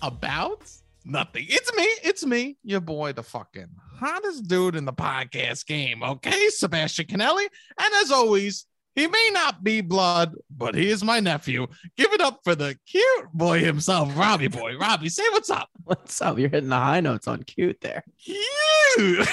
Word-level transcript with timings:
About 0.00 0.70
Nothing. 1.04 1.46
It's 1.48 1.76
me, 1.76 1.82
it's 2.04 2.24
me, 2.24 2.56
your 2.62 2.80
boy, 2.80 3.12
the 3.12 3.24
fucking 3.24 3.66
hottest 3.98 4.46
dude 4.46 4.76
in 4.76 4.84
the 4.84 4.92
podcast 4.92 5.66
game, 5.66 6.04
okay? 6.04 6.48
Sebastian 6.50 7.06
Conelli. 7.06 7.48
And 7.80 7.94
as 7.96 8.12
always, 8.12 8.64
he 8.94 9.08
may 9.08 9.30
not 9.32 9.64
be 9.64 9.80
blood, 9.80 10.36
but 10.56 10.76
he 10.76 10.88
is 10.88 11.02
my 11.02 11.18
nephew. 11.18 11.66
Give 11.96 12.12
it 12.12 12.20
up 12.20 12.42
for 12.44 12.54
the 12.54 12.78
cute 12.86 13.32
boy 13.34 13.58
himself, 13.58 14.16
Robbie 14.16 14.46
boy. 14.46 14.76
Robbie, 14.76 15.08
say 15.08 15.24
what's 15.32 15.50
up. 15.50 15.68
What's 15.82 16.22
up? 16.22 16.38
You're 16.38 16.50
hitting 16.50 16.68
the 16.68 16.76
high 16.76 17.00
notes 17.00 17.26
on 17.26 17.42
cute 17.42 17.80
there. 17.80 18.04
Cute. 18.22 19.28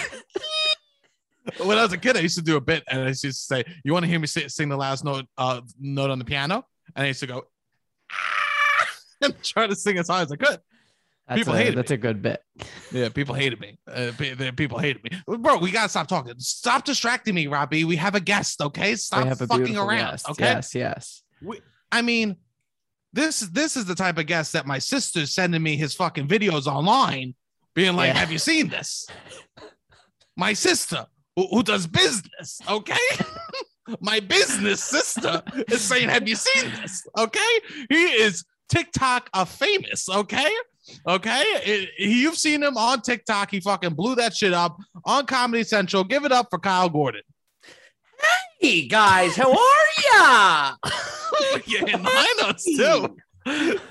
when 1.64 1.78
I 1.78 1.84
was 1.84 1.94
a 1.94 1.98
kid, 2.00 2.18
I 2.18 2.22
used 2.22 2.40
to 2.40 2.44
do 2.44 2.56
a 2.56 2.62
bit, 2.62 2.84
and 2.88 3.04
I 3.04 3.10
used 3.10 3.22
to 3.22 3.34
say, 3.34 3.64
"You 3.84 3.94
want 3.94 4.04
to 4.04 4.10
hear 4.10 4.20
me 4.20 4.26
sing 4.26 4.70
the 4.70 4.78
last 4.78 5.04
note, 5.04 5.26
uh, 5.38 5.62
note 5.80 6.10
on 6.10 6.18
the 6.18 6.26
piano?" 6.26 6.66
And 6.96 7.04
I 7.04 7.10
used 7.10 7.20
to 7.20 7.28
go, 7.28 7.44
ah! 8.12 8.39
and 9.22 9.44
try 9.44 9.68
to 9.68 9.76
sing 9.76 9.98
as 9.98 10.08
high 10.08 10.22
as 10.22 10.32
I 10.32 10.36
could. 10.36 10.60
That's 11.28 11.42
People 11.42 11.54
a, 11.54 11.58
hated 11.58 11.78
That's 11.78 11.92
a 11.92 11.98
good 11.98 12.24
bit. 12.24 12.42
Yeah, 12.92 13.10
people 13.10 13.36
hated 13.36 13.60
me. 13.60 13.78
Uh, 13.88 14.12
people 14.56 14.80
hated 14.80 15.04
me, 15.04 15.12
bro. 15.28 15.60
We 15.60 15.70
gotta 15.70 15.88
stop 15.88 16.08
talking. 16.08 16.34
Stop 16.40 16.86
distracting 16.86 17.36
me, 17.36 17.46
Robbie. 17.46 17.84
We 17.84 17.98
have 17.98 18.16
a 18.16 18.20
guest, 18.20 18.62
okay? 18.62 18.96
Stop 18.96 19.38
fucking 19.38 19.78
around, 19.78 20.12
guest. 20.12 20.30
okay? 20.32 20.46
Yes, 20.46 20.74
yes. 20.74 21.24
I 21.92 22.02
mean, 22.02 22.36
this 23.14 23.42
this 23.42 23.78
is 23.78 23.86
the 23.86 23.94
type 23.94 24.18
of 24.18 24.26
guest 24.26 24.54
that 24.54 24.66
my 24.66 24.80
sister's 24.80 25.32
sending 25.32 25.62
me 25.62 25.78
his 25.78 25.94
fucking 25.94 26.28
videos 26.28 26.66
online, 26.66 27.36
being 27.76 27.96
like, 27.96 28.08
Yeah. 28.08 28.20
"Have 28.20 28.32
you 28.32 28.40
seen 28.40 28.68
this?" 28.68 29.08
My 30.36 30.54
sister, 30.54 31.06
who, 31.36 31.48
who 31.48 31.62
does 31.62 31.86
business, 31.86 32.60
okay. 32.68 32.98
my 34.02 34.20
business 34.20 34.84
sister 34.84 35.44
is 35.68 35.82
saying, 35.82 36.10
"Have 36.10 36.28
you 36.28 36.36
seen 36.36 36.72
this?" 36.82 37.06
Okay, 37.18 37.60
he 37.90 38.04
is 38.04 38.46
TikTok 38.70 39.30
a 39.34 39.46
famous, 39.46 40.08
okay. 40.10 40.50
Okay, 41.08 41.42
It- 41.66 41.90
you've 42.00 42.38
seen 42.38 42.64
him 42.64 42.78
on 42.78 43.02
TikTok. 43.02 43.52
He 43.52 43.60
fucking 43.60 43.94
blew 43.94 44.16
that 44.16 44.36
shit 44.36 44.54
up 44.54 44.78
on 45.06 45.26
Comedy 45.26 45.64
Central. 45.64 46.04
Give 46.04 46.26
it 46.26 46.32
up 46.32 46.48
for 46.50 46.58
Kyle 46.60 46.90
Gordon. 46.90 47.22
Hey 48.60 48.88
guys, 48.88 49.36
how 49.36 49.52
are 49.52 49.86
ya? 50.14 50.76
You're 51.66 51.80
hitting 51.88 52.02
high 52.04 52.42
notes 52.42 52.66
too. 52.66 53.16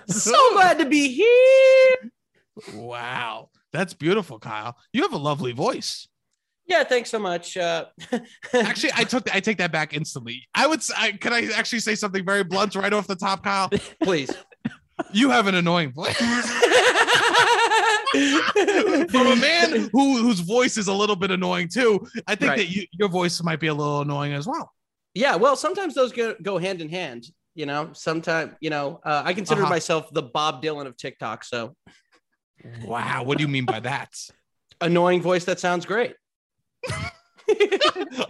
So 0.08 0.52
glad 0.54 0.78
to 0.78 0.84
be 0.86 1.12
here. 1.12 2.10
Wow. 2.74 3.48
That's 3.72 3.94
beautiful, 3.94 4.38
Kyle. 4.38 4.76
You 4.92 5.02
have 5.02 5.12
a 5.12 5.18
lovely 5.18 5.52
voice. 5.52 6.08
Yeah, 6.66 6.84
thanks 6.84 7.08
so 7.10 7.18
much. 7.18 7.56
Uh, 7.56 7.86
Actually, 8.54 8.92
I 8.94 9.04
took 9.04 9.34
I 9.34 9.40
take 9.40 9.56
that 9.58 9.72
back 9.72 9.94
instantly. 9.94 10.46
I 10.54 10.66
would 10.66 10.82
I, 10.96 11.12
can 11.12 11.32
I 11.32 11.48
actually 11.54 11.80
say 11.80 11.94
something 11.94 12.24
very 12.26 12.44
blunt 12.44 12.74
right 12.74 12.92
off 12.92 13.06
the 13.06 13.16
top, 13.16 13.42
Kyle? 13.42 13.70
please. 14.02 14.30
You 15.12 15.30
have 15.30 15.46
an 15.46 15.54
annoying 15.54 15.92
voice. 15.92 16.16
From 19.10 19.26
a 19.26 19.36
man 19.36 19.88
who 19.92 20.18
whose 20.22 20.40
voice 20.40 20.76
is 20.76 20.88
a 20.88 20.92
little 20.92 21.16
bit 21.16 21.30
annoying 21.30 21.68
too, 21.68 22.06
I 22.26 22.34
think 22.34 22.50
Right. 22.50 22.58
that 22.58 22.68
you, 22.68 22.84
your 22.92 23.08
voice 23.08 23.42
might 23.42 23.60
be 23.60 23.66
a 23.68 23.74
little 23.74 24.00
annoying 24.00 24.32
as 24.32 24.46
well. 24.46 24.72
yeah, 25.14 25.36
well, 25.36 25.56
sometimes 25.56 25.94
those 25.94 26.12
go, 26.12 26.34
go 26.42 26.58
hand 26.58 26.80
in 26.80 26.88
hand. 26.88 27.26
You 27.54 27.66
know, 27.66 27.90
sometimes 27.92 28.54
you 28.60 28.70
know, 28.70 29.00
uh, 29.04 29.22
I 29.24 29.32
consider 29.34 29.62
Uh-huh. 29.62 29.70
myself 29.70 30.12
the 30.12 30.22
Bob 30.22 30.62
Dylan 30.62 30.86
of 30.86 30.96
TikTok. 30.96 31.44
So 31.44 31.74
Wow, 32.84 33.22
what 33.24 33.38
do 33.38 33.42
you 33.42 33.48
mean 33.48 33.64
by 33.66 33.80
that? 33.80 34.10
annoying 34.80 35.20
voice 35.20 35.44
that 35.44 35.58
sounds 35.60 35.84
great. 35.86 36.14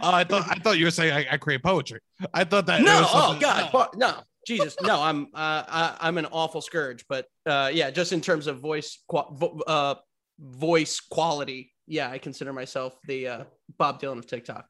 Oh, 0.01 0.13
I 0.13 0.23
thought 0.23 0.45
I 0.49 0.55
thought 0.55 0.77
you 0.77 0.85
were 0.85 0.91
saying 0.91 1.11
I, 1.13 1.33
I 1.33 1.37
create 1.37 1.61
poetry. 1.61 1.99
I 2.33 2.45
thought 2.45 2.65
that. 2.67 2.81
no, 2.81 3.05
oh 3.05 3.37
God, 3.39 3.69
po- 3.69 3.89
no, 3.97 4.13
Jesus, 4.49 4.75
no, 4.81 5.01
I'm 5.01 5.27
uh, 5.33 5.63
I, 5.67 5.97
I'm 6.01 6.17
an 6.17 6.25
awful 6.31 6.61
scourge, 6.61 7.05
but 7.07 7.27
uh, 7.45 7.69
yeah, 7.73 7.91
just 7.91 8.11
in 8.13 8.19
terms 8.21 8.47
of 8.47 8.59
voice 8.59 8.99
uh, 9.13 9.95
voice 10.39 10.99
quality, 10.99 11.71
yeah, 11.87 12.09
I 12.09 12.17
consider 12.17 12.51
myself 12.53 12.97
the 13.07 13.27
uh, 13.27 13.43
Bob 13.77 14.01
Dylan 14.01 14.17
of 14.17 14.27
TikTok. 14.27 14.65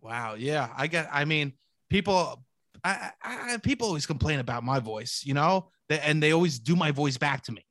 Wow. 0.00 0.34
Yeah. 0.34 0.68
I 0.76 0.86
get, 0.86 1.08
I 1.12 1.24
mean, 1.24 1.52
people, 1.90 2.44
I, 2.84 3.10
I, 3.22 3.54
I- 3.54 3.56
people 3.58 3.88
always 3.88 4.06
complain 4.06 4.38
about 4.38 4.62
my 4.62 4.78
voice, 4.78 5.22
you 5.24 5.34
know, 5.34 5.70
and 5.88 6.22
they 6.22 6.32
always 6.32 6.58
do 6.58 6.76
my 6.76 6.90
voice 6.90 7.16
back 7.16 7.42
to 7.44 7.52
me. 7.52 7.64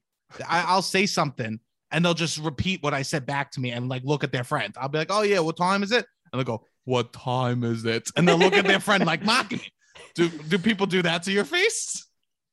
I, 0.47 0.65
I'll 0.67 0.81
say 0.81 1.05
something 1.05 1.59
and 1.91 2.03
they'll 2.03 2.13
just 2.13 2.37
repeat 2.39 2.83
what 2.83 2.93
I 2.93 3.03
said 3.03 3.25
back 3.25 3.51
to 3.51 3.59
me 3.61 3.71
and 3.71 3.87
like 3.87 4.03
look 4.03 4.23
at 4.23 4.31
their 4.31 4.43
friend. 4.43 4.73
I'll 4.77 4.89
be 4.89 4.97
like, 4.97 5.11
oh, 5.11 5.21
yeah, 5.21 5.39
what 5.39 5.57
time 5.57 5.83
is 5.83 5.91
it? 5.91 6.05
And 6.33 6.39
they'll 6.39 6.57
go, 6.57 6.65
what 6.83 7.13
time 7.13 7.63
is 7.63 7.85
it? 7.85 8.09
And 8.17 8.27
they'll 8.27 8.37
look 8.37 8.53
at 8.53 8.65
their 8.67 8.79
friend 8.79 9.05
like 9.05 9.23
mocking 9.23 9.59
me. 9.59 9.71
Do, 10.15 10.29
do 10.29 10.57
people 10.57 10.85
do 10.85 11.01
that 11.01 11.23
to 11.23 11.31
your 11.31 11.45
face? 11.45 12.07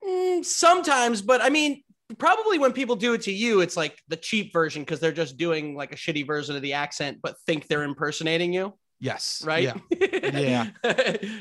Mm, 0.05 0.45
sometimes, 0.45 1.23
but 1.23 1.41
I 1.41 1.49
mean, 1.51 1.83
probably 2.19 2.59
when 2.59 2.73
people 2.73 2.97
do 2.97 3.15
it 3.15 3.23
to 3.23 3.33
you, 3.33 3.61
it's 3.61 3.77
like 3.77 3.99
the 4.09 4.17
cheap 4.17 4.53
version 4.53 4.83
because 4.83 5.01
they're 5.01 5.13
just 5.13 5.37
doing 5.37 5.75
like 5.77 5.93
a 5.93 5.97
shitty 5.97 6.27
version 6.27 6.57
of 6.57 6.63
the 6.63 6.73
accent, 6.75 7.19
but 7.23 7.37
think 7.47 7.69
they're 7.69 7.85
impersonating 7.85 8.53
you, 8.53 8.75
Yes. 9.01 9.43
right? 9.47 9.63
Yeah. 9.63 9.75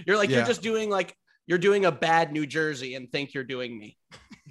you're 0.06 0.18
like, 0.18 0.30
Yeah. 0.30 0.38
you're 0.38 0.46
just 0.46 0.62
doing 0.62 0.90
like, 0.90 1.16
you're 1.52 1.58
doing 1.58 1.84
a 1.84 1.92
bad 1.92 2.32
New 2.32 2.46
Jersey 2.48 2.96
and 2.96 3.12
think 3.12 3.34
you're 3.34 3.44
doing 3.44 3.78
me. 3.78 3.98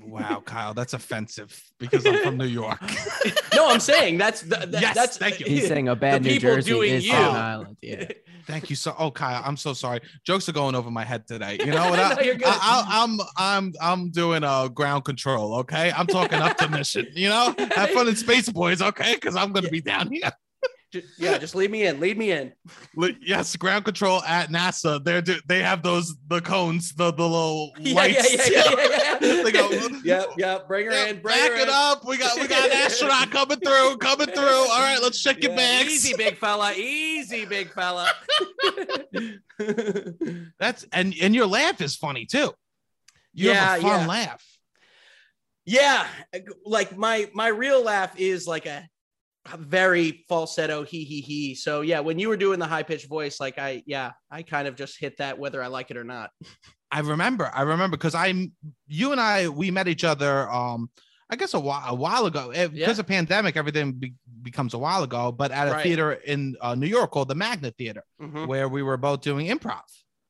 Wow, 0.03 0.43
Kyle, 0.45 0.75
that's 0.75 0.93
offensive 0.93 1.59
because 1.79 2.05
I'm 2.05 2.19
from 2.23 2.37
New 2.37 2.45
York. 2.45 2.79
No, 3.55 3.69
I'm 3.71 3.81
saying 3.81 4.17
that's 4.19 4.43
the, 4.43 4.57
that- 4.67 4.81
Yes, 4.83 4.95
that's 4.95 5.17
thank 5.19 5.41
you. 5.41 5.47
He's 5.47 5.67
saying 5.67 5.89
a 5.89 5.97
bad 5.97 6.23
New 6.23 6.39
Jersey 6.39 6.71
doing 6.71 6.91
is 6.93 7.05
you. 7.05 7.11
Staten 7.13 7.35
Island. 7.37 7.77
Yeah. 7.83 8.07
Thank 8.47 8.71
you 8.71 8.77
so. 8.77 8.95
Oh, 8.99 9.11
Kyle, 9.11 9.43
I'm 9.45 9.57
so 9.57 9.73
sorry. 9.75 10.01
Jokes 10.25 10.49
are 10.49 10.53
going 10.53 10.75
over 10.75 10.91
my 10.91 11.05
head 11.05 11.27
today. 11.27 11.57
You 11.61 11.67
know 11.73 11.91
what? 11.91 11.99
I, 11.99 12.15
No, 12.15 12.21
you're 12.23 12.35
good. 12.37 12.47
I, 12.49 12.59
I, 12.89 13.03
I'm 13.03 13.19
I'm 13.37 13.73
I'm 13.81 14.11
doing 14.11 14.45
uh 14.45 14.69
ground 14.69 15.05
control. 15.05 15.55
Okay, 15.57 15.91
I'm 15.93 16.07
talking 16.07 16.39
up 16.41 16.57
to 16.59 16.69
mission. 16.69 17.07
You 17.15 17.29
know, 17.29 17.55
have 17.77 17.91
fun 17.91 18.09
in 18.09 18.17
space, 18.17 18.49
boys. 18.49 18.81
Okay, 18.83 19.15
because 19.15 19.37
I'm 19.37 19.53
gonna 19.53 19.69
be 19.69 19.81
down 19.83 20.11
here. 20.11 20.31
Ju- 20.93 21.03
yeah, 21.19 21.39
just 21.39 21.55
lead 21.55 21.71
me 21.71 21.85
in, 21.87 22.01
lead 22.01 22.19
me 22.19 22.33
in. 22.33 22.53
Yes, 23.21 23.55
ground 23.55 23.85
control 23.85 24.23
at 24.25 24.51
NASA. 24.51 25.03
They're 25.05 25.23
do- 25.23 25.41
they 25.47 25.63
have 25.63 25.85
those 25.85 26.17
the 26.27 26.41
cones, 26.41 26.93
the 26.95 27.13
the 27.13 27.23
little 27.23 27.71
Yeah, 27.79 27.95
lights. 27.95 28.35
yeah, 28.35 28.45
yeah, 28.51 28.63
yeah, 28.77 28.87
yeah, 28.91 29.19
yeah. 29.37 29.43
They 29.45 29.53
go, 29.53 29.71
Yep, 30.05 30.27
yep. 30.37 30.67
bring 30.67 30.87
her 30.87 30.93
Yeah, 30.93 31.07
in, 31.07 31.21
bring 31.23 31.37
back 31.37 31.51
her 31.51 31.57
it 31.57 31.63
in. 31.63 31.69
up. 31.71 32.05
We 32.05 32.17
got 32.19 32.41
we 32.41 32.49
got 32.49 32.65
an 32.69 32.73
astronaut 32.77 33.31
coming 33.31 33.61
through, 33.61 33.99
coming 33.99 34.27
through. 34.27 34.43
All 34.45 34.81
right, 34.81 34.99
let's 35.01 35.23
check 35.23 35.41
your 35.43 35.53
Yeah, 35.53 35.57
bags. 35.59 35.91
Easy, 35.93 36.17
big 36.17 36.37
fella. 36.39 36.73
Easy, 36.75 37.45
big 37.45 37.73
fella. 37.73 38.11
That's 40.59 40.85
and 40.93 41.15
and 41.23 41.35
your 41.35 41.47
laugh 41.47 41.81
is 41.81 41.95
funny 41.97 42.27
too. 42.27 42.53
You 43.33 43.53
have 43.53 43.79
a 43.79 43.83
Yeah, 43.83 43.89
fun 43.91 44.01
yeah. 44.01 44.07
laugh. 44.07 44.45
yeah, 45.65 46.07
like 46.65 46.97
my 46.97 47.31
my 47.33 47.47
real 47.49 47.83
laugh 47.85 48.19
is 48.19 48.47
like 48.49 48.67
a 48.67 48.89
very 49.59 50.25
falsetto 50.29 50.83
he 50.85 51.05
he 51.05 51.21
he. 51.21 51.55
So 51.55 51.81
yeah, 51.81 52.01
when 52.01 52.19
you 52.19 52.29
were 52.29 52.37
doing 52.37 52.59
the 52.59 52.67
high 52.67 52.83
pitched 52.83 53.09
voice, 53.09 53.41
like 53.41 53.59
I 53.59 53.83
yeah, 53.87 54.13
I 54.31 54.43
kind 54.43 54.69
of 54.69 54.77
just 54.77 54.99
hit 54.99 55.17
that 55.19 55.39
whether 55.39 55.63
I 55.63 55.69
like 55.69 55.91
it 55.91 55.97
or 55.97 56.05
not. 56.05 56.31
I 56.93 57.01
remember. 57.01 57.51
I 57.55 57.63
remember 57.63 57.97
because 57.97 58.15
I'm 58.15 58.53
you 58.89 59.13
and 59.13 59.21
I 59.21 59.49
we 59.49 59.71
met 59.71 59.89
each 59.89 60.05
other. 60.05 60.51
Um, 60.51 60.91
I 61.33 61.37
guess 61.37 61.55
a 61.55 61.61
while 61.61 61.85
a 61.87 61.95
while 61.95 62.27
ago 62.27 62.51
Eh, 62.51 62.67
because 62.67 62.97
Yeah. 62.99 63.01
of 63.01 63.07
pandemic, 63.07 63.57
everything 63.57 63.93
be- 63.93 64.15
becomes 64.43 64.75
a 64.75 64.79
while 64.79 65.05
ago. 65.05 65.31
But 65.31 65.53
at 65.53 65.69
a 65.69 65.73
Right. 65.73 65.83
theater 65.85 66.13
in 66.13 66.57
uh, 66.61 66.75
New 66.75 66.89
York 66.89 67.13
called 67.13 67.29
the 67.29 67.37
Magnet 67.37 67.77
Theater, 67.79 68.03
Mhm, 68.21 68.49
where 68.49 68.69
we 68.69 68.83
were 68.83 68.97
both 68.97 69.21
doing 69.21 69.47
improv, 69.47 69.83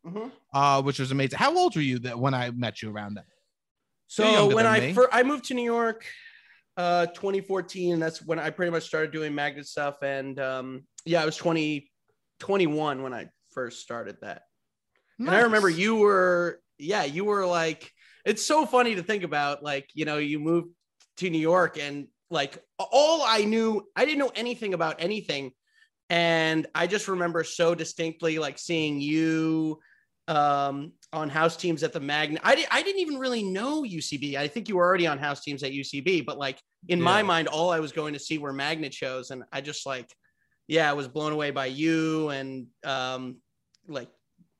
mhm. 0.07 0.31
uh, 0.53 0.83
which 0.83 0.99
was 0.99 1.11
amazing. 1.11 1.39
How 1.39 1.57
old 1.57 1.75
were 1.75 1.81
you 1.83 1.99
that 2.01 2.19
when 2.19 2.35
I 2.35 2.51
met 2.51 2.83
you 2.83 2.91
around 2.91 3.15
that? 3.15 3.25
So 4.09 4.55
when 4.55 4.67
I 4.67 4.81
me. 4.81 4.93
fir- 4.93 5.09
I 5.11 5.23
moved 5.23 5.45
to 5.47 5.55
New 5.55 5.65
York, 5.65 6.05
uh, 6.81 7.07
2014. 7.07 7.99
That's 7.99 8.23
when 8.23 8.39
I 8.39 8.49
pretty 8.51 8.71
much 8.71 8.85
started 8.85 9.13
doing 9.13 9.35
magnet 9.35 9.67
stuff. 9.67 9.97
And 10.03 10.41
um, 10.41 10.85
yeah, 11.05 11.23
I 11.23 11.27
was 11.27 11.37
20, 11.37 11.91
21 12.39 13.03
when 13.03 13.13
I 13.13 13.29
first 13.53 13.81
started 13.83 14.17
that. 14.23 14.43
And 15.19 15.29
I 15.29 15.41
remember 15.41 15.69
you 15.69 15.97
were, 15.97 16.63
yeah, 16.79 17.05
you 17.05 17.27
were 17.27 17.45
like, 17.45 17.91
it's 18.25 18.45
so 18.45 18.65
funny 18.65 18.95
to 18.95 19.03
think 19.03 19.23
about. 19.23 19.63
Like, 19.63 19.91
you 19.93 20.07
know, 20.07 20.17
you 20.17 20.39
moved 20.39 20.69
to 21.19 21.29
New 21.29 21.39
York 21.39 21.79
and 21.79 22.07
like 22.31 22.59
all 22.79 23.23
I 23.23 23.45
knew, 23.45 23.87
I 23.95 24.07
didn't 24.07 24.21
know 24.21 24.33
anything 24.35 24.73
about 24.73 24.97
anything. 24.99 25.51
And 26.09 26.67
I 26.75 26.87
just 26.87 27.09
remember 27.09 27.45
so 27.45 27.75
distinctly 27.75 28.39
like 28.39 28.59
seeing 28.59 28.99
you 28.99 29.81
um, 30.27 30.93
on 31.13 31.29
house 31.29 31.57
teams 31.57 31.83
at 31.83 31.93
the 31.93 32.01
Magnet. 32.01 32.41
I, 32.45 32.55
di- 32.55 32.67
I 32.71 32.83
didn't 32.83 33.01
even 33.01 33.19
really 33.19 33.43
know 33.43 33.83
UCB. 33.83 34.37
I 34.37 34.47
think 34.47 34.69
you 34.69 34.77
were 34.77 34.85
already 34.85 35.07
on 35.07 35.19
house 35.19 35.43
teams 35.43 35.63
at 35.63 35.73
UCB, 35.73 36.25
but 36.25 36.39
like 36.39 36.61
in 36.89 37.01
my 37.01 37.23
mind, 37.23 37.49
all 37.49 37.71
I 37.71 37.81
was 37.81 37.93
going 37.93 38.15
to 38.15 38.21
see 38.21 38.39
were 38.39 38.53
Magnet 38.53 38.95
shows. 38.95 39.31
And 39.31 39.43
I 39.53 39.61
just 39.61 39.87
like, 39.87 40.09
yeah, 40.69 40.89
I 40.89 40.93
was 40.93 41.09
blown 41.09 41.33
away 41.33 41.51
by 41.51 41.67
you 41.67 42.29
and 42.29 42.67
um, 42.85 43.39
like 43.89 44.09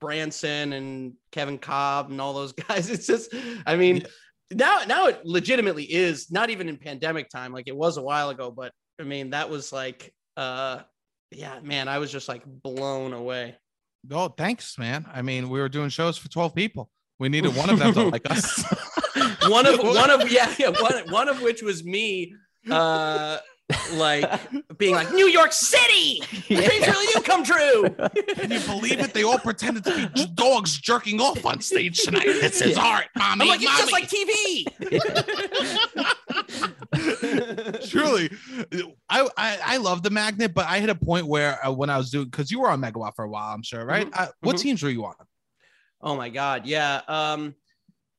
Branson 0.01 0.73
and 0.73 1.13
Kevin 1.31 1.59
Cobb 1.59 2.11
and 2.11 2.21
all 2.21 2.33
those 2.33 2.53
guys. 2.69 2.91
It's 2.91 3.07
just, 3.07 3.33
I 3.65 3.77
mean, 3.77 4.05
now 4.53 4.81
now 4.87 5.07
it 5.07 5.25
legitimately 5.25 5.85
is 5.85 6.31
not 6.31 6.51
even 6.51 6.69
in 6.69 6.77
pandemic 6.77 7.29
time, 7.29 7.53
like 7.53 7.69
it 7.69 7.77
was 7.77 7.97
a 7.97 8.03
while 8.03 8.31
ago, 8.31 8.51
but 8.51 8.73
I 9.01 9.05
mean 9.05 9.31
that 9.31 9.49
was 9.49 9.73
like, 9.73 10.13
uh, 10.37 10.81
yeah, 11.31 11.61
man, 11.63 11.87
I 11.87 11.99
was 11.99 12.11
just 12.11 12.29
like 12.29 12.43
blown 12.45 13.13
away. 13.13 13.57
Oh, 14.11 14.29
thanks, 14.29 14.79
man. 14.79 15.07
I 15.13 15.23
mean, 15.23 15.49
we 15.51 15.61
were 15.61 15.69
doing 15.69 15.89
shows 15.91 16.17
for 16.17 16.29
12 16.29 16.55
people. 16.55 16.91
We 17.19 17.29
needed 17.29 17.55
one 17.55 17.69
of 17.71 17.79
them 17.79 17.93
to 17.95 18.05
like 18.05 18.31
us. 18.31 18.65
one 19.49 19.67
of 19.67 19.79
one 19.81 20.11
of 20.11 20.31
yeah, 20.33 20.55
yeah 20.59 20.71
one, 20.71 21.11
one 21.11 21.29
of 21.29 21.43
which 21.43 21.63
was 21.63 21.85
me 21.85 22.33
uh 22.71 23.39
like 23.95 24.25
being 24.79 24.95
like 24.95 25.13
New 25.13 25.29
York 25.29 25.53
City 25.53 26.21
Yeah. 26.49 26.67
dreams 26.67 26.87
really 26.89 27.13
do 27.15 27.21
come 27.21 27.45
true 27.45 27.85
Can 28.35 28.51
you 28.51 28.61
believe 28.61 28.99
it? 29.01 29.13
They 29.15 29.23
all 29.23 29.39
pretended 29.39 29.85
to 29.85 29.95
be 29.95 30.07
j- 30.15 30.27
dogs 30.35 30.79
jerking 30.79 31.21
off 31.21 31.45
on 31.47 31.61
stage 31.61 32.01
tonight. 32.03 32.25
This 32.25 32.61
is 32.63 32.77
Yeah. 32.77 32.83
art, 32.85 33.07
mommy. 33.17 33.43
I'm 33.43 33.49
like 33.49 33.61
it's 33.63 33.79
just 33.79 33.93
like 33.93 34.09
TV 34.09 34.65
Truly, 37.89 38.31
I, 39.09 39.29
I 39.37 39.59
I 39.65 39.77
love 39.79 40.03
the 40.03 40.11
magnet, 40.11 40.53
but 40.55 40.67
I 40.67 40.81
hit 40.81 40.91
a 40.91 40.95
point 40.95 41.27
where 41.27 41.65
uh, 41.67 41.73
when 41.73 41.91
I 41.91 41.97
was 41.99 42.11
doing 42.11 42.27
because 42.27 42.51
you 42.51 42.61
were 42.61 42.69
on 42.69 42.81
Megawatt 42.81 43.15
for 43.17 43.25
a 43.25 43.29
while, 43.29 43.55
I'm 43.55 43.63
sure, 43.63 43.85
right? 43.85 44.09
Uh, 44.13 44.29
what 44.41 44.57
Mhm. 44.57 44.61
teams 44.61 44.83
were 44.83 44.91
you 44.91 45.05
on? 45.05 45.15
oh 46.03 46.17
my 46.17 46.31
god 46.31 46.65
yeah 46.65 47.03
um 47.09 47.55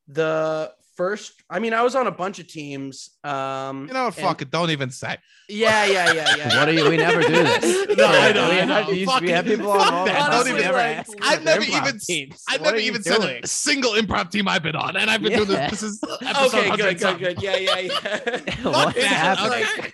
the 0.06 0.72
first 0.96 1.42
I 1.48 1.58
mean 1.58 1.72
I 1.72 1.82
was 1.82 1.94
on 1.94 2.06
a 2.06 2.10
bunch 2.10 2.38
of 2.38 2.46
teams 2.48 3.10
um 3.24 3.86
You 3.88 3.94
know 3.94 4.04
what? 4.04 4.16
and- 4.18 4.26
Fuck 4.26 4.42
it. 4.42 4.50
Don't 4.50 4.70
even 4.70 4.90
say. 4.90 5.16
yeah 5.48 5.84
yeah 5.86 6.12
yeah 6.12 6.36
yeah 6.36 6.58
What 6.58 6.68
are 6.68 6.72
you? 6.72 6.88
We 6.88 6.96
never 6.96 7.22
do 7.22 7.28
this. 7.28 7.86
No, 7.96 8.06
I 8.06 8.32
know, 8.32 8.48
We 8.50 8.60
I 8.60 8.64
know. 8.64 8.74
have, 8.74 8.88
we 8.88 8.94
used- 8.94 9.10
Fuck 9.12 9.20
we 9.22 9.30
have 9.30 9.46
it. 9.46 9.56
people 9.58 9.70
on 9.72 9.78
Fuck 9.80 9.92
all 9.92 10.04
that. 10.06 10.30
Don't 10.30 10.48
even- 10.48 10.60
never 10.62 10.76
like, 10.78 11.06
I've 11.22 11.42
never 11.44 11.62
even- 11.62 11.98
teams. 11.98 12.42
I've 12.48 12.60
What 12.60 12.66
never 12.66 12.76
are 12.76 12.80
you 12.80 12.86
even 12.86 13.02
said 13.02 13.20
a 13.44 13.46
single 13.46 13.92
improv 13.92 14.30
team 14.30 14.48
I've 14.48 14.62
been 14.62 14.76
on, 14.76 14.96
and 14.96 15.10
I've 15.10 15.20
been 15.22 15.32
doing 15.32 15.48
this. 15.48 15.70
This 15.70 15.82
is 15.82 16.00
episode 16.22 16.58
okay 16.58 16.70
good 16.70 16.78
good 16.78 17.00
something. 17.00 17.24
good 17.34 17.42
yeah 17.42 17.56
yeah 17.56 17.78
yeah 17.78 17.90
What's 18.62 18.94
that, 18.94 19.38
happening? 19.38 19.66
okay. 19.78 19.92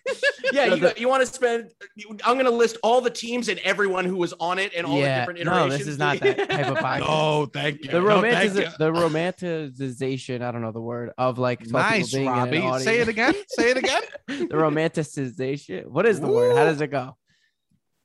yeah, 0.53 0.69
So 0.69 0.75
you, 0.75 0.81
the- 0.81 0.95
you 0.99 1.09
want 1.09 1.21
to 1.27 1.27
spend. 1.33 1.71
you- 1.97 2.17
I'm 2.25 2.35
going 2.35 2.45
to 2.47 2.50
list 2.50 2.77
all 2.83 3.00
the 3.00 3.11
teams 3.11 3.49
and 3.49 3.59
everyone 3.61 4.05
who 4.05 4.17
was 4.17 4.33
on 4.41 4.59
it 4.59 4.73
and 4.77 4.87
all 4.87 4.95
the 4.95 5.00
Yeah, 5.00 5.21
different 5.27 5.45
no, 5.45 5.69
this 5.69 5.87
is 5.87 5.99
not 5.99 6.19
that 6.21 6.49
type 6.50 6.67
of 6.67 6.77
podcast. 6.79 7.00
No, 7.00 7.47
thank 7.47 7.85
you. 7.85 7.91
The 7.91 8.03
romantic, 8.03 8.65
you. 8.65 8.71
the 8.79 8.91
romanticization, 8.93 10.43
I 10.43 10.50
don't 10.53 10.62
know 10.62 10.73
the 10.73 10.81
word 10.88 11.12
of 11.19 11.38
like 11.38 11.67
Nice, 11.67 12.12
being 12.12 12.26
Robbie. 12.26 12.79
Say 12.82 13.00
it 13.00 13.08
again. 13.08 13.35
Say 13.49 13.70
it 13.70 13.76
again. 13.76 14.02
the 14.26 14.56
romanticization. 14.56 15.87
What 15.87 16.06
is 16.06 16.19
the 16.20 16.26
word? 16.26 16.56
How 16.56 16.64
does 16.64 16.81
it 16.81 16.88
go? 16.88 17.17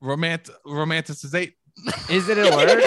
Romantic, 0.02 0.54
romanticization. 0.68 1.54
Is 2.10 2.30
it 2.30 2.38
a 2.38 2.56
word? 2.56 2.84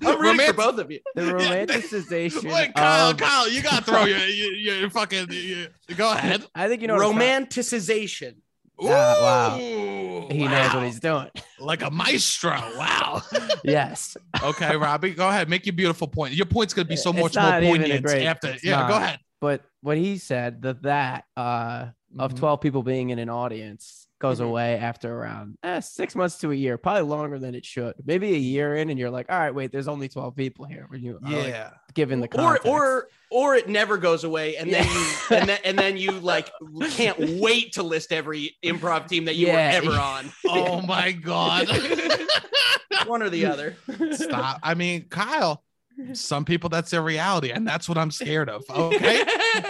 I'm 0.06 0.20
rooting 0.20 0.46
for 0.46 0.52
both 0.52 0.78
of 0.78 0.90
you. 0.90 1.00
The 1.14 1.22
romanticization. 1.38 2.52
Wait, 2.52 2.74
Kyle, 2.74 3.10
of- 3.10 3.16
Kyle, 3.16 3.48
you 3.48 3.62
gotta 3.62 3.84
throw 3.84 4.04
your, 4.04 4.18
your, 4.18 4.76
your 4.76 4.90
fucking. 4.90 5.28
Your, 5.30 5.68
go 5.96 6.12
ahead. 6.12 6.44
I 6.54 6.68
think 6.68 6.82
you 6.82 6.88
know. 6.88 6.98
Romanticization. 6.98 8.36
Ah, 8.82 8.86
wow. 9.20 9.58
Ooh, 9.58 10.28
He 10.30 10.46
knows 10.46 10.74
what 10.74 10.84
he's 10.84 11.00
doing. 11.00 11.28
like 11.58 11.82
a 11.82 11.90
maestro. 11.90 12.50
Wow. 12.76 13.22
Yes. 13.64 14.16
okay, 14.42 14.76
Robbie, 14.76 15.10
go 15.10 15.28
ahead. 15.28 15.48
Make 15.48 15.66
your 15.66 15.72
beautiful 15.74 16.06
point. 16.06 16.32
Your 16.32 16.46
point's 16.46 16.72
gonna 16.72 16.86
be 16.88 16.96
so 16.96 17.10
It's 17.10 17.18
much 17.20 17.34
more 17.34 17.42
not 17.44 17.62
poignant 17.62 18.04
great- 18.04 18.24
after. 18.24 18.54
Yeah, 18.62 18.88
go 18.88 18.94
ahead. 18.96 19.18
But 19.40 19.62
what 19.80 19.96
he 19.96 20.16
said 20.18 20.62
that 20.62 20.82
that 20.82 21.24
uh 21.36 21.86
of 22.18 22.32
Mhm. 22.34 22.38
12 22.38 22.60
people 22.60 22.82
being 22.82 23.10
in 23.10 23.18
an 23.18 23.28
audience 23.28 24.06
goes 24.20 24.40
Mhm. 24.40 24.46
away 24.46 24.78
after 24.78 25.12
around 25.12 25.58
eh, 25.62 25.80
six 25.80 26.14
months 26.16 26.38
to 26.38 26.50
a 26.52 26.54
year, 26.54 26.78
probably 26.78 27.02
longer 27.02 27.38
than 27.38 27.54
it 27.54 27.66
should. 27.66 27.94
Maybe 28.04 28.32
a 28.34 28.38
year 28.38 28.76
in, 28.76 28.88
and 28.90 28.98
you're 28.98 29.10
like, 29.10 29.26
all 29.30 29.38
right, 29.38 29.54
wait, 29.54 29.70
there's 29.72 29.88
only 29.88 30.08
12 30.08 30.34
people 30.36 30.64
here. 30.64 30.86
When 30.88 31.02
you 31.02 31.16
are, 31.22 31.30
like, 31.30 31.46
Yeah. 31.48 31.70
given 31.94 32.20
the 32.20 32.28
context. 32.28 32.66
or 32.66 32.80
or 32.80 33.08
it 33.30 33.68
never 33.68 33.98
goes 33.98 34.24
away, 34.24 34.56
and 34.56 34.72
then 34.72 34.84
Yeah. 34.84 34.92
you 35.30 35.36
and 35.36 35.48
then 35.48 35.58
and 35.64 35.78
then 35.78 35.96
you 35.96 36.12
like 36.12 36.50
can't 36.90 37.18
wait 37.40 37.72
to 37.74 37.82
list 37.82 38.12
every 38.12 38.56
improv 38.64 39.06
team 39.08 39.26
that 39.26 39.34
you 39.36 39.48
Yeah. 39.48 39.80
were 39.80 39.88
ever 39.88 40.00
on. 40.00 40.32
Oh 40.48 40.80
my 40.80 41.12
god. 41.12 41.68
One 43.06 43.22
or 43.22 43.30
the 43.30 43.46
other. 43.46 43.76
Stop. 44.12 44.58
I 44.62 44.74
mean, 44.74 45.04
Kyle. 45.08 45.62
Some 46.12 46.44
people 46.44 46.70
that's 46.70 46.90
their 46.90 47.02
reality, 47.02 47.50
and 47.50 47.66
that's 47.66 47.88
what 47.88 47.98
I'm 47.98 48.10
scared 48.10 48.48
of. 48.48 48.64
Okay. 48.78 49.24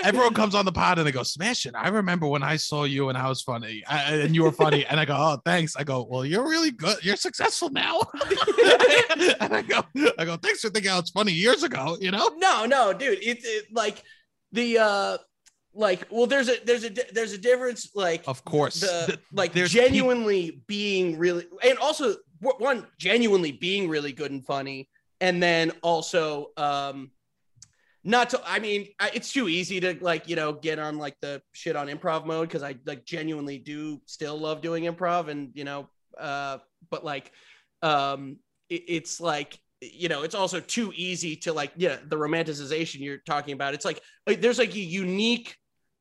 Everyone 0.05 0.35
comes 0.35 0.55
on 0.55 0.65
the 0.65 0.73
pod 0.73 0.99
and 0.99 1.07
they 1.07 1.13
go, 1.13 1.23
"Smash 1.23 1.67
it!" 1.67 1.75
I 1.75 1.89
remember 1.89 2.27
when 2.27 2.43
I 2.43 2.57
saw 2.57 2.85
you 2.85 3.09
and 3.09 3.17
I 3.17 3.29
was 3.29 3.41
funny, 3.43 3.83
I, 3.89 4.15
and 4.17 4.35
you 4.35 4.43
were 4.43 4.53
funny, 4.53 4.85
and 4.87 5.01
I 5.01 5.05
go, 5.05 5.15
"Oh, 5.17 5.41
thanks." 5.45 5.77
I 5.77 5.85
go, 5.85 6.07
"Well, 6.09 6.25
you're 6.25 6.47
really 6.47 6.71
good. 6.71 7.03
You're 7.03 7.17
successful 7.17 7.71
now." 7.71 8.01
and 9.41 9.55
I 9.55 9.65
go, 9.67 9.83
"I 10.19 10.25
go, 10.25 10.37
thanks 10.37 10.61
for 10.61 10.69
thinking 10.71 10.91
I 10.91 10.97
was 10.97 11.11
funny 11.11 11.33
years 11.33 11.63
ago." 11.63 11.97
You 12.01 12.11
know? 12.11 12.29
no 12.37 12.67
no 12.67 12.93
dude 12.93 13.19
it's 13.23 13.45
it, 13.47 13.65
like 13.73 14.03
the 14.53 14.79
uh 14.79 15.19
like 15.75 16.07
well 16.11 16.27
there's 16.27 16.49
a 16.49 16.57
there's 16.65 16.85
a 16.85 16.91
there's 17.13 17.33
a 17.33 17.39
difference 17.39 17.91
like 17.95 18.23
Of 18.27 18.45
course. 18.45 18.81
the 18.81 19.19
like 19.33 19.53
there's 19.53 19.73
genuinely 19.73 20.63
being 20.67 21.19
really 21.19 21.47
and 21.63 21.79
also 21.79 22.17
one 22.41 22.87
genuinely 22.99 23.53
being 23.53 23.89
really 23.89 24.13
good 24.13 24.31
and 24.31 24.45
funny 24.45 24.89
and 25.20 25.43
then 25.43 25.73
also 25.82 26.49
um 26.56 27.11
not 28.05 28.31
to 28.31 28.41
i 28.47 28.59
mean 28.59 28.88
it's 29.12 29.32
too 29.32 29.49
easy 29.49 29.81
to 29.81 29.97
like 30.00 30.29
you 30.29 30.37
know 30.37 30.53
get 30.53 30.79
on 30.79 30.99
like 30.99 31.17
the 31.20 31.43
shit 31.53 31.76
on 31.76 31.88
improv 31.88 32.25
mode 32.26 32.49
because 32.49 32.62
i 32.62 32.75
like 32.87 33.05
genuinely 33.05 33.59
do 33.59 34.00
still 34.06 34.38
love 34.38 34.61
doing 34.61 34.85
improv 34.85 35.29
and 35.29 35.50
you 35.55 35.65
know 35.65 35.88
uh 36.19 36.59
but 36.91 37.05
like 37.05 37.32
um 37.82 38.37
it, 38.69 38.82
it's 38.88 39.20
like 39.20 39.59
you 39.81 40.09
know 40.09 40.23
it's 40.23 40.35
also 40.35 40.61
too 40.61 40.93
easy 40.97 41.37
to 41.37 41.53
like 41.53 41.73
yeah 41.76 41.97
the 42.06 42.17
romanticization 42.17 43.00
you're 43.00 43.19
talking 43.19 43.55
about 43.55 43.75
it's 43.75 43.85
like, 43.85 44.00
like 44.26 44.41
there's 44.41 44.59
like 44.59 44.75
a 44.75 44.81
unique 44.81 45.56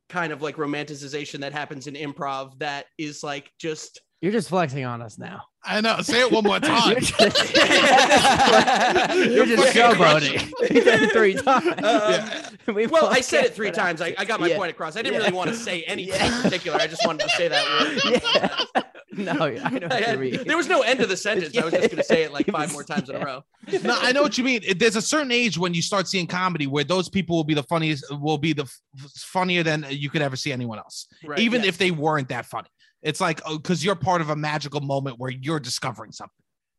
kind 0.10 0.32
of 0.32 0.42
like 0.42 0.56
romanticization 0.56 1.40
that 1.40 1.54
happens 1.54 1.88
in 1.88 1.94
improv 1.96 2.58
that 2.60 2.86
is 2.98 3.24
like 3.24 3.52
just 3.60 4.02
You're 4.22 4.32
just 4.32 4.50
flexing 4.50 4.86
on 4.86 5.02
us 5.02 5.18
now. 5.18 5.44
I 5.68 5.82
know. 5.82 6.02
Say 6.02 6.22
it 6.22 6.32
one 6.32 6.44
more 6.46 6.60
time. 6.62 6.92
You're 6.92 7.00
just, 7.02 7.20
You're 9.30 9.46
just 9.46 9.76
showboating. 9.76 10.52
You 10.74 10.82
did 10.84 11.04
it 11.04 11.12
three 11.12 11.34
times. 11.36 11.84
Um, 12.68 12.76
we 12.76 12.86
well 12.88 13.06
i 13.08 13.22
said 13.22 13.46
it 13.46 13.56
three 13.56 13.72
times 13.72 14.02
I, 14.02 14.14
I 14.18 14.26
got 14.26 14.42
my 14.42 14.48
Yeah. 14.48 14.58
point 14.58 14.72
across 14.72 14.98
i 14.98 15.02
didn't 15.02 15.14
Yeah. 15.14 15.20
really 15.28 15.38
want 15.38 15.50
to 15.52 15.56
say 15.56 15.84
anything 15.84 16.16
Yeah. 16.20 16.36
in 16.38 16.42
particular 16.42 16.78
i 16.78 16.86
just 16.88 17.06
wanted 17.06 17.24
to 17.24 17.30
say 17.30 17.48
that 17.48 17.64
word 17.80 18.22
Yeah. 18.76 18.84
No, 19.24 19.32
I 19.46 19.50
know 19.80 19.88
I 19.90 20.00
what 20.00 20.10
you 20.12 20.18
mean. 20.38 20.44
there 20.46 20.58
was 20.58 20.68
no 20.68 20.82
end 20.82 21.00
to 21.00 21.06
the 21.06 21.16
sentence 21.16 21.58
i 21.58 21.64
was 21.64 21.74
just 21.74 21.90
going 21.90 21.98
to 21.98 22.04
say 22.04 22.24
it 22.24 22.34
like 22.34 22.46
five 22.48 22.74
more 22.74 22.84
times 22.84 23.10
in 23.10 23.16
a 23.16 23.20
row 23.26 23.44
no, 23.84 23.98
I 24.02 24.12
know 24.14 24.22
what 24.22 24.38
you 24.38 24.46
mean. 24.46 24.62
There's 24.78 24.96
a 24.96 25.02
certain 25.02 25.30
age 25.32 25.58
when 25.58 25.74
you 25.74 25.82
start 25.82 26.08
seeing 26.08 26.26
comedy 26.26 26.68
where 26.68 26.86
those 26.86 27.10
people 27.10 27.36
will 27.36 27.44
be 27.44 27.54
the 27.54 27.64
funniest, 27.64 28.06
will 28.18 28.38
be 28.38 28.54
the 28.54 28.64
f- 28.64 28.80
funnier 29.18 29.62
than 29.62 29.86
you 29.90 30.10
could 30.10 30.22
ever 30.22 30.38
see 30.38 30.54
anyone 30.54 30.78
else, 30.78 31.08
Right, 31.26 31.40
even 31.40 31.64
yeah. 31.64 31.68
if 31.68 31.78
they 31.78 31.92
weren't 31.92 32.30
that 32.30 32.46
funny. 32.46 32.70
It's 33.02 33.22
like 33.22 33.42
oh, 33.46 33.58
because 33.58 33.84
you're 33.84 33.96
part 33.96 34.22
of 34.22 34.30
a 34.30 34.36
magical 34.36 34.82
moment 34.82 35.20
where 35.20 35.32
you're 35.32 35.60
discovering 35.60 36.12
something. 36.12 36.32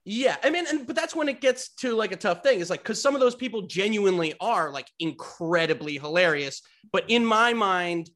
Yeah, 0.04 0.36
I 0.42 0.50
mean, 0.50 0.66
and 0.66 0.86
but 0.86 0.96
that's 0.96 1.14
when 1.14 1.28
it 1.28 1.40
gets 1.40 1.74
to 1.76 1.94
like 1.94 2.12
a 2.12 2.16
tough 2.16 2.42
thing. 2.42 2.60
Is 2.60 2.70
like 2.70 2.82
because 2.82 3.00
some 3.00 3.14
of 3.14 3.20
those 3.20 3.34
people 3.34 3.62
genuinely 3.62 4.34
are 4.40 4.70
like 4.70 4.88
incredibly 4.98 5.98
hilarious, 5.98 6.62
but 6.92 7.04
in 7.08 7.24
my 7.24 7.52
mind, 7.52 8.10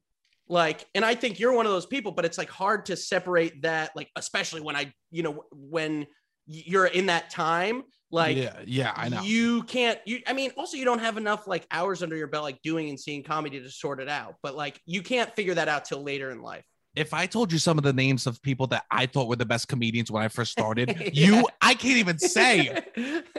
like, 0.47 0.85
and 0.93 1.05
I 1.05 1.15
think 1.15 1.39
you're 1.39 1.53
one 1.53 1.65
of 1.65 1.71
those 1.71 1.85
people, 1.85 2.11
but 2.11 2.25
it's 2.25 2.37
like 2.37 2.49
hard 2.49 2.85
to 2.87 2.95
separate 2.95 3.61
that, 3.61 3.91
like, 3.95 4.09
especially 4.15 4.61
when 4.61 4.75
I, 4.75 4.93
you 5.09 5.23
know, 5.23 5.45
when 5.51 6.05
you're 6.45 6.85
in 6.85 7.05
that 7.07 7.29
time, 7.29 7.83
like, 8.11 8.37
yeah, 8.37 8.59
yeah, 8.65 8.93
I 8.95 9.09
know. 9.09 9.21
you 9.21 9.63
can't. 9.63 9.99
You, 10.05 10.19
I 10.27 10.33
mean, 10.33 10.51
also 10.57 10.77
you 10.77 10.85
don't 10.85 10.99
have 10.99 11.17
enough 11.17 11.47
like 11.47 11.65
hours 11.71 12.03
under 12.03 12.15
your 12.15 12.27
belt, 12.27 12.43
like 12.43 12.61
doing 12.61 12.89
and 12.89 12.99
seeing 12.99 13.23
comedy 13.23 13.59
to 13.61 13.69
sort 13.69 13.99
it 14.01 14.09
out. 14.09 14.35
But 14.43 14.55
like, 14.55 14.79
you 14.85 15.01
can't 15.01 15.33
figure 15.35 15.55
that 15.55 15.69
out 15.69 15.85
till 15.85 16.03
later 16.03 16.29
in 16.29 16.41
life. 16.41 16.65
If 16.95 17.13
I 17.13 17.25
told 17.25 17.51
you 17.51 17.57
some 17.57 17.77
of 17.79 17.83
the 17.83 17.91
names 17.93 18.27
of 18.27 18.41
people 18.43 18.67
that 18.67 18.85
I 18.91 19.07
thought 19.07 19.27
were 19.27 19.35
the 19.35 19.45
best 19.45 19.67
comedians 19.67 20.11
when 20.11 20.21
I 20.21 20.27
first 20.27 20.51
started, 20.51 20.89
Yeah. 21.13 21.39
you, 21.39 21.47
I 21.61 21.73
can't 21.73 21.97
even 21.97 22.19
say. 22.19 22.69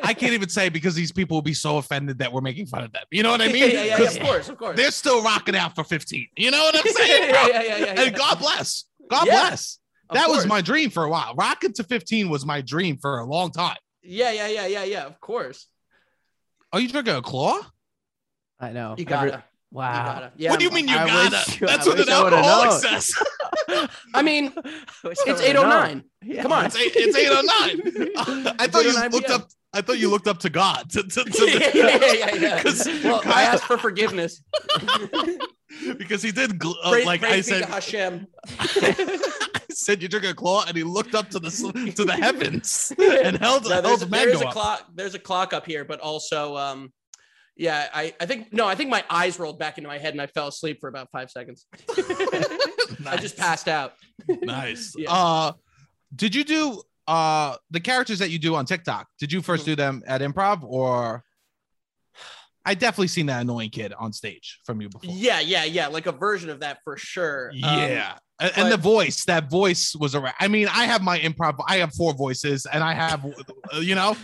I 0.03 0.13
can't 0.15 0.33
even 0.33 0.49
say 0.49 0.69
because 0.69 0.95
these 0.97 1.13
people 1.13 1.37
will 1.37 1.43
be 1.43 1.55
so 1.55 1.79
offended 1.79 2.19
that 2.19 2.33
we're 2.33 2.41
making 2.41 2.67
fun 2.67 2.83
of 2.83 2.93
them. 2.93 3.05
You 3.13 3.23
know 3.23 3.31
what 3.31 3.41
I 3.43 3.47
mean? 3.49 3.57
yeah, 3.57 3.67
yeah, 3.67 3.85
yeah, 3.85 3.97
'Cause 3.97 4.17
of 4.17 4.23
course, 4.23 4.49
of 4.49 4.59
course. 4.59 4.77
They're 4.77 4.91
still 4.91 5.23
rocking 5.23 5.55
out 5.55 5.75
for 5.77 5.85
15. 5.85 6.27
You 6.37 6.51
know 6.51 6.59
what 6.65 6.75
I'm 6.77 6.93
saying? 6.95 7.23
yeah, 7.23 7.31
bro? 7.31 7.47
yeah, 7.47 7.63
yeah, 7.63 7.77
yeah, 7.77 7.95
yeah. 7.95 8.01
And 8.03 8.17
God 8.17 8.39
bless. 8.41 8.85
God 9.09 9.27
Yeah, 9.27 9.41
bless. 9.49 9.79
Of 10.11 10.15
That 10.17 10.29
was 10.29 10.47
my 10.47 10.61
dream 10.61 10.91
for 10.91 11.05
a 11.05 11.09
while. 11.09 11.35
Rocking 11.37 11.73
to 11.75 11.85
15 11.85 12.29
was 12.29 12.45
my 12.45 12.61
dream 12.61 12.99
for 12.99 13.21
a 13.21 13.25
long 13.25 13.51
time. 13.53 13.77
Yeah, 14.03 14.33
yeah, 14.33 14.49
yeah, 14.49 14.67
yeah, 14.67 14.85
yeah. 14.85 15.05
Of 15.07 15.21
course. 15.21 15.67
Are 16.73 16.81
you 16.81 16.89
drinking 16.89 17.15
a 17.15 17.23
claw? 17.23 17.61
I 18.59 18.73
know. 18.73 18.91
You 18.99 19.05
Every- 19.09 19.31
gotta. 19.31 19.45
Wow. 19.75 19.91
You 19.91 20.13
gotta. 20.15 20.33
Yeah. 20.37 20.51
what 20.51 20.59
do 20.61 20.65
you 20.65 20.71
mean 20.71 20.89
you 20.89 20.97
I 20.97 21.07
gotta? 21.07 21.37
wish 21.37 21.61
you- 21.61 21.67
That's 21.67 21.87
I 21.87 21.91
what 21.91 21.99
an 22.01 22.07
wish 22.07 22.15
I 22.15 22.19
alcoholic 22.25 22.73
says. 22.83 23.91
I 24.15 24.23
mean, 24.23 24.53
It's 25.05 25.23
it's 25.27 25.41
809. 25.43 26.05
Come 26.43 26.53
on. 26.53 26.65
It's, 26.67 26.77
eight, 26.77 26.93
it's 26.95 27.17
809. 27.17 28.55
I 28.59 28.67
thought 28.69 28.85
you 28.85 28.93
looked 29.11 29.27
PM. 29.27 29.41
up. 29.41 29.49
I 29.77 29.81
thought 29.83 29.99
you 29.99 30.09
looked 30.09 30.29
up 30.29 30.39
to 30.39 30.51
God. 30.51 30.89
To, 30.91 31.03
to, 31.03 31.25
to 31.25 31.51
yeah, 31.51 31.71
yeah, 31.75 32.15
yeah, 32.15 32.35
yeah. 32.37 32.63
'Cause 32.63 32.87
Well, 33.03 33.21
I 33.27 33.43
asked 33.43 33.65
for 33.65 33.77
forgiveness. 33.77 34.41
because 35.99 36.23
he 36.23 36.31
did 36.31 36.59
gl- 36.61 36.75
uh, 36.85 36.91
Praise, 36.93 37.07
like 37.07 37.23
I 37.25 37.41
said. 37.41 37.65
Hashem. 37.65 38.27
I 38.61 39.61
said 39.71 40.01
you 40.03 40.09
took 40.09 40.23
a 40.25 40.33
claw, 40.35 40.65
and 40.69 40.77
he 40.77 40.85
looked 40.85 41.15
up 41.17 41.29
to 41.31 41.41
the 41.41 41.51
to 41.97 42.05
the 42.05 42.13
heavens 42.13 42.93
and 42.99 43.37
held, 43.37 43.65
No, 43.65 43.71
held 43.71 43.85
there's, 43.85 44.01
the 44.01 44.07
there 44.07 44.29
is 44.29 44.41
a 44.41 44.47
clock. 44.47 44.87
There's 44.95 45.15
a 45.15 45.19
clock 45.19 45.53
up 45.53 45.67
here, 45.67 45.85
but 45.85 45.99
also, 46.01 46.57
um, 46.57 46.93
yeah, 47.57 47.89
I, 47.95 48.15
I 48.21 48.27
think 48.27 48.53
no, 48.53 48.67
I 48.67 48.75
think 48.75 48.91
my 48.91 49.05
eyes 49.09 49.39
rolled 49.39 49.59
back 49.59 49.79
into 49.79 49.89
my 49.89 49.99
head 49.99 50.13
and 50.15 50.21
I 50.21 50.27
fell 50.27 50.49
asleep 50.49 50.79
for 50.81 50.89
about 50.89 51.09
five 51.13 51.31
seconds. 51.31 51.67
I 53.07 53.17
just 53.21 53.37
passed 53.37 53.69
out. 53.69 53.93
nice. 54.43 54.95
Yeah. 54.99 55.13
Uh, 55.13 55.53
did 56.15 56.35
you 56.35 56.45
do 56.45 56.83
uh 57.07 57.57
the 57.71 57.81
characters 57.81 58.19
that 58.21 58.31
you 58.31 58.39
do 58.39 58.55
on 58.55 58.65
TikTok? 58.67 59.07
Did 59.19 59.33
you 59.33 59.41
Mm-hmm. 59.41 59.45
first 59.47 59.65
do 59.67 59.77
them 59.77 60.03
at 60.07 60.21
improv 60.21 60.63
or 60.65 61.23
I 62.67 62.73
definitely 62.75 63.09
seen 63.09 63.27
that 63.27 63.43
annoying 63.43 63.69
kid 63.71 63.93
on 63.93 64.13
stage 64.15 64.61
from 64.65 64.81
you 64.81 64.89
before. 64.89 65.15
Yeah, 65.15 65.41
yeah, 65.41 65.65
yeah. 65.65 65.89
Like 65.89 66.07
a 66.07 66.13
version 66.13 66.49
of 66.49 66.61
that 66.61 66.79
for 66.83 66.97
sure. 66.97 67.51
Um, 67.51 67.79
Yeah. 67.79 68.17
and, 68.41 68.53
and 68.57 68.73
the 68.73 68.79
voice, 68.79 69.27
that 69.27 69.51
voice 69.51 69.95
was 69.95 70.15
around. 70.15 70.33
I 70.41 70.49
mean, 70.49 70.69
I 70.69 70.87
have 70.87 71.03
my 71.03 71.19
improv, 71.19 71.63
I 71.69 71.77
have 71.77 71.93
four 71.93 72.15
voices, 72.15 72.65
and 72.65 72.83
I 72.83 72.95
have, 72.95 73.23
you 73.75 73.95
know, 73.95 74.17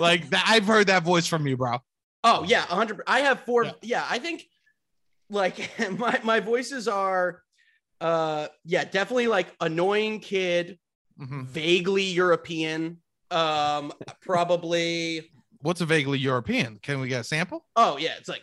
like 0.00 0.28
that. 0.30 0.44
I've 0.48 0.66
heard 0.66 0.88
that 0.88 1.04
voice 1.04 1.28
from 1.28 1.46
you, 1.46 1.56
bro. 1.56 1.78
Oh 2.24 2.42
yeah, 2.44 2.62
hundred. 2.62 3.02
I 3.06 3.20
have 3.20 3.40
four. 3.40 3.64
Yeah. 3.64 3.72
Yeah. 3.82 4.06
I 4.08 4.18
think 4.18 4.46
like 5.30 5.70
my 5.98 6.18
my 6.24 6.40
voices 6.40 6.88
are, 6.88 7.42
uh, 8.00 8.48
yeah, 8.64 8.84
definitely 8.84 9.26
like 9.28 9.54
annoying 9.60 10.20
kid, 10.20 10.78
Mhm. 11.20 11.46
vaguely 11.46 12.02
European. 12.04 12.98
Um, 13.30 13.92
probably. 14.20 15.30
What's 15.60 15.80
a 15.80 15.86
vaguely 15.86 16.18
European? 16.18 16.78
Can 16.82 17.00
we 17.00 17.08
get 17.08 17.20
a 17.20 17.24
sample? 17.24 17.64
Oh 17.76 17.96
yeah, 17.98 18.14
it's 18.18 18.28
like. 18.28 18.42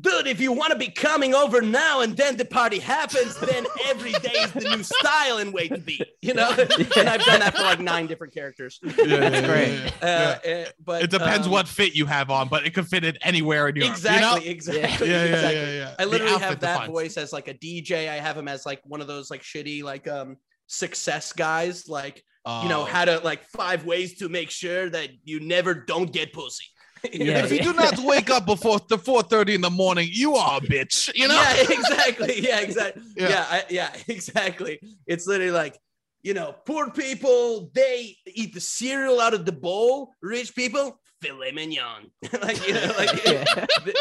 Dude, 0.00 0.26
if 0.28 0.40
you 0.40 0.52
want 0.52 0.72
to 0.72 0.78
be 0.78 0.88
coming 0.88 1.34
over 1.34 1.60
now 1.60 2.00
and 2.00 2.16
then 2.16 2.36
the 2.36 2.44
party 2.44 2.78
happens, 2.78 3.36
then 3.40 3.66
every 3.86 4.12
day 4.12 4.32
is 4.34 4.52
the 4.52 4.60
new 4.76 4.82
style 4.84 5.38
and 5.38 5.52
way 5.52 5.66
to 5.68 5.78
be, 5.78 6.00
you 6.22 6.32
know. 6.32 6.48
and 6.96 7.08
I've 7.08 7.24
done 7.24 7.40
that 7.40 7.54
for 7.56 7.62
like 7.62 7.80
nine 7.80 8.06
different 8.06 8.32
characters. 8.32 8.78
That's 8.82 9.46
great. 9.46 9.92
Uh, 10.00 10.06
uh, 10.06 10.64
but 10.84 11.02
It 11.02 11.10
depends 11.10 11.46
um, 11.46 11.52
what 11.52 11.66
fit 11.66 11.94
you 11.94 12.06
have 12.06 12.30
on, 12.30 12.48
but 12.48 12.64
it 12.66 12.72
could 12.72 12.86
fit 12.86 13.04
in 13.04 13.16
anywhere 13.22 13.68
in 13.68 13.76
Europe. 13.76 13.90
exactly, 13.90 14.44
You 14.46 14.50
exactly. 14.52 15.08
know? 15.08 15.14
Yeah, 15.14 15.24
yeah, 15.24 15.34
exactly. 15.34 15.60
yeah, 15.60 15.72
yeah. 15.72 15.94
I 15.98 16.04
literally 16.04 16.32
have 16.38 16.60
that 16.60 16.74
defines. 16.74 16.90
voice 16.92 17.16
as 17.16 17.32
like 17.32 17.48
a 17.48 17.54
DJ. 17.54 18.08
I 18.08 18.14
have 18.20 18.36
him 18.38 18.46
as 18.48 18.64
like 18.64 18.80
one 18.84 19.00
of 19.00 19.08
those 19.08 19.28
like 19.30 19.42
shitty 19.42 19.82
like 19.82 20.06
um 20.06 20.36
success 20.68 21.32
guys, 21.32 21.88
like 21.88 22.22
you 22.62 22.68
know 22.68 22.82
Oh. 22.82 22.84
how 22.84 23.04
to 23.04 23.18
like 23.18 23.42
five 23.44 23.84
ways 23.84 24.18
to 24.18 24.28
make 24.28 24.50
sure 24.50 24.88
that 24.88 25.10
you 25.24 25.40
never 25.40 25.74
don't 25.74 26.10
get 26.12 26.32
pussy. 26.32 26.64
Yeah, 27.12 27.44
if 27.44 27.52
you 27.52 27.62
do 27.62 27.72
not 27.72 27.98
wake 28.00 28.30
up 28.30 28.46
before 28.46 28.78
the 28.88 28.98
4:30 28.98 29.54
in 29.54 29.60
the 29.60 29.70
morning, 29.70 30.08
you 30.10 30.34
are 30.34 30.58
a 30.58 30.60
bitch. 30.60 31.10
You 31.14 31.28
know? 31.28 31.34
Yeah, 31.34 31.74
exactly. 31.78 32.40
Yeah, 32.40 32.60
exactly. 32.60 33.02
Yeah. 33.16 33.28
yeah, 33.28 33.46
I, 33.50 33.64
yeah, 33.70 33.96
exactly. 34.08 34.80
It's 35.06 35.26
literally 35.26 35.52
like 35.52 35.78
you 36.22 36.34
know, 36.34 36.54
poor 36.66 36.90
people 36.90 37.70
they 37.74 38.16
eat 38.26 38.52
the 38.52 38.60
cereal 38.60 39.20
out 39.20 39.34
of 39.34 39.44
the 39.46 39.52
bowl. 39.52 40.12
Rich 40.20 40.54
people 40.54 41.00
filet 41.22 41.52
mignon. 41.52 42.10
like 42.42 42.66
you 42.66 42.74
know, 42.74 42.92
like 42.98 43.24
Yeah. 43.26 43.44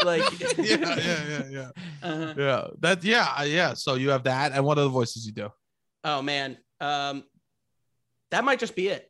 like 0.03 0.57
yeah, 0.57 0.75
yeah, 0.75 1.27
yeah, 1.27 1.43
yeah. 1.49 1.69
uh-huh. 2.03 2.33
Yeah. 2.37 2.67
That 2.79 3.03
yeah, 3.03 3.43
yeah. 3.43 3.73
So 3.73 3.95
you 3.95 4.09
have 4.09 4.23
that, 4.23 4.51
and 4.51 4.65
what 4.65 4.77
other 4.77 4.89
voices 4.89 5.25
you 5.25 5.31
do? 5.31 5.49
Oh 6.03 6.21
man. 6.21 6.57
Um 6.81 7.23
that 8.31 8.43
might 8.43 8.59
just 8.59 8.75
be 8.75 8.89
it. 8.89 9.09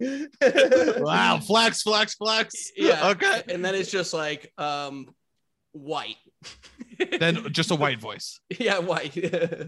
Wow, 1.00 1.38
flex, 1.40 1.82
flex, 1.82 2.14
flex. 2.14 2.72
Yeah. 2.76 3.10
Okay. 3.10 3.42
And 3.48 3.64
then 3.64 3.74
it's 3.74 3.90
just 3.90 4.12
like 4.14 4.52
um 4.58 5.14
white. 5.72 6.16
Then 7.18 7.52
just 7.52 7.70
a 7.72 7.74
white 7.74 8.00
voice. 8.00 8.38
yeah, 8.58 8.78
white. 8.78 9.14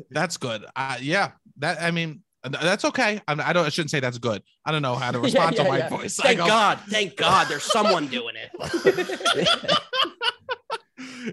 That's 0.10 0.36
good. 0.36 0.64
Uh, 0.76 0.96
yeah. 1.00 1.32
That 1.58 1.82
I 1.82 1.90
mean, 1.90 2.22
that's 2.44 2.84
okay. 2.84 3.20
I'm, 3.26 3.40
I 3.40 3.52
don't. 3.52 3.66
I 3.66 3.70
shouldn't 3.70 3.90
say 3.90 3.98
that's 3.98 4.18
good. 4.18 4.40
I 4.64 4.70
don't 4.70 4.82
know 4.82 4.94
how 4.94 5.10
to 5.10 5.18
respond 5.18 5.56
yeah, 5.56 5.62
to 5.64 5.68
white 5.68 5.78
yeah. 5.78 5.88
voice. 5.88 6.14
Thank 6.16 6.38
go, 6.38 6.46
God. 6.46 6.78
Thank 6.88 7.16
God 7.16 7.48
there's 7.48 7.64
someone 7.64 8.06
doing 8.06 8.36
it. 8.36 8.50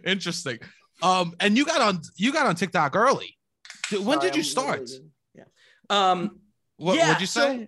Interesting. 0.05 0.59
Um, 1.01 1.35
and 1.39 1.57
you 1.57 1.65
got 1.65 1.81
on 1.81 2.01
you 2.17 2.31
got 2.33 2.47
on 2.47 2.55
TikTok 2.55 2.95
early. 2.95 3.38
When 3.91 4.03
Sorry, 4.03 4.19
did 4.21 4.35
you 4.35 4.41
I'm 4.41 4.45
start? 4.45 4.79
literally- 4.79 5.09
Yeah. 5.35 5.43
Um 5.89 6.39
What 6.77 6.95
Yeah, 6.95 7.09
would 7.09 7.21
you 7.21 7.27
say? 7.27 7.59
so- 7.59 7.67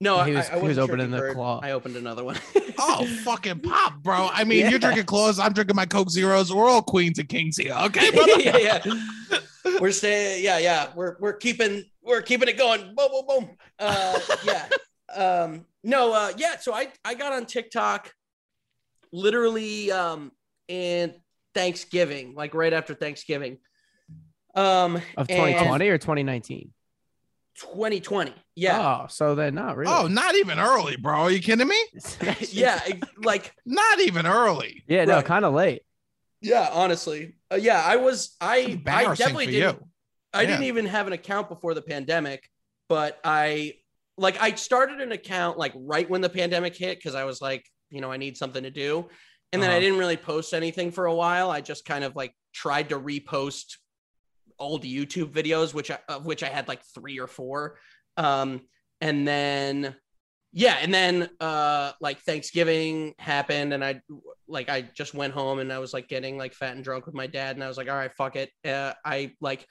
no, 0.00 0.22
He 0.24 0.32
was- 0.34 0.48
I, 0.48 0.50
he 0.50 0.54
was 0.56 0.62
wasn't 0.62 0.76
sure 0.76 0.84
opening 0.84 1.10
the 1.10 1.18
heard. 1.18 1.34
claw. 1.34 1.60
I 1.62 1.72
opened 1.72 1.96
another 1.96 2.22
one. 2.24 2.36
oh, 2.78 3.06
fucking 3.24 3.60
pop, 3.60 4.02
bro. 4.02 4.28
I 4.32 4.44
mean, 4.44 4.60
Yeah. 4.60 4.70
you're 4.70 4.78
drinking 4.78 5.04
claws. 5.04 5.38
I'm 5.38 5.52
drinking 5.52 5.76
my 5.76 5.86
Coke 5.86 6.10
Zeros. 6.10 6.52
We're 6.52 6.68
all 6.68 6.82
queens 6.82 7.18
and 7.18 7.28
kings 7.28 7.56
here. 7.56 7.72
Okay, 7.74 8.10
brother. 8.14 8.40
yeah, 8.40 8.56
yeah. 8.58 8.82
We're 9.80 9.90
staying. 9.92 10.44
Yeah, 10.44 10.58
yeah. 10.58 10.88
We're 10.94 11.16
we're 11.20 11.32
keeping 11.34 11.84
we're 12.02 12.22
keeping 12.22 12.48
it 12.48 12.56
going. 12.56 12.94
Boom, 12.94 13.08
boom, 13.10 13.24
boom. 13.26 13.50
Uh, 13.78 14.18
yeah. 14.44 14.68
Um, 15.14 15.66
no. 15.82 16.12
Uh, 16.12 16.32
yeah. 16.36 16.56
So 16.58 16.72
I 16.72 16.88
I 17.04 17.14
got 17.14 17.32
on 17.32 17.46
TikTok, 17.46 18.12
literally, 19.12 19.90
um, 19.90 20.30
in 20.68 21.14
Thanksgiving, 21.54 22.34
like 22.34 22.54
right 22.54 22.72
after 22.72 22.94
Thanksgiving. 22.94 23.58
Um, 24.54 24.96
Of 25.16 25.28
and 25.28 25.36
2020 25.38 25.88
or 25.88 25.98
2019? 25.98 26.72
2020. 27.60 28.32
Yeah. 28.54 28.80
Oh, 29.02 29.06
so 29.08 29.34
then 29.34 29.54
not 29.54 29.76
really. 29.76 29.92
Oh, 29.94 30.06
not 30.06 30.34
even 30.36 30.58
early, 30.58 30.96
bro. 30.96 31.14
Are 31.22 31.30
you 31.30 31.40
kidding 31.40 31.68
me? 31.68 31.78
yeah. 32.50 32.80
Like 33.18 33.52
Not 33.64 34.00
even 34.00 34.26
early. 34.26 34.82
yeah, 34.88 35.04
no, 35.04 35.22
kind 35.22 35.44
of 35.44 35.54
late. 35.54 35.82
yeah. 36.40 36.68
Honestly. 36.72 37.36
Uh, 37.52 37.56
yeah. 37.56 37.82
I 37.84 37.96
was. 37.96 38.34
I 38.40 38.80
I 38.86 39.14
definitely 39.14 39.46
didn't. 39.46 39.76
you. 39.80 39.88
I 40.32 40.42
Yeah. 40.42 40.48
didn't 40.48 40.64
even 40.64 40.86
have 40.86 41.06
an 41.06 41.12
account 41.12 41.48
before 41.48 41.74
the 41.74 41.82
pandemic, 41.82 42.48
but 42.88 43.18
I 43.24 43.74
like 44.18 44.40
I 44.42 44.54
started 44.54 45.00
an 45.00 45.12
account 45.12 45.58
like 45.58 45.72
right 45.76 46.08
when 46.08 46.20
the 46.20 46.28
pandemic 46.30 46.74
hit 46.76 46.98
because 46.98 47.14
I 47.14 47.24
was 47.24 47.40
like, 47.42 47.64
you 47.90 48.00
know, 48.00 48.10
I 48.10 48.16
need 48.16 48.36
something 48.36 48.62
to 48.62 48.70
do. 48.70 49.08
And 49.52 49.62
then 49.62 49.70
I 49.70 49.74
Uh-huh. 49.74 49.80
didn't 49.80 49.98
really 49.98 50.16
post 50.16 50.52
anything 50.54 50.90
for 50.90 51.06
a 51.06 51.14
while. 51.14 51.50
I 51.50 51.60
just 51.60 51.84
kind 51.84 52.02
of 52.04 52.16
like 52.16 52.34
tried 52.52 52.88
to 52.90 52.98
repost 52.98 53.76
old 54.58 54.84
YouTube 54.84 55.32
videos, 55.32 55.74
which 55.74 55.90
I, 55.90 55.98
of 56.08 56.26
which 56.26 56.42
I 56.42 56.48
had 56.48 56.68
like 56.68 56.82
three 56.94 57.18
or 57.18 57.26
four. 57.26 57.78
Um, 58.16 58.62
and 59.00 59.26
then 59.26 59.94
yeah, 60.52 60.78
and 60.80 60.92
then 60.92 61.28
uh 61.40 61.92
like 62.00 62.20
Thanksgiving 62.20 63.14
happened 63.18 63.74
and 63.74 63.84
I 63.84 64.00
like 64.48 64.68
I 64.68 64.82
just 64.94 65.12
went 65.12 65.34
home 65.34 65.58
and 65.58 65.72
I 65.72 65.78
was 65.78 65.92
like 65.92 66.08
getting 66.08 66.38
like 66.38 66.54
fat 66.54 66.74
and 66.74 66.82
drunk 66.84 67.04
with 67.04 67.14
my 67.14 67.26
dad 67.26 67.56
and 67.56 67.64
I 67.64 67.68
was 67.68 67.76
like, 67.76 67.90
all 67.90 67.96
right, 67.96 68.12
fuck 68.14 68.36
it. 68.36 68.50
Uh, 68.64 68.94
I 69.04 69.32
like 69.40 69.66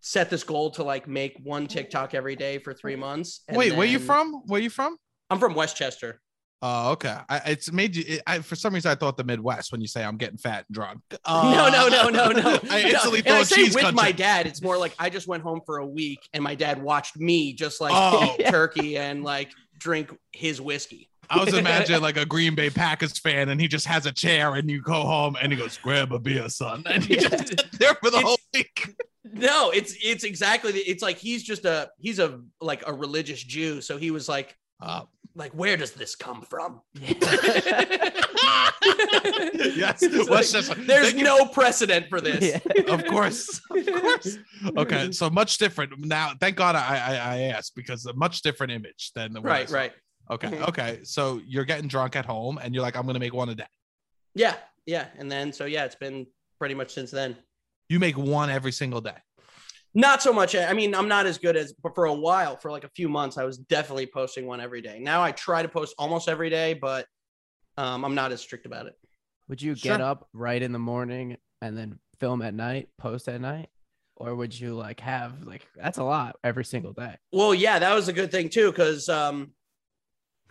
set 0.00 0.30
this 0.30 0.42
goal 0.42 0.70
to 0.72 0.84
like 0.84 1.06
make 1.06 1.38
one 1.42 1.66
TikTok 1.66 2.14
every 2.14 2.36
day 2.36 2.58
for 2.58 2.74
three 2.74 2.96
months. 2.96 3.42
and 3.48 3.56
Wait, 3.56 3.76
where 3.76 3.86
you 3.86 3.98
from? 3.98 4.42
Where 4.46 4.60
you 4.60 4.70
from? 4.70 4.96
I'm 5.30 5.38
from 5.38 5.54
Westchester. 5.54 6.20
Oh, 6.64 6.92
okay. 6.92 7.16
I, 7.28 7.38
it's 7.46 7.72
made 7.72 7.96
you. 7.96 8.04
It, 8.06 8.22
I, 8.26 8.38
for 8.38 8.54
some 8.54 8.72
reason, 8.72 8.90
I 8.90 8.94
thought 8.94 9.16
the 9.16 9.24
Midwest 9.24 9.72
when 9.72 9.80
you 9.80 9.88
say 9.88 10.04
I'm 10.04 10.16
getting 10.16 10.38
fat 10.38 10.64
and 10.68 10.74
drunk. 10.74 11.00
no, 11.10 11.16
Uh, 11.26 11.70
no, 11.72 11.88
no, 11.88 12.08
no, 12.08 12.28
no. 12.30 12.58
I 12.70 12.82
No, 12.82 12.88
instantly 12.88 13.18
and 13.20 13.28
I 13.28 13.38
thought 13.38 13.46
say 13.46 13.62
with 13.64 13.72
country. 13.74 13.92
my 13.92 14.12
dad. 14.12 14.46
It's 14.46 14.62
more 14.62 14.78
like 14.78 14.94
I 14.98 15.10
just 15.10 15.26
went 15.26 15.42
home 15.42 15.60
for 15.66 15.78
a 15.78 15.86
week 15.86 16.20
and 16.32 16.42
my 16.44 16.54
dad 16.54 16.80
watched 16.80 17.16
me 17.18 17.52
just 17.52 17.80
like 17.80 17.92
Oh. 17.94 18.36
eat 18.38 18.46
turkey 18.50 18.96
and 18.96 19.24
like 19.24 19.50
drink 19.78 20.16
his 20.32 20.60
whiskey. 20.60 21.08
I 21.28 21.42
was 21.44 21.54
imagining 21.54 22.02
like 22.02 22.16
a 22.18 22.26
Green 22.26 22.54
Bay 22.54 22.68
Packers 22.68 23.18
fan, 23.18 23.48
and 23.48 23.58
he 23.60 23.66
just 23.66 23.86
has 23.86 24.04
a 24.06 24.12
chair, 24.12 24.54
and 24.54 24.70
you 24.70 24.82
go 24.82 24.92
home, 25.02 25.34
and 25.40 25.50
he 25.50 25.56
goes, 25.58 25.78
"Grab 25.78 26.12
a 26.12 26.18
beer, 26.18 26.48
son," 26.50 26.82
and 26.84 27.02
he 27.02 27.16
just 27.16 27.56
there 27.78 27.94
for 27.94 28.10
the 28.10 28.18
It's- 28.18 28.22
whole 28.24 28.38
week. 28.52 28.94
No, 29.32 29.70
it's 29.70 29.94
it's 30.04 30.24
exactly 30.24 30.72
it's 30.72 31.02
like 31.02 31.16
he's 31.16 31.42
just 31.42 31.64
a 31.64 31.88
he's 31.98 32.18
a 32.18 32.40
like 32.60 32.82
a 32.86 32.92
religious 32.92 33.42
Jew. 33.42 33.80
So 33.80 33.96
he 33.96 34.10
was 34.10 34.28
like, 34.28 34.54
Uh, 34.80 35.02
like 35.34 35.52
where 35.52 35.76
does 35.76 35.92
this 35.92 36.14
come 36.14 36.42
from? 36.42 36.80
yes, 37.00 37.16
It's 40.02 40.28
Westchester. 40.28 40.74
like, 40.74 40.86
There's 40.86 41.06
Thank 41.08 41.18
you. 41.18 41.24
no 41.24 41.46
precedent 41.46 42.08
for 42.08 42.20
this. 42.20 42.42
Yeah. 42.42 42.92
of 42.92 43.04
course, 43.06 43.60
of 43.70 43.86
course. 44.02 44.38
Okay, 44.76 45.12
so 45.12 45.30
much 45.30 45.58
different 45.58 45.92
now. 45.98 46.32
Thank 46.40 46.56
God 46.56 46.76
I 46.76 46.98
I, 46.98 47.14
I 47.36 47.38
asked 47.54 47.74
because 47.76 48.06
a 48.06 48.12
much 48.14 48.42
different 48.42 48.72
image 48.72 49.12
than 49.14 49.32
the 49.32 49.40
Right, 49.40 49.68
right. 49.70 49.92
Okay, 50.30 50.48
Mhm. 50.48 50.68
okay. 50.68 51.00
So 51.02 51.40
you're 51.46 51.64
getting 51.64 51.88
drunk 51.88 52.16
at 52.16 52.24
home, 52.24 52.58
and 52.62 52.74
you're 52.74 52.82
like, 52.82 52.96
I'm 52.96 53.06
gonna 53.06 53.18
make 53.18 53.34
one 53.34 53.48
a 53.48 53.54
day. 53.54 53.66
Yeah, 54.34 54.54
yeah. 54.86 55.06
And 55.18 55.30
then 55.30 55.52
so 55.52 55.64
yeah, 55.64 55.84
it's 55.84 55.96
been 55.96 56.26
pretty 56.58 56.74
much 56.74 56.92
since 56.92 57.10
then. 57.10 57.36
You 57.88 57.98
make 57.98 58.16
one 58.16 58.48
every 58.50 58.72
single 58.72 59.00
day. 59.00 59.16
Not 59.94 60.22
so 60.22 60.32
much. 60.32 60.54
I 60.56 60.72
mean, 60.72 60.94
I'm 60.94 61.08
not 61.08 61.26
as 61.26 61.36
good 61.38 61.56
as, 61.56 61.74
but 61.74 61.94
for 61.94 62.06
a 62.06 62.14
while, 62.14 62.56
for 62.56 62.70
like 62.70 62.84
a 62.84 62.90
few 62.96 63.08
months, 63.08 63.36
I 63.36 63.44
was 63.44 63.58
definitely 63.58 64.06
posting 64.06 64.46
one 64.46 64.60
every 64.60 64.80
day. 64.80 64.98
Now 64.98 65.22
I 65.22 65.32
try 65.32 65.62
to 65.62 65.68
post 65.68 65.94
almost 65.98 66.28
every 66.28 66.48
day, 66.48 66.72
but 66.74 67.06
um, 67.76 68.04
I'm 68.04 68.14
not 68.14 68.32
as 68.32 68.40
strict 68.40 68.64
about 68.64 68.86
it. 68.86 68.94
Would 69.48 69.60
you 69.60 69.74
Sure. 69.74 69.92
get 69.92 70.00
up 70.00 70.28
right 70.32 70.62
in 70.62 70.72
the 70.72 70.78
morning 70.78 71.36
and 71.60 71.76
then 71.76 71.98
film 72.18 72.40
at 72.40 72.54
night, 72.54 72.88
post 72.96 73.28
at 73.28 73.40
night? 73.40 73.68
Or 74.16 74.34
would 74.34 74.58
you 74.58 74.74
like 74.74 75.00
have 75.00 75.42
like 75.42 75.66
that's 75.74 75.98
a 75.98 76.04
lot 76.04 76.36
every 76.44 76.64
single 76.64 76.92
day? 76.92 77.16
Well, 77.32 77.54
yeah, 77.54 77.78
that 77.78 77.94
was 77.94 78.08
a 78.08 78.12
good 78.12 78.30
thing 78.30 78.48
too, 78.50 78.70
because 78.70 79.08
um, 79.08 79.52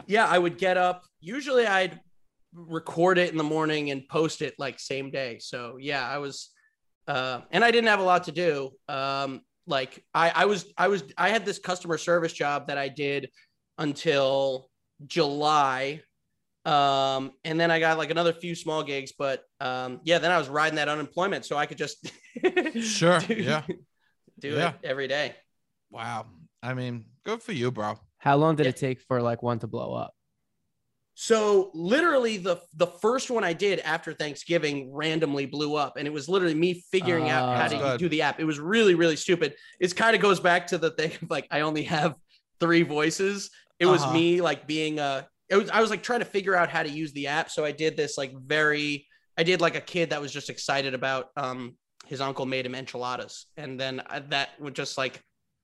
yeah, 0.07 0.27
I 0.27 0.37
would 0.37 0.57
get 0.57 0.77
up. 0.77 1.03
Usually, 1.19 1.65
I'd 1.65 1.99
record 2.53 3.17
it 3.17 3.31
in 3.31 3.37
the 3.37 3.43
morning 3.43 3.91
and 3.91 4.07
post 4.07 4.41
it 4.41 4.55
like 4.59 4.79
same 4.79 5.09
day. 5.09 5.37
So 5.39 5.77
yeah, 5.79 6.07
I 6.07 6.17
was, 6.17 6.49
uh, 7.07 7.41
and 7.51 7.63
I 7.63 7.71
didn't 7.71 7.87
have 7.89 7.99
a 7.99 8.03
lot 8.03 8.25
to 8.25 8.31
do. 8.31 8.71
Um, 8.87 9.41
like 9.67 10.03
I, 10.13 10.31
I 10.35 10.45
was, 10.45 10.65
I 10.77 10.87
was, 10.87 11.03
I 11.17 11.29
had 11.29 11.45
this 11.45 11.59
customer 11.59 11.97
service 11.97 12.33
job 12.33 12.67
that 12.67 12.77
I 12.77 12.89
did 12.89 13.29
until 13.77 14.69
July. 15.07 16.01
Um, 16.65 17.31
and 17.43 17.59
then 17.59 17.71
I 17.71 17.79
got 17.79 17.97
like 17.97 18.11
another 18.11 18.33
few 18.33 18.53
small 18.55 18.83
gigs, 18.83 19.13
but 19.17 19.43
um, 19.59 19.99
yeah, 20.03 20.19
then 20.19 20.31
I 20.31 20.37
was 20.37 20.47
riding 20.49 20.75
that 20.75 20.89
unemployment, 20.89 21.45
so 21.45 21.57
I 21.57 21.65
could 21.65 21.77
just 21.77 22.11
Sure, 22.81 23.19
do, 23.19 23.33
yeah. 23.33 23.63
do 24.39 24.49
Yeah. 24.55 24.69
it 24.69 24.75
every 24.83 25.07
day. 25.07 25.35
Wow. 25.89 26.27
I 26.61 26.73
mean, 26.75 27.05
good 27.25 27.41
for 27.41 27.51
you, 27.51 27.71
bro. 27.71 27.95
How 28.19 28.35
long 28.37 28.55
did 28.55 28.65
Yeah. 28.65 28.69
it 28.69 28.77
take 28.77 29.01
for 29.01 29.21
like 29.21 29.41
one 29.41 29.57
to 29.59 29.67
blow 29.67 29.93
up? 29.93 30.13
So 31.13 31.71
literally 31.73 32.37
the 32.37 32.57
the 32.75 32.87
first 32.87 33.29
one 33.29 33.43
I 33.43 33.53
did 33.53 33.79
after 33.79 34.13
Thanksgiving 34.13 34.91
randomly 34.93 35.45
blew 35.45 35.75
up, 35.75 35.97
and 35.97 36.07
it 36.07 36.11
was 36.13 36.27
literally 36.29 36.55
me 36.55 36.83
figuring 36.91 37.29
out 37.29 37.49
Oh. 37.49 37.57
how 37.61 37.67
to 37.67 37.77
good. 37.77 37.99
do 37.99 38.09
the 38.09 38.21
app. 38.23 38.39
It 38.39 38.45
was 38.45 38.59
really 38.59 38.95
really 38.95 39.15
stupid. 39.15 39.55
It 39.79 39.95
kind 39.95 40.15
of 40.15 40.21
goes 40.21 40.39
back 40.39 40.67
to 40.67 40.77
the 40.77 40.91
thing 40.91 41.11
of 41.21 41.29
like 41.29 41.47
I 41.51 41.61
only 41.61 41.83
have 41.83 42.15
three 42.59 42.83
voices. 42.83 43.49
It 43.79 43.85
was 43.87 44.01
Uh-huh. 44.03 44.13
me 44.13 44.41
like 44.41 44.67
being 44.67 44.99
a. 44.99 45.27
It 45.49 45.57
was 45.57 45.69
I 45.69 45.81
was 45.81 45.89
like 45.89 46.01
trying 46.01 46.19
to 46.19 46.25
figure 46.25 46.55
out 46.55 46.69
how 46.69 46.81
to 46.81 46.89
use 46.89 47.11
the 47.13 47.27
app, 47.27 47.49
so 47.51 47.65
I 47.65 47.71
did 47.71 47.97
this 47.97 48.17
like 48.17 48.33
very. 48.35 49.05
I 49.37 49.43
did 49.43 49.59
like 49.61 49.75
a 49.75 49.81
kid 49.81 50.09
that 50.11 50.21
was 50.21 50.31
just 50.31 50.49
excited 50.49 50.93
about 50.93 51.29
um 51.35 51.75
his 52.07 52.21
uncle 52.21 52.45
made 52.45 52.65
him 52.65 52.73
enchiladas, 52.75 53.47
and 53.57 53.79
then 53.79 54.01
I, 54.09 54.19
that 54.19 54.49
would 54.59 54.75
just 54.75 54.97
like 54.97 55.21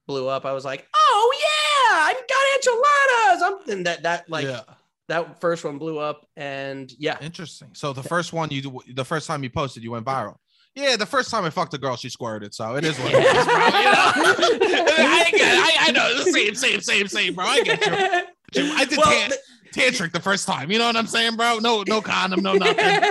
blew 0.08 0.28
up. 0.28 0.46
I 0.46 0.52
was 0.54 0.66
like, 0.66 0.88
oh 0.96 1.34
yeah, 1.40 1.96
I've 2.04 2.28
got 2.28 2.46
enchiladas. 2.56 3.42
I'm 3.70 3.78
and 3.78 3.86
that 3.88 4.04
that 4.04 4.30
like 4.30 4.46
yeah, 4.46 4.62
that 5.08 5.40
first 5.40 5.64
one 5.64 5.78
blew 5.78 5.98
up 6.00 6.26
and 6.36 6.92
yeah 7.00 7.18
interesting. 7.22 7.70
So 7.74 7.94
the 7.94 8.04
first 8.04 8.34
one 8.34 8.50
you 8.52 8.62
do, 8.62 8.80
the 8.94 9.06
first 9.06 9.28
time 9.28 9.44
you 9.44 9.50
posted, 9.50 9.84
you 9.84 9.92
went 9.92 10.06
viral. 10.06 10.36
Yeah, 10.76 10.96
the 10.96 11.08
first 11.08 11.32
time 11.32 11.44
I 11.44 11.50
fucked 11.50 11.74
a 11.74 11.80
girl, 11.80 11.96
she 11.96 12.08
squirted. 12.08 12.54
So 12.54 12.76
it 12.76 12.86
is 12.86 13.00
what 13.00 13.12
it 13.12 13.24
is, 13.24 13.46
bro. 13.46 13.54
You 13.56 13.84
know? 13.84 14.84
I, 15.00 15.28
get, 15.32 15.58
I, 15.58 15.76
I 15.88 15.92
know. 15.92 16.24
Same, 16.32 16.54
same, 16.54 16.82
same, 16.82 17.08
same, 17.08 17.34
bro. 17.34 17.46
I 17.46 17.64
get 17.64 17.84
you. 17.84 17.94
I 18.76 18.86
did 18.86 19.00
Well, 19.00 19.08
tan- 19.10 19.38
tantric 19.78 20.12
the 20.12 20.20
first 20.20 20.48
time. 20.48 20.72
You 20.72 20.80
know 20.80 20.88
what 20.88 20.96
I'm 20.96 21.08
saying, 21.08 21.36
bro? 21.36 21.60
No, 21.60 21.84
no 21.88 22.02
condom, 22.02 22.42
no 22.42 22.54
nothing. 22.54 23.02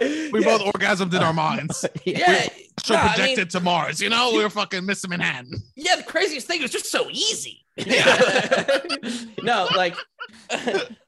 We 0.32 0.44
both 0.44 0.60
orgasmed 0.62 1.14
in 1.14 1.22
our 1.22 1.32
minds. 1.32 1.84
yeah, 2.04 2.48
So 2.84 2.94
No, 2.94 3.00
I 3.00 3.08
projected 3.08 3.38
mean- 3.38 3.48
to 3.48 3.60
Mars. 3.60 4.00
You 4.00 4.10
know, 4.10 4.32
we 4.34 4.42
were 4.42 4.50
fucking 4.50 4.82
Mr. 4.82 5.08
Manhattan. 5.08 5.52
yeah. 5.76 5.96
The 5.96 6.02
craziest 6.02 6.46
thing 6.46 6.60
was 6.60 6.70
just 6.70 6.90
so 6.90 7.08
easy. 7.10 7.64
Yeah. 7.76 8.66
no, 9.42 9.68
like, 9.76 9.96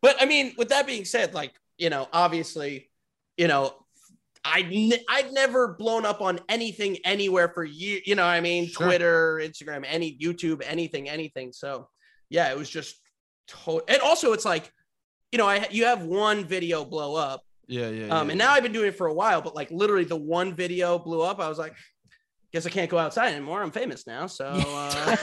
but 0.02 0.16
I 0.20 0.24
mean, 0.26 0.54
with 0.56 0.68
that 0.70 0.86
being 0.86 1.04
said, 1.04 1.34
like, 1.34 1.52
you 1.76 1.90
know, 1.90 2.08
obviously, 2.12 2.90
you 3.36 3.48
know, 3.48 3.74
I 4.44 4.62
ne- 4.62 5.04
I'd 5.08 5.32
never 5.32 5.74
blown 5.74 6.06
up 6.06 6.20
on 6.22 6.40
anything 6.48 6.98
anywhere 7.04 7.48
for 7.54 7.64
years. 7.64 8.02
You 8.06 8.14
know, 8.14 8.22
what 8.24 8.30
I 8.30 8.40
mean, 8.40 8.68
Sure. 8.68 8.86
Twitter, 8.86 9.40
Instagram, 9.42 9.84
any 9.86 10.16
YouTube, 10.18 10.62
anything, 10.66 11.08
anything. 11.08 11.52
So, 11.52 11.88
yeah, 12.30 12.50
it 12.50 12.56
was 12.56 12.70
just. 12.70 12.96
total. 13.48 13.82
and 13.88 14.00
also, 14.00 14.32
it's 14.32 14.44
like, 14.44 14.72
you 15.32 15.38
know, 15.38 15.46
I 15.48 15.66
you 15.70 15.84
have 15.86 16.02
one 16.02 16.44
video 16.44 16.84
blow 16.84 17.14
up, 17.14 17.42
Yeah, 17.66 17.88
yeah. 17.90 18.08
Um, 18.18 18.30
and 18.30 18.38
now 18.38 18.52
I've 18.52 18.62
been 18.62 18.72
doing 18.72 18.88
it 18.88 18.96
for 18.96 19.06
a 19.08 19.14
while, 19.14 19.40
but 19.42 19.54
like 19.54 19.70
literally 19.70 20.04
the 20.04 20.16
one 20.16 20.54
video 20.54 20.98
blew 20.98 21.20
up. 21.22 21.38
I 21.40 21.48
was 21.48 21.58
like, 21.58 21.74
guess 22.50 22.64
I 22.64 22.70
can't 22.70 22.90
go 22.90 22.96
outside 22.96 23.32
anymore. 23.34 23.62
I'm 23.62 23.70
famous 23.70 24.06
now. 24.06 24.26
So, 24.26 24.46
uh, 24.46 24.56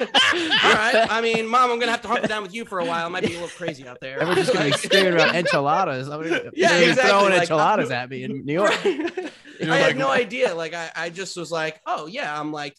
all 0.00 0.06
right. 0.72 1.06
I 1.10 1.20
mean, 1.20 1.46
mom, 1.46 1.64
I'm 1.70 1.76
going 1.76 1.88
to 1.88 1.90
have 1.90 2.00
to 2.02 2.08
hunker 2.08 2.26
down 2.26 2.42
with 2.42 2.54
you 2.54 2.64
for 2.64 2.78
a 2.78 2.86
while. 2.86 3.06
It 3.06 3.10
might 3.10 3.20
be 3.22 3.28
a 3.36 3.40
little 3.40 3.48
crazy 3.48 3.86
out 3.86 3.98
there. 4.00 4.18
And 4.18 4.26
we're 4.28 4.34
just 4.34 4.50
gonna 4.52 4.64
be 4.64 4.70
Like- 4.70 4.80
screaming 4.80 5.12
about 5.12 5.34
enchiladas. 5.34 6.08
I'm 6.08 6.22
gonna, 6.22 6.30
Yeah, 6.54 6.68
they're 6.68 6.70
gonna 6.70 6.78
be 6.86 6.90
exactly, 6.90 7.10
throwing 7.10 7.32
like, 7.32 7.40
enchiladas 7.42 7.90
at 7.90 8.08
me 8.08 8.22
in 8.24 8.44
New 8.46 8.54
York. 8.54 8.70
Right. 8.84 9.32
I 9.62 9.66
like- 9.66 9.80
had 9.82 9.96
no 9.98 10.08
idea. 10.08 10.54
Like, 10.54 10.72
I, 10.72 10.90
I 10.96 11.10
just 11.10 11.36
was 11.36 11.52
like, 11.52 11.80
oh, 11.86 12.06
yeah, 12.06 12.40
I'm 12.40 12.50
like, 12.50 12.74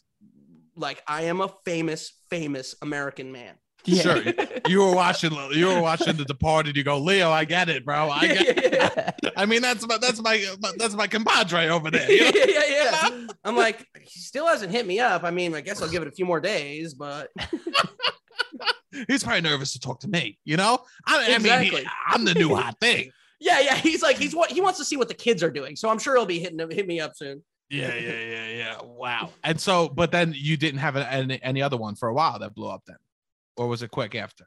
like, 0.75 1.03
I 1.07 1.24
am 1.25 1.41
a 1.41 1.53
famous, 1.63 2.12
famous 2.31 2.74
American 2.81 3.31
man. 3.31 3.53
Sure. 3.86 4.22
You 4.68 4.80
were 4.80 4.96
watching. 4.96 5.32
You 5.51 5.68
were 5.68 5.82
watching 5.82 6.15
The 6.18 6.25
Departed. 6.25 6.75
You 6.75 6.84
go, 6.84 6.98
Leo. 6.98 7.30
I 7.32 7.46
get 7.46 7.70
it, 7.70 7.86
bro. 7.86 8.10
I 8.10 8.27
get. 8.27 8.74
yeah, 8.74 9.30
I 9.38 9.46
mean, 9.46 9.62
that's 9.62 9.88
my 9.88 9.98
that's 9.98 10.22
my 10.22 10.44
that's 10.77 10.96
my 10.96 11.08
compadre 11.08 11.68
over 11.70 11.92
there. 11.92 12.10
yeah, 12.12 12.25
You 12.25 12.32
know? 12.34 12.42
yeah, 12.48 13.10
yeah. 13.10 13.27
I'm 13.44 13.56
like, 13.56 13.86
he 14.01 14.20
still 14.20 14.48
hasn't 14.48 14.72
hit 14.72 14.88
me 14.88 15.00
up. 15.00 15.24
I 15.24 15.31
mean, 15.31 15.53
I 15.53 15.62
guess 15.62 15.81
I'll 15.81 15.90
give 15.90 16.01
it 16.01 16.07
a 16.07 16.12
few 16.12 16.25
more 16.25 16.40
days, 16.40 16.94
but 16.94 17.29
He's 19.09 19.24
probably 19.24 19.42
nervous 19.42 19.74
to 19.74 19.79
talk 19.79 20.00
to 20.01 20.07
me. 20.07 20.38
You 20.46 20.55
know, 20.57 20.79
I, 21.05 21.18
I 21.25 21.27
mean, 21.27 21.36
Exactly. 21.36 21.81
he- 21.81 21.88
I'm 22.07 22.24
the 22.25 22.33
new 22.33 22.55
hot 22.55 22.79
thing. 22.79 23.12
Yeah, 23.42 23.59
yeah. 23.59 23.75
He's 23.75 24.01
like, 24.01 24.18
he's 24.18 24.33
what 24.33 24.50
he 24.50 24.62
wants 24.62 24.79
to 24.79 24.86
see 24.86 24.96
what 24.96 25.09
the 25.09 25.14
kids 25.14 25.44
are 25.44 25.51
doing. 25.51 25.75
So 25.75 25.90
I'm 25.90 26.00
sure 26.00 26.16
he'll 26.16 26.25
be 26.25 26.40
hitting 26.40 26.57
hit 26.72 26.88
me 26.88 27.01
up 27.01 27.18
soon. 27.18 27.44
Yeah, 27.70 27.94
yeah, 27.94 28.20
yeah, 28.22 28.48
yeah. 28.48 28.77
Wow. 28.81 29.31
And 29.44 29.59
so, 29.59 29.90
but 29.90 30.12
then 30.14 30.33
you 30.36 30.55
didn't 30.55 30.79
have 30.79 30.96
any, 30.96 31.44
any 31.44 31.62
other 31.62 31.75
one 31.75 31.96
for 31.96 32.07
a 32.07 32.14
while 32.14 32.40
that 32.40 32.55
blew 32.55 32.70
up 32.70 32.83
then, 32.88 32.96
or 33.57 33.68
was 33.68 33.81
it 33.83 33.91
quick 33.91 34.15
after? 34.15 34.46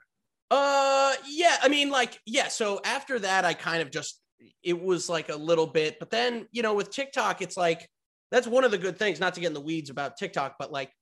Uh, 0.50 1.14
yeah. 1.28 1.56
I 1.62 1.68
mean, 1.68 1.90
like, 1.90 2.20
yeah. 2.26 2.48
So 2.48 2.80
after 2.84 3.18
that, 3.18 3.44
I 3.44 3.54
kind 3.54 3.82
of 3.82 3.90
just 3.90 4.20
it 4.62 4.80
was 4.80 5.08
like 5.08 5.28
a 5.28 5.36
little 5.36 5.66
bit, 5.66 5.98
but 5.98 6.10
then 6.10 6.46
you 6.52 6.62
know, 6.62 6.74
with 6.74 6.90
TikTok, 6.90 7.42
it's 7.42 7.56
like 7.56 7.88
that's 8.30 8.46
one 8.46 8.64
of 8.64 8.70
the 8.70 8.78
good 8.78 8.98
things. 8.98 9.20
Not 9.20 9.34
to 9.34 9.40
get 9.40 9.48
in 9.48 9.54
the 9.54 9.60
weeds 9.60 9.90
about 9.90 10.16
TikTok, 10.16 10.56
but 10.58 10.70
like, 10.72 10.92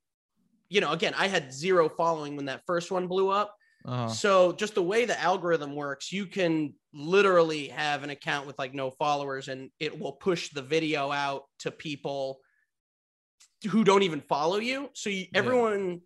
you 0.68 0.80
know, 0.80 0.92
again, 0.92 1.14
I 1.16 1.28
had 1.28 1.52
zero 1.52 1.88
following 1.88 2.36
when 2.36 2.46
that 2.46 2.62
first 2.66 2.90
one 2.90 3.06
blew 3.08 3.28
up. 3.30 3.54
Uh, 3.84 4.08
So 4.08 4.52
just 4.52 4.74
the 4.74 4.82
way 4.82 5.04
the 5.04 5.20
algorithm 5.20 5.74
works, 5.76 6.12
you 6.12 6.26
can 6.26 6.74
literally 6.92 7.68
have 7.68 8.02
an 8.02 8.10
account 8.10 8.46
with 8.46 8.58
like 8.58 8.74
no 8.74 8.90
followers 8.90 9.48
and 9.48 9.70
it 9.78 9.96
will 9.98 10.12
push 10.12 10.50
the 10.50 10.62
video 10.62 11.12
out 11.12 11.44
to 11.60 11.70
people 11.70 12.40
who 13.70 13.84
don't 13.84 14.02
even 14.02 14.20
follow 14.20 14.56
you. 14.58 14.90
So 14.94 15.10
you, 15.10 15.26
Yeah. 15.32 15.38
everyone, 15.38 16.00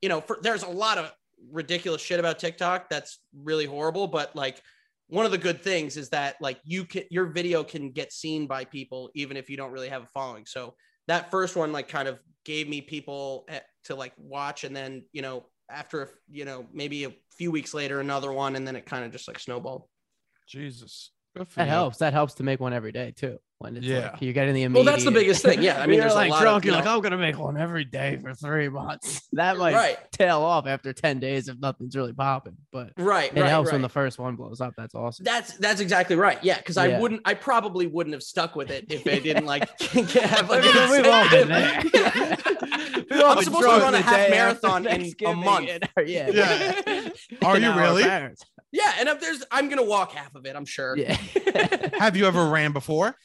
you 0.00 0.08
know, 0.08 0.20
for, 0.20 0.38
there's 0.40 0.62
a 0.62 0.68
lot 0.68 0.98
of 0.98 1.12
ridiculous 1.50 2.02
shit 2.02 2.20
about 2.20 2.38
TikTok 2.38 2.88
that's 2.88 3.18
really 3.34 3.66
horrible, 3.66 4.06
but 4.06 4.34
like 4.34 4.60
one 5.08 5.24
of 5.24 5.32
the 5.32 5.38
good 5.38 5.62
things 5.62 5.96
is 5.96 6.08
that 6.10 6.36
like 6.40 6.58
you 6.64 6.84
can 6.84 7.04
your 7.10 7.26
video 7.26 7.62
can 7.62 7.90
get 7.90 8.12
seen 8.12 8.46
by 8.46 8.64
people 8.64 9.10
even 9.14 9.36
if 9.36 9.48
you 9.48 9.56
don't 9.56 9.70
really 9.70 9.88
have 9.88 10.02
a 10.02 10.06
following. 10.06 10.44
So 10.46 10.74
that 11.06 11.30
first 11.30 11.56
one 11.56 11.72
like 11.72 11.88
kind 11.88 12.08
of 12.08 12.18
gave 12.44 12.68
me 12.68 12.80
people 12.80 13.44
eh, 13.48 13.60
to 13.84 13.94
like 13.94 14.12
watch 14.16 14.64
and 14.64 14.74
then, 14.74 15.04
you 15.12 15.22
know, 15.22 15.46
after 15.70 16.10
you 16.30 16.44
know 16.44 16.66
maybe 16.72 17.04
a 17.04 17.12
few 17.36 17.50
weeks 17.50 17.74
later 17.74 18.00
another 18.00 18.32
one 18.32 18.54
and 18.56 18.66
then 18.66 18.76
it 18.76 18.86
kind 18.86 19.04
of 19.04 19.10
just 19.10 19.26
like 19.26 19.38
snowballed 19.38 19.82
Jesus. 20.48 21.10
That 21.34 21.48
you. 21.56 21.64
helps. 21.64 21.98
That 21.98 22.12
helps 22.12 22.34
to 22.34 22.42
make 22.42 22.60
one 22.60 22.72
every 22.72 22.92
day 22.92 23.12
too. 23.14 23.38
When 23.58 23.74
it's 23.78 23.86
Yeah. 23.86 24.10
like 24.12 24.20
you 24.22 24.34
get 24.34 24.48
in 24.48 24.54
the 24.54 24.64
immediate. 24.64 24.84
well 24.84 24.92
that's 24.92 25.04
the 25.04 25.10
biggest 25.10 25.42
thing 25.42 25.62
yeah 25.62 25.80
i 25.80 25.86
mean 25.86 25.94
you're 25.94 26.02
there's 26.02 26.14
like 26.14 26.28
a 26.28 26.32
lot 26.34 26.42
drunk. 26.42 26.56
of, 26.58 26.64
you're 26.66 26.74
you 26.74 26.80
like, 26.80 26.86
I'm 26.88 27.00
gonna 27.00 27.16
make 27.16 27.38
one 27.38 27.56
every 27.56 27.84
day 27.84 28.18
for 28.20 28.34
three 28.34 28.68
months. 28.68 29.22
That 29.32 29.56
might 29.56 29.72
right 29.74 29.98
tail 30.12 30.42
off 30.42 30.66
after 30.66 30.92
ten 30.92 31.20
days 31.20 31.48
if 31.48 31.58
nothing's 31.58 31.96
really 31.96 32.12
popping. 32.12 32.56
But 32.70 32.92
right 32.98 33.32
it 33.34 33.40
right, 33.40 33.48
helps 33.48 33.68
right. 33.68 33.72
when 33.74 33.82
the 33.82 33.88
first 33.88 34.18
one 34.18 34.36
blows 34.36 34.60
up. 34.60 34.74
That's 34.76 34.94
awesome. 34.94 35.24
that's 35.24 35.56
that's 35.56 35.80
exactly 35.80 36.16
right 36.16 36.38
yeah 36.42 36.58
because 36.58 36.76
i 36.76 36.98
wouldn't 36.98 37.22
i 37.24 37.32
probably 37.34 37.86
wouldn't 37.86 38.12
have 38.12 38.22
stuck 38.22 38.56
with 38.56 38.70
it 38.70 38.86
if 38.92 39.06
i 39.06 39.18
didn't 39.20 39.46
like 39.46 39.66
have 39.80 40.50
like 40.50 40.62
I 40.64 40.90
we've 40.90 41.06
all 41.06 41.28
been 41.30 41.48
there. 41.48 41.82
I'm 43.26 43.42
supposed 43.42 43.62
to 43.62 43.68
run 43.68 43.94
a 43.94 44.00
half 44.02 44.30
marathon 44.30 44.86
in 44.86 45.12
a 45.24 45.34
month. 45.34 45.68
and 45.70 45.88
our- 45.96 46.02
yeah. 46.02 46.28
Yeah. 46.30 47.08
Are 47.42 47.58
you 47.58 47.72
really? 47.72 48.02
yeah 48.72 48.92
and 48.98 49.08
if 49.08 49.20
there's 49.20 49.42
i'm 49.50 49.68
gonna 49.68 49.82
walk 49.84 50.12
half 50.12 50.34
of 50.34 50.44
it 50.44 50.54
i'm 50.56 50.66
sure 50.66 50.96
Yeah. 50.96 51.16
Have 51.98 52.16
you 52.16 52.26
ever 52.26 52.46
ran 52.46 52.72
before? 52.72 53.16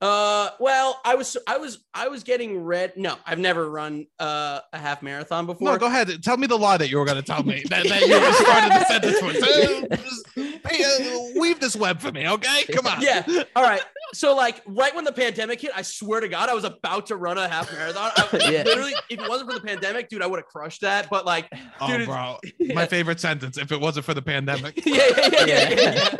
Uh, 0.00 0.50
well, 0.60 1.00
I 1.04 1.14
was, 1.14 1.36
I 1.46 1.58
was, 1.58 1.78
I 1.94 2.08
was 2.08 2.22
getting 2.24 2.62
red. 2.64 2.94
No, 2.96 3.16
I've 3.26 3.38
never 3.38 3.70
run 3.70 4.06
uh, 4.18 4.60
a 4.72 4.78
half 4.78 5.02
marathon 5.02 5.46
before. 5.46 5.72
No, 5.72 5.78
go 5.78 5.86
ahead. 5.86 6.22
Tell 6.22 6.36
me 6.36 6.46
the 6.46 6.56
lie 6.58 6.76
that 6.76 6.90
you 6.90 6.98
were 6.98 7.04
going 7.04 7.16
to 7.16 7.22
tell 7.22 7.42
me 7.42 7.62
that, 7.68 7.86
that 7.88 8.00
you 8.02 8.32
started 8.34 8.72
the 8.72 8.84
sentence 8.84 9.22
with. 9.22 9.92
Uh, 9.92 9.96
just, 9.96 10.28
hey, 10.68 10.84
uh, 11.14 11.40
weave 11.40 11.60
this 11.60 11.76
web 11.76 12.00
for 12.00 12.12
me, 12.12 12.28
okay? 12.28 12.64
Come 12.72 12.86
on. 12.86 13.00
Yeah. 13.00 13.24
All 13.56 13.62
right. 13.62 13.82
So, 14.14 14.34
like, 14.34 14.62
right 14.66 14.94
when 14.94 15.04
the 15.04 15.12
pandemic 15.12 15.60
hit, 15.60 15.70
I 15.74 15.82
swear 15.82 16.20
to 16.20 16.28
God, 16.28 16.48
I 16.48 16.54
was 16.54 16.64
about 16.64 17.06
to 17.06 17.16
run 17.16 17.36
a 17.38 17.46
half 17.48 17.70
marathon. 17.72 18.10
I, 18.16 18.50
Yeah. 18.50 18.62
Literally, 18.64 18.94
if 19.10 19.20
it 19.20 19.28
wasn't 19.28 19.50
for 19.52 19.58
the 19.58 19.64
pandemic, 19.66 20.08
dude, 20.08 20.22
I 20.22 20.26
would 20.26 20.38
have 20.38 20.46
crushed 20.46 20.80
that. 20.80 21.08
But 21.10 21.26
like, 21.26 21.48
Oh, 21.80 21.86
Dude, 21.96 22.06
bro. 22.06 22.38
yeah. 22.58 22.74
My 22.78 22.86
favorite 22.86 23.20
sentence. 23.20 23.58
If 23.58 23.70
it 23.72 23.80
wasn't 23.80 24.06
for 24.06 24.14
the 24.14 24.22
pandemic. 24.22 24.84
yeah, 24.86 24.94
yeah, 25.16 25.28
yeah, 25.30 25.44
yeah, 25.46 25.70
yeah, 25.70 25.92
yeah. 25.92 26.16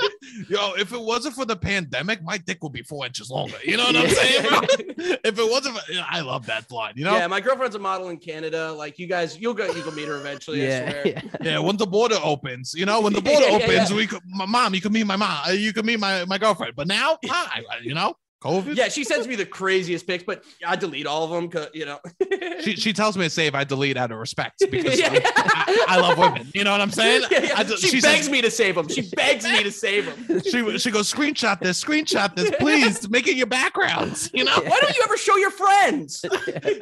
Yo, 0.48 0.72
if 0.74 0.92
it 0.92 1.00
wasn't 1.00 1.34
for 1.34 1.44
the 1.44 1.56
pandemic, 1.56 2.22
my 2.22 2.38
dick 2.38 2.62
would 2.62 2.72
be 2.72 2.82
four 2.82 3.06
inches 3.06 3.30
longer. 3.50 3.64
You 3.64 3.76
know 3.76 3.84
what 3.84 3.96
I'm 3.96 4.08
saying, 4.08 4.42
bro? 4.48 4.60
If 5.24 5.38
it 5.38 5.50
wasn't, 5.50 5.78
for, 5.78 5.82
I 6.08 6.20
love 6.20 6.46
that 6.46 6.70
line. 6.70 6.94
You 6.96 7.04
know, 7.04 7.16
Yeah, 7.16 7.26
my 7.26 7.40
girlfriend's 7.40 7.76
a 7.76 7.78
model 7.78 8.08
in 8.08 8.18
Canada. 8.18 8.72
Like, 8.72 8.98
you 8.98 9.06
guys, 9.06 9.38
you'll 9.38 9.54
go, 9.54 9.66
you 9.72 9.82
can 9.82 9.94
meet 9.94 10.08
her 10.08 10.16
eventually. 10.16 10.62
I 10.62 10.68
Yeah. 10.68 10.90
swear. 10.90 11.06
yeah. 11.06 11.22
Yeah, 11.42 11.58
when 11.60 11.76
the 11.76 11.86
border 11.86 12.18
opens, 12.22 12.74
you 12.74 12.86
know, 12.86 13.00
when 13.00 13.12
the 13.12 13.20
border 13.30 13.46
Yeah, 13.46 13.58
yeah, 13.58 13.64
opens, 13.64 13.90
yeah. 13.90 13.96
we 13.96 14.06
could, 14.06 14.20
my 14.26 14.46
mom, 14.46 14.74
you 14.74 14.80
can 14.80 14.92
meet 14.92 15.04
my 15.04 15.16
mom, 15.16 15.38
uh, 15.46 15.50
you 15.52 15.72
can 15.72 15.84
meet 15.86 15.98
my 16.00 16.24
my 16.24 16.38
girlfriend. 16.38 16.74
But 16.76 16.86
now, 16.86 17.18
hi, 17.26 17.62
you 17.82 17.94
know, 17.94 18.14
COVID. 18.42 18.76
Yeah, 18.76 18.88
she 18.88 19.04
sends 19.04 19.26
me 19.26 19.34
the 19.34 19.46
craziest 19.46 20.06
pics, 20.06 20.24
but 20.24 20.44
I 20.64 20.76
delete 20.76 21.06
all 21.06 21.24
of 21.24 21.30
them 21.30 21.48
because 21.48 21.68
you 21.74 21.86
know. 21.86 21.98
She, 22.60 22.74
she 22.74 22.92
tells 22.92 23.16
me 23.16 23.22
to 23.24 23.30
save. 23.30 23.54
I 23.54 23.62
delete 23.62 23.96
out 23.96 24.10
of 24.10 24.18
respect 24.18 24.64
because 24.70 24.98
Yeah. 25.00 25.10
I, 25.12 25.84
I 25.88 26.00
love 26.00 26.18
women. 26.18 26.48
You 26.54 26.64
know 26.64 26.72
what 26.72 26.80
I'm 26.80 26.90
saying? 26.90 27.22
Yeah, 27.30 27.44
yeah. 27.44 27.52
I 27.56 27.64
she, 27.64 27.76
she 27.88 28.00
begs 28.00 28.24
says- 28.24 28.30
me 28.30 28.42
to 28.42 28.50
save 28.50 28.74
them. 28.74 28.88
She 28.88 29.08
begs 29.14 29.44
me 29.44 29.62
to 29.62 29.70
save 29.70 30.06
them. 30.26 30.40
She 30.42 30.78
she 30.78 30.90
goes 30.90 31.12
screenshot 31.12 31.60
this, 31.60 31.82
screenshot 31.82 32.34
this, 32.34 32.50
please 32.58 33.08
make 33.10 33.28
it 33.28 33.36
your 33.36 33.46
backgrounds. 33.46 34.28
You 34.34 34.44
know? 34.44 34.54
Why 34.56 34.78
don't 34.80 34.96
you 34.96 35.02
ever 35.04 35.16
show 35.16 35.36
your 35.36 35.50
friends? 35.52 36.24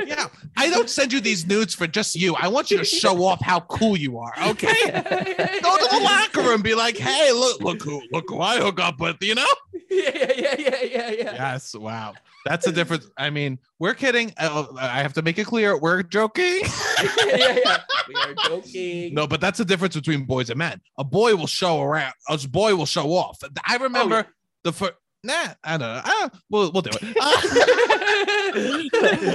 Yeah, 0.07 0.27
I 0.57 0.71
don't 0.71 0.88
send 0.88 1.12
you 1.12 1.21
these 1.21 1.47
nudes 1.47 1.75
for 1.75 1.87
just 1.87 2.14
you. 2.14 2.35
I 2.37 2.49
want 2.49 2.71
you 2.71 2.79
to 2.79 2.85
show 2.85 3.25
off 3.25 3.40
how 3.42 3.61
cool 3.61 3.97
you 3.97 4.19
are. 4.19 4.33
Okay. 4.49 4.73
Go 4.85 5.77
to 5.77 5.88
the 5.90 6.01
locker 6.03 6.42
room, 6.42 6.62
be 6.62 6.75
like, 6.75 6.97
hey, 6.97 7.33
look, 7.33 7.61
look 7.61 7.83
who, 7.83 8.01
look 8.12 8.25
who 8.29 8.40
I 8.40 8.59
hook 8.59 8.81
up 8.81 9.01
with. 9.01 9.16
You 9.21 9.35
know? 9.35 9.47
yeah, 9.90 10.11
yeah, 10.14 10.33
yeah, 10.37 10.55
yeah, 10.59 10.83
yeah, 10.83 11.11
yeah. 11.11 11.35
Yes. 11.35 11.75
Wow. 11.75 12.14
That's 12.44 12.64
the 12.66 12.72
difference. 12.72 13.09
I 13.16 13.31
mean, 13.31 13.59
we're 13.79 13.94
kidding. 13.94 14.33
Uh, 14.37 14.66
I 14.79 15.03
have 15.03 15.12
to 15.14 15.22
make 15.22 15.38
it 15.38 15.46
clear. 15.46 15.79
We're 15.79 16.03
joking. 16.03 16.61
yeah, 17.03 17.37
yeah, 17.37 17.59
yeah. 17.64 17.79
we 18.09 18.14
are 18.14 18.35
joking. 18.49 19.14
No, 19.14 19.27
but 19.27 19.40
that's 19.40 19.59
the 19.59 19.64
difference 19.64 19.94
between 19.94 20.25
boys 20.25 20.51
and 20.51 20.59
men. 20.59 20.81
A 20.99 21.05
boy 21.05 21.37
will 21.37 21.46
show 21.46 21.81
around. 21.81 22.14
A 22.29 22.38
boy 22.49 22.75
will 22.75 22.87
show 22.87 23.12
off. 23.12 23.38
I 23.66 23.77
remember 23.77 24.16
yeah. 24.16 24.25
the 24.64 24.72
first. 24.72 24.94
Nah, 25.25 25.55
I 25.64 25.77
don't 25.77 25.81
know. 25.81 26.03
Ah, 26.05 26.31
we'll 26.51 26.70
we'll 26.70 26.83
do 26.83 26.90
it. 26.92 27.16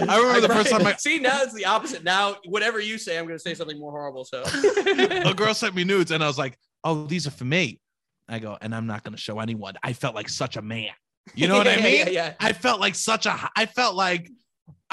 I 0.10 0.18
remember 0.18 0.48
the 0.48 0.54
first 0.54 0.70
time 0.70 0.88
I, 0.88 0.94
see 0.94 1.20
now 1.20 1.42
it's 1.42 1.54
the 1.54 1.66
opposite. 1.66 2.06
Now 2.06 2.38
whatever 2.46 2.80
you 2.80 2.98
say, 2.98 3.18
I'm 3.18 3.26
going 3.26 3.38
to 3.38 3.42
say 3.42 3.54
something 3.54 3.78
more 3.78 3.92
horrible. 3.92 4.24
So 4.24 4.42
a 4.46 5.34
girl 5.36 5.54
sent 5.54 5.76
me 5.76 5.84
nudes, 5.84 6.12
and 6.12 6.24
I 6.24 6.28
was 6.28 6.38
like, 6.38 6.58
"Oh, 6.86 7.06
these 7.08 7.28
are 7.28 7.32
for 7.32 7.44
me." 7.44 7.82
I 8.30 8.40
go, 8.40 8.58
and 8.62 8.74
I'm 8.74 8.88
not 8.88 9.04
going 9.04 9.16
to 9.16 9.22
show 9.22 9.40
anyone. 9.40 9.76
I 9.84 9.94
felt 9.94 10.16
like 10.16 10.30
such 10.30 10.58
a 10.58 10.62
man. 10.62 10.90
You 11.36 11.48
know 11.48 11.58
what 11.58 11.68
I 11.68 11.76
mean? 11.82 12.08
Yeah, 12.08 12.10
yeah. 12.10 12.34
I 12.40 12.54
felt 12.54 12.80
like 12.80 12.96
such 12.96 13.26
a. 13.26 13.50
I 13.56 13.66
felt 13.66 13.96
like. 13.96 14.30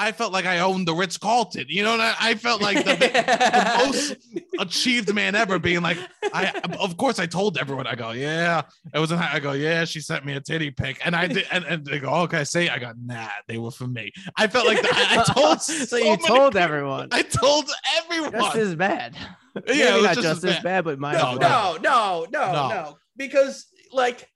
I 0.01 0.13
felt 0.13 0.31
like 0.31 0.45
I 0.45 0.59
owned 0.59 0.87
the 0.87 0.93
Ritz 0.93 1.17
Carlton. 1.17 1.65
You 1.67 1.83
know, 1.83 1.91
what 1.91 1.99
I, 1.99 2.15
I 2.21 2.35
felt 2.35 2.61
like 2.61 2.77
the, 2.85 2.95
the 2.95 3.73
most 3.85 4.15
achieved 4.57 5.13
man 5.13 5.35
ever 5.35 5.59
being 5.59 5.81
like 5.81 5.97
I 6.33 6.51
of 6.79 6.95
course 6.95 7.19
I 7.19 7.25
told 7.25 7.57
everyone 7.57 7.85
I 7.85 7.95
go 7.95 8.11
yeah 8.11 8.61
it 8.93 8.99
was 8.99 9.11
I 9.11 9.39
go 9.41 9.51
yeah 9.51 9.83
she 9.83 9.99
sent 9.99 10.25
me 10.25 10.33
a 10.35 10.39
titty 10.41 10.71
pic 10.71 10.99
and 11.05 11.13
I 11.15 11.27
did 11.27 11.45
and, 11.51 11.65
and 11.65 11.85
they 11.85 11.99
go 11.99 12.07
oh, 12.09 12.21
okay 12.23 12.45
say 12.45 12.69
I 12.69 12.79
got 12.79 12.95
nah 12.97 13.27
they 13.47 13.57
were 13.57 13.71
for 13.71 13.87
me 13.87 14.11
I 14.37 14.47
felt 14.47 14.67
like 14.67 14.81
the, 14.81 14.87
I, 14.89 15.17
I 15.19 15.33
told 15.33 15.61
so, 15.61 15.73
so 15.85 15.97
you 15.97 16.03
many 16.11 16.17
told 16.27 16.53
people- 16.53 16.61
everyone. 16.63 17.09
I 17.11 17.21
told 17.23 17.69
everyone 17.97 18.31
Just 18.31 18.55
as 18.55 18.75
bad. 18.75 19.15
yeah 19.17 19.61
Maybe 19.67 19.79
it 19.81 19.93
was 19.95 20.03
not 20.03 20.15
just, 20.15 20.23
just 20.23 20.37
as 20.37 20.43
as 20.45 20.55
bad. 20.57 20.63
bad, 20.63 20.83
but 20.85 20.99
might 20.99 21.13
No, 21.17 21.35
no, 21.35 21.77
no, 21.81 22.25
no, 22.31 22.51
No. 22.53 22.69
no, 22.69 22.97
because 23.19 23.67
like 23.93 24.27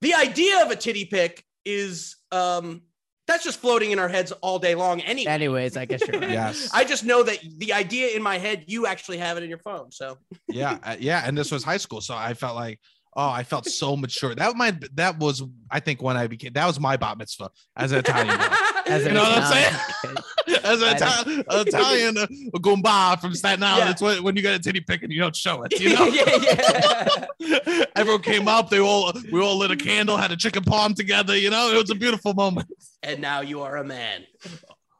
the 0.00 0.14
idea 0.14 0.64
of 0.64 0.70
a 0.70 0.76
titty 0.76 1.04
pic 1.04 1.44
is 1.66 2.16
um 2.32 2.80
that's 3.26 3.44
just 3.44 3.60
floating 3.60 3.90
in 3.90 3.98
our 3.98 4.08
heads 4.08 4.32
all 4.32 4.58
day 4.58 4.74
long 4.74 5.02
anyway. 5.02 5.30
Anyways, 5.30 5.76
I 5.76 5.84
guess 5.84 6.00
you're 6.08 6.18
right. 6.20 6.30
yes 6.30 6.70
I 6.72 6.84
just 6.84 7.04
know 7.04 7.22
that 7.24 7.38
the 7.58 7.74
idea 7.74 8.16
in 8.16 8.22
my 8.22 8.38
head, 8.38 8.64
you 8.68 8.86
actually 8.86 9.18
have 9.18 9.36
it 9.36 9.42
in 9.42 9.50
your 9.50 9.58
phone. 9.58 9.92
So 9.92 10.16
yeah 10.48 10.78
uh, 10.82 10.96
yeah 10.98 11.22
and 11.26 11.36
this 11.36 11.50
was 11.52 11.62
high 11.62 11.76
school 11.76 12.00
so 12.00 12.14
I 12.16 12.32
felt 12.32 12.56
like 12.56 12.80
oh 13.14 13.28
I 13.28 13.42
felt 13.42 13.66
so 13.66 13.96
mature 13.96 14.34
that 14.34 14.56
might 14.56 14.96
that 14.96 15.18
was 15.18 15.42
I 15.70 15.80
think 15.80 16.00
when 16.00 16.16
I 16.16 16.26
became 16.28 16.54
that 16.54 16.66
was 16.66 16.80
my 16.80 16.96
bat 16.96 17.18
mitzvah 17.18 17.50
as 17.76 17.92
an 17.92 17.98
Italian 17.98 18.38
boy. 18.38 18.44
As 18.88 19.04
You 19.04 19.12
know 19.12 19.22
what 19.22 19.42
I'm 19.42 19.52
saying? 19.52 20.16
Kid. 20.48 20.64
as 20.64 20.82
an 20.82 20.96
Italian, 20.96 21.44
Italian 21.50 22.18
uh, 22.18 22.26
Goomba 22.58 23.20
from 23.20 23.34
Staten 23.34 23.62
Island. 23.62 23.84
Yeah. 23.86 23.90
It's 23.90 24.02
when, 24.02 24.22
when 24.22 24.36
you 24.36 24.42
get 24.42 24.54
a 24.54 24.58
titty 24.58 24.80
pic 24.80 25.02
and 25.02 25.12
you 25.12 25.20
don't 25.20 25.36
show 25.36 25.62
it. 25.64 25.72
You 25.80 25.94
know, 25.94 26.06
yeah, 26.06 27.18
yeah. 27.38 27.84
everyone 27.96 28.22
came 28.22 28.48
up. 28.48 28.70
They 28.70 28.80
all 28.80 29.12
we 29.32 29.40
all 29.40 29.56
lit 29.58 29.70
a 29.70 29.76
candle, 29.76 30.16
had 30.16 30.32
a 30.32 30.36
chicken 30.36 30.62
palm 30.64 30.94
together. 30.94 31.36
You 31.36 31.50
know, 31.50 31.70
it 31.72 31.76
was 31.80 31.90
a 31.90 31.94
beautiful 31.94 32.34
moment. 32.34 32.68
and 33.02 33.20
now 33.20 33.40
you 33.40 33.62
are 33.62 33.76
a 33.76 33.84
man. 33.84 34.24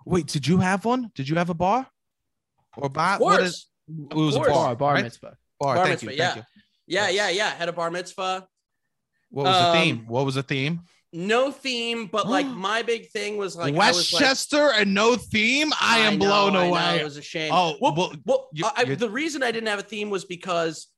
Wait, 0.05 0.27
did 0.27 0.47
you 0.47 0.59
have 0.59 0.85
one? 0.85 1.11
Did 1.15 1.29
you 1.29 1.37
have 1.37 1.51
a 1.51 1.55
bar 1.55 1.87
or 2.77 2.89
bar? 2.89 3.15
Of 3.17 3.21
What 3.21 3.39
course. 3.39 3.49
is? 3.51 3.67
It 4.11 4.15
was 4.15 4.37
a 4.37 4.41
bar. 4.41 4.49
Bar, 4.49 4.77
bar 4.77 4.95
right? 4.95 5.05
mitzvah. 5.05 5.37
Bar. 5.61 5.75
Bar 5.77 5.87
thank 5.87 6.03
you. 6.03 6.09
mitzvah, 6.09 6.23
Thank 6.25 6.37
yeah. 6.37 6.43
you. 6.43 6.43
Yeah, 6.87 7.09
Yes. 7.09 7.15
yeah, 7.37 7.45
yeah. 7.51 7.51
Had 7.55 7.69
a 7.69 7.73
bar 7.73 7.91
mitzvah. 7.91 8.47
What 9.31 9.45
was 9.47 9.57
the 9.59 9.69
Um, 9.69 9.77
theme? 9.77 10.05
What 10.07 10.25
was 10.25 10.35
the 10.37 10.43
theme? 10.43 10.81
No 11.13 11.51
theme, 11.51 12.07
but 12.07 12.29
like 12.29 12.47
my 12.69 12.83
big 12.83 13.11
thing 13.11 13.37
was 13.37 13.57
like 13.57 13.75
I 13.75 13.77
was 13.77 14.13
like, 14.13 14.21
Westchester 14.21 14.73
and 14.73 14.93
no 14.95 15.17
theme. 15.17 15.73
I 15.81 15.99
am 16.01 16.19
know, 16.19 16.27
blown 16.27 16.57
I 16.57 16.67
away. 16.67 17.01
it 17.01 17.05
was 17.05 17.17
a 17.17 17.23
shame. 17.23 17.51
Oh, 17.53 17.77
well, 17.81 17.95
well, 17.97 18.13
well 18.27 18.49
you- 18.53 18.67
I, 18.77 18.85
the 18.85 19.11
reason 19.11 19.43
I 19.43 19.51
didn't 19.51 19.69
have 19.69 19.79
a 19.79 19.83
theme 19.83 20.11
was 20.11 20.25
because 20.25 20.89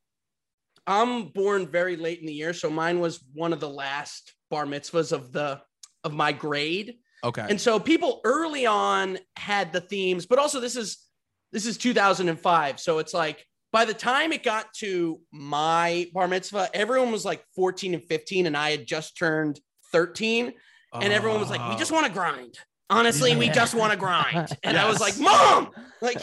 I'm 0.87 1.29
born 1.29 1.67
very 1.69 1.97
late 1.97 2.21
in 2.21 2.27
the 2.27 2.33
year, 2.33 2.53
so 2.53 2.71
mine 2.71 2.99
was 2.99 3.21
one 3.35 3.53
of 3.53 3.61
the 3.61 3.69
last 3.69 4.35
bar 4.51 4.67
mitzvahs 4.67 5.13
of 5.13 5.33
the 5.33 5.61
of 6.03 6.13
my 6.13 6.33
grade. 6.33 6.97
okay. 7.23 7.47
And 7.49 7.61
so 7.61 7.79
people 7.79 8.21
early 8.25 8.67
on 8.67 9.19
had 9.37 9.73
the 9.73 9.81
themes, 9.81 10.27
but 10.27 10.39
also 10.39 10.59
this 10.61 10.77
is 10.77 11.07
this 11.53 11.67
is 11.67 11.77
2005. 11.77 12.81
So 12.81 12.99
it's 12.99 13.15
like 13.15 13.45
by 13.73 13.85
the 13.85 13.95
time 13.95 14.33
it 14.33 14.43
got 14.43 14.73
to 14.79 15.21
my 15.31 16.09
bar 16.13 16.27
mitzvah, 16.27 16.71
everyone 16.75 17.13
was 17.13 17.25
like 17.25 17.45
14 17.55 17.95
and 17.95 18.03
15, 18.03 18.47
and 18.47 18.57
I 18.57 18.71
had 18.73 18.87
just 18.87 19.17
turned 19.17 19.61
13. 19.93 20.53
And 20.93 21.13
everyone 21.13 21.41
was 21.41 21.51
like, 21.51 21.67
we 21.71 21.77
just 21.77 21.93
want 21.93 22.07
to 22.07 22.13
grind. 22.13 22.59
Honestly, 22.89 23.37
we 23.37 23.49
just 23.49 23.75
want 23.77 23.93
to 23.93 23.97
grind. 23.99 24.49
And 24.65 24.77
I 24.77 24.89
was 24.89 24.99
like, 24.99 25.17
Mom, 25.21 25.71
like 26.03 26.19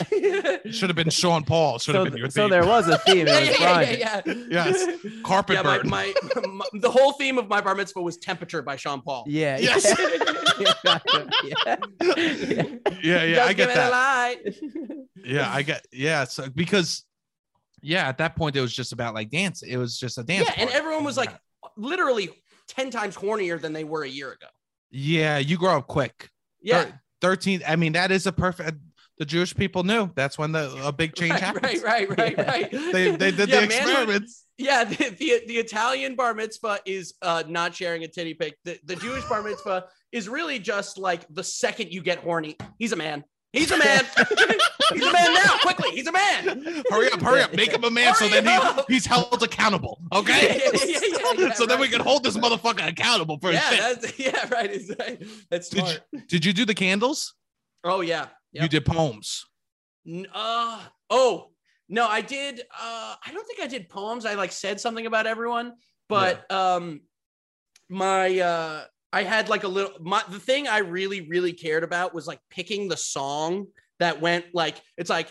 should 0.69 0.89
have 0.89 0.95
been 0.95 1.09
Sean 1.21 1.45
Paul. 1.45 1.79
Should 1.79 1.95
have 1.95 2.03
So, 2.07 2.09
been 2.09 2.19
your 2.19 2.27
theme 2.27 2.43
so 2.43 2.49
there 2.49 2.65
was 2.65 2.89
a 2.89 2.97
theme. 2.97 3.25
It 3.29 3.57
yeah, 3.61 3.79
yeah, 3.79 3.91
yeah, 3.91 4.21
yeah, 4.25 4.65
Yes. 4.65 4.85
Carpet 5.23 5.55
yeah, 5.55 5.63
burn. 5.63 5.87
my, 5.89 6.13
my- 6.49 6.65
the 6.73 6.91
whole 6.91 7.13
theme 7.13 7.37
of 7.37 7.47
my 7.47 7.61
bar 7.61 7.75
mitzvah 7.75 8.01
was 8.01 8.17
temperature 8.17 8.61
by 8.61 8.75
Sean 8.75 9.01
Paul. 9.01 9.23
Yeah. 9.27 9.57
Yes. 9.59 9.95
yeah. 10.83 10.99
yeah. 11.43 11.77
yeah, 13.01 13.23
yeah, 13.23 13.45
I 13.45 13.53
get 13.53 13.73
that. 13.73 13.91
light. 13.91 14.55
Yeah, 15.23 15.49
I 15.51 15.61
get. 15.61 15.85
Yeah, 15.91 16.23
so 16.25 16.49
because, 16.49 17.05
yeah, 17.81 18.07
at 18.07 18.17
that 18.17 18.35
point 18.35 18.55
it 18.55 18.61
was 18.61 18.73
just 18.73 18.91
about 18.91 19.13
like 19.13 19.29
dance. 19.29 19.61
It 19.63 19.77
was 19.77 19.97
just 19.97 20.17
a 20.17 20.23
dance. 20.23 20.47
yeah, 20.47 20.55
and 20.61 20.69
everyone 20.71 21.03
was 21.03 21.17
like 21.17 21.33
literally 21.75 22.29
10 22.67 22.89
times 22.91 23.15
hornier 23.15 23.59
than 23.59 23.73
they 23.73 23.83
were 23.83 24.03
a 24.03 24.09
year 24.09 24.31
ago. 24.31 24.47
yeah, 24.91 25.37
you 25.37 25.57
grow 25.57 25.77
up 25.77 25.87
quick. 25.87 26.29
Yeah. 26.61 26.83
Thir- 26.85 27.01
Thirteen. 27.19 27.63
I 27.67 27.75
mean, 27.75 27.93
that 27.93 28.11
is 28.11 28.27
a 28.27 28.31
perfect. 28.31 28.77
The 29.17 29.25
Jewish 29.25 29.55
people 29.55 29.83
knew 29.83 30.11
that's 30.15 30.37
when 30.37 30.51
the 30.51 30.71
a 30.85 30.91
big 30.91 31.15
change 31.19 31.31
right, 31.31 31.39
happens. 31.41 31.81
right, 31.81 32.07
right, 32.07 32.17
right, 32.17 32.37
right. 32.47 32.71
They 32.71 33.09
they 33.15 33.31
did 33.31 33.49
Yeah, 33.49 33.61
the 33.61 33.63
experiments. 33.63 34.45
Yeah, 34.59 34.83
the, 34.83 35.09
the 35.17 35.41
the 35.47 35.57
Italian 35.57 36.15
bar 36.15 36.35
mitzvah 36.35 36.79
is 36.85 37.15
uh 37.23 37.41
not 37.47 37.73
sharing 37.73 38.03
a 38.03 38.07
titty 38.07 38.35
pic. 38.35 38.57
The, 38.65 38.77
the 38.85 38.95
Jewish 38.97 39.23
bar 39.25 39.41
mitzvah 39.41 39.85
is 40.11 40.29
really 40.29 40.59
just 40.59 40.99
like 40.99 41.25
the 41.31 41.43
second 41.43 41.91
you 41.91 42.03
get 42.03 42.19
horny, 42.19 42.55
he's 42.77 42.91
a 42.91 42.95
man. 42.95 43.23
He's 43.51 43.71
a 43.71 43.77
man. 43.79 44.03
he's 44.93 45.05
a 45.05 45.11
man 45.11 45.33
now. 45.33 45.57
Quickly, 45.61 45.91
he's 45.91 46.07
a 46.07 46.11
man. 46.11 46.83
hurry 46.89 47.11
up, 47.11 47.21
hurry 47.21 47.41
up, 47.41 47.53
make 47.53 47.71
him 47.71 47.83
a 47.83 47.91
man 47.91 48.15
so 48.15 48.27
then 48.27 48.45
he, 48.45 48.93
he's 48.93 49.05
held 49.05 49.41
accountable. 49.41 50.01
Okay. 50.13 50.61
Yeah, 50.63 50.79
yeah, 50.85 50.99
yeah, 51.01 51.33
yeah, 51.37 51.53
so 51.53 51.65
then 51.65 51.79
we 51.79 51.87
can 51.87 52.01
hold 52.01 52.23
this 52.23 52.37
motherfucker 52.37 52.87
accountable 52.87 53.37
for 53.39 53.51
his 53.51 53.61
Yeah, 53.61 53.93
that's 53.93 54.19
yeah, 54.19 54.47
right. 54.49 54.71
It's, 54.71 54.93
right. 54.99 55.23
That's 55.49 55.69
Did 55.69 55.87
you, 55.87 56.19
did 56.27 56.45
you 56.45 56.53
do 56.53 56.65
the 56.65 56.75
candles? 56.75 57.33
oh 57.83 58.01
yeah. 58.01 58.27
You 58.51 58.67
did 58.67 58.85
poems. 58.85 59.45
Uh 60.33 60.79
oh 61.09 61.51
no, 61.89 62.07
I 62.07 62.21
did. 62.21 62.59
Uh, 62.59 63.15
I 63.25 63.31
don't 63.31 63.45
think 63.45 63.61
I 63.61 63.67
did 63.67 63.87
poems. 63.87 64.25
I 64.25 64.33
like 64.33 64.51
said 64.51 64.79
something 64.79 65.05
about 65.05 65.25
everyone, 65.25 65.73
but 66.09 66.49
um, 66.51 67.01
my 67.89 68.39
uh, 68.39 68.83
I 69.13 69.23
had 69.23 69.47
like 69.47 69.63
a 69.63 69.67
little. 69.67 69.93
My 70.01 70.23
the 70.29 70.39
thing 70.39 70.67
I 70.67 70.79
really 70.79 71.27
really 71.27 71.53
cared 71.53 71.83
about 71.83 72.13
was 72.13 72.27
like 72.27 72.39
picking 72.49 72.87
the 72.87 72.97
song 72.97 73.67
that 73.99 74.21
went 74.21 74.45
like 74.53 74.75
it's 74.97 75.09
like 75.09 75.27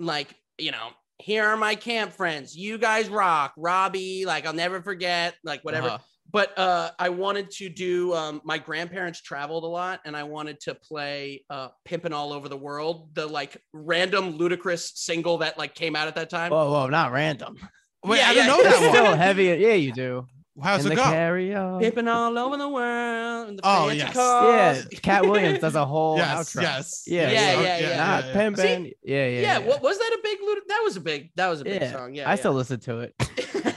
like 0.00 0.34
you 0.58 0.70
know 0.70 0.88
here 1.18 1.44
are 1.46 1.56
my 1.56 1.74
camp 1.76 2.12
friends. 2.12 2.56
You 2.56 2.78
guys 2.78 3.08
rock, 3.08 3.52
Robbie. 3.56 4.24
Like 4.26 4.44
I'll 4.46 4.52
never 4.52 4.82
forget. 4.82 5.34
Like 5.44 5.62
whatever 5.62 5.86
Uh-huh. 5.88 5.98
but 6.32 6.58
uh, 6.58 6.90
I 6.98 7.10
wanted 7.10 7.50
to 7.52 7.68
do. 7.68 8.12
Um, 8.14 8.40
my 8.44 8.58
grandparents 8.58 9.20
traveled 9.20 9.62
a 9.64 9.68
lot, 9.68 10.00
and 10.04 10.16
I 10.16 10.24
wanted 10.24 10.58
to 10.60 10.74
play 10.74 11.44
uh, 11.48 11.68
"Pimpin' 11.88 12.12
All 12.12 12.32
Over 12.32 12.48
the 12.48 12.56
World," 12.56 13.10
the 13.14 13.26
like 13.26 13.56
random 13.72 14.36
Ludacris 14.38 14.92
single 14.96 15.38
that 15.38 15.58
like 15.58 15.74
came 15.74 15.94
out 15.94 16.08
at 16.08 16.14
that 16.16 16.28
time. 16.30 16.50
Whoa, 16.50 16.70
whoa, 16.72 16.88
not 16.88 17.12
random. 17.12 17.56
Wait, 18.04 18.18
Yeah, 18.18 18.28
I 18.30 18.34
didn't 18.34 18.46
yeah, 18.48 18.52
know 18.56 18.62
that 18.64 18.72
It's 18.72 18.80
one. 18.80 18.90
still 18.90 19.14
heavy. 19.16 19.44
Yeah, 19.44 19.74
you 19.74 19.92
do. 19.92 20.26
How's 20.62 20.84
and 20.84 20.92
it 20.92 20.96
the 20.96 21.02
go? 21.02 21.08
carry 21.10 21.54
on. 21.54 21.80
Pimpin' 21.80 22.12
all 22.12 22.36
over 22.36 22.56
the 22.58 22.68
world. 22.68 23.48
And 23.48 23.58
the 23.58 23.62
Oh, 23.64 23.88
fancy 23.88 23.98
yes. 23.98 24.86
Yeah. 24.92 24.98
Katt 25.02 25.22
Williams 25.26 25.60
does 25.60 25.74
a 25.74 25.84
whole 25.86 26.18
yes, 26.18 26.52
outro. 26.54 26.62
yes, 26.62 27.04
Yeah, 27.06 27.22
Yeah, 27.22 27.30
yes. 27.30 27.62
yeah, 27.80 27.88
yeah. 27.88 27.96
Not 27.96 28.24
yeah. 28.26 28.32
pimping. 28.34 28.84
Yeah, 28.84 28.90
yeah, 29.02 29.26
Yeah, 29.28 29.40
yeah. 29.40 29.58
What 29.60 29.80
was 29.82 29.98
that 29.98 30.10
a 30.12 30.18
big 30.22 30.38
ludic? 30.40 30.68
That 30.68 30.80
was 30.84 30.96
a 30.96 31.00
big. 31.00 31.30
That 31.36 31.48
was 31.48 31.60
a 31.62 31.64
big 31.64 31.80
Yeah, 31.80 31.92
song. 31.92 32.14
Yeah, 32.14 32.28
I 32.28 32.32
yeah. 32.32 32.36
still 32.36 32.52
listen 32.52 32.80
to 32.80 32.98
it. 33.00 33.14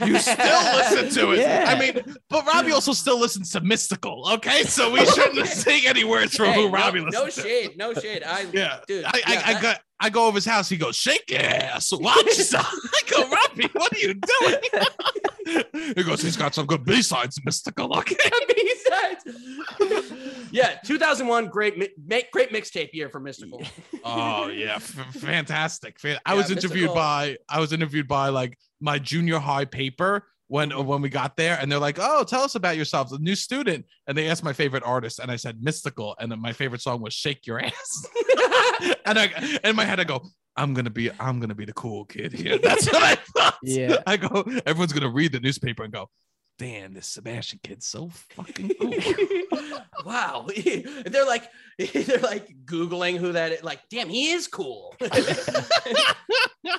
You 0.04 0.18
still 0.18 0.36
listen 0.76 1.08
to 1.10 1.32
it. 1.32 1.38
Yeah. 1.40 1.64
I 1.68 1.78
mean, 1.80 2.14
but 2.28 2.46
Robbie 2.46 2.72
also 2.72 2.92
still 2.92 3.18
listens 3.18 3.52
to 3.52 3.60
Mystikal. 3.62 4.34
Okay, 4.34 4.64
so 4.64 4.90
we 4.90 5.04
shouldn't 5.06 5.38
Okay. 5.38 5.46
sing 5.48 5.82
any 5.86 6.04
words 6.04 6.36
from 6.36 6.46
Hey, 6.48 6.54
who 6.62 6.66
no, 6.66 6.72
Robbie 6.74 7.00
no, 7.00 7.06
listens 7.06 7.34
to. 7.36 7.40
No 7.40 7.48
shade, 7.48 7.78
no 7.78 7.94
shade. 7.94 8.22
I 8.22 8.46
Yeah, 8.52 8.80
dude. 8.86 9.04
I, 9.06 9.08
I, 9.08 9.12
yeah, 9.32 9.42
I 9.46 9.52
that- 9.54 9.62
go, 9.62 9.72
I 9.98 10.10
go 10.10 10.26
over 10.26 10.36
his 10.36 10.44
house. 10.44 10.68
He 10.68 10.76
goes, 10.76 10.96
"Shake 10.96 11.30
your 11.30 11.40
ass, 11.40 11.90
watch 11.92 12.24
yourself." 12.38 12.66
I 12.66 13.00
go, 13.10 13.28
"Robbie, 13.28 13.68
what 13.72 13.92
are 13.94 13.98
you 13.98 14.14
doing?" 14.14 15.94
he 15.96 16.02
goes, 16.02 16.22
"He's 16.22 16.36
got 16.36 16.54
some 16.54 16.66
good 16.66 16.84
B 16.84 17.02
sides, 17.02 17.38
Mystikal." 17.40 17.90
Okay. 17.98 18.16
B-sides. 18.48 20.48
yeah, 20.50 20.76
2001, 20.84 21.46
great, 21.48 21.78
mi- 21.78 22.22
great 22.32 22.52
mixtape 22.52 22.90
year 22.92 23.08
for 23.08 23.20
Mystikal. 23.20 23.66
Oh 24.04 24.48
yeah, 24.48 24.76
f- 24.76 24.82
fantastic! 25.14 25.96
I 26.04 26.18
Yeah, 26.26 26.34
was 26.34 26.50
interviewed 26.50 26.90
Mystikal- 26.90 26.94
by 26.94 27.36
I 27.48 27.60
was 27.60 27.72
interviewed 27.72 28.08
by 28.08 28.28
like 28.28 28.58
my 28.80 28.98
junior 28.98 29.38
high 29.38 29.64
paper 29.64 30.26
when 30.48 30.70
when 30.86 31.02
we 31.02 31.08
got 31.08 31.36
there, 31.36 31.58
and 31.60 31.70
they're 31.70 31.78
like, 31.78 31.98
"Oh, 32.00 32.24
tell 32.24 32.42
us 32.42 32.54
about 32.54 32.76
yourself, 32.76 33.12
a 33.12 33.18
new 33.18 33.34
student." 33.34 33.84
And 34.06 34.16
they 34.16 34.28
asked 34.28 34.44
my 34.44 34.52
favorite 34.52 34.84
artist, 34.84 35.18
and 35.18 35.30
I 35.30 35.36
said 35.36 35.60
Mystikal, 35.60 36.14
and 36.20 36.30
then 36.30 36.40
my 36.40 36.52
favorite 36.52 36.80
song 36.80 37.00
was 37.00 37.14
"Shake 37.14 37.46
Your 37.46 37.60
Ass." 37.60 38.06
and 39.04 39.18
I 39.18 39.58
in 39.64 39.76
my 39.76 39.84
head 39.84 40.00
I 40.00 40.04
go, 40.04 40.22
"I'm 40.56 40.74
gonna 40.74 40.90
be 40.90 41.10
I'm 41.18 41.40
gonna 41.40 41.54
be 41.54 41.64
the 41.64 41.72
cool 41.72 42.04
kid 42.04 42.32
here." 42.32 42.58
That's 42.62 42.86
what 42.86 43.02
I 43.02 43.14
thought. 43.36 43.56
Yeah. 43.62 44.02
I 44.06 44.16
go, 44.16 44.44
everyone's 44.64 44.92
gonna 44.92 45.10
read 45.12 45.32
the 45.32 45.40
newspaper 45.40 45.82
and 45.82 45.92
go. 45.92 46.08
Damn, 46.58 46.94
this 46.94 47.06
Sebastian 47.06 47.60
kid's 47.62 47.86
so 47.86 48.08
fucking 48.30 48.70
cool. 48.80 48.94
wow. 50.04 50.46
they're 51.06 51.26
like 51.26 51.50
they're 51.78 52.18
like 52.18 52.54
googling 52.64 53.18
who 53.18 53.32
that 53.32 53.52
is. 53.52 53.62
Like, 53.62 53.80
damn, 53.90 54.08
he 54.08 54.30
is 54.30 54.48
cool. 54.48 54.94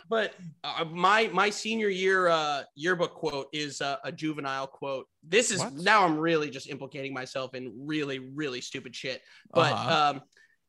but 0.09 0.33
uh, 0.63 0.85
my 0.85 1.29
my 1.33 1.49
senior 1.49 1.89
year 1.89 2.27
uh, 2.27 2.63
yearbook 2.75 3.13
quote 3.13 3.47
is 3.53 3.81
uh, 3.81 3.97
a 4.03 4.11
juvenile 4.11 4.67
quote. 4.67 5.07
This 5.23 5.51
is 5.51 5.59
What? 5.59 5.73
now 5.73 6.05
I'm 6.05 6.17
really 6.17 6.49
just 6.49 6.69
implicating 6.69 7.13
myself 7.13 7.53
in 7.53 7.73
really 7.85 8.19
really 8.19 8.61
stupid 8.61 8.95
shit. 8.95 9.21
But 9.53 9.73
Uh-huh. 9.73 10.11
um, 10.15 10.21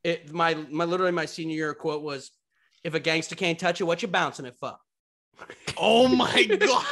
it 0.05 0.33
my 0.33 0.55
my 0.55 0.85
literally 0.85 1.13
my 1.13 1.27
senior 1.27 1.57
year 1.57 1.75
quote 1.75 2.03
was, 2.03 2.31
"If 2.85 2.95
a 2.95 3.01
gangster 3.01 3.35
can't 3.35 3.59
touch 3.59 3.81
you, 3.81 3.87
what 3.87 4.03
you 4.03 4.09
bouncing 4.09 4.47
it 4.47 4.57
for?" 4.61 4.77
oh 5.77 6.09
my 6.09 6.45
god. 6.45 6.85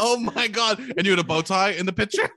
Oh 0.00 0.18
my 0.18 0.46
god. 0.48 0.78
And 0.96 1.04
you 1.04 1.12
had 1.12 1.18
a 1.18 1.24
bow 1.24 1.42
tie 1.42 1.70
in 1.70 1.86
the 1.86 1.92
picture? 1.92 2.30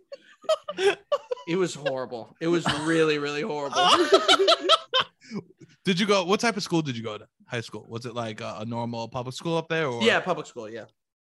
It 1.47 1.55
was 1.55 1.75
horrible. 1.75 2.35
It 2.41 2.47
was 2.47 2.65
really 2.81 3.19
really 3.19 3.41
horrible. 3.41 3.87
did 5.85 5.99
you 5.99 6.05
go 6.05 6.23
what 6.25 6.39
type 6.39 6.57
of 6.57 6.63
school 6.63 6.81
did 6.81 6.97
you 6.97 7.03
go 7.03 7.17
to? 7.17 7.27
High 7.45 7.61
school? 7.61 7.85
Was 7.87 8.05
it 8.05 8.15
like 8.15 8.41
a, 8.41 8.57
a 8.59 8.65
normal 8.65 9.07
public 9.07 9.35
school 9.35 9.57
up 9.57 9.69
there 9.69 9.87
or 9.87 10.01
yeah, 10.03 10.19
public 10.19 10.47
school. 10.47 10.69
Yeah. 10.69 10.85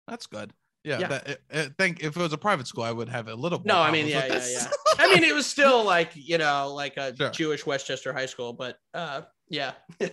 That's 0.07 0.27
good. 0.27 0.53
Yeah, 0.83 0.99
Yeah. 0.99 1.07
That, 1.07 1.39
I, 1.53 1.59
I 1.59 1.69
think 1.77 2.01
if 2.03 2.15
it 2.15 2.21
was 2.21 2.33
a 2.33 2.37
private 2.37 2.67
school, 2.67 2.83
I 2.83 2.91
would 2.91 3.09
have 3.09 3.27
a 3.27 3.35
little. 3.35 3.61
No, 3.65 3.79
I 3.79 3.91
mean, 3.91 4.07
yeah, 4.07 4.25
yeah, 4.27 4.47
yeah. 4.47 4.67
I 4.97 5.13
mean, 5.13 5.23
it 5.23 5.35
was 5.35 5.45
still 5.55 5.83
like 5.83 6.11
you 6.15 6.37
know, 6.37 6.73
like 6.73 6.97
a 6.97 7.15
Sure. 7.15 7.29
Jewish 7.31 7.65
Westchester 7.65 8.13
high 8.13 8.25
school, 8.27 8.53
but 8.53 8.77
uh, 8.93 9.21
yeah. 9.49 9.73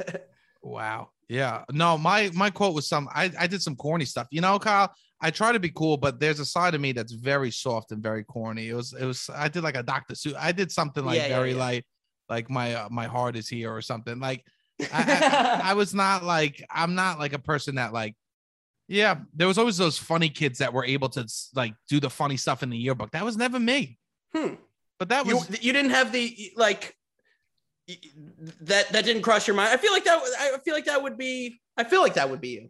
Wow. 0.63 1.11
Yeah. 1.29 1.65
No, 1.73 1.99
my 1.99 2.31
my 2.35 2.51
quote 2.51 2.75
was 2.75 2.89
some. 2.89 3.09
I 3.15 3.31
I 3.39 3.47
did 3.47 3.63
some 3.63 3.77
corny 3.77 4.05
stuff. 4.05 4.29
You 4.31 4.41
know, 4.41 4.59
Kyle. 4.59 4.93
I 5.19 5.31
try 5.31 5.51
to 5.51 5.59
be 5.59 5.71
cool, 5.71 5.97
but 5.97 6.21
there's 6.21 6.41
a 6.41 6.45
side 6.45 6.75
of 6.75 6.81
me 6.83 6.93
that's 6.93 7.13
very 7.13 7.51
soft 7.51 7.91
and 7.91 8.03
very 8.03 8.23
corny. 8.23 8.69
It 8.69 8.75
was 8.75 8.93
it 8.93 9.05
was. 9.05 9.31
I 9.35 9.49
did 9.49 9.63
like 9.63 9.77
a 9.77 9.83
Dr. 9.83 10.15
Seuss. 10.15 10.35
I 10.39 10.53
did 10.53 10.71
something 10.71 11.05
like 11.05 11.17
Yeah, 11.17 11.29
yeah, 11.29 11.37
very 11.37 11.53
yeah. 11.53 11.59
like 11.59 11.85
like 12.29 12.51
my 12.51 12.75
uh, 12.75 12.89
my 12.91 13.07
heart 13.07 13.35
is 13.37 13.49
here 13.49 13.75
or 13.75 13.81
something. 13.81 14.21
Like 14.21 14.45
I, 14.93 15.61
I, 15.65 15.71
I 15.71 15.75
was 15.75 15.95
not 15.95 16.23
like 16.23 16.63
I'm 16.71 16.95
not 16.95 17.19
like 17.19 17.33
a 17.33 17.39
person 17.39 17.77
that 17.77 17.93
like. 17.93 18.15
Yeah, 18.89 19.17
there 19.35 19.49
was 19.49 19.59
always 19.59 19.77
those 19.79 19.99
funny 19.99 20.29
kids 20.29 20.59
that 20.59 20.73
were 20.73 20.85
able 20.85 21.09
to 21.09 21.27
like 21.57 21.75
do 21.89 21.99
the 21.99 22.11
funny 22.11 22.37
stuff 22.37 22.63
in 22.63 22.71
the 22.71 22.79
yearbook. 22.79 23.11
That 23.13 23.25
was 23.25 23.37
never 23.37 23.59
me. 23.59 23.99
Hmm. 24.33 24.55
But 24.99 25.09
that 25.09 25.27
was 25.27 25.63
you 25.63 25.73
didn't 25.73 25.91
have 25.91 26.13
the 26.13 26.53
like 26.57 26.96
that 28.63 28.89
that 28.91 29.05
didn't 29.05 29.23
cross 29.23 29.47
your 29.47 29.57
mind. 29.57 29.71
I 29.71 29.77
feel 29.77 29.93
like 29.93 30.05
that. 30.05 30.19
I 30.41 30.59
feel 30.65 30.75
like 30.75 30.87
that 30.87 31.03
would 31.03 31.17
be. 31.17 31.61
I 31.77 31.85
feel 31.85 32.01
like 32.03 32.15
that 32.15 32.31
would 32.31 32.41
be 32.41 32.49
you. 32.49 32.69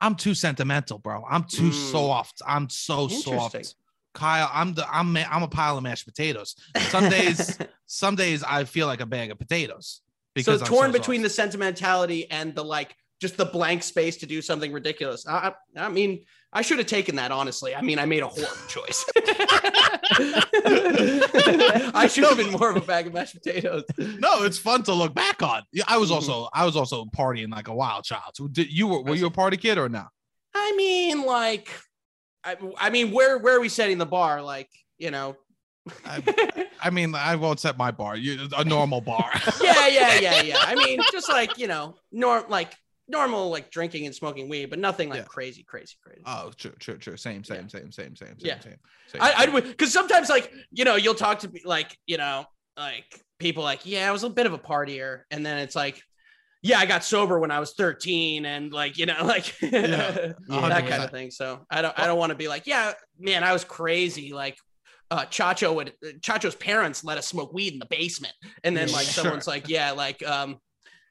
I'm 0.00 0.14
too 0.14 0.34
sentimental, 0.34 0.98
bro. 0.98 1.24
I'm 1.28 1.44
too 1.44 1.70
Mm. 1.70 1.90
soft. 1.92 2.42
I'm 2.46 2.68
so 2.68 3.08
soft. 3.08 3.74
Kyle, 4.14 4.50
I'm 4.52 4.74
the 4.74 4.86
I'm 4.88 5.16
I'm 5.16 5.42
a 5.42 5.48
pile 5.48 5.76
of 5.76 5.82
mashed 5.82 6.06
potatoes. 6.06 6.54
Some 6.88 7.08
days, 7.08 7.58
some 7.86 8.14
days 8.14 8.44
I 8.44 8.64
feel 8.64 8.86
like 8.86 9.00
a 9.00 9.06
bag 9.06 9.30
of 9.30 9.38
potatoes. 9.38 10.00
so 10.40 10.52
I'm 10.52 10.58
torn 10.60 10.92
between 10.92 11.20
soft. 11.20 11.24
the 11.24 11.30
sentimentality 11.34 12.30
and 12.30 12.54
the 12.54 12.64
like, 12.64 12.94
just 13.20 13.36
the 13.36 13.44
blank 13.46 13.82
space 13.82 14.16
to 14.18 14.26
do 14.26 14.42
something 14.42 14.72
ridiculous. 14.72 15.26
I, 15.26 15.52
I, 15.76 15.88
mean, 15.88 16.24
I 16.52 16.62
should 16.62 16.78
have 16.78 16.86
taken 16.86 17.16
that 17.16 17.30
honestly. 17.30 17.74
I 17.74 17.80
mean, 17.80 17.98
I 17.98 18.06
made 18.06 18.22
a 18.22 18.28
horrible 18.28 18.54
choice. 18.68 19.04
I 21.94 22.08
should 22.10 22.24
have 22.24 22.36
been 22.36 22.52
more 22.52 22.70
of 22.70 22.76
a 22.76 22.80
bag 22.80 23.06
of 23.06 23.14
mashed 23.14 23.34
potatoes. 23.34 23.84
no, 23.98 24.44
it's 24.44 24.58
fun 24.58 24.82
to 24.84 24.92
look 24.92 25.14
back 25.14 25.42
on. 25.42 25.62
Yeah, 25.72 25.84
I 25.88 25.96
was 25.98 26.10
Mhm. 26.10 26.14
also 26.14 26.48
I 26.52 26.64
was 26.64 26.76
also 26.76 27.04
partying 27.06 27.50
like 27.50 27.68
a 27.68 27.74
wild 27.74 28.04
child. 28.04 28.32
So 28.34 28.48
did 28.48 28.70
you 28.72 28.86
were 28.88 29.02
were 29.02 29.14
you 29.14 29.26
a 29.26 29.30
party 29.30 29.56
kid 29.56 29.78
or 29.78 29.88
not? 29.88 30.08
I 30.54 30.72
mean, 30.76 31.24
like, 31.24 31.68
I, 32.44 32.56
I 32.78 32.90
mean, 32.90 33.10
where 33.12 33.38
where 33.38 33.56
are 33.56 33.60
we 33.60 33.68
setting 33.68 33.98
the 33.98 34.06
bar? 34.06 34.42
Like, 34.42 34.68
you 34.98 35.10
know. 35.10 35.36
I, 36.06 36.66
I 36.82 36.90
mean, 36.90 37.14
I 37.14 37.36
won't 37.36 37.60
set 37.60 37.76
my 37.76 37.90
bar. 37.90 38.16
You 38.16 38.48
a 38.56 38.64
normal 38.64 39.00
bar. 39.02 39.30
yeah, 39.62 39.86
yeah, 39.88 40.18
yeah, 40.18 40.42
yeah. 40.42 40.56
I 40.60 40.74
mean, 40.74 41.00
just 41.12 41.28
like 41.28 41.58
you 41.58 41.66
know, 41.66 41.96
norm 42.10 42.44
like 42.48 42.74
normal 43.08 43.50
like 43.50 43.70
drinking 43.70 44.06
and 44.06 44.14
smoking 44.14 44.48
weed, 44.48 44.70
but 44.70 44.78
nothing 44.78 45.08
like 45.10 45.20
Yeah. 45.20 45.24
crazy, 45.24 45.62
crazy, 45.62 45.96
crazy. 46.02 46.22
oh, 46.26 46.50
true, 46.56 46.72
true, 46.78 46.96
true. 46.96 47.16
Same, 47.16 47.44
same, 47.44 47.68
same, 47.68 47.92
same, 47.92 48.16
same, 48.16 48.16
same, 48.16 48.34
Yeah. 48.38 48.60
same. 48.60 48.76
same. 49.08 49.22
I, 49.22 49.32
I'd 49.36 49.52
because 49.64 49.92
sometimes 49.92 50.28
like 50.28 50.50
you 50.70 50.84
know 50.84 50.96
you'll 50.96 51.14
talk 51.14 51.40
to 51.40 51.48
be- 51.48 51.62
like 51.64 51.96
you 52.06 52.16
know 52.16 52.46
like 52.76 53.20
people 53.38 53.62
like 53.62 53.84
yeah 53.84 54.08
I 54.08 54.12
was 54.12 54.24
a 54.24 54.30
bit 54.30 54.46
of 54.46 54.52
a 54.52 54.58
partier 54.58 55.22
and 55.30 55.44
then 55.44 55.58
it's 55.58 55.76
like 55.76 56.00
yeah 56.62 56.78
I 56.78 56.86
got 56.86 57.04
sober 57.04 57.38
when 57.38 57.50
I 57.50 57.60
was 57.60 57.74
13 57.74 58.46
and 58.46 58.72
like 58.72 58.96
you 58.96 59.06
know 59.06 59.18
like 59.24 59.60
Yeah, 59.60 60.32
that 60.48 60.86
kind 60.88 61.02
of 61.04 61.10
thing 61.10 61.30
so 61.30 61.66
I 61.70 61.82
don't 61.82 61.98
I 61.98 62.06
don't 62.06 62.18
want 62.18 62.30
to 62.30 62.36
be 62.36 62.48
like 62.48 62.66
yeah 62.66 62.92
man 63.18 63.44
I 63.44 63.52
was 63.52 63.64
crazy 63.64 64.32
like 64.32 64.56
uh 65.10 65.26
Chacho 65.26 65.74
would 65.74 65.92
Chacho's 66.20 66.54
parents 66.54 67.04
let 67.04 67.18
us 67.18 67.26
smoke 67.28 67.52
weed 67.52 67.74
in 67.74 67.78
the 67.78 67.86
basement 67.86 68.34
and 68.64 68.74
then 68.76 68.90
like 68.90 69.04
Sure. 69.06 69.24
someone's 69.24 69.46
like 69.46 69.68
yeah 69.68 69.90
like 69.92 70.26
um 70.26 70.56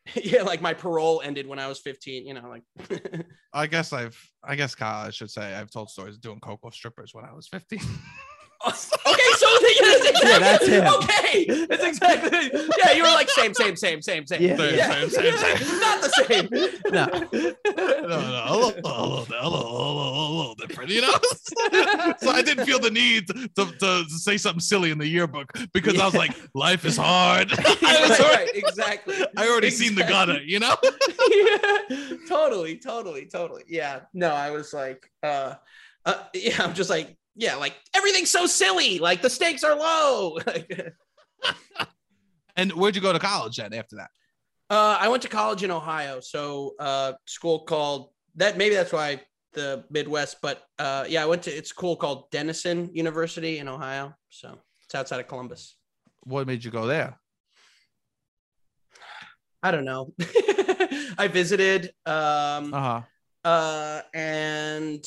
yeah 0.24 0.42
like 0.44 0.62
my 0.62 0.74
parole 0.74 1.22
ended 1.24 1.48
when 1.48 1.60
I 1.60 1.68
was 1.68 1.80
15 1.80 2.26
you 2.26 2.34
know 2.34 2.50
like 2.50 3.26
I 3.54 3.68
guess 3.68 3.94
I've 3.94 4.18
I 4.44 4.56
guess 4.56 4.76
Kyle 4.76 5.08
I 5.08 5.10
should 5.12 5.32
say 5.32 5.54
I've 5.54 5.72
told 5.72 5.89
stories 5.89 6.18
doing 6.18 6.39
cocoa 6.39 6.72
strippers 6.72 7.13
when 7.13 7.26
I 7.26 7.34
was 7.34 7.48
15. 7.48 7.80
Okay, 9.06 9.32
so 9.38 9.47
yes, 9.62 10.10
exactly. 10.10 10.30
Yeah, 10.30 10.39
that's 10.39 10.67
him. 10.67 10.88
Okay, 10.88 11.65
that's 11.67 11.84
exactly. 11.84 12.52
Yeah, 12.78 12.93
you 12.93 13.04
were 13.04 13.10
like 13.10 13.30
same, 13.30 13.54
same, 13.54 13.76
same, 13.76 14.02
same, 14.02 14.26
same. 14.26 14.41
Yeah, 14.41 14.56
Same, 14.56 15.10
same, 15.10 15.10
same, 15.10 15.58
same. 15.58 15.80
Not 15.82 16.02
the 16.02 16.10
same. 16.28 16.49
No. 16.91 17.06
no, 18.08 18.08
no, 18.08 18.45
a 18.47 18.56
little, 18.56 18.80
a 18.86 19.04
little, 19.06 19.28
a 19.30 19.49
little, 19.49 19.49
a 19.49 19.49
little, 19.49 20.28
a 20.28 20.36
little 20.38 20.56
different, 20.56 20.89
you 20.89 21.02
know. 21.02 21.13
so 22.17 22.30
I 22.32 22.41
didn't 22.45 22.65
feel 22.65 22.80
the 22.80 22.91
need 22.91 23.28
to, 23.28 23.49
to, 23.56 24.06
to 24.06 24.06
say 24.10 24.38
something 24.38 24.62
silly 24.62 24.91
in 24.91 24.97
the 24.97 25.08
yearbook 25.08 25.52
because 25.73 25.99
I 25.99 26.06
was 26.06 26.15
like, 26.15 26.32
life 26.56 26.86
is 26.86 26.95
hard. 26.95 27.52
I 27.52 27.56
right, 27.82 28.10
was 28.10 28.19
already, 28.21 28.36
right, 28.36 28.49
exactly. 28.56 29.15
I 29.36 29.49
already 29.49 29.69
seen 29.69 29.95
the 29.95 30.04
gutter, 30.04 30.41
you 30.41 30.60
know. 30.60 30.76
yeah, 31.30 32.17
totally, 32.30 32.78
totally, 32.78 33.26
totally. 33.26 33.63
Yeah. 33.67 34.02
No, 34.13 34.34
I 34.34 34.52
was 34.52 34.73
like, 34.73 35.10
uh, 35.23 35.56
uh, 36.06 36.24
yeah, 36.34 36.62
I'm 36.63 36.74
just 36.74 36.89
like, 36.89 37.16
yeah, 37.36 37.56
like 37.56 37.76
everything's 37.96 38.30
so 38.30 38.46
silly. 38.46 39.00
Like 39.00 39.22
the 39.22 39.30
stakes 39.30 39.63
are 39.63 39.76
low. 39.76 40.38
And 42.56 42.72
where'd 42.74 42.96
you 42.96 43.02
go 43.02 43.12
to 43.12 43.18
college 43.18 43.58
then 43.58 43.74
after 43.74 43.96
that? 43.96 44.12
Uh, 44.70 44.96
I 45.00 45.08
went 45.08 45.24
to 45.24 45.28
college 45.28 45.63
in 45.63 45.72
Ohio, 45.72 46.20
so 46.20 46.76
uh, 46.80 47.13
school 47.26 47.62
called 47.62 48.12
that. 48.36 48.58
Maybe 48.58 48.76
that's 48.76 48.94
why 48.94 49.22
the 49.54 49.84
Midwest, 49.89 50.38
but 50.42 50.62
uh, 50.78 51.06
yeah, 51.08 51.24
I 51.24 51.26
went 51.26 51.42
to 51.44 51.52
it's 51.52 51.72
a 51.72 51.74
school 51.74 51.96
called 51.96 52.30
Denison 52.30 52.92
University 52.94 53.58
in 53.58 53.68
Ohio, 53.68 54.13
so 54.30 54.60
it's 54.86 54.94
outside 54.94 55.20
of 55.20 55.28
Columbus. 55.28 55.76
What 56.26 56.46
made 56.46 56.63
you 56.63 56.70
go 56.70 56.86
there? 56.86 57.20
I 59.63 59.72
don't 59.72 59.86
know. 59.86 60.13
I 61.18 61.30
visited, 61.32 61.92
um, 62.06 62.74
Uh 62.74 62.80
huh. 62.80 63.02
uh, 63.50 64.02
and 64.13 65.04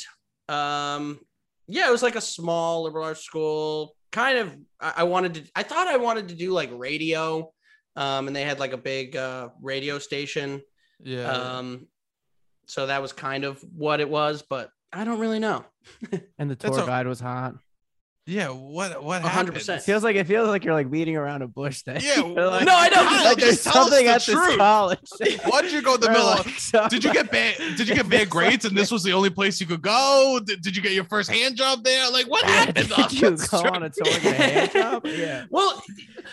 um, 0.48 1.18
yeah, 1.66 1.88
it 1.88 1.92
was 1.92 2.02
like 2.02 2.16
a 2.16 2.20
small 2.20 2.84
liberal 2.84 3.04
arts 3.04 3.22
school. 3.22 3.96
Kind 4.12 4.38
of, 4.38 4.56
I, 4.80 4.94
I 4.98 5.02
wanted 5.04 5.34
to. 5.34 5.42
I 5.54 5.62
thought 5.62 5.88
I 5.88 5.96
wanted 5.96 6.28
to 6.28 6.34
do 6.34 6.52
like 6.52 6.70
radio, 6.72 7.52
um, 7.96 8.26
and 8.26 8.36
they 8.36 8.42
had 8.42 8.60
like 8.60 8.72
a 8.72 8.78
big 8.78 9.16
uh, 9.16 9.48
radio 9.60 9.98
station. 9.98 10.62
Yeah. 11.02 11.30
Um, 11.30 11.88
so 12.66 12.86
that 12.86 13.02
was 13.02 13.12
kind 13.12 13.44
of 13.44 13.60
what 13.76 14.00
it 14.00 14.08
was, 14.08 14.42
but 14.42 14.70
I 14.92 15.04
don't 15.04 15.18
really 15.18 15.38
know. 15.38 15.64
And 16.38 16.50
the 16.50 16.56
That's 16.56 16.76
tour 16.76 16.84
a- 16.84 16.86
guide 16.86 17.06
was 17.06 17.20
hot. 17.20 17.54
Yeah. 18.26 18.48
What? 18.48 19.02
What? 19.02 19.18
A 19.24 19.28
hundred 19.28 19.30
happened? 19.30 19.54
percent. 19.54 19.82
Feels 19.82 20.02
like 20.04 20.16
it 20.16 20.26
feels 20.26 20.48
like 20.48 20.64
you're 20.64 20.74
like 20.74 20.90
beating 20.90 21.16
around 21.16 21.42
a 21.42 21.48
bush 21.48 21.82
there. 21.82 21.98
Yeah, 22.00 22.16
You're 22.26 22.46
like, 22.48 22.64
No, 22.66 22.72
I 22.74 22.88
know. 22.88 22.96
Kyle, 23.04 23.24
Like 23.24 23.38
there's 23.38 23.62
just 23.62 23.64
tell 23.64 23.84
us 23.84 23.88
something 23.90 24.06
the 24.06 24.12
at 24.12 24.22
this 24.24 24.56
college. 24.56 24.98
Why'd 25.46 25.70
you 25.70 25.82
go 25.82 25.94
to 25.96 26.00
the 26.00 26.06
Or, 26.08 26.12
middle? 26.12 26.26
like, 26.26 26.48
so- 26.58 26.88
did 26.88 27.04
you 27.04 27.12
get 27.12 27.30
bad? 27.30 27.56
Did 27.76 27.88
you 27.88 27.94
get 27.94 28.08
bad 28.08 28.28
grades, 28.28 28.64
and 28.64 28.76
this 28.76 28.90
was 28.90 29.02
the 29.02 29.12
only 29.12 29.30
place 29.30 29.60
you 29.60 29.66
could 29.66 29.82
go? 29.82 30.40
Did, 30.44 30.60
did 30.62 30.76
you 30.76 30.82
get 30.82 30.92
your 30.92 31.04
first 31.04 31.30
hand 31.30 31.56
job 31.56 31.84
there? 31.84 32.10
Like, 32.10 32.26
what 32.26 32.42
Yeah, 32.44 32.50
happened? 32.52 32.88
Did 32.88 32.92
on 32.98 33.08
you 33.10 33.30
this 33.30 33.48
go 33.48 33.60
trip? 33.60 33.72
on 33.74 33.82
a 33.84 33.90
tour 33.90 34.12
and 34.12 34.22
get 34.22 34.40
a 34.40 34.42
hand 34.42 34.72
job? 34.72 35.06
Yeah. 35.06 35.44
Well, 35.50 35.80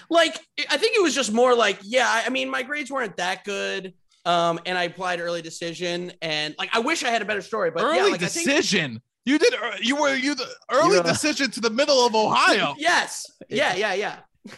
like 0.10 0.40
I 0.70 0.78
think 0.78 0.98
it 0.98 1.04
was 1.04 1.14
just 1.16 1.32
more 1.32 1.54
like, 1.56 1.80
yeah, 1.84 2.08
I 2.08 2.24
I 2.26 2.30
mean, 2.30 2.50
my 2.50 2.64
grades 2.64 2.90
weren't 2.92 3.18
that 3.18 3.44
good. 3.44 3.94
Um, 4.26 4.60
and 4.66 4.78
I 4.78 4.84
applied 4.84 5.20
early 5.20 5.42
decision, 5.42 6.14
and 6.22 6.56
like 6.58 6.70
I 6.74 6.80
wish 6.80 7.04
I 7.04 7.10
had 7.10 7.22
a 7.22 7.26
better 7.26 7.42
story, 7.42 7.72
but 7.72 7.84
early 7.84 7.98
yeah, 7.98 8.04
like, 8.06 8.24
I 8.24 8.28
think- 8.28 8.48
decision. 8.48 9.02
You 9.26 9.40
did. 9.40 9.54
You 9.82 9.96
were 9.96 10.14
you 10.16 10.36
the 10.36 10.48
early 10.72 10.98
You 10.98 11.04
decision 11.04 11.50
to 11.52 11.62
the 11.62 11.70
middle 11.70 12.06
of 12.06 12.14
Ohio. 12.16 12.76
yes, 12.78 13.26
yeah, 13.50 13.74
yeah, 13.76 13.94
yeah. 13.94 14.16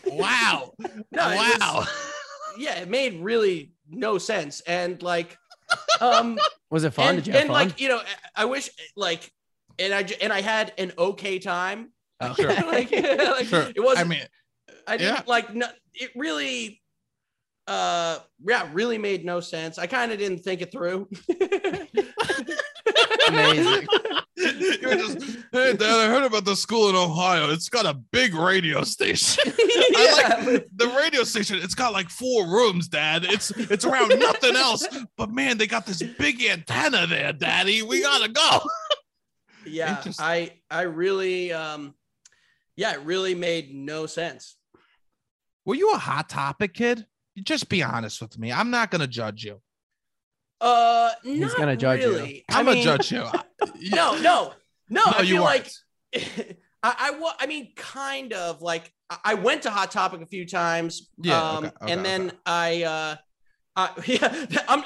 wow. 0.07 0.71
No, 1.11 1.29
it 1.29 1.35
was- 1.37 1.59
wow. 1.59 1.85
yeah, 2.57 2.79
it 2.79 2.89
made 2.89 3.21
really 3.21 3.73
no 3.89 4.17
sense, 4.17 4.61
and 4.61 5.01
like, 5.03 5.37
um, 6.01 6.39
Was 6.71 6.83
it 6.83 6.93
fun? 6.93 7.09
and, 7.09 7.17
Did 7.17 7.27
you 7.27 7.33
have 7.33 7.41
and 7.43 7.49
fun? 7.49 7.67
like 7.67 7.79
you 7.79 7.89
know, 7.89 8.01
I 8.35 8.45
wish 8.45 8.69
like, 8.95 9.31
and 9.77 9.93
I 9.93 10.03
j- 10.03 10.17
and 10.21 10.33
I 10.33 10.41
had 10.41 10.73
an 10.77 10.91
okay 10.97 11.37
time. 11.39 11.91
Oh. 12.21 12.33
Sure. 12.33 12.47
like, 12.47 12.91
like, 12.91 13.45
Sure. 13.45 13.67
it 13.75 13.79
wasn't. 13.83 14.05
I 14.07 14.09
mean, 14.09 14.21
I 14.87 14.97
didn't 14.97 15.15
Yeah. 15.15 15.21
like 15.27 15.53
no, 15.53 15.67
it 15.93 16.11
really 16.15 16.81
uh 17.67 18.19
yeah, 18.47 18.67
really 18.73 18.97
made 18.97 19.25
no 19.25 19.39
sense. 19.41 19.77
I 19.77 19.85
kind 19.87 20.11
of 20.11 20.17
didn't 20.17 20.39
think 20.39 20.61
it 20.61 20.71
through. 20.71 21.07
Amazing. 23.27 23.87
You're 24.81 24.95
just, 24.95 25.21
hey, 25.51 25.73
Dad, 25.73 25.83
I 25.83 26.07
heard 26.07 26.23
about 26.23 26.45
the 26.45 26.55
school 26.55 26.89
in 26.89 26.95
Ohio. 26.95 27.51
It's 27.51 27.69
got 27.69 27.85
a 27.85 27.93
big 27.93 28.33
radio 28.33 28.83
station. 28.83 29.43
I 29.57 30.39
like 30.47 30.67
the 30.75 30.87
radio 30.97 31.23
station. 31.23 31.59
It's 31.59 31.75
got 31.75 31.93
like 31.93 32.09
four 32.09 32.45
rooms, 32.47 32.87
Dad. 32.87 33.25
It's 33.25 33.51
it's 33.51 33.85
around 33.85 34.19
nothing 34.19 34.55
else. 34.55 34.87
But 35.17 35.31
man, 35.31 35.57
they 35.57 35.67
got 35.67 35.85
this 35.85 36.01
big 36.01 36.43
antenna 36.43 37.07
there, 37.07 37.33
Daddy. 37.33 37.81
We 37.81 38.01
gotta 38.01 38.29
go. 38.29 38.59
yeah 39.65 39.99
i 40.19 40.51
i 40.69 40.81
really 40.81 41.51
um 41.51 41.95
yeah 42.75 42.93
it 42.93 42.99
really 43.01 43.33
made 43.33 43.73
no 43.73 44.05
sense 44.05 44.57
Were 45.65 45.73
you 45.75 45.91
a 45.93 45.97
hot 45.97 46.29
topic 46.29 46.75
kid? 46.75 47.07
Just 47.43 47.67
be 47.69 47.81
honest 47.81 48.21
with 48.21 48.37
me. 48.37 48.51
I'm 48.51 48.69
not 48.69 48.91
gonna 48.91 49.07
judge 49.07 49.43
you. 49.43 49.59
Uh 50.61 51.11
He's 51.23 51.39
not 51.41 51.57
gonna 51.57 51.75
judge 51.77 52.01
you. 52.01 52.09
really. 52.15 52.45
I 52.49 52.59
I'm 52.59 52.65
gonna 52.65 52.81
judge 52.83 53.11
you. 53.11 53.23
no 53.91 54.17
no 54.21 54.53
no 54.89 55.01
i 55.05 55.21
you 55.21 55.35
feel 55.35 55.43
like. 55.43 55.69
I, 56.83 56.95
I 56.99 57.11
wa- 57.19 57.33
I 57.39 57.47
mean, 57.47 57.73
kind 57.75 58.31
of 58.31 58.61
like 58.61 58.93
I- 59.09 59.17
I 59.25 59.33
went 59.33 59.63
to 59.63 59.71
Hot 59.71 59.89
Topic 59.89 60.21
a 60.21 60.27
few 60.27 60.45
times. 60.45 61.09
Yeah, 61.17 61.41
Um, 61.41 61.65
okay, 61.65 61.73
okay, 61.81 61.93
and 61.93 62.05
then 62.05 62.31
I, 62.45 62.83
uh, 62.83 63.15
uh, 63.75 63.87
yeah, 64.05 64.45
I'm 64.69 64.83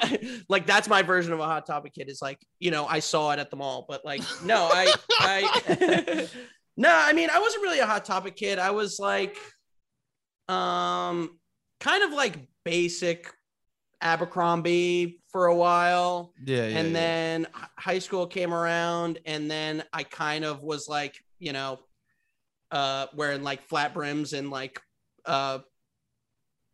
like, 0.48 0.66
that's 0.66 0.88
my 0.88 1.02
version 1.02 1.32
of 1.34 1.40
a 1.40 1.44
Hot 1.44 1.66
Topic 1.66 1.92
kid 1.94 2.08
is 2.08 2.22
like, 2.22 2.38
you 2.58 2.70
know, 2.70 2.86
I 2.86 3.00
saw 3.00 3.32
it 3.32 3.38
at 3.38 3.50
the 3.50 3.56
mall, 3.56 3.84
but 3.86 4.02
like, 4.04 4.22
no, 4.42 4.68
I, 4.72 4.92
I, 5.20 6.26
no, 6.78 6.88
I 6.90 7.12
mean, 7.12 7.28
I 7.30 7.38
wasn't 7.38 7.62
really 7.64 7.80
a 7.80 7.86
Hot 7.86 8.04
Topic 8.06 8.34
kid. 8.34 8.58
I 8.58 8.70
was 8.70 8.98
like, 8.98 9.36
um, 10.48 11.38
kind 11.80 12.02
of 12.02 12.12
like 12.12 12.36
basic 12.64 13.30
Abercrombie 14.02 15.20
for 15.30 15.46
a 15.46 15.54
while. 15.54 16.32
Yeah, 16.44 16.66
yeah. 16.66 16.78
and 16.78 16.94
then 16.94 17.46
h- 17.56 17.68
high 17.76 17.98
school 17.98 18.26
came 18.26 18.52
around 18.52 19.18
and 19.26 19.50
then 19.50 19.84
i 19.92 20.02
kind 20.02 20.44
of 20.44 20.62
was 20.62 20.88
like 20.88 21.16
you 21.38 21.52
know 21.52 21.78
uh 22.70 23.06
wearing 23.14 23.42
like 23.42 23.62
flat 23.62 23.94
brims 23.94 24.32
and 24.32 24.50
like 24.50 24.80
uh 25.26 25.58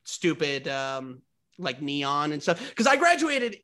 stupid 0.04 0.68
um 0.68 1.22
like 1.58 1.80
neon 1.82 2.32
and 2.32 2.42
stuff. 2.42 2.66
Because 2.68 2.86
i 2.86 2.96
graduated 2.96 3.56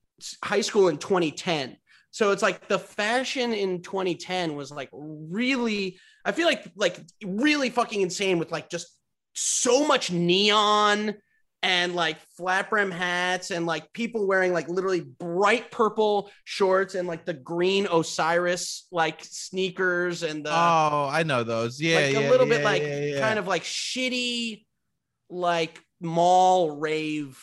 high 0.43 0.61
school 0.61 0.89
in 0.89 0.99
2010 0.99 1.77
so 2.11 2.31
it's 2.31 2.43
like 2.43 2.69
the 2.69 2.79
fashion 2.79 3.53
in 3.53 3.83
2010 3.83 4.55
was 4.55 4.71
like 4.71 4.89
really 4.93 5.99
i 6.25 6.33
feel 6.33 6.47
like 6.47 6.65
like 6.77 7.01
really 7.25 7.71
fucking 7.71 8.01
insane 8.03 8.39
with 8.39 8.53
like 8.53 8.69
just 8.71 8.87
so 9.35 9.87
much 9.87 10.11
neon 10.11 11.15
and 11.63 11.95
like 11.95 12.19
flat 12.37 12.69
brim 12.71 12.91
hats 12.91 13.51
and 13.51 13.67
like 13.67 13.93
people 13.93 14.27
wearing 14.27 14.53
like 14.53 14.69
literally 14.69 15.01
bright 15.01 15.71
purple 15.71 16.31
shorts 16.45 16.95
and 16.95 17.07
like 17.07 17.25
the 17.25 17.35
green 17.35 17.87
Osiris 17.91 18.89
like 18.91 19.23
sneakers 19.23 20.23
and 20.25 20.45
the 20.45 20.51
oh, 20.51 21.09
I 21.11 21.23
know 21.23 21.45
those. 21.45 21.81
Yeah, 21.81 21.97
like 22.01 22.13
yeah, 22.15 22.29
a 22.29 22.31
little 22.31 22.47
bit 22.47 22.61
yeah, 22.61 22.65
like 22.65 22.83
yeah, 22.83 23.01
yeah. 23.01 23.21
kind 23.21 23.39
of 23.39 23.47
like 23.47 23.63
shitty 23.63 24.65
like 25.31 25.81
mall 26.01 26.73
rave 26.73 27.43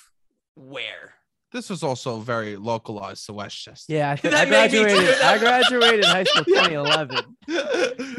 wear. 0.55 1.13
This 1.51 1.69
was 1.69 1.81
also 1.81 2.19
very 2.19 2.55
localized 2.57 3.25
to 3.25 3.33
Westchester. 3.33 3.91
Yeah, 3.91 4.11
I, 4.11 4.15
think 4.15 4.33
I 4.35 4.45
That 4.45 4.71
made 4.71 4.71
me 4.71 4.83
graduated. 4.83 5.21
I 5.21 5.37
graduated 5.39 6.05
high 6.05 6.23
school 6.23 6.43
2011. 6.45 7.25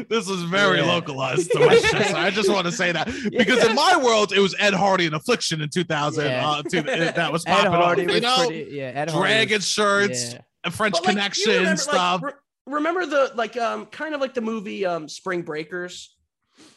this 0.09 0.27
was 0.27 0.43
very 0.43 0.79
Yeah. 0.79 0.85
localized 0.87 1.49
to 1.51 1.59
Westchester. 1.59 2.15
I 2.17 2.29
just 2.29 2.49
want 2.49 2.65
to 2.65 2.71
say 2.73 2.91
that 2.91 3.07
because 3.31 3.63
in 3.65 3.73
my 3.75 3.97
world, 4.03 4.33
it 4.33 4.39
was 4.39 4.53
Ed 4.59 4.73
Hardy 4.73 5.05
and 5.05 5.15
Affliction 5.15 5.61
in 5.61 5.69
2000. 5.69 6.25
Yeah. 6.25 6.49
Uh, 6.49 6.61
to, 6.63 6.81
that 6.81 7.31
was 7.31 7.45
Ed 7.45 7.53
popping 7.53 7.71
Hardy 7.71 8.01
off. 8.03 8.07
was 8.07 8.15
You 8.15 8.21
know, 8.21 8.47
pretty. 8.47 8.71
Yeah, 8.75 8.83
Ed 8.95 9.09
Hardy. 9.09 9.29
dragon 9.33 9.57
was- 9.57 9.67
shirts, 9.67 10.33
yeah. 10.33 10.69
French 10.69 10.93
But, 10.95 11.05
like, 11.05 11.09
Connection 11.15 11.51
remember, 11.53 11.69
like, 11.69 11.79
stuff. 11.79 12.21
re- 12.23 12.31
remember 12.67 13.05
the 13.05 13.31
like 13.35 13.57
um 13.57 13.85
kind 13.87 14.13
of 14.13 14.21
like 14.21 14.33
the 14.35 14.41
movie 14.41 14.85
um 14.85 15.07
Spring 15.09 15.41
Breakers. 15.41 16.15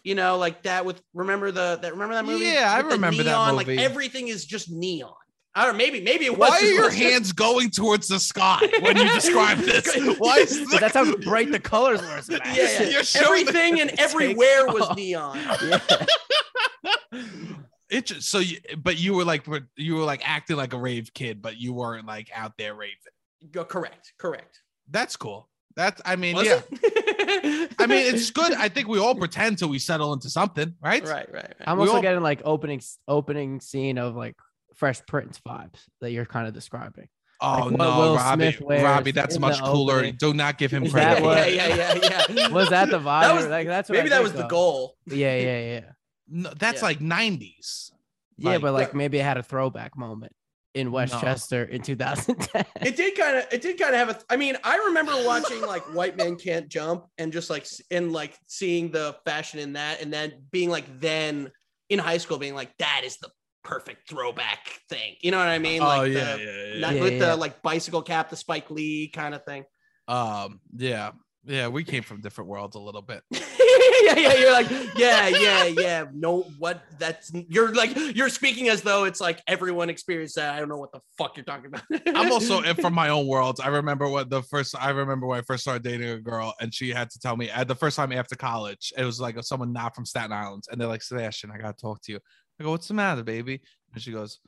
You 0.02 0.14
know, 0.14 0.38
like 0.38 0.62
that 0.62 0.86
with 0.86 1.02
remember 1.12 1.50
the 1.50 1.78
that 1.82 1.92
remember 1.92 2.14
that 2.14 2.24
movie? 2.24 2.44
Yeah, 2.46 2.72
I 2.72 2.78
With 2.78 2.90
the 2.90 2.94
remember 2.94 3.22
that 3.24 3.30
neon, 3.30 3.56
movie. 3.56 3.76
Like 3.76 3.84
everything 3.84 4.28
is 4.28 4.46
just 4.46 4.70
neon. 4.70 5.12
I 5.56 5.64
don't 5.64 5.74
know, 5.74 5.78
maybe 5.78 6.00
maybe 6.00 6.24
it 6.24 6.36
was 6.36 6.50
Why 6.50 6.58
are 6.58 6.62
your 6.64 6.82
Westchester. 6.86 7.10
hands 7.10 7.32
going 7.32 7.70
towards 7.70 8.08
the 8.08 8.18
sky 8.18 8.58
when 8.80 8.96
you 8.96 9.04
describe 9.12 9.58
this? 9.70 9.86
Why 10.18 10.38
is 10.38 10.58
the, 10.68 10.78
that's 10.80 10.94
how 10.94 11.14
bright 11.18 11.52
the 11.52 11.60
colors 11.60 12.00
were. 12.02 12.20
Sebastian. 12.22 12.54
Yeah, 12.56 12.82
yeah. 12.82 12.88
You're 12.88 13.04
showing 13.04 13.44
the- 13.44 13.50
everything 13.50 13.80
and 13.80 13.90
everywhere 14.00 14.66
was 14.66 14.82
off. 14.82 14.96
neon. 14.96 15.38
Yeah. 16.82 17.22
it 17.90 18.06
just 18.06 18.28
so 18.28 18.38
you 18.40 18.58
but 18.78 18.98
you 18.98 19.14
were 19.14 19.24
like 19.24 19.46
you 19.76 19.94
were 19.94 20.04
like 20.04 20.28
acting 20.28 20.56
like 20.56 20.72
a 20.72 20.78
rave 20.78 21.12
kid 21.14 21.40
but 21.40 21.56
you 21.58 21.72
weren't 21.72 22.06
like 22.06 22.30
out 22.34 22.52
there 22.58 22.74
raving 22.74 22.96
Go 23.52 23.64
correct, 23.64 24.12
correct. 24.18 24.60
that's 24.90 25.16
cool 25.16 25.48
that's 25.76 26.00
i 26.04 26.16
mean 26.16 26.34
Was 26.36 26.46
yeah 26.46 26.60
i 27.78 27.86
mean 27.86 28.14
it's 28.14 28.30
good 28.30 28.52
i 28.54 28.68
think 28.68 28.88
we 28.88 28.98
all 28.98 29.14
pretend 29.14 29.58
till 29.58 29.68
we 29.68 29.78
settle 29.78 30.12
into 30.12 30.28
something 30.30 30.74
right 30.82 31.02
right, 31.04 31.32
right, 31.32 31.44
right. 31.44 31.54
I'm 31.66 31.78
We 31.78 31.82
also 31.84 31.96
all- 31.96 32.02
getting 32.02 32.22
like 32.22 32.42
opening 32.44 32.80
opening 33.08 33.60
scene 33.60 33.98
of 33.98 34.14
like 34.16 34.36
Fresh 34.74 35.00
Prince 35.06 35.40
vibes 35.46 35.80
that 36.00 36.10
you're 36.10 36.26
kind 36.26 36.46
of 36.48 36.54
describing. 36.54 37.08
oh 37.40 37.66
Like 37.68 37.78
no 37.78 37.98
Will 37.98 38.16
robbie 38.16 38.56
robbie 38.68 39.10
that's 39.12 39.38
much 39.38 39.60
cooler 39.62 39.94
opening. 39.96 40.16
do 40.18 40.32
not 40.34 40.56
give 40.58 40.70
him 40.70 40.88
credit 40.90 41.22
what- 41.22 41.52
yeah, 41.52 41.66
yeah, 41.74 41.94
yeah, 41.94 42.24
yeah. 42.30 42.48
Was 42.52 42.70
that 42.70 42.90
the 42.90 42.98
vibe? 42.98 43.22
That 43.22 43.34
was- 43.34 43.46
like 43.46 43.66
that's 43.66 43.88
what 43.88 43.96
Maybe 43.96 44.06
I 44.12 44.16
that 44.16 44.22
was 44.22 44.32
think 44.32 44.42
the 44.44 44.48
goal. 44.48 44.96
Yeah, 45.06 45.36
yeah, 45.36 45.60
yeah. 45.60 45.80
no, 46.28 46.52
that's 46.58 46.80
Yeah. 46.80 46.86
like 46.86 46.98
90s 47.00 47.90
Yeah, 48.36 48.50
Like- 48.52 48.62
but 48.62 48.72
like 48.72 48.94
maybe 48.94 49.18
it 49.18 49.24
had 49.24 49.36
a 49.36 49.42
throwback 49.42 49.96
moment 49.96 50.32
in 50.74 50.90
Westchester 50.90 51.62
in 51.62 51.82
2010. 51.82 52.64
It 52.82 52.96
did 52.96 53.16
kind 53.16 53.36
of. 53.38 53.44
It 53.52 53.62
did 53.62 53.78
kind 53.78 53.94
of 53.94 54.00
have 54.00 54.10
a. 54.10 54.18
I 54.28 54.36
mean, 54.36 54.56
I 54.64 54.76
remember 54.88 55.12
watching 55.24 55.60
like 55.60 55.82
White 55.94 56.16
Men 56.16 56.34
Can't 56.34 56.68
Jump 56.68 57.04
and 57.16 57.32
just 57.32 57.48
like 57.48 57.62
s- 57.62 57.80
and 57.92 58.12
like 58.12 58.36
seeing 58.48 58.90
the 58.90 59.14
fashion 59.24 59.60
in 59.60 59.74
that, 59.74 60.02
and 60.02 60.12
then 60.12 60.32
being 60.50 60.70
like 60.70 60.84
then 61.00 61.52
in 61.90 62.00
high 62.00 62.18
school 62.18 62.38
being 62.38 62.56
like 62.56 62.72
that 62.78 63.02
is 63.04 63.18
the 63.18 63.30
perfect 63.64 64.08
throwback 64.08 64.68
thing. 64.88 65.16
You 65.22 65.30
know 65.32 65.38
what 65.38 65.48
I 65.48 65.58
mean? 65.58 65.82
oh 65.82 65.86
Like 65.86 66.12
yeah, 66.12 66.36
the, 66.36 66.42
yeah, 66.44 66.74
yeah. 66.74 66.80
Not 66.80 66.94
Yeah, 66.94 67.02
with 67.02 67.12
yeah. 67.14 67.18
the 67.30 67.36
like 67.36 67.62
bicycle 67.62 68.02
cap, 68.02 68.30
the 68.30 68.36
Spike 68.36 68.70
Lee 68.70 69.08
kind 69.08 69.34
of 69.34 69.44
thing. 69.44 69.64
um 70.06 70.60
yeah 70.76 71.12
yeah 71.46 71.66
we 71.68 71.82
came 71.82 72.02
from 72.02 72.20
different 72.20 72.48
worlds 72.48 72.76
a 72.76 72.78
little 72.78 73.00
bit 73.02 73.22
yeah, 74.04 74.16
yeah, 74.18 74.34
you're 74.34 74.52
like, 74.52 74.70
yeah, 74.96 75.28
yeah, 75.28 75.64
yeah. 75.64 76.04
No, 76.12 76.42
what? 76.58 76.82
That's 76.98 77.32
you're 77.48 77.72
like 77.74 77.92
you're 78.14 78.28
speaking 78.28 78.68
as 78.68 78.82
though 78.82 79.04
it's 79.04 79.20
like 79.20 79.40
everyone 79.46 79.88
experienced 79.88 80.36
that. 80.36 80.54
I 80.54 80.58
don't 80.58 80.68
know 80.68 80.76
what 80.76 80.92
the 80.92 81.00
fuck 81.16 81.36
you're 81.36 81.44
talking 81.44 81.66
about. 81.66 81.82
I'm 82.14 82.30
also 82.30 82.62
from 82.74 82.92
my 82.92 83.08
own 83.16 83.26
world. 83.26 83.60
I 83.62 83.68
remember 83.68 84.08
what 84.08 84.30
the 84.30 84.42
first 84.42 84.74
I 84.78 84.90
remember 84.90 85.26
when 85.26 85.38
I 85.38 85.42
first 85.42 85.62
started 85.62 85.82
dating 85.82 86.08
a 86.10 86.18
girl, 86.20 86.54
and 86.60 86.72
she 86.74 86.90
had 86.90 87.08
to 87.10 87.18
tell 87.18 87.36
me 87.36 87.50
at 87.50 87.68
the 87.68 87.74
first 87.74 87.96
time 87.96 88.12
after 88.12 88.36
college, 88.36 88.92
it 88.96 89.04
was 89.04 89.20
like 89.20 89.42
someone 89.42 89.72
not 89.72 89.94
from 89.94 90.04
Staten 90.04 90.32
Island, 90.32 90.64
and 90.70 90.80
they're 90.80 90.88
like, 90.88 91.02
Sebastian, 91.02 91.50
I 91.50 91.58
gotta 91.58 91.76
talk 91.76 92.02
to 92.02 92.12
you. 92.12 92.20
I 92.58 92.64
go, 92.64 92.70
What's 92.70 92.88
the 92.88 92.94
matter, 92.94 93.22
baby? 93.22 93.60
And 93.92 94.02
she 94.02 94.12
goes, 94.12 94.40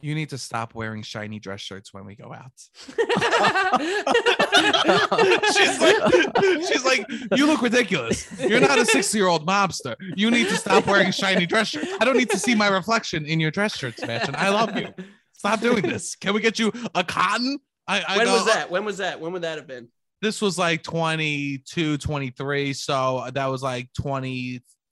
You 0.00 0.14
need 0.14 0.30
to 0.30 0.38
stop 0.38 0.74
wearing 0.74 1.02
shiny 1.02 1.38
dress 1.38 1.60
shirts 1.60 1.92
when 1.92 2.04
we 2.04 2.14
go 2.14 2.32
out. 2.32 2.52
she's 5.56 5.80
like, 5.80 5.96
she's 6.66 6.84
like, 6.84 7.06
you 7.36 7.46
look 7.46 7.62
ridiculous. 7.62 8.26
You're 8.40 8.60
not 8.60 8.78
a 8.78 8.84
60 8.84 9.16
year 9.16 9.26
old 9.26 9.46
mobster. 9.46 9.94
You 10.16 10.30
need 10.30 10.48
to 10.48 10.56
stop 10.56 10.86
wearing 10.86 11.12
shiny 11.12 11.46
dress 11.46 11.68
shirts. 11.68 11.88
I 12.00 12.04
don't 12.04 12.16
need 12.16 12.30
to 12.30 12.38
see 12.38 12.54
my 12.54 12.68
reflection 12.68 13.26
in 13.26 13.40
your 13.40 13.50
dress 13.50 13.76
shirts, 13.76 14.00
Sebastian. 14.00 14.34
I 14.36 14.48
love 14.50 14.76
you. 14.76 14.88
Stop 15.32 15.60
doing 15.60 15.82
this. 15.82 16.16
Can 16.16 16.34
we 16.34 16.40
get 16.40 16.58
you 16.58 16.72
a 16.94 17.04
cotton? 17.04 17.58
I, 17.86 18.02
I 18.06 18.16
when 18.18 18.26
go, 18.26 18.32
was 18.34 18.42
oh. 18.42 18.46
that? 18.46 18.70
When 18.70 18.84
was 18.84 18.98
that? 18.98 19.20
When 19.20 19.32
would 19.32 19.42
that 19.42 19.56
have 19.56 19.66
been? 19.66 19.88
This 20.20 20.42
was 20.42 20.58
like 20.58 20.82
22, 20.82 21.96
23. 21.98 22.72
So 22.72 23.18
uh, 23.18 23.30
that 23.30 23.46
was 23.46 23.62
like 23.62 23.88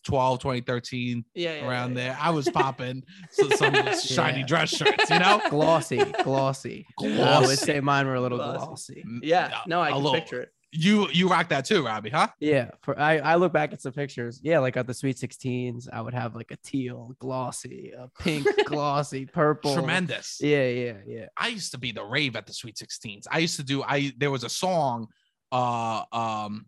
2012, 0.06 0.38
2013, 0.40 1.24
Yeah, 1.34 1.54
yeah 1.56 1.68
around 1.68 1.90
yeah, 1.90 1.94
there. 2.08 2.18
I 2.20 2.30
was 2.30 2.48
popping 2.48 3.02
so, 3.30 3.48
some 3.50 3.74
shiny 4.00 4.40
Yeah. 4.40 4.46
dress 4.46 4.70
shirts, 4.70 5.10
you 5.10 5.18
know? 5.18 5.40
glossy, 5.50 5.98
glossy. 6.22 6.86
I 7.02 7.40
would 7.40 7.58
say 7.58 7.80
mine 7.80 8.06
were 8.06 8.14
a 8.14 8.20
little 8.20 8.38
Glossy. 8.38 9.02
glossy. 9.02 9.04
Yeah, 9.22 9.48
Yeah, 9.48 9.58
no, 9.66 9.80
I 9.80 9.88
a 9.88 9.92
can 9.92 10.02
little- 10.02 10.20
picture 10.20 10.40
it. 10.42 10.50
You 10.72 11.08
you 11.10 11.28
rock 11.28 11.48
that 11.50 11.64
too, 11.64 11.86
Robbie, 11.86 12.10
huh? 12.10 12.28
Yeah, 12.38 12.70
for 12.82 12.98
I, 12.98 13.18
I 13.18 13.36
look 13.36 13.52
back 13.52 13.72
at 13.72 13.80
some 13.80 13.92
pictures. 13.92 14.40
Yeah, 14.42 14.58
like 14.58 14.76
at 14.76 14.86
the 14.86 14.92
Sweet 14.92 15.16
16s, 15.16 15.88
I 15.90 16.02
would 16.02 16.12
have 16.12 16.34
like 16.34 16.50
a 16.50 16.56
teal, 16.56 17.14
glossy, 17.18 17.92
a 17.96 18.08
pink, 18.22 18.46
glossy, 18.66 19.24
purple. 19.24 19.72
Tremendous. 19.72 20.38
Yeah, 20.42 20.66
yeah, 20.68 20.92
yeah. 21.06 21.26
I 21.36 21.48
used 21.48 21.70
to 21.72 21.78
be 21.78 21.92
the 21.92 22.04
rave 22.04 22.36
at 22.36 22.46
the 22.46 22.52
Sweet 22.52 22.76
16s. 22.76 23.22
I 23.30 23.38
used 23.38 23.56
to 23.56 23.62
do 23.62 23.82
I 23.84 24.12
there 24.18 24.30
was 24.30 24.44
a 24.44 24.50
song 24.50 25.06
uh 25.50 26.02
um 26.12 26.66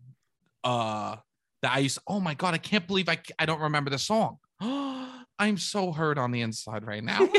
uh 0.63 1.17
that 1.61 1.73
I 1.75 1.79
used 1.79 1.99
oh 2.07 2.19
my 2.19 2.33
god, 2.33 2.53
I 2.53 2.57
can't 2.57 2.85
believe 2.87 3.09
I 3.09 3.17
I 3.37 3.45
don't 3.45 3.61
remember 3.61 3.89
the 3.89 3.99
song. 3.99 4.37
I'm 5.41 5.57
so 5.57 5.93
hurt 5.93 6.17
on 6.17 6.31
the 6.31 6.41
inside 6.41 6.85
right 6.85 7.01
now. 7.03 7.19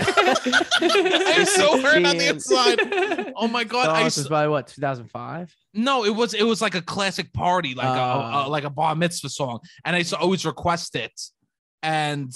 I'm 0.80 1.44
so 1.44 1.80
hurt 1.82 2.04
on 2.06 2.16
the 2.16 2.28
inside. 2.30 2.78
Oh 3.36 3.46
my 3.48 3.64
god, 3.74 3.88
I 3.90 4.04
this 4.04 4.16
was 4.16 4.28
by 4.28 4.48
what 4.48 4.68
2005? 4.68 5.54
no, 5.74 6.04
it 6.04 6.14
was 6.14 6.32
it 6.34 6.44
was 6.44 6.62
like 6.62 6.74
a 6.74 6.80
classic 6.82 7.32
party, 7.32 7.74
like 7.74 7.86
a, 7.86 7.90
a, 7.90 8.44
Oh. 8.46 8.50
like 8.50 8.64
a 8.64 8.70
bar 8.70 8.94
mitzvah 8.94 9.28
song, 9.28 9.60
and 9.84 9.94
I 9.94 9.98
used 9.98 10.10
to 10.10 10.18
always 10.18 10.44
request 10.46 10.96
it. 10.96 11.12
And 11.82 12.30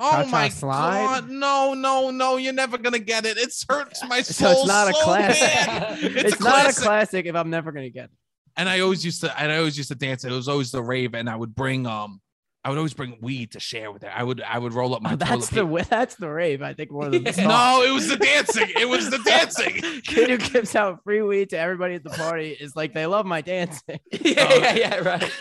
oh 0.00 0.10
Cha-Cha 0.10 0.30
my 0.30 0.48
Slide? 0.48 1.04
god, 1.04 1.30
no, 1.30 1.74
no, 1.74 2.10
no, 2.10 2.36
you're 2.36 2.52
never 2.52 2.78
gonna 2.78 2.98
get 2.98 3.26
it. 3.26 3.36
It 3.38 3.52
hurts 3.68 4.02
my 4.08 4.22
soul. 4.22 4.54
So 4.54 4.60
it's 4.60 4.68
not 4.68 4.88
a 4.88 4.92
classic. 5.02 6.04
It's, 6.14 6.32
It's, 6.32 6.40
not 6.40 6.48
a 6.50 6.62
classic. 6.62 6.82
classic 6.84 7.26
if 7.26 7.34
I'm 7.34 7.50
never 7.50 7.72
gonna 7.72 7.90
get 7.90 8.06
it. 8.06 8.10
And 8.56 8.68
I 8.68 8.80
always 8.80 9.04
used 9.04 9.20
to 9.22 9.40
and 9.40 9.50
I 9.52 9.58
always 9.58 9.76
used 9.76 9.90
to 9.90 9.94
dance. 9.96 10.24
It 10.24 10.32
was 10.32 10.48
always 10.48 10.70
the 10.70 10.82
rave, 10.82 11.14
and 11.14 11.28
I 11.28 11.36
would 11.36 11.54
bring 11.54 11.86
um 11.86 12.20
I 12.64 12.68
would 12.68 12.78
always 12.78 12.94
bring 12.94 13.18
weed 13.20 13.52
to 13.52 13.60
share 13.60 13.92
with 13.92 14.02
it. 14.02 14.10
I 14.12 14.24
would 14.24 14.42
I 14.42 14.58
would 14.58 14.72
roll 14.74 14.92
up 14.94 15.00
my 15.00 15.12
Oh, 15.12 15.16
that's 15.16 15.50
the 15.50 15.56
toilet 15.60 15.66
wa- 15.70 15.82
that's 15.88 16.16
the 16.16 16.28
rave. 16.28 16.62
I 16.62 16.74
think 16.74 16.90
more 16.90 17.08
than 17.08 17.22
the 17.22 17.30
Yeah. 17.30 17.46
No, 17.48 17.82
it 17.88 17.92
was 17.94 18.08
the 18.08 18.16
dancing. 18.16 18.66
It 18.76 18.88
was 18.88 19.08
the 19.08 19.18
dancing. 19.18 19.74
Kid 20.02 20.30
who 20.30 20.38
gives 20.38 20.74
out 20.74 21.00
free 21.04 21.22
weed 21.22 21.50
to 21.50 21.58
everybody 21.58 21.94
at 21.94 22.02
the 22.02 22.10
party 22.10 22.56
is 22.58 22.74
like 22.74 22.92
they 22.92 23.06
love 23.06 23.24
my 23.24 23.40
dancing. 23.40 24.00
yeah, 24.10 24.52
yeah, 24.54 24.74
yeah, 24.74 24.96
right. 24.98 25.32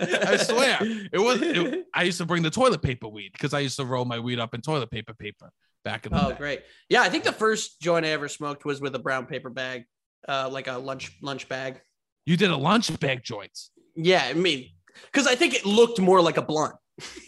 I 0.00 0.36
swear. 0.36 0.78
It 1.12 1.18
was 1.18 1.42
it, 1.42 1.86
I 1.94 2.04
used 2.04 2.18
to 2.18 2.26
bring 2.26 2.42
the 2.44 2.50
toilet 2.50 2.82
paper 2.82 3.08
weed 3.08 3.32
because 3.32 3.52
I 3.52 3.60
used 3.60 3.76
to 3.78 3.84
roll 3.84 4.04
my 4.04 4.20
weed 4.20 4.38
up 4.38 4.54
in 4.54 4.60
toilet 4.60 4.90
paper 4.92 5.12
paper 5.14 5.50
back 5.84 6.06
in 6.06 6.12
the 6.12 6.24
Oh, 6.24 6.30
day. 6.30 6.36
great. 6.36 6.60
Yeah, 6.88 7.02
I 7.02 7.08
think 7.08 7.24
the 7.24 7.32
first 7.32 7.80
joint 7.80 8.04
I 8.06 8.10
ever 8.10 8.28
smoked 8.28 8.64
was 8.64 8.80
with 8.80 8.94
a 8.94 8.98
brown 9.00 9.26
paper 9.26 9.50
bag, 9.50 9.84
uh, 10.28 10.48
like 10.52 10.68
a 10.68 10.78
lunch 10.78 11.18
lunch 11.20 11.48
bag. 11.48 11.80
You 12.26 12.36
did 12.36 12.50
a 12.50 12.56
lunch 12.56 12.98
bag 13.00 13.22
joints. 13.22 13.70
Yeah, 13.96 14.24
I 14.28 14.34
mean, 14.34 14.68
because 15.06 15.26
I 15.26 15.34
think 15.34 15.54
it 15.54 15.64
looked 15.64 16.00
more 16.00 16.20
like 16.20 16.36
a 16.36 16.42
blunt. 16.42 16.74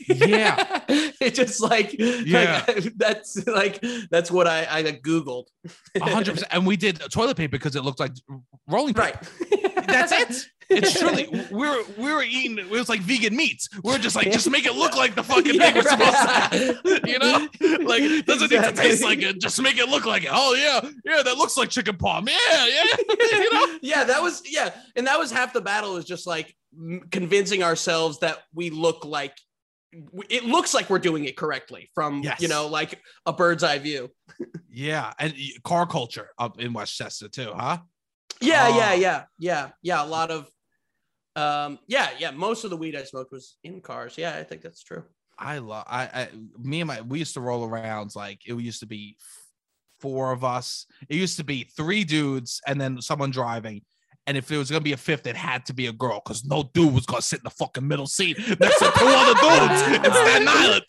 Yeah. 0.07 0.81
it 0.89 1.35
just 1.35 1.61
like 1.61 1.95
Yeah. 1.99 2.65
like, 2.69 2.93
that's 2.97 3.47
like 3.47 3.83
that's 4.11 4.31
what 4.31 4.47
I 4.47 4.67
I 4.71 4.83
googled. 4.83 5.47
Hundred 6.01 6.33
percent. 6.33 6.53
And 6.53 6.67
we 6.67 6.77
did 6.77 7.01
toilet 7.11 7.37
paper 7.37 7.53
because 7.53 7.77
it 7.77 7.83
looked 7.83 8.01
like 8.01 8.13
rolling 8.69 8.95
paper. 8.95 9.19
Right. 9.51 9.87
That's 9.87 10.13
it. 10.13 10.47
It's 10.71 10.99
truly 10.99 11.27
we 11.51 11.69
were 11.69 11.83
we 11.99 12.13
were 12.13 12.23
eating 12.23 12.57
it 12.59 12.71
was 12.71 12.89
like 12.89 13.01
vegan 13.01 13.37
meats. 13.37 13.69
We 13.83 13.93
were 13.93 13.99
just 13.99 14.15
like 14.17 14.31
just 14.31 14.49
make 14.49 14.65
it 14.65 14.75
look 14.75 14.97
like 14.97 15.15
the 15.15 15.23
fucking 15.23 15.59
thing 15.59 15.75
we're 15.75 15.83
supposed 15.83 16.13
to 16.13 16.29
have. 16.29 17.01
You 17.07 17.19
know? 17.19 17.49
Like 17.93 18.03
it 18.03 18.27
doesn't 18.27 18.51
need 18.51 18.63
to 18.63 18.73
taste 18.73 19.03
like 19.05 19.23
it. 19.23 19.41
Just 19.41 19.61
make 19.63 19.79
it 19.79 19.89
look 19.89 20.07
like 20.07 20.25
it. 20.25 20.31
Oh 20.33 20.55
yeah, 20.55 20.89
yeah, 21.05 21.23
that 21.23 21.37
looks 21.37 21.57
like 21.57 21.69
chicken 21.71 21.97
palm. 21.97 22.29
Yeah, 22.29 22.67
yeah. 22.67 22.85
you 23.21 23.53
know? 23.55 23.79
yeah, 23.83 24.05
that 24.05 24.23
was 24.23 24.43
yeah, 24.51 24.71
and 24.97 25.07
that 25.07 25.19
was 25.19 25.31
half 25.31 25.53
the 25.53 25.61
battle 25.61 25.97
is 25.97 26.05
just 26.05 26.27
like 26.27 26.55
convincing 27.11 27.63
ourselves 27.63 28.19
that 28.21 28.39
we 28.55 28.71
look 28.71 29.05
like 29.05 29.37
it 30.31 30.45
looks 30.45 30.73
like 30.73 30.89
we're 30.89 30.99
doing 30.99 31.27
it 31.27 31.37
correctly 31.37 31.91
from 31.95 32.23
Yes. 32.23 32.41
you 32.41 32.49
know 32.49 32.67
like 32.67 32.99
a 33.27 33.33
bird's 33.33 33.63
eye 33.63 33.79
view. 33.79 34.11
Yeah. 34.75 35.13
And 35.19 35.35
car 35.65 35.87
culture 35.87 36.31
up 36.39 36.59
in 36.59 36.73
Westchester 36.73 37.29
too, 37.29 37.53
huh? 37.55 37.77
Yeah, 38.41 38.69
Oh. 38.71 38.79
yeah, 38.79 38.95
yeah, 38.95 39.25
yeah, 39.39 39.69
yeah. 39.83 40.03
A 40.03 40.07
lot 40.07 40.31
of, 40.31 40.49
um, 41.37 41.79
yeah, 41.89 42.09
yeah. 42.19 42.31
Most 42.31 42.65
of 42.65 42.71
the 42.71 42.79
weed 42.79 42.97
I 42.97 43.05
smoked 43.05 43.33
was 43.33 43.59
in 43.65 43.83
cars. 43.83 44.17
Yeah, 44.17 44.35
I 44.35 44.45
think 44.45 44.63
that's 44.63 44.83
true. 44.83 45.05
I 45.39 45.59
love 45.59 45.85
I, 45.89 46.03
I 46.13 46.29
me 46.59 46.81
and 46.81 46.89
my 46.89 47.01
we 47.01 47.19
used 47.19 47.35
to 47.35 47.41
roll 47.41 47.65
around 47.65 48.13
like 48.15 48.41
it 48.47 48.55
used 48.59 48.81
to 48.81 48.87
be 48.87 49.17
four 50.01 50.33
of 50.33 50.45
us. 50.45 50.87
It 51.09 51.17
used 51.17 51.37
to 51.39 51.45
be 51.45 51.65
three 51.77 52.05
dudes 52.05 52.61
and 52.67 52.81
then 52.81 53.01
someone 53.01 53.31
driving. 53.31 53.83
And 54.27 54.37
if 54.37 54.47
there 54.47 54.59
was 54.59 54.71
gonna 54.71 54.81
be 54.83 54.93
a 54.93 54.97
fifth, 54.97 55.27
it 55.27 55.35
had 55.37 55.67
to 55.67 55.75
be 55.75 55.87
a 55.89 55.93
girl 55.93 56.21
because 56.25 56.45
no 56.45 56.71
dude 56.75 56.95
was 56.95 57.07
gonna 57.07 57.23
sit 57.23 57.41
in 57.41 57.45
the 57.45 57.51
fucking 57.51 57.87
middle 57.87 58.07
seat 58.07 58.39
next 58.39 58.79
to 58.79 58.93
two 58.97 59.05
other 59.05 59.35
dudes 59.41 59.83
in 60.07 60.13
Staten 60.13 60.49
Island. 60.49 60.85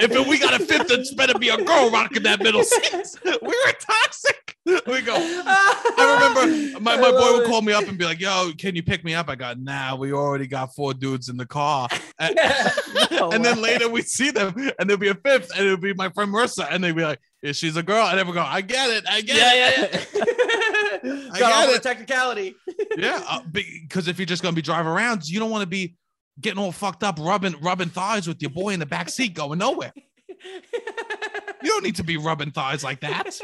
If 0.00 0.12
it- 0.12 0.28
we 0.28 0.38
got 0.38 0.60
a 0.60 0.64
fifth, 0.64 0.90
it's 0.90 1.12
better 1.14 1.36
be 1.38 1.48
a 1.48 1.56
girl 1.56 1.90
rocking 1.90 2.22
that 2.22 2.40
middle 2.40 2.62
seat. 2.62 2.92
We 3.24 3.48
were 3.48 3.72
toxic. 3.80 4.47
We 4.86 5.00
go. 5.02 5.14
I 5.16 6.34
remember 6.34 6.80
my, 6.80 6.96
my 6.96 7.10
boy 7.10 7.38
would 7.38 7.46
call 7.46 7.62
me 7.62 7.72
up 7.72 7.88
and 7.88 7.96
be 7.96 8.04
like, 8.04 8.20
"Yo, 8.20 8.50
can 8.58 8.76
you 8.76 8.82
pick 8.82 9.02
me 9.04 9.14
up?" 9.14 9.28
I 9.30 9.34
got, 9.34 9.58
"Nah, 9.58 9.94
we 9.96 10.12
already 10.12 10.46
got 10.46 10.74
four 10.74 10.92
dudes 10.92 11.28
in 11.28 11.36
the 11.36 11.46
car." 11.46 11.88
And- 12.18 12.36
No 13.12 13.30
and 13.30 13.44
then 13.44 13.62
later 13.62 13.88
we'd 13.88 14.06
see 14.08 14.30
them, 14.30 14.54
and 14.78 14.88
there'd 14.90 15.00
be 15.00 15.08
a 15.08 15.14
fifth, 15.14 15.50
and 15.56 15.66
it 15.66 15.70
would 15.70 15.80
be 15.80 15.94
my 15.94 16.08
friend 16.10 16.32
Marissa, 16.32 16.66
and 16.70 16.82
they'd 16.84 16.94
be 16.94 17.02
like, 17.04 17.18
"Yeah, 17.42 17.52
she's 17.52 17.76
a 17.76 17.82
girl," 17.82 18.06
and 18.06 18.18
then 18.18 18.26
we 18.26 18.32
go, 18.34 18.42
"I 18.42 18.60
get 18.60 18.90
it, 18.90 19.04
I 19.08 19.20
get 19.22 19.36
yeah, 19.36 19.70
it." 19.70 20.08
yeah, 20.14 20.22
yeah. 21.04 21.30
I 21.32 21.38
Got 21.38 21.52
off 21.52 21.60
get 21.60 21.68
on 21.68 21.74
a 21.74 21.76
it. 21.76 21.82
technicality. 21.82 22.54
Yeah, 22.96 23.22
uh, 23.28 23.40
because 23.50 24.08
if 24.08 24.18
you're 24.18 24.26
just 24.26 24.42
gonna 24.42 24.54
be 24.56 24.62
driving 24.62 24.90
around, 24.90 25.26
you 25.28 25.38
don't 25.38 25.50
want 25.50 25.62
to 25.62 25.68
be 25.68 25.94
getting 26.40 26.58
all 26.58 26.72
fucked 26.72 27.02
up, 27.04 27.18
rubbing 27.20 27.54
rubbing 27.60 27.88
thighs 27.88 28.26
with 28.28 28.42
your 28.42 28.50
boy 28.50 28.70
in 28.70 28.80
the 28.80 28.86
back 28.86 29.08
seat, 29.08 29.34
going 29.34 29.58
nowhere. 29.60 29.92
You 31.62 31.68
don't 31.70 31.84
need 31.84 31.96
to 31.96 32.04
be 32.04 32.16
rubbing 32.16 32.50
thighs 32.52 32.84
like 32.84 33.00
that. 33.00 33.38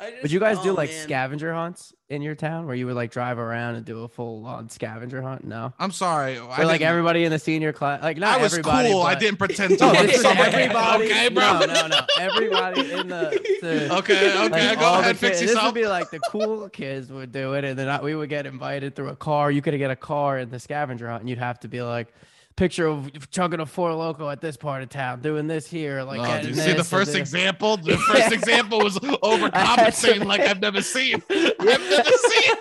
I 0.00 0.10
just- 0.10 0.22
Would 0.22 0.32
you 0.32 0.40
guys 0.40 0.58
do 0.60 0.70
oh, 0.70 0.74
like 0.74 0.90
man. 0.90 1.02
scavenger 1.02 1.52
hunts 1.52 1.92
in 2.08 2.22
your 2.22 2.34
town 2.34 2.66
where 2.66 2.74
you 2.74 2.86
would 2.86 2.94
like 2.96 3.10
drive 3.10 3.38
around 3.38 3.74
and 3.76 3.84
do 3.84 4.02
a 4.02 4.08
full 4.08 4.46
on 4.46 4.68
scavenger 4.68 5.20
hunt? 5.22 5.44
No. 5.44 5.72
I'm 5.78 5.92
sorry, 5.92 6.38
Or 6.38 6.50
I 6.50 6.62
like 6.64 6.80
everybody 6.80 7.24
in 7.24 7.30
the 7.30 7.38
senior 7.38 7.72
class, 7.72 8.02
like 8.02 8.16
not 8.16 8.38
I 8.38 8.42
was 8.42 8.52
everybody. 8.54 8.90
cool. 8.90 9.02
I 9.02 9.14
didn't 9.14 9.36
pretend 9.36 9.70
to 9.78 9.84
No, 9.86 9.92
look 9.92 10.06
this 10.06 10.18
is 10.20 10.24
everybody. 10.24 11.04
Okay, 11.04 11.28
bro. 11.28 11.60
No, 11.60 11.66
no, 11.66 11.86
no. 11.86 12.00
Everybody 12.18 12.92
in 12.92 13.08
the. 13.08 13.58
the 13.60 13.94
Okay, 13.98 14.30
okay, 14.46 14.68
like, 14.70 14.78
go 14.78 14.84
all 14.86 14.94
the 14.96 15.00
ahead, 15.00 15.16
fix 15.18 15.38
kids- 15.38 15.40
This 15.40 15.50
yourself. 15.50 15.66
would 15.74 15.80
be 15.80 15.86
like 15.86 16.10
the 16.10 16.20
cool 16.20 16.68
kids 16.70 17.10
would 17.12 17.32
do 17.32 17.52
it, 17.54 17.64
and 17.64 17.78
then 17.78 17.88
I, 17.88 18.00
we 18.00 18.14
would 18.14 18.28
get 18.30 18.46
invited 18.46 18.96
through 18.96 19.08
a 19.08 19.16
car. 19.16 19.50
You 19.50 19.60
could 19.62 19.76
get 19.78 19.90
a 19.90 19.96
car 19.96 20.38
in 20.38 20.50
the 20.50 20.58
scavenger 20.58 21.08
hunt, 21.08 21.20
and 21.20 21.28
you'd 21.28 21.38
have 21.38 21.60
to 21.60 21.68
be 21.68 21.82
like, 21.82 22.12
picture 22.60 22.86
of 22.86 23.30
chugging 23.30 23.58
a 23.58 23.64
four 23.64 23.94
loco 23.94 24.28
at 24.28 24.42
this 24.42 24.54
part 24.54 24.82
of 24.82 24.90
town, 24.90 25.22
doing 25.22 25.46
this 25.46 25.66
here, 25.66 26.02
like. 26.02 26.20
Oh, 26.20 26.52
see 26.52 26.74
the 26.74 26.84
first 26.84 27.14
example? 27.14 27.78
The 27.78 27.96
first 28.12 28.32
example 28.32 28.80
was 28.80 28.98
overcompensating 28.98 30.26
like 30.26 30.42
I've 30.42 30.60
never 30.60 30.82
seen. 30.82 31.22
I've 31.30 31.58
never 31.58 32.04
seen. 32.28 32.54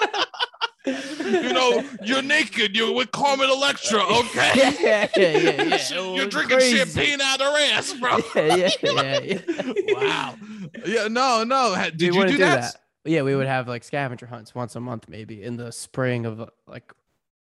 you 1.43 1.53
know, 1.53 1.83
you're 2.01 2.21
naked. 2.21 2.77
You're 2.77 2.93
with 2.93 3.11
Carmen 3.11 3.49
Electra, 3.49 3.99
okay? 3.99 4.51
Yeah, 4.55 5.07
yeah, 5.17 5.37
yeah, 5.37 5.63
yeah. 5.63 6.15
You're 6.15 6.27
drinking 6.27 6.59
crazy. 6.59 6.77
champagne 6.77 7.19
out 7.19 7.41
her 7.41 7.73
ass, 7.73 7.93
bro. 7.93 8.19
Yeah, 8.35 8.55
yeah, 8.55 8.69
yeah, 8.81 9.19
yeah. 9.21 9.93
wow. 9.93 10.35
Yeah, 10.85 11.07
no, 11.09 11.43
no. 11.43 11.75
Did 11.91 11.99
we 11.99 12.05
you 12.05 12.13
wouldn't 12.13 12.37
do 12.37 12.45
that? 12.45 12.73
Yeah, 13.03 13.23
we 13.23 13.35
would 13.35 13.47
have 13.47 13.67
like 13.67 13.83
scavenger 13.83 14.27
hunts 14.27 14.55
once 14.55 14.77
a 14.77 14.79
month, 14.79 15.09
maybe 15.09 15.43
in 15.43 15.57
the 15.57 15.73
spring 15.73 16.25
of 16.25 16.49
like 16.67 16.93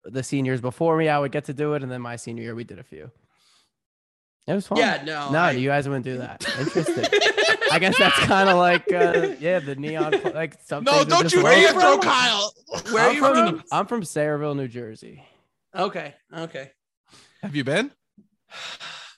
the 0.05 0.23
seniors 0.23 0.61
before 0.61 0.97
me. 0.97 1.09
I 1.09 1.19
would 1.19 1.33
get 1.33 1.45
to 1.45 1.55
do 1.55 1.75
it, 1.75 1.83
and 1.83 1.91
then 1.91 2.01
my 2.01 2.17
senior 2.17 2.43
year 2.43 2.55
we 2.55 2.65
did 2.65 2.79
a 2.79 2.83
few. 2.83 3.11
It 4.47 4.55
was 4.55 4.67
fun. 4.67 4.79
Yeah, 4.79 5.03
no. 5.05 5.31
no, 5.31 5.39
I- 5.39 5.51
you 5.53 5.69
guys 5.69 5.89
wouldn't 5.89 6.05
do 6.05 6.19
that. 6.19 6.45
Interesting. 6.59 7.05
I 7.71 7.79
guess 7.79 7.97
that's 7.97 8.19
kind 8.21 8.49
of 8.49 8.57
like 8.59 8.93
uh, 8.93 9.35
yeah, 9.39 9.61
the 9.61 9.77
neon 9.77 10.21
like 10.35 10.59
something. 10.65 10.93
No, 10.93 11.05
don't 11.05 11.33
you 11.33 11.43
Where 11.43 11.53
are 11.53 11.61
you 11.61 11.69
throw 11.71 11.93
from? 11.93 12.01
Kyle. 12.01 12.53
Where 12.91 13.09
I'm 13.09 13.15
you 13.15 13.21
from, 13.21 13.35
from? 13.35 13.65
I'm 13.71 13.87
from 13.87 14.03
Sayreville, 14.03 14.57
New 14.57 14.69
Jersey. 14.69 15.25
Okay, 15.75 16.15
okay. 16.37 16.71
Have 17.43 17.55
you 17.57 17.65
been? 17.65 17.91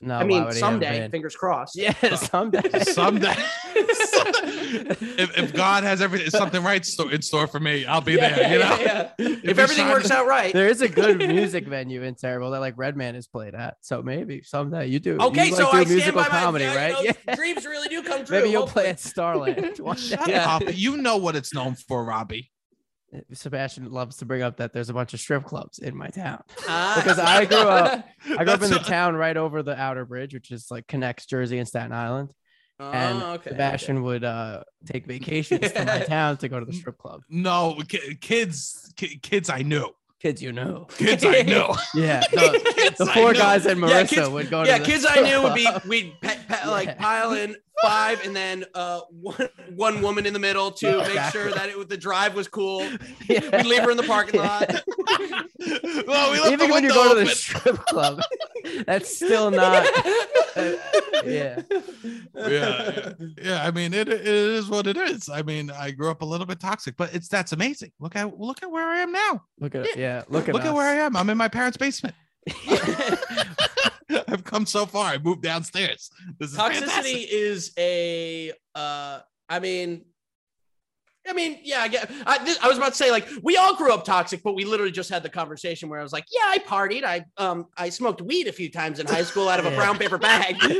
No, 0.01 0.15
I 0.15 0.23
mean, 0.23 0.43
would 0.43 0.53
he 0.53 0.59
have 0.61 0.71
someday, 0.71 1.09
fingers 1.09 1.35
crossed. 1.35 1.75
Yeah, 1.75 1.93
someday. 2.15 2.69
Someday. 2.83 3.35
if, 4.75 5.37
if 5.37 5.53
God 5.53 5.83
has 5.83 6.01
everything, 6.01 6.29
something 6.29 6.63
right 6.63 6.85
in 7.11 7.21
store 7.21 7.47
for 7.47 7.59
me, 7.59 7.85
I'll 7.85 8.01
be 8.01 8.13
Yeah, 8.13 8.35
there. 8.35 8.53
You 8.53 8.59
know. 8.59 8.77
yeah. 8.79 9.09
If, 9.17 9.41
he's 9.43 9.59
everything 9.59 9.87
works 9.89 10.07
to- 10.07 10.15
out 10.15 10.27
right. 10.27 10.51
There 10.53 10.67
is 10.67 10.81
a 10.81 10.89
good 10.89 11.17
music 11.19 11.67
venue 11.67 12.01
in 12.03 12.15
Sayreville 12.15 12.51
that 12.51 12.59
like 12.59 12.73
Redman 12.77 13.15
has 13.15 13.27
played 13.27 13.53
at. 13.55 13.75
So 13.81 14.01
maybe 14.01 14.41
someday 14.43 14.87
you 14.87 14.99
do. 14.99 15.17
Okay, 15.19 15.45
you, 15.45 15.51
like, 15.51 15.61
so 15.61 15.71
do 15.71 15.77
I 15.77 15.83
stand 15.83 15.89
musical 15.89 16.23
by 16.23 16.29
my 16.29 16.39
comedy, 16.41 16.63
yeah, 16.65 16.75
right? 16.75 17.03
you 17.03 17.09
know, 17.09 17.15
yeah. 17.27 17.35
Dreams 17.35 17.65
really 17.65 17.87
do 17.89 18.01
come 18.03 18.25
true. 18.25 18.37
Maybe 18.39 18.49
you'll 18.51 18.67
play 18.67 18.89
at. 18.89 18.99
Starland. 18.99 19.77
Shut 19.97 20.27
Yeah. 20.27 20.55
up. 20.55 20.63
You 20.75 20.97
know 20.97 21.17
what 21.17 21.35
it's 21.35 21.53
known 21.53 21.75
for, 21.75 22.03
Robbie. 22.03 22.51
Sebastian 23.33 23.89
loves 23.91 24.17
to 24.17 24.25
bring 24.25 24.41
up 24.41 24.57
that 24.57 24.73
there's 24.73 24.89
a 24.89 24.93
bunch 24.93 25.13
of 25.13 25.19
strip 25.19 25.45
clubs 25.45 25.79
in 25.79 25.95
my 25.95 26.07
town. 26.09 26.41
Ah. 26.67 26.95
Because 27.01 27.17
I 27.19 27.45
grew 27.45 27.57
up- 27.59 28.05
I 28.25 28.27
grew 28.27 28.35
up 28.35 28.39
in 28.41 28.45
That's 28.45 28.69
the 28.69 28.75
what- 28.77 28.85
town 28.87 29.15
right 29.15 29.37
over 29.37 29.63
the 29.63 29.75
Outerbridge, 29.75 30.33
which 30.33 30.51
is 30.51 30.67
like 30.69 30.87
connects 30.87 31.25
Jersey 31.25 31.57
and 31.59 31.67
Staten 31.67 31.93
Island. 31.93 32.31
And 32.79 33.23
Oh, 33.23 33.33
okay, 33.33 33.51
Sebastian 33.51 34.03
would 34.03 34.23
uh, 34.23 34.63
take 34.85 35.05
vacations 35.05 35.71
to 35.71 35.85
my 35.85 35.99
town 36.07 36.37
to 36.37 36.49
go 36.49 36.59
to 36.59 36.65
the 36.65 36.73
strip 36.73 36.97
club. 36.97 37.21
No, 37.29 37.79
ki- 37.87 38.15
kids, 38.19 38.91
ki- 38.97 39.17
kids 39.21 39.49
I 39.49 39.61
knew. 39.61 39.89
Kids, 40.19 40.41
you 40.41 40.51
know. 40.51 40.87
Kids 40.97 41.23
I 41.23 41.43
knew. 41.43 41.67
Yeah. 41.95 42.21
The, 42.31 42.73
Kids 42.75 42.97
the 42.97 43.05
four 43.07 43.33
guys 43.33 43.65
and 43.65 43.79
Marissa 43.79 43.89
Yeah, 43.89 44.03
kids- 44.05 44.29
would 44.29 44.49
go 44.49 44.63
yeah, 44.63 44.77
to 44.77 44.83
the 44.83 44.89
kids 44.89 45.05
I 45.05 45.11
strip 45.11 45.25
knew 45.27 45.41
would 45.43 45.53
be 45.55 45.67
we'd 45.87 46.13
pa- 46.21 46.35
pa- 46.49 46.69
like 46.69 46.87
Yeah. 46.87 46.95
pile 46.95 47.31
in 47.33 47.55
five 47.81 48.23
and 48.25 48.35
then 48.35 48.63
uh 48.73 49.01
one 49.11 49.49
one 49.75 50.01
woman 50.01 50.25
in 50.25 50.33
the 50.33 50.39
middle 50.39 50.71
to 50.71 50.97
make 50.99 51.07
Exactly. 51.07 51.41
sure 51.41 51.51
that 51.51 51.67
it 51.69 51.77
was 51.77 51.87
the 51.87 51.97
drive 51.97 52.33
was 52.35 52.47
cool. 52.47 52.81
Yeah. 53.27 53.41
We'd 53.57 53.65
leave 53.65 53.81
her 53.83 53.91
in 53.91 53.97
the 53.97 54.03
parking 54.03 54.39
lot. 54.39 54.69
well, 56.07 56.31
we 56.31 56.39
left 56.39 56.51
Even 56.53 56.67
the 56.67 56.73
when 56.73 56.83
you 56.83 56.89
window 56.89 56.93
go 56.93 57.15
to 57.15 57.19
the 57.21 57.27
strip 57.27 57.77
club, 57.85 58.21
that's 58.85 59.13
still 59.15 59.51
not. 59.51 59.85
uh, 60.55 60.75
yeah. 61.25 61.61
yeah, 62.35 63.11
yeah. 63.41 63.63
I 63.65 63.71
mean, 63.71 63.93
it, 63.93 64.07
it 64.09 64.25
is 64.25 64.69
what 64.69 64.87
it 64.87 64.95
is. 64.97 65.27
I 65.29 65.41
mean, 65.41 65.69
I 65.71 65.91
grew 65.91 66.09
up 66.09 66.21
a 66.21 66.25
little 66.25 66.45
bit 66.45 66.59
toxic, 66.59 66.95
but 66.97 67.13
it's 67.13 67.27
that's 67.27 67.51
amazing. 67.51 67.91
Look 67.99 68.15
at 68.15 68.39
look 68.39 68.63
at 68.63 68.71
where 68.71 68.87
I 68.87 68.99
am 68.99 69.11
now. 69.11 69.43
Look 69.59 69.75
at 69.75 69.97
yeah. 69.97 70.23
Look 70.29 70.47
at 70.47 70.55
Look 70.55 70.65
at 70.65 70.73
where 70.73 70.87
I 70.87 71.03
am. 71.05 71.15
I'm 71.17 71.29
in 71.29 71.37
my 71.37 71.47
parents' 71.49 71.77
basement. 71.77 72.15
I've 74.27 74.43
come 74.43 74.65
so 74.65 74.85
far. 74.85 75.05
I 75.05 75.17
moved 75.17 75.41
downstairs. 75.41 76.09
This 76.39 76.51
is 76.51 76.57
Toxicity 76.57 76.79
fantastic. 76.79 77.27
is 77.31 77.71
a 77.77 78.51
uh 78.73 79.19
I 79.49 79.59
mean 79.59 80.05
I 81.27 81.33
mean, 81.33 81.57
yeah, 81.63 81.79
I 81.79 81.87
get. 81.87 82.11
I, 82.25 82.43
this, 82.43 82.59
I 82.61 82.67
was 82.67 82.77
about 82.77 82.89
to 82.89 82.95
say, 82.95 83.09
like, 83.09 83.27
we 83.41 83.57
all 83.57 83.75
grew 83.75 83.91
up 83.91 84.05
toxic, 84.05 84.43
but 84.43 84.53
we 84.53 84.63
literally 84.63 84.91
just 84.91 85.09
had 85.09 85.23
the 85.23 85.29
conversation 85.29 85.89
where 85.89 85.99
I 85.99 86.03
was 86.03 86.13
like, 86.13 86.25
"Yeah, 86.31 86.41
I 86.45 86.59
partied. 86.59 87.03
I 87.03 87.25
um, 87.37 87.65
I 87.77 87.89
smoked 87.89 88.21
weed 88.21 88.47
a 88.47 88.51
few 88.51 88.69
times 88.69 88.99
in 88.99 89.07
high 89.07 89.23
school 89.23 89.49
out 89.49 89.59
of 89.59 89.65
a 89.65 89.71
brown 89.75 89.97
paper 89.97 90.17
bag." 90.17 90.55
no, 90.61 90.79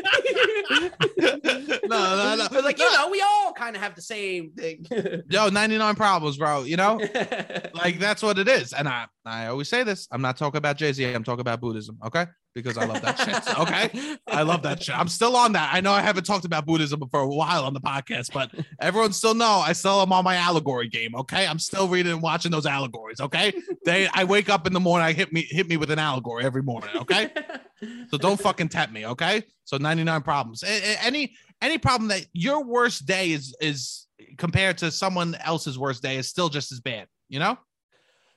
no, 1.88 2.36
no. 2.36 2.47
Was 2.51 2.63
like, 2.63 2.78
you 2.78 2.91
know, 2.93 3.09
we 3.09 3.21
all 3.21 3.53
kind 3.53 3.76
of 3.76 3.82
have 3.82 3.95
the 3.95 4.01
same 4.01 4.51
thing. 4.51 4.86
Yo, 5.30 5.49
99 5.49 5.95
problems, 5.95 6.38
bro. 6.38 6.63
You 6.63 6.78
know, 6.78 6.99
like 7.73 7.99
that's 7.99 8.21
what 8.21 8.38
it 8.38 8.47
is. 8.47 8.73
And 8.73 8.88
I, 8.88 9.07
I 9.26 9.47
always 9.47 9.69
say 9.69 9.84
this. 9.84 10.07
I'm 10.11 10.21
not 10.21 10.38
talking 10.38 10.57
about 10.57 10.78
Jay 10.78 10.93
Z. 10.93 11.05
I'm 11.05 11.23
talking 11.23 11.41
about 11.41 11.59
Buddhism. 11.59 11.97
Okay, 12.05 12.28
because 12.56 12.78
I 12.78 12.86
love 12.86 13.01
that 13.01 13.20
shit. 13.20 13.60
Okay, 13.60 14.18
I 14.28 14.41
love 14.41 14.64
that 14.64 14.82
shit. 14.82 14.97
I'm 14.97 15.08
still 15.10 15.36
on 15.36 15.51
that. 15.53 15.70
I 15.74 15.82
know 15.82 15.91
I 15.91 16.01
haven't 16.01 16.24
talked 16.24 16.45
about 16.45 16.66
Buddhism 16.66 17.03
for 17.12 17.20
a 17.20 17.28
while 17.28 17.66
on 17.66 17.74
the 17.74 17.82
podcast, 17.82 18.34
but 18.34 18.49
everyone 18.80 19.14
still 19.14 19.36
know 19.36 19.62
I 19.66 19.74
still 19.74 20.01
am 20.01 20.12
on 20.12 20.24
my 20.24 20.36
allegory 20.36 20.88
game. 20.88 21.16
Okay, 21.16 21.45
I'm 21.45 21.60
still 21.60 21.88
reading 21.88 22.14
and 22.14 22.22
watching 22.22 22.51
those 22.51 22.66
allegories. 22.66 23.20
Okay, 23.20 23.53
they. 23.86 24.08
I 24.14 24.24
wake 24.24 24.49
up 24.49 24.66
in 24.66 24.74
the 24.74 24.80
morning. 24.80 25.06
I 25.06 25.14
hit 25.14 25.32
me 25.34 25.45
hit 25.49 25.68
me 25.68 25.78
with 25.78 25.91
an 25.91 25.99
allegory 25.99 26.43
every 26.45 26.64
morning. 26.64 26.89
Okay, 26.95 27.30
so 28.10 28.18
don't 28.18 28.39
fucking 28.39 28.70
tap 28.70 28.91
me. 28.91 29.06
Okay, 29.06 29.43
so 29.66 29.78
99 29.78 30.22
problems. 30.22 30.64
Any 30.64 31.34
any 31.62 31.78
problem 31.78 32.08
that 32.08 32.26
your 32.34 32.64
worst 32.64 33.06
day 33.06 33.32
is 33.32 33.56
is 33.60 34.08
compared 34.38 34.78
to 34.80 34.91
someone 34.91 35.36
else's 35.36 35.78
worst 35.78 36.01
day 36.01 36.16
is 36.16 36.30
still 36.30 36.49
just 36.49 36.72
as 36.72 36.80
bad. 36.80 37.08
You 37.28 37.39
know. 37.39 37.58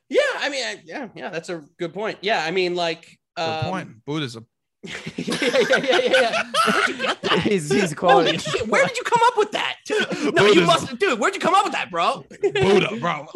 yeah, 0.09 0.21
I 0.39 0.49
mean, 0.49 0.65
I, 0.65 0.83
yeah, 0.85 1.09
yeah, 1.15 1.31
that's 1.31 1.51
a 1.51 1.63
good 1.79 1.93
point. 1.93 2.19
Yeah, 2.23 2.43
I 2.43 2.51
mean, 2.51 2.75
like, 2.75 3.19
Good 3.39 3.65
um, 3.65 3.71
point. 3.71 4.05
Buddhism. 4.05 4.47
yeah, 4.85 4.95
yeah, 5.17 5.37
yeah, 5.61 5.79
yeah, 5.79 5.99
yeah. 6.21 6.43
Where'd 6.73 6.89
you 6.89 7.03
get 7.03 7.23
that? 7.23 7.41
he's 7.41 7.69
he's 7.71 7.93
Holy 7.93 7.95
quoting. 7.95 8.39
shit, 8.39 8.69
where 8.69 8.87
did 8.87 8.97
you 8.97 9.03
come 9.03 9.21
up 9.25 9.37
with 9.37 9.51
that? 9.53 9.77
No, 9.91 9.97
you 9.97 10.33
Buddhism. 10.33 10.67
must, 10.67 10.99
dude. 10.99 11.19
Where'd 11.19 11.35
you 11.35 11.41
come 11.41 11.55
up 11.55 11.65
with 11.65 11.73
that, 11.73 11.91
bro? 11.91 12.25
Buddha, 12.41 12.97
bro. 13.01 13.27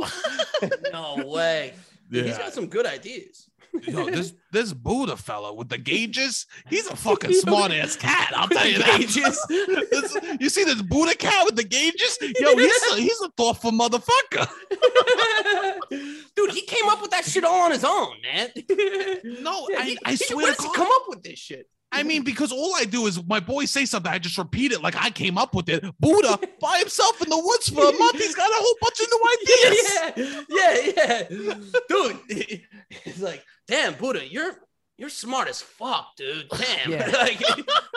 no 0.93 1.27
way. 1.27 1.75
Yeah. 2.11 2.23
He's 2.25 2.39
got 2.39 2.53
some 2.53 2.67
good 2.69 2.87
ideas. 2.87 3.49
Yo, 3.89 4.11
this 4.11 4.35
this 4.53 4.73
Buddha 4.75 5.17
fella 5.17 5.53
with 5.55 5.71
the 5.71 5.79
gauges, 5.79 6.47
he's 6.69 6.87
a 6.89 6.95
fucking 6.95 7.33
smart 7.41 7.73
ass 7.73 7.97
cat. 7.97 8.31
I'll 8.37 8.47
tell 8.47 8.67
you 8.67 8.79
that. 8.79 8.99
Gauges. 9.01 9.47
This- 9.49 10.17
you 10.39 10.51
see 10.51 10.65
this 10.65 10.83
Buddha 10.83 11.15
cat 11.17 11.47
with 11.47 11.57
the 11.57 11.65
gauges? 11.65 12.19
Yo, 12.21 12.57
he's 12.57 12.93
a, 12.93 12.97
he's 12.97 13.21
a 13.23 13.31
thoughtful 13.31 13.73
motherfucker. 13.73 14.47
Dude, 16.37 16.51
he 16.53 16.63
came 16.63 16.89
up 16.89 17.01
with 17.01 17.11
that 17.13 17.22
shit 17.33 17.45
all 17.45 17.63
on 17.63 17.71
his 17.73 17.85
own, 17.85 18.17
man. 18.23 18.51
No, 19.43 19.69
Yeah, 19.71 19.79
I, 19.81 19.85
he- 19.85 19.99
I 20.05 20.11
he- 20.13 20.17
swear 20.17 20.47
to 20.47 20.53
does 20.53 20.61
he 20.61 20.67
God. 20.69 20.77
come 20.77 20.89
up 20.93 21.03
with 21.09 21.23
this 21.23 21.39
shit? 21.39 21.69
I 21.95 22.03
mean, 22.05 22.23
because 22.23 22.53
all 22.53 22.75
I 22.77 22.85
do 22.85 23.07
is 23.07 23.23
my 23.27 23.39
boys 23.39 23.71
say 23.71 23.85
something, 23.85 24.11
I 24.11 24.19
just 24.19 24.39
repeat 24.39 24.73
it 24.73 24.81
like 24.81 24.97
I 24.97 25.11
came 25.11 25.37
up 25.37 25.55
with 25.55 25.69
it. 25.69 25.85
Buddha 26.01 26.39
by 26.61 26.79
himself 26.79 27.21
in 27.21 27.29
the 27.29 27.37
woods 27.37 27.69
for 27.69 27.83
a 27.87 27.93
month, 27.99 28.17
he's 28.17 28.35
got 28.35 28.49
a 28.51 28.55
whole 28.55 28.77
bunch 28.81 29.01
of 29.01 29.09
new 29.11 29.23
ideas. 29.37 30.43
yeah, 30.49 30.93
yeah, 30.97 31.25
yeah. 31.31 31.55
Dude, 31.89 32.61
it's 33.05 33.21
like, 33.21 33.45
damn, 33.69 33.93
Buddha, 33.95 34.27
you're 34.27 34.57
you're 35.03 35.09
smart 35.09 35.49
as 35.49 35.61
fuck, 35.61 36.15
dude. 36.17 36.49
Damn. 36.57 36.93
Yeah. 36.93 37.09
like, 37.13 37.43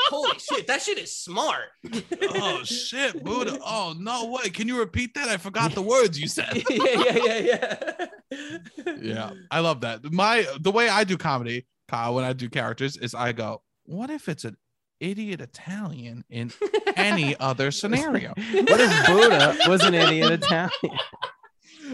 holy 0.10 0.40
shit, 0.40 0.66
that 0.66 0.82
shit 0.82 0.98
is 0.98 1.16
smart. 1.16 1.66
Oh 2.38 2.64
shit, 2.64 3.24
Buddha. 3.24 3.60
Oh 3.64 3.94
no 3.98 4.32
way. 4.32 4.50
Can 4.50 4.68
you 4.68 4.80
repeat 4.80 5.14
that? 5.14 5.30
I 5.30 5.38
forgot 5.38 5.74
the 5.74 5.82
words 5.82 6.20
you 6.20 6.28
said. 6.28 6.64
yeah, 6.70 6.78
yeah, 6.96 7.38
yeah, 7.38 8.08
yeah. 8.32 8.96
yeah 9.02 9.32
i 9.52 9.60
love 9.60 9.82
that 9.82 10.04
my 10.12 10.46
the 10.60 10.72
way 10.72 10.90
i 10.90 11.04
do 11.04 11.16
comedy 11.18 11.66
kyle 11.88 12.16
when 12.16 12.24
i 12.24 12.34
do 12.34 12.50
characters 12.50 12.98
is 12.98 13.14
i 13.14 13.32
go 13.32 13.62
what 13.86 14.10
if 14.10 14.28
it's 14.28 14.44
an 14.44 14.58
idiot 15.00 15.42
italian 15.42 16.24
in 16.30 16.52
any 16.96 17.38
other 17.40 17.72
scenario 17.72 18.30
What 18.30 18.82
if 18.82 19.08
Buddha 19.08 19.58
was 19.68 19.84
an 19.84 19.94
idiot 19.94 20.32
Italian? 20.32 20.72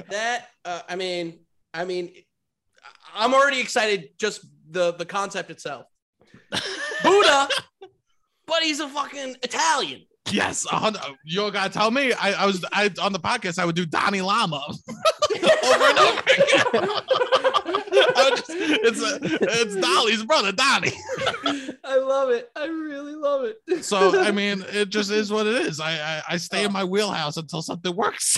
That 0.10 0.48
uh, 0.64 0.82
I 0.88 0.96
mean, 0.96 1.40
I 1.74 1.86
mean, 1.86 2.12
I'm 3.14 3.34
already 3.34 3.60
excited 3.60 4.10
just 4.18 4.46
the 4.72 4.94
the 4.94 5.06
concept 5.06 5.50
itself. 5.52 5.86
Buddha, 7.04 7.48
but 8.48 8.64
he's 8.64 8.80
a 8.80 8.88
fucking 8.88 9.36
Italian. 9.44 10.02
yes 10.32 10.66
you 11.26 11.52
gotta 11.52 11.74
tell 11.74 11.90
me 11.90 12.14
i, 12.14 12.44
I 12.44 12.46
was 12.46 12.64
I, 12.72 12.92
on 13.02 13.12
the 13.12 13.20
podcast 13.20 13.58
i 13.58 13.66
would 13.66 13.76
do 13.76 13.88
donnie 13.88 14.22
lama 14.22 14.62
over 14.64 15.86
and 15.90 16.00
over 16.00 16.20
again 16.20 16.44
just- 18.36 18.50
it's 18.88 19.02
a, 19.02 19.18
it's 19.24 19.76
Dalai's 19.76 20.24
brother 20.24 20.52
donnie 20.52 20.94
I 21.84 21.98
love 21.98 22.30
it. 22.30 22.52
I 22.56 22.66
really 22.68 23.16
love 23.16 23.46
it. 23.46 23.84
so 23.84 24.22
i 24.22 24.30
mean 24.32 24.64
it 24.72 24.90
just 24.90 25.10
is 25.10 25.32
what 25.32 25.48
it 25.48 25.56
is 25.56 25.80
i 25.80 25.94
i, 25.94 26.22
I 26.30 26.38
stay 26.38 26.64
in 26.66 26.72
my 26.72 26.84
wheelhouse 26.84 27.38
until 27.38 27.64
something 27.64 27.94
works 27.96 28.38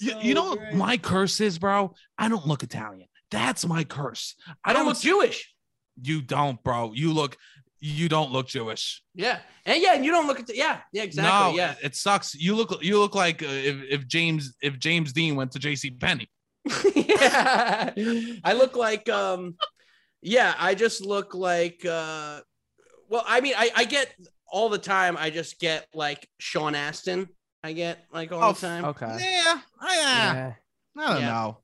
You, 0.00 0.12
you 0.20 0.34
know 0.34 0.50
what 0.50 0.74
my 0.74 0.98
curse 0.98 1.40
is, 1.40 1.58
bro? 1.58 1.94
I 2.18 2.28
don't 2.28 2.46
look 2.46 2.62
Italian. 2.62 3.08
That's 3.34 3.66
my 3.66 3.84
curse. 3.84 4.34
I 4.64 4.72
don't 4.72 4.86
look 4.86 5.00
Jewish. 5.00 5.52
You 6.02 6.22
don't, 6.22 6.62
bro. 6.62 6.92
You 6.94 7.12
look. 7.12 7.36
You 7.80 8.08
don't 8.08 8.32
look 8.32 8.46
Jewish. 8.48 9.02
Yeah, 9.14 9.40
and 9.66 9.82
yeah, 9.82 9.94
and 9.94 10.04
you 10.04 10.10
don't 10.10 10.26
look 10.26 10.40
at 10.40 10.46
the, 10.46 10.56
yeah, 10.56 10.78
yeah, 10.92 11.02
exactly. 11.02 11.30
no, 11.52 11.56
yeah, 11.56 11.72
it, 11.72 11.78
it 11.88 11.94
sucks. 11.96 12.34
You 12.34 12.54
look. 12.56 12.82
You 12.82 12.98
look 12.98 13.14
like 13.14 13.42
uh, 13.42 13.46
if, 13.46 13.76
if 13.90 14.06
James 14.08 14.54
if 14.62 14.78
James 14.78 15.12
Dean 15.12 15.36
went 15.36 15.52
to 15.52 15.58
J.C. 15.58 15.90
Penney. 15.90 16.30
yeah. 16.94 17.90
I 18.42 18.52
look 18.54 18.76
like 18.76 19.08
um, 19.10 19.56
yeah, 20.22 20.54
I 20.58 20.74
just 20.74 21.04
look 21.04 21.34
like 21.34 21.84
uh, 21.84 22.40
well, 23.08 23.24
I 23.26 23.40
mean, 23.40 23.54
I 23.56 23.70
I 23.76 23.84
get 23.84 24.14
all 24.50 24.68
the 24.70 24.78
time. 24.78 25.16
I 25.18 25.30
just 25.30 25.58
get 25.60 25.86
like 25.94 26.26
Sean 26.40 26.74
Astin. 26.74 27.28
I 27.62 27.72
get 27.72 27.98
like 28.12 28.32
all 28.32 28.42
Oh, 28.42 28.52
the 28.52 28.60
time. 28.60 28.84
Okay. 28.86 29.16
Yeah, 29.20 29.58
I, 29.80 29.96
Yeah. 29.98 30.52
I 30.96 31.12
don't 31.12 31.20
Yeah. 31.20 31.28
know. 31.28 31.58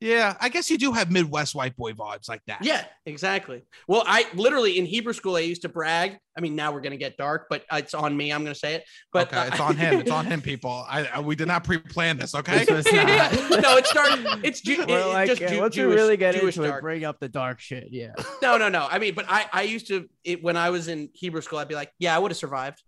Yeah, 0.00 0.36
I 0.40 0.50
guess 0.50 0.70
you 0.70 0.76
do 0.76 0.92
have 0.92 1.10
Midwest 1.10 1.54
white 1.54 1.74
boy 1.74 1.92
vibes 1.92 2.28
like 2.28 2.42
that. 2.48 2.62
Yeah, 2.62 2.84
exactly. 3.06 3.62
Well, 3.88 4.02
I 4.06 4.26
literally 4.34 4.78
in 4.78 4.84
Hebrew 4.84 5.14
school 5.14 5.36
I 5.36 5.40
used 5.40 5.62
to 5.62 5.70
brag. 5.70 6.18
I 6.36 6.42
mean, 6.42 6.54
now 6.54 6.70
we're 6.70 6.82
gonna 6.82 6.98
get 6.98 7.16
dark, 7.16 7.46
but 7.48 7.64
it's 7.72 7.94
on 7.94 8.14
me. 8.14 8.30
I'm 8.30 8.42
gonna 8.42 8.54
say 8.54 8.74
it. 8.74 8.84
But 9.10 9.28
okay, 9.28 9.38
uh, 9.38 9.46
it's 9.46 9.60
on 9.60 9.74
him. 9.74 9.98
It's 10.00 10.10
on 10.10 10.26
him, 10.32 10.42
people. 10.42 10.84
I, 10.86 11.06
I 11.06 11.20
we 11.20 11.34
did 11.34 11.48
not 11.48 11.64
pre-plan 11.64 12.18
this. 12.18 12.34
Okay. 12.34 12.64
This 12.66 12.70
was 12.70 12.92
not. 12.92 13.32
no, 13.62 13.76
it's 13.78 13.90
dark. 13.92 14.44
It's 14.44 14.60
Ju- 14.60 14.82
it- 14.82 14.88
We're 14.88 15.06
like, 15.08 15.28
just 15.28 15.40
uh, 15.42 15.48
Ju- 15.48 15.60
once 15.62 15.74
Jewish, 15.74 15.88
we 15.88 15.94
really 15.94 16.16
get 16.18 16.34
Jewish 16.34 16.56
into 16.58 16.68
dark. 16.68 16.80
it, 16.80 16.82
bring 16.82 17.04
up 17.04 17.18
the 17.18 17.30
dark 17.30 17.60
shit. 17.60 17.88
Yeah. 17.90 18.12
No, 18.42 18.58
no, 18.58 18.68
no. 18.68 18.86
I 18.90 18.98
mean, 18.98 19.14
but 19.14 19.24
I 19.30 19.46
I 19.50 19.62
used 19.62 19.86
to 19.88 20.10
it, 20.24 20.42
when 20.42 20.58
I 20.58 20.68
was 20.68 20.88
in 20.88 21.08
Hebrew 21.14 21.40
school, 21.40 21.58
I'd 21.58 21.68
be 21.68 21.74
like, 21.74 21.90
yeah, 21.98 22.14
I 22.14 22.18
would 22.18 22.30
have 22.32 22.38
survived. 22.38 22.82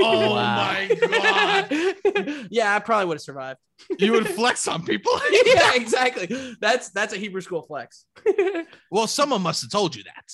Oh 0.00 0.34
Wow. 0.34 0.56
my 0.56 0.88
god, 1.00 2.46
yeah, 2.50 2.74
I 2.74 2.78
probably 2.80 3.06
would 3.06 3.16
have 3.16 3.22
survived. 3.22 3.58
you 3.98 4.12
would 4.12 4.26
flex 4.40 4.66
on 4.68 4.84
people. 4.84 5.12
yeah, 5.46 5.74
exactly. 5.74 6.54
That's 6.60 6.90
that's 6.90 7.12
a 7.14 7.16
Hebrew 7.16 7.40
school 7.40 7.62
flex. 7.62 8.04
well, 8.90 9.06
someone 9.06 9.42
must 9.42 9.62
have 9.62 9.70
told 9.70 9.94
you 9.96 10.02
that. 10.04 10.24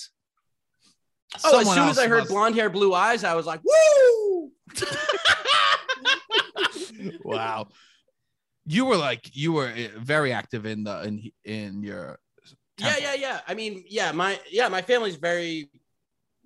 Oh, 1.43 1.59
as 1.59 1.67
soon 1.73 1.89
as 1.89 1.99
I 1.99 2.07
heard 2.07 2.19
must- 2.19 2.31
blonde 2.31 2.55
hair, 2.55 2.69
blue 2.69 2.93
eyes, 2.93 3.23
I 3.23 3.35
was 3.35 3.45
like, 3.45 3.61
woo! 3.63 4.51
wow. 7.23 7.67
You 8.65 8.85
were 8.85 8.97
like 8.97 9.29
you 9.35 9.53
were 9.53 9.67
uh, 9.69 9.87
very 9.99 10.33
active 10.33 10.65
in 10.65 10.83
the 10.83 11.01
in 11.03 11.31
in 11.45 11.83
your 11.83 12.19
Yeah, 12.79 12.95
yeah, 12.99 13.13
yeah. 13.13 13.39
I 13.47 13.53
mean, 13.53 13.83
yeah, 13.87 14.11
my 14.11 14.39
yeah, 14.51 14.67
my 14.67 14.81
family's 14.81 15.15
very 15.15 15.69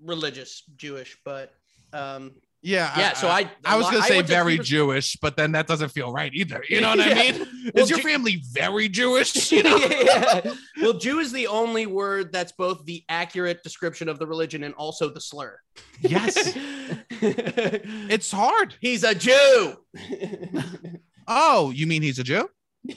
religious, 0.04 0.64
Jewish, 0.76 1.18
but 1.26 1.52
um, 1.94 2.34
yeah 2.64 2.94
yeah. 2.98 3.14
so 3.14 3.28
I 3.28 3.50
I 3.66 3.76
was 3.78 3.86
gonna 3.90 4.04
say 4.04 4.22
very 4.22 4.54
Hebrew- 4.54 4.66
Jewish, 4.66 5.16
but 5.18 5.36
then 5.36 5.52
that 5.54 5.66
doesn't 5.68 5.90
feel 5.90 6.12
right 6.12 6.32
either. 6.34 6.64
You 6.70 6.82
know 6.82 6.90
what 6.96 7.00
I 7.02 7.08
Yeah. 7.10 7.32
mean? 7.32 7.48
Well, 7.74 7.84
Is 7.84 7.90
your 7.90 8.00
Ju- 8.00 8.08
family 8.08 8.42
very 8.52 8.88
Jewish? 8.90 9.52
You 9.52 9.64
know? 9.64 9.78
yeah. 9.78 10.54
Well, 10.82 10.94
Jew 10.94 11.20
is 11.20 11.32
the 11.32 11.48
only 11.48 11.86
word 11.86 12.32
that's 12.32 12.52
both 12.52 12.86
the 12.86 13.04
accurate 13.10 13.64
description 13.64 14.08
of 14.10 14.20
the 14.20 14.28
religion 14.28 14.64
and 14.64 14.74
also 14.76 15.10
the 15.10 15.22
slur. 15.22 15.60
yes, 16.02 16.54
it's 17.22 18.32
hard. 18.32 18.76
He's 18.80 19.04
a 19.04 19.14
Jew. 19.16 19.76
Oh, 21.28 21.72
you 21.72 21.88
mean 21.88 22.02
he's 22.02 22.20
a 22.20 22.24
Jew? 22.24 22.50
Of 22.90 22.96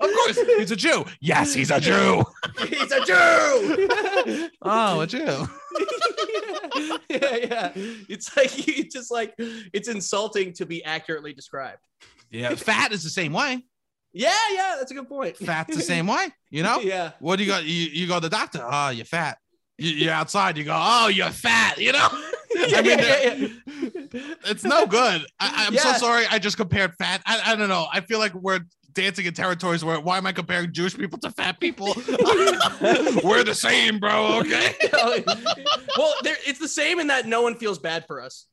course, 0.00 0.38
he's 0.58 0.70
a 0.70 0.76
Jew. 0.76 1.04
Yes, 1.20 1.54
he's 1.54 1.70
a 1.70 1.80
Jew. 1.80 2.24
He's 2.68 2.92
a 2.92 3.04
Jew. 3.04 4.48
Oh, 4.60 5.00
a 5.00 5.06
Jew. 5.06 5.18
yeah, 7.08 7.36
yeah. 7.36 7.72
It's 8.08 8.36
like 8.36 8.66
you 8.66 8.84
just 8.84 9.10
like 9.10 9.34
it's 9.38 9.88
insulting 9.88 10.52
to 10.54 10.66
be 10.66 10.84
accurately 10.84 11.32
described. 11.32 11.80
Yeah, 12.30 12.54
fat 12.54 12.92
is 12.92 13.02
the 13.02 13.10
same 13.10 13.32
way. 13.32 13.64
Yeah, 14.12 14.32
yeah, 14.52 14.76
that's 14.78 14.90
a 14.90 14.94
good 14.94 15.08
point. 15.08 15.36
Fat's 15.36 15.76
the 15.76 15.82
same 15.94 16.06
way. 16.06 16.28
You 16.50 16.62
know? 16.62 16.80
Yeah. 16.80 17.12
What 17.20 17.36
do 17.36 17.44
you 17.44 17.50
got? 17.50 17.64
You, 17.64 17.70
you 17.70 18.06
go 18.06 18.16
to 18.16 18.20
the 18.20 18.28
doctor. 18.28 18.66
Oh, 18.68 18.90
you're 18.90 19.04
fat. 19.04 19.38
You, 19.78 19.90
you're 19.90 20.12
outside. 20.12 20.58
You 20.58 20.64
go. 20.64 20.76
Oh, 20.76 21.08
you're 21.08 21.30
fat. 21.30 21.78
You 21.78 21.92
know? 21.92 22.08
I 22.76 22.82
mean, 22.82 22.98
yeah, 22.98 23.34
yeah, 23.34 24.34
it's 24.46 24.64
no 24.64 24.86
good. 24.86 25.22
I, 25.38 25.66
I'm 25.66 25.74
Yeah. 25.74 25.80
so 25.80 25.92
sorry. 25.94 26.24
I 26.30 26.38
just 26.38 26.56
compared 26.56 26.94
fat. 26.96 27.22
I, 27.26 27.52
I 27.52 27.56
don't 27.56 27.68
know. 27.68 27.86
I 27.92 28.00
feel 28.00 28.18
like 28.18 28.34
we're 28.34 28.60
dancing 28.92 29.24
in 29.26 29.32
territories 29.34 29.84
where 29.84 30.00
why 30.00 30.18
am 30.18 30.26
I 30.26 30.32
comparing 30.32 30.72
Jewish 30.72 30.96
people 30.96 31.18
to 31.20 31.30
fat 31.30 31.60
people? 31.60 31.86
we're 33.24 33.44
the 33.44 33.54
same, 33.54 33.98
bro. 34.00 34.38
Okay. 34.40 34.74
well, 35.96 36.14
it's 36.24 36.58
the 36.58 36.68
same 36.68 36.98
in 37.00 37.06
that 37.08 37.26
no 37.26 37.42
one 37.42 37.54
feels 37.56 37.78
bad 37.78 38.04
for 38.06 38.20
us. 38.20 38.46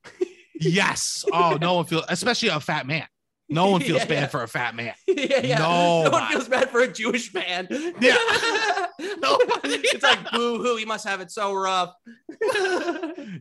Yes. 0.60 1.26
Oh, 1.34 1.58
no 1.60 1.76
one 1.76 1.86
feels, 1.86 2.06
especially 2.10 2.50
a 2.50 2.60
fat 2.60 2.86
man. 2.88 3.06
No 3.50 3.70
one 3.70 3.82
feels 3.88 4.00
Yeah, 4.00 4.06
bad 4.06 4.22
yeah. 4.22 4.28
for 4.28 4.44
a 4.44 4.48
fat 4.48 4.76
man. 4.76 4.94
yeah, 5.08 5.40
yeah. 5.42 5.58
No. 5.60 6.04
no 6.04 6.10
one 6.12 6.28
feels 6.32 6.48
bad 6.48 6.70
for 6.70 6.82
a 6.82 6.88
Jewish 6.92 7.34
man. 7.34 7.68
Yeah. 8.00 8.18
Nobody. 9.20 9.76
it's 9.84 10.04
like 10.04 10.32
boo 10.32 10.62
hoo. 10.62 10.76
He 10.76 10.86
must 10.86 11.08
have 11.08 11.22
it 11.22 11.32
so 11.32 11.54
rough. 11.54 11.94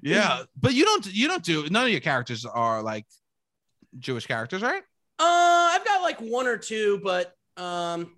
yeah, 0.03 0.43
but 0.61 0.75
you 0.75 0.85
don't 0.85 1.07
you 1.13 1.29
don't 1.29 1.43
do 1.43 1.69
none 1.71 1.85
of 1.85 1.91
your 1.91 2.01
characters 2.01 2.45
are 2.45 2.83
like 2.83 3.07
Jewish 3.99 4.27
characters, 4.27 4.63
right? 4.63 4.83
Uh, 5.19 5.71
I've 5.73 5.85
got 5.85 6.03
like 6.03 6.19
one 6.21 6.47
or 6.47 6.59
two, 6.59 7.01
but 7.03 7.33
um, 7.57 8.17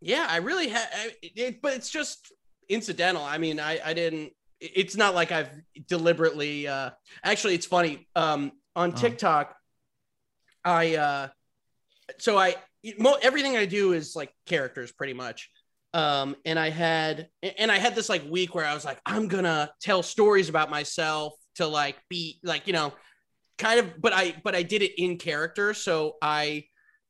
yeah, 0.00 0.26
I 0.28 0.38
really 0.38 0.68
have. 0.68 0.88
It, 1.22 1.62
but 1.62 1.74
it's 1.74 1.90
just 1.90 2.32
incidental. 2.68 3.22
I 3.22 3.38
mean, 3.38 3.60
I 3.60 3.78
I 3.84 3.92
didn't. 3.94 4.32
It's 4.60 4.96
not 4.96 5.14
like 5.14 5.32
I've 5.32 5.50
deliberately. 5.88 6.66
Uh, 6.68 6.90
actually, 7.24 7.54
it's 7.54 7.66
funny. 7.66 8.08
Um, 8.16 8.52
on 8.74 8.92
Oh. 8.92 8.96
TikTok, 8.96 9.54
I 10.64 10.96
uh, 10.96 11.28
so 12.18 12.38
I 12.38 12.56
mo- 12.98 13.18
everything 13.22 13.56
I 13.56 13.66
do 13.66 13.92
is 13.92 14.14
like 14.16 14.32
characters 14.46 14.92
pretty 14.92 15.14
much. 15.14 15.50
Um, 15.94 16.36
and 16.46 16.58
I 16.58 16.70
had 16.70 17.28
and 17.58 17.70
I 17.70 17.78
had 17.78 17.94
this 17.94 18.08
like 18.08 18.22
week 18.28 18.54
where 18.54 18.64
I 18.64 18.74
was 18.74 18.84
like, 18.84 19.00
I'm 19.04 19.28
gonna 19.28 19.70
tell 19.80 20.02
stories 20.02 20.48
about 20.48 20.70
myself 20.70 21.34
to 21.56 21.66
like 21.66 21.96
be 22.08 22.38
like 22.42 22.66
you 22.66 22.72
know 22.72 22.92
kind 23.58 23.78
of 23.78 24.00
but 24.00 24.12
i 24.12 24.34
but 24.42 24.54
i 24.54 24.62
did 24.62 24.82
it 24.82 25.00
in 25.00 25.16
character 25.16 25.74
so 25.74 26.16
i 26.22 26.64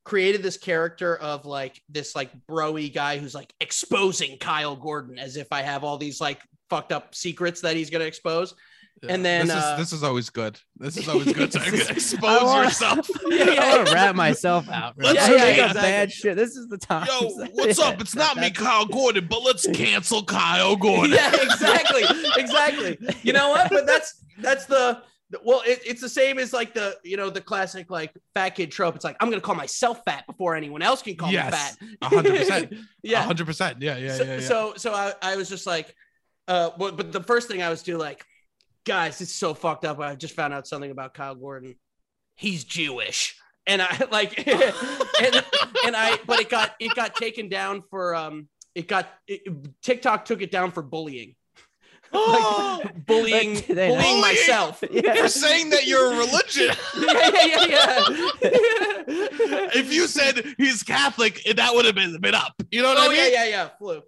created 0.05 0.43
this 0.43 0.57
character 0.57 1.17
of 1.17 1.47
like 1.47 1.81
this 1.89 2.17
like 2.17 2.31
broy 2.47 2.93
guy 2.93 3.19
who's 3.19 3.35
like 3.35 3.53
exposing 3.61 4.37
kyle 4.39 4.75
gordon 4.75 5.19
as 5.19 5.37
if 5.37 5.47
i 5.53 5.63
have 5.63 5.85
all 5.85 5.97
these 5.97 6.21
like 6.21 6.41
fucked 6.69 6.93
up 6.93 7.15
secrets 7.15 7.61
that 7.61 7.77
he's 7.77 7.91
going 7.91 8.01
to 8.01 8.07
expose 8.07 8.55
And 9.09 9.25
then, 9.25 9.49
this 9.49 9.57
uh, 9.57 9.73
is 9.73 9.79
this 9.79 9.93
is 9.93 10.03
always 10.05 10.31
good. 10.31 10.61
This 10.77 10.97
is 10.97 11.09
always 11.09 11.33
good 11.33 11.51
to 11.53 11.59
This 11.59 11.73
is- 11.75 11.91
expose 11.91 12.25
I 12.41 12.45
want- 12.45 12.65
yourself. 12.67 13.11
I 13.31 13.77
want 13.77 13.89
to 13.89 13.95
wrap 13.95 14.15
myself 14.15 14.69
out. 14.71 14.95
Let's 14.97 15.15
Let's 15.19 15.29
Yeah, 15.29 15.37
make 15.45 15.57
yeah, 15.57 15.63
up 15.65 15.71
exactly. 15.71 15.91
bad 15.91 16.13
shit. 16.13 16.37
This 16.37 16.57
is 16.57 16.69
the 16.69 16.79
time. 16.79 17.07
Yo, 17.09 17.29
what's 17.55 17.79
up? 17.81 18.01
It's 18.01 18.15
not 18.15 18.37
me, 18.37 18.51
Kyle 18.51 18.87
Gordon, 18.87 19.27
but 19.29 19.43
let's 19.43 19.67
cancel 19.73 20.23
Kyle 20.23 20.77
Gordon. 20.77 21.13
yeah 21.15 21.33
exactly 21.35 22.05
exactly 22.37 22.99
you 23.23 23.33
know 23.33 23.51
what 23.51 23.71
but 23.71 23.87
that's 23.87 24.23
that's 24.39 24.67
the 24.67 25.03
well 25.45 25.63
it, 25.67 25.81
it's 25.85 26.01
the 26.01 26.09
same 26.09 26.39
as 26.39 26.53
like 26.53 26.75
the 26.75 26.97
you 27.05 27.17
know 27.17 27.31
the 27.31 27.41
classic 27.41 27.91
like 27.91 28.13
fat 28.35 28.51
kid 28.51 28.71
trope 28.71 28.95
it's 28.95 29.05
like 29.05 29.17
i'm 29.21 29.29
gonna 29.31 29.41
call 29.41 29.55
myself 29.55 30.01
fat 30.05 30.27
before 30.27 30.55
anyone 30.55 30.83
else 30.83 31.03
can 31.03 31.15
call 31.17 31.29
me 31.31 31.37
fat 31.37 31.77
hundred 32.03 32.37
percent. 32.37 32.75
yeah 33.03 33.23
hundred 33.23 33.47
percent. 33.47 33.81
Yeah, 33.81 33.97
yeah, 33.97 34.13
so, 34.17 34.25
yeah. 34.25 34.35
yeah. 34.35 34.41
so 34.41 34.73
so 34.77 34.93
I, 34.95 35.13
I 35.23 35.37
was 35.37 35.49
just 35.49 35.67
like 35.67 35.95
uh 36.49 36.71
but, 36.79 36.97
but 36.97 37.13
the 37.13 37.23
first 37.23 37.49
thing 37.49 37.63
i 37.63 37.71
was 37.71 37.83
do 37.83 37.97
like 37.99 38.25
guys 38.85 39.21
it's 39.21 39.35
so 39.35 39.55
fucked 39.55 39.85
up 39.85 39.99
i 40.01 40.15
just 40.15 40.35
found 40.35 40.53
out 40.53 40.67
something 40.67 40.91
about 40.91 41.15
kyle 41.15 41.35
gordon 41.35 41.75
he's 42.37 42.65
jewish 42.65 43.37
and 43.67 43.81
i 43.83 44.07
like 44.11 44.37
and, 44.47 45.45
and 45.87 45.97
i 45.97 46.19
but 46.27 46.41
it 46.41 46.49
got 46.51 46.73
it 46.81 46.95
got 46.95 47.15
taken 47.15 47.49
down 47.49 47.83
for 47.91 48.15
um 48.15 48.49
it 48.75 48.89
got 48.89 49.09
it, 49.29 49.43
tiktok 49.83 50.25
took 50.25 50.43
it 50.43 50.51
down 50.51 50.71
for 50.71 50.83
bullying 50.83 51.35
like 52.13 53.07
bullying 53.07 53.55
Like, 53.55 53.67
bullying 53.69 53.89
Bullying? 53.97 54.21
myself 54.21 54.85
Yeah. 54.91 55.15
You're 55.15 55.29
saying 55.29 55.71
that 55.71 55.87
you're 55.87 56.13
a 56.13 56.17
religion. 56.19 56.77
yeah 57.01 57.31
yeah 57.33 57.65
yeah 57.65 58.05
yeah 58.07 59.69
if 59.75 59.91
you 59.93 60.07
said 60.07 60.45
he's 60.59 60.83
Catholic, 60.83 61.43
that 61.57 61.75
would 61.75 61.87
have 61.87 61.95
been, 61.95 62.21
been 62.21 62.35
up. 62.35 62.53
You 62.71 62.83
know 62.83 62.89
what 62.89 62.99
oh 62.99 63.05
I 63.07 63.09
mean? 63.09 63.17
yeah 63.33 63.45
yeah 63.45 63.45
yeah 63.47 63.69
flu 63.79 64.03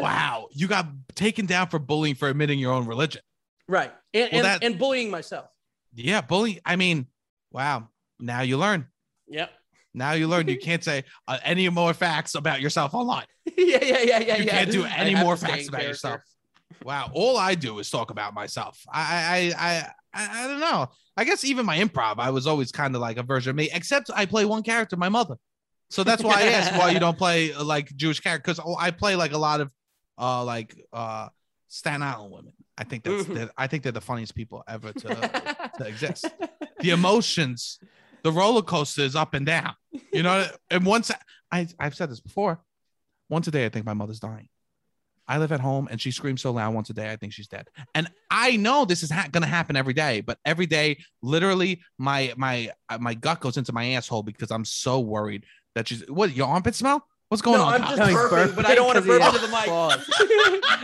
Wow, 0.00 0.48
you 0.52 0.68
got 0.68 0.86
taken 1.14 1.44
down 1.46 1.68
for 1.68 1.78
bullying 1.78 2.14
for 2.14 2.28
admitting 2.28 2.58
your 2.58 2.72
own 2.72 2.86
religion. 2.86 3.20
Right 3.68 3.92
and, 4.14 4.28
Well, 4.32 4.38
and, 4.40 4.44
that- 4.44 4.64
and 4.64 4.78
bullying 4.78 5.10
myself 5.10 5.46
Yeah, 5.94 6.20
bullying. 6.20 6.60
I 6.64 6.76
mean, 6.76 7.06
wow. 7.50 7.88
Now 8.20 8.40
you 8.42 8.56
learn. 8.58 8.86
yep 9.28 9.50
Now 9.94 10.12
you 10.12 10.26
learn. 10.28 10.48
You 10.48 10.58
can't 10.68 10.82
say 10.84 11.04
uh, 11.26 11.38
any 11.44 11.68
more 11.68 11.94
facts 11.94 12.34
about 12.34 12.60
yourself 12.60 12.94
online. 12.94 13.26
yeah 13.56 13.78
yeah 13.82 13.98
yeah 14.00 14.18
yeah 14.20 14.36
You 14.36 14.44
yeah 14.44 14.50
can't 14.50 14.70
do 14.70 14.84
any 14.84 15.14
more 15.14 15.36
facts 15.36 15.68
about 15.68 15.80
character. 15.80 15.88
yourself. 15.88 16.20
Wow. 16.84 17.10
All 17.12 17.36
I 17.36 17.54
do 17.54 17.78
is 17.78 17.90
talk 17.90 18.10
about 18.10 18.34
myself. 18.34 18.78
I 18.92 19.52
I 19.58 19.68
I 19.68 19.92
I, 20.14 20.44
I 20.44 20.46
don't 20.48 20.60
know. 20.60 20.88
I 21.16 21.24
guess 21.24 21.44
even 21.44 21.66
my 21.66 21.78
improv, 21.78 22.16
I 22.18 22.30
was 22.30 22.46
always 22.46 22.70
kind 22.72 22.94
of 22.94 23.00
like 23.00 23.16
a 23.18 23.22
version 23.22 23.50
of 23.50 23.56
me, 23.56 23.68
except 23.72 24.10
I 24.14 24.24
play 24.26 24.44
one 24.44 24.62
character, 24.62 24.96
my 24.96 25.08
mother. 25.08 25.36
So 25.90 26.04
that's 26.04 26.22
why 26.22 26.36
I 26.42 26.46
asked 26.58 26.72
why 26.78 26.90
you 26.90 26.98
don't 27.06 27.18
play 27.18 27.52
uh, 27.52 27.64
like 27.64 27.88
Jewish 27.96 28.20
character 28.20 28.52
because 28.54 28.76
I 28.78 28.90
play 28.90 29.16
like 29.16 29.32
a 29.32 29.38
lot 29.38 29.60
of 29.60 29.70
uh 30.18 30.44
like 30.44 30.74
uh 30.92 31.28
Staten 31.68 32.02
Island 32.02 32.32
women. 32.32 32.52
I 32.78 32.84
think 32.84 33.02
that's 33.04 33.24
Mhm. 33.24 33.34
the, 33.34 33.50
I 33.58 33.66
think 33.66 33.82
they're 33.82 33.92
the 33.92 34.00
funniest 34.00 34.34
people 34.34 34.62
ever 34.68 34.92
to, 34.92 35.70
to 35.78 35.84
exist. 35.86 36.26
The 36.80 36.90
emotions, 36.90 37.80
the 38.22 38.30
roller 38.30 38.62
coaster 38.62 39.02
is 39.02 39.16
up 39.16 39.34
and 39.34 39.44
down. 39.44 39.74
You 40.12 40.22
know, 40.22 40.46
and 40.70 40.86
once 40.86 41.10
I 41.50 41.66
I've 41.80 41.96
said 41.96 42.08
this 42.08 42.20
before, 42.20 42.60
once 43.28 43.48
a 43.48 43.50
day 43.50 43.66
I 43.66 43.68
think 43.68 43.84
my 43.84 43.94
mother's 43.94 44.20
dying. 44.20 44.48
I 45.26 45.38
live 45.38 45.50
at 45.50 45.58
home 45.60 45.88
and 45.90 46.00
she 46.00 46.12
screams 46.12 46.40
so 46.40 46.52
loud 46.52 46.72
once 46.74 46.88
a 46.88 46.94
day 46.94 47.10
I 47.10 47.16
think 47.16 47.32
she's 47.32 47.48
dead. 47.48 47.68
And 47.96 48.08
I 48.30 48.56
know 48.56 48.84
this 48.84 49.02
is 49.02 49.10
ha- 49.10 49.26
going 49.30 49.42
to 49.42 49.48
happen 49.48 49.74
every 49.74 49.92
day, 49.92 50.20
but 50.20 50.38
every 50.44 50.66
day 50.66 50.98
literally 51.20 51.82
my 51.98 52.32
my 52.36 52.70
uh, 52.88 52.98
my 52.98 53.14
gut 53.14 53.40
goes 53.40 53.56
into 53.56 53.72
my 53.72 53.84
asshole 53.94 54.22
because 54.22 54.52
I'm 54.52 54.64
so 54.64 55.00
worried 55.00 55.44
that 55.74 55.88
she's 55.88 56.08
what 56.08 56.32
your 56.34 56.46
armpit 56.46 56.76
smell? 56.76 57.04
What's 57.28 57.42
going 57.42 57.58
No, 57.58 57.64
on? 57.64 57.74
I'm 57.74 57.82
just 57.82 57.98
No, 57.98 58.06
he's 58.06 58.16
burping, 58.16 58.56
but 58.56 58.64
I 58.66 58.74
don't 58.74 58.86
wanna 58.86 59.00
'cause 59.02 59.06
he 59.12 59.18
burp 59.18 59.34
into 59.34 59.46
the 59.46 59.48
mic. 59.48 59.68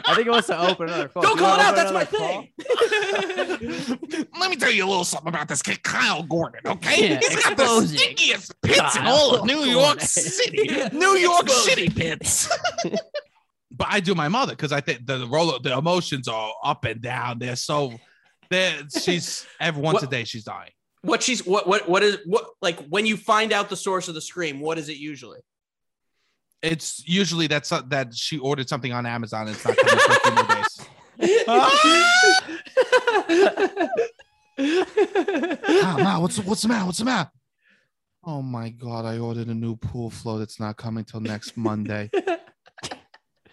I 0.06 0.14
think 0.14 0.24
he 0.24 0.30
wants 0.30 0.46
to 0.48 0.60
open 0.68 0.88
another 0.88 1.08
claw. 1.08 1.22
Don't 1.22 1.38
call 1.38 1.54
it 1.58 1.60
out. 1.62 1.74
That's 1.74 1.90
my 1.92 2.02
another 2.02 2.46
thing. 2.46 4.28
Let 4.38 4.50
me 4.50 4.56
tell 4.56 4.70
you 4.70 4.84
a 4.84 4.88
little 4.88 5.04
something 5.04 5.28
about 5.28 5.48
this 5.48 5.62
kid, 5.62 5.82
Kyle 5.82 6.22
Gordon. 6.22 6.60
Okay, 6.66 7.08
Yeah, 7.12 7.18
he's 7.18 7.42
got 7.42 7.56
the 7.56 7.64
stinkiest 7.64 8.52
pits 8.62 8.96
in 8.96 9.06
all 9.06 9.36
of 9.36 9.46
New 9.46 9.60
York 9.60 10.00
City. 10.02 10.64
Yeah, 10.74 10.88
New 10.92 11.16
York 11.16 11.44
exposing. 11.44 11.70
City 11.74 11.88
pits. 11.88 12.48
but 13.70 13.86
I 13.90 14.00
do 14.00 14.14
my 14.14 14.28
mother 14.28 14.52
because 14.52 14.72
I 14.72 14.80
think 14.82 15.06
the 15.06 15.26
roller, 15.26 15.58
the 15.62 15.76
emotions 15.78 16.28
are 16.28 16.52
up 16.64 16.84
and 16.84 17.00
down. 17.00 17.38
They're 17.38 17.56
so. 17.56 17.94
They're, 18.50 18.82
she's 19.00 19.46
every 19.60 19.82
once 19.82 20.02
a 20.02 20.06
day 20.06 20.24
she's 20.24 20.44
dying. 20.44 20.70
what 21.00 21.22
she's 21.22 21.46
what 21.46 21.66
what 21.66 21.88
what 21.88 22.02
is 22.02 22.18
what 22.26 22.44
like 22.60 22.78
when 22.88 23.06
you 23.06 23.16
find 23.16 23.52
out 23.52 23.70
the 23.70 23.76
source 23.76 24.08
of 24.08 24.14
the 24.14 24.20
scream, 24.20 24.60
what 24.60 24.76
is 24.78 24.88
it 24.90 24.98
usually? 24.98 25.40
It's 26.64 27.06
usually 27.06 27.46
that's 27.46 27.68
that 27.68 28.14
she 28.14 28.38
ordered 28.38 28.68
something 28.68 28.92
on 28.92 29.04
Amazon. 29.06 29.48
And 29.48 29.56
it's 29.56 29.64
not 29.64 29.76
coming 29.76 29.98
for 29.98 30.12
a 30.12 30.20
few 30.20 30.34
more 30.34 30.44
days. 30.56 30.80
Ah, 34.56 35.96
Ma, 36.00 36.20
what's 36.20 36.38
what's 36.40 36.62
the 36.62 36.68
matter? 36.68 36.86
What's 36.86 36.98
the 36.98 37.04
matter? 37.04 37.30
Oh 38.24 38.40
my 38.40 38.70
god! 38.70 39.04
I 39.04 39.18
ordered 39.18 39.48
a 39.48 39.54
new 39.54 39.74
pool 39.76 40.10
float. 40.10 40.42
It's 40.42 40.60
not 40.60 40.76
coming 40.76 41.04
till 41.04 41.20
next 41.20 41.56
Monday. 41.56 42.08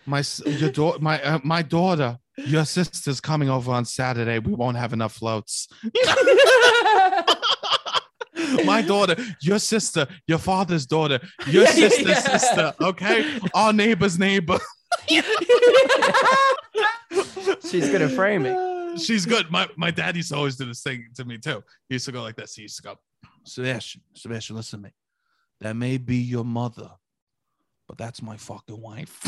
My 0.06 0.24
your 0.46 0.72
daughter, 0.72 1.00
my 1.00 1.22
uh, 1.24 1.40
my 1.44 1.64
daughter, 1.64 2.20
your 2.38 2.66
sister's 2.66 3.20
coming 3.20 3.50
over 3.50 3.72
on 3.72 3.84
Saturday. 3.86 4.40
We 4.40 4.54
won't 4.54 4.78
have 4.78 4.94
enough 4.94 5.14
floats. 5.14 5.68
my 8.66 8.82
daughter, 8.82 9.16
your 9.42 9.60
sister, 9.60 10.08
your 10.28 10.38
father's 10.40 10.86
daughter, 10.86 11.20
your 11.48 11.64
Yeah, 11.64 11.70
yeah, 11.76 11.90
sister's 11.90 12.08
yeah. 12.08 12.38
sister. 12.38 12.74
Okay, 12.82 13.40
our 13.54 13.74
neighbor's 13.74 14.18
neighbor. 14.20 14.60
She's 17.70 17.90
gonna 17.92 18.10
frame 18.10 18.46
it. 18.46 19.00
She's 19.00 19.26
good. 19.26 19.50
My 19.52 19.68
my 19.78 19.92
dad 19.92 20.16
used 20.18 20.30
to 20.30 20.36
always 20.36 20.58
do 20.58 20.66
this 20.66 20.82
thing 20.84 21.08
to 21.16 21.24
me 21.26 21.38
too. 21.38 21.64
He 21.88 21.96
used 21.96 22.06
to 22.06 22.12
go 22.12 22.22
like 22.22 22.36
this. 22.36 22.56
He 22.56 22.64
used 22.64 22.76
to 22.78 22.84
go, 22.84 22.96
Sebastian, 23.46 24.02
Sebastian, 24.14 24.56
listen 24.58 24.80
to 24.80 24.84
me. 24.88 24.94
That 25.62 25.76
may 25.76 25.98
be 25.98 26.18
your 26.18 26.44
mother, 26.44 26.90
but 27.88 27.98
that's 27.98 28.22
my 28.22 28.36
fucking 28.38 28.80
wife. 28.82 29.20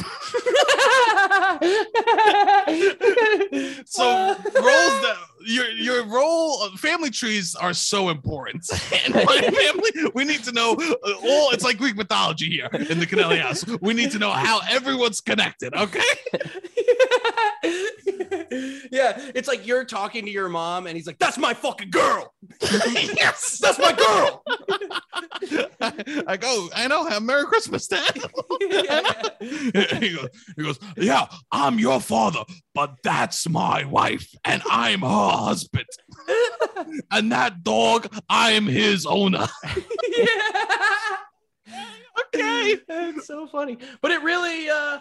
So 3.86 4.36
roles 4.56 5.02
that 5.02 5.16
your 5.46 5.70
your 5.70 6.06
role 6.06 6.70
family 6.78 7.10
trees 7.10 7.56
are 7.56 7.74
so 7.74 8.10
important. 8.10 8.70
And 9.06 9.14
my 9.16 9.42
family, 9.42 9.92
we 10.14 10.24
need 10.24 10.44
to 10.46 10.52
know 10.52 10.74
uh, 10.74 11.14
all. 11.24 11.52
It's 11.52 11.64
like 11.64 11.78
Greek 11.78 11.96
mythology 11.96 12.50
here 12.50 12.70
in 12.72 13.00
the 13.00 13.06
Conelli 13.06 13.40
house. 13.40 13.66
We 13.82 13.94
need 13.94 14.12
to 14.12 14.20
know 14.20 14.32
how 14.32 14.62
everyone's 14.70 15.20
connected. 15.20 15.74
Okay. 15.74 16.02
yeah, 18.92 19.32
it's 19.36 19.48
like 19.48 19.66
you're 19.66 19.86
talking 19.86 20.26
to 20.26 20.32
your 20.32 20.50
mom, 20.50 20.88
and 20.88 20.96
he's 20.96 21.08
like, 21.08 21.20
"That's 21.20 21.38
my 21.38 21.54
fucking 21.54 21.90
girl. 21.90 22.34
yes, 22.62 23.60
That's 23.60 23.80
my 23.80 23.94
girl." 23.94 24.44
I, 25.82 26.24
I 26.28 26.38
go. 26.38 26.70
I 26.76 26.88
know. 26.88 27.06
Have 27.06 27.24
Merry 27.24 27.46
Christmas, 27.46 27.88
Dad. 27.88 28.10
he 29.40 30.16
goes. 30.16 30.30
He 30.56 30.64
goes. 30.64 30.80
Yeah, 30.98 31.28
I'm 31.52 31.80
your 31.80 32.00
father, 32.00 32.44
but 32.74 32.96
that's 33.04 33.48
my 33.50 33.86
wife, 33.86 34.28
and 34.46 34.62
I'm 34.70 35.02
her 35.02 35.08
husband. 35.08 35.86
and 37.12 37.32
that 37.32 37.64
dog, 37.64 38.08
I'm 38.30 38.66
his 38.66 39.06
owner. 39.06 39.48
Yeah. 40.18 40.26
Okay, 42.36 42.78
it's 42.88 43.28
so 43.28 43.48
funny, 43.48 43.78
but 44.02 44.12
it 44.12 44.22
really. 44.22 44.70
uh 44.70 45.00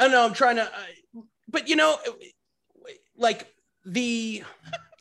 I 0.00 0.04
don't 0.04 0.12
know. 0.12 0.24
I'm 0.24 0.32
trying 0.32 0.56
to, 0.56 0.62
uh, 0.62 1.20
but 1.46 1.68
you 1.68 1.76
know, 1.76 1.98
like 3.20 3.46
the 3.84 4.42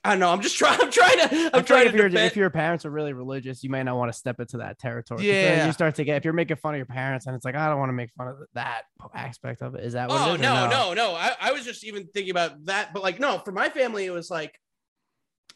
I 0.03 0.11
don't 0.11 0.19
know. 0.19 0.31
I'm 0.31 0.41
just 0.41 0.57
trying. 0.57 0.79
I'm 0.79 0.91
trying 0.91 1.17
to. 1.17 1.23
I'm 1.23 1.29
I 1.29 1.49
feel 1.49 1.49
like 1.59 1.65
trying 1.65 1.85
if 1.87 1.91
to. 1.91 1.97
your 1.97 2.07
if 2.07 2.35
your 2.37 2.49
parents 2.49 2.85
are 2.85 2.89
really 2.89 3.11
religious, 3.13 3.63
you 3.63 3.69
might 3.69 3.83
not 3.83 3.97
want 3.97 4.11
to 4.11 4.17
step 4.17 4.39
into 4.39 4.57
that 4.57 4.79
territory. 4.79 5.27
Yeah. 5.27 5.65
you 5.65 5.73
start 5.73 5.95
to 5.95 6.05
get 6.05 6.17
if 6.17 6.23
you're 6.23 6.33
making 6.33 6.57
fun 6.57 6.73
of 6.73 6.77
your 6.77 6.85
parents, 6.85 7.25
and 7.25 7.35
it's 7.35 7.43
like 7.43 7.55
I 7.55 7.67
don't 7.67 7.79
want 7.79 7.89
to 7.89 7.93
make 7.93 8.11
fun 8.17 8.27
of 8.29 8.37
that 8.53 8.83
aspect 9.13 9.61
of 9.61 9.75
it. 9.75 9.83
Is 9.83 9.93
that 9.93 10.07
what? 10.09 10.21
Oh 10.21 10.31
it 10.31 10.35
is, 10.35 10.39
or 10.39 10.43
no, 10.43 10.69
no, 10.69 10.93
no. 10.93 11.15
I, 11.15 11.33
I 11.41 11.51
was 11.51 11.65
just 11.65 11.83
even 11.83 12.07
thinking 12.13 12.31
about 12.31 12.65
that, 12.65 12.93
but 12.93 13.03
like 13.03 13.19
no, 13.19 13.39
for 13.39 13.51
my 13.51 13.67
family, 13.69 14.05
it 14.05 14.11
was 14.11 14.29
like, 14.29 14.57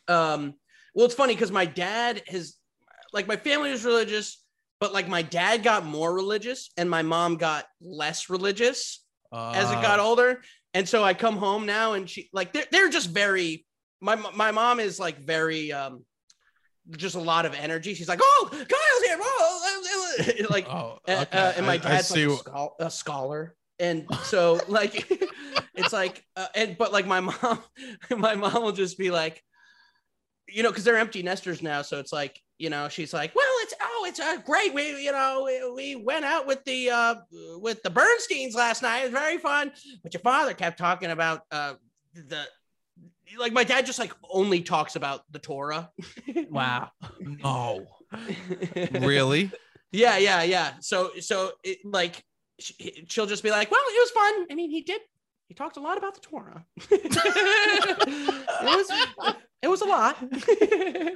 um, 0.07 0.55
well, 0.93 1.05
it's 1.05 1.15
funny 1.15 1.33
because 1.35 1.51
my 1.51 1.65
dad 1.65 2.21
has, 2.27 2.55
like, 3.13 3.27
my 3.27 3.37
family 3.37 3.71
was 3.71 3.85
religious, 3.85 4.43
but 4.79 4.93
like 4.93 5.07
my 5.07 5.21
dad 5.21 5.63
got 5.63 5.85
more 5.85 6.13
religious 6.13 6.69
and 6.75 6.89
my 6.89 7.01
mom 7.01 7.37
got 7.37 7.65
less 7.81 8.29
religious 8.29 9.03
as 9.33 9.71
it 9.71 9.75
got 9.81 9.99
Uh, 9.99 10.03
older. 10.03 10.41
And 10.73 10.87
so 10.89 11.03
I 11.03 11.13
come 11.13 11.37
home 11.37 11.65
now 11.65 11.93
and 11.93 12.09
she 12.09 12.29
like 12.33 12.53
they're 12.53 12.65
they're 12.71 12.89
just 12.89 13.09
very 13.09 13.65
my 14.01 14.15
my 14.15 14.51
mom 14.51 14.79
is 14.79 14.99
like 14.99 15.19
very 15.19 15.71
um 15.71 16.03
just 16.97 17.15
a 17.15 17.19
lot 17.19 17.45
of 17.45 17.53
energy. 17.53 17.93
She's 17.93 18.09
like, 18.09 18.19
oh, 18.21 18.47
Kyle's 18.51 19.03
here. 19.05 19.17
Oh, 19.19 20.47
like 20.49 20.67
Oh, 20.67 20.99
uh, 21.07 21.11
okay. 21.21 21.37
uh, 21.37 21.53
and 21.57 21.65
my 21.65 21.77
dad's 21.77 22.11
like 22.11 22.19
a, 22.27 22.35
schol- 22.37 22.75
a 22.79 22.91
scholar 22.91 23.55
and 23.79 24.05
so 24.23 24.59
like 24.67 25.09
it's 25.73 25.93
like 25.93 26.23
uh, 26.35 26.47
and 26.55 26.77
but 26.77 26.91
like 26.91 27.07
my 27.07 27.19
mom 27.19 27.59
my 28.17 28.35
mom 28.35 28.61
will 28.63 28.71
just 28.71 28.97
be 28.97 29.09
like 29.11 29.41
you 30.47 30.61
know 30.63 30.69
because 30.69 30.83
they're 30.83 30.97
empty 30.97 31.23
nesters 31.23 31.61
now 31.63 31.81
so 31.81 31.99
it's 31.99 32.13
like 32.13 32.39
you 32.59 32.69
know 32.69 32.87
she's 32.87 33.13
like 33.13 33.33
well 33.35 33.45
it's 33.61 33.73
oh 33.81 34.05
it's 34.07 34.19
uh, 34.19 34.37
great 34.45 34.73
we 34.73 35.03
you 35.03 35.11
know 35.11 35.43
we, 35.45 35.95
we 35.95 36.03
went 36.03 36.23
out 36.23 36.45
with 36.45 36.63
the 36.65 36.89
uh 36.89 37.15
with 37.59 37.81
the 37.83 37.89
bernsteins 37.89 38.53
last 38.53 38.81
night 38.83 38.99
it 38.99 39.03
was 39.05 39.11
very 39.11 39.37
fun 39.37 39.71
but 40.03 40.13
your 40.13 40.21
father 40.21 40.53
kept 40.53 40.77
talking 40.77 41.11
about 41.11 41.41
uh 41.51 41.73
the 42.13 42.45
like 43.39 43.53
my 43.53 43.63
dad 43.63 43.85
just 43.85 43.97
like 43.99 44.13
only 44.29 44.61
talks 44.61 44.95
about 44.95 45.21
the 45.31 45.39
torah 45.39 45.89
Wow. 46.49 46.91
No, 47.19 47.87
really? 48.91 49.51
Yeah, 49.91 50.17
yeah, 50.17 50.43
yeah. 50.43 50.73
So, 50.81 51.11
so 51.19 51.51
it, 51.63 51.79
like, 51.83 52.23
she, 52.59 53.05
she'll 53.09 53.25
just 53.25 53.43
be 53.43 53.51
like, 53.51 53.71
"Well, 53.71 53.81
it 53.81 53.99
was 53.99 54.11
fun. 54.11 54.47
I 54.51 54.55
mean, 54.55 54.69
he 54.69 54.81
did. 54.81 55.01
He 55.47 55.55
talked 55.55 55.77
a 55.77 55.81
lot 55.81 55.97
about 55.97 56.13
the 56.15 56.21
Torah. 56.21 56.65
it 56.91 57.15
was, 58.63 59.35
it 59.63 59.69
was 59.69 59.81
a 59.81 59.85
lot. 59.85 60.17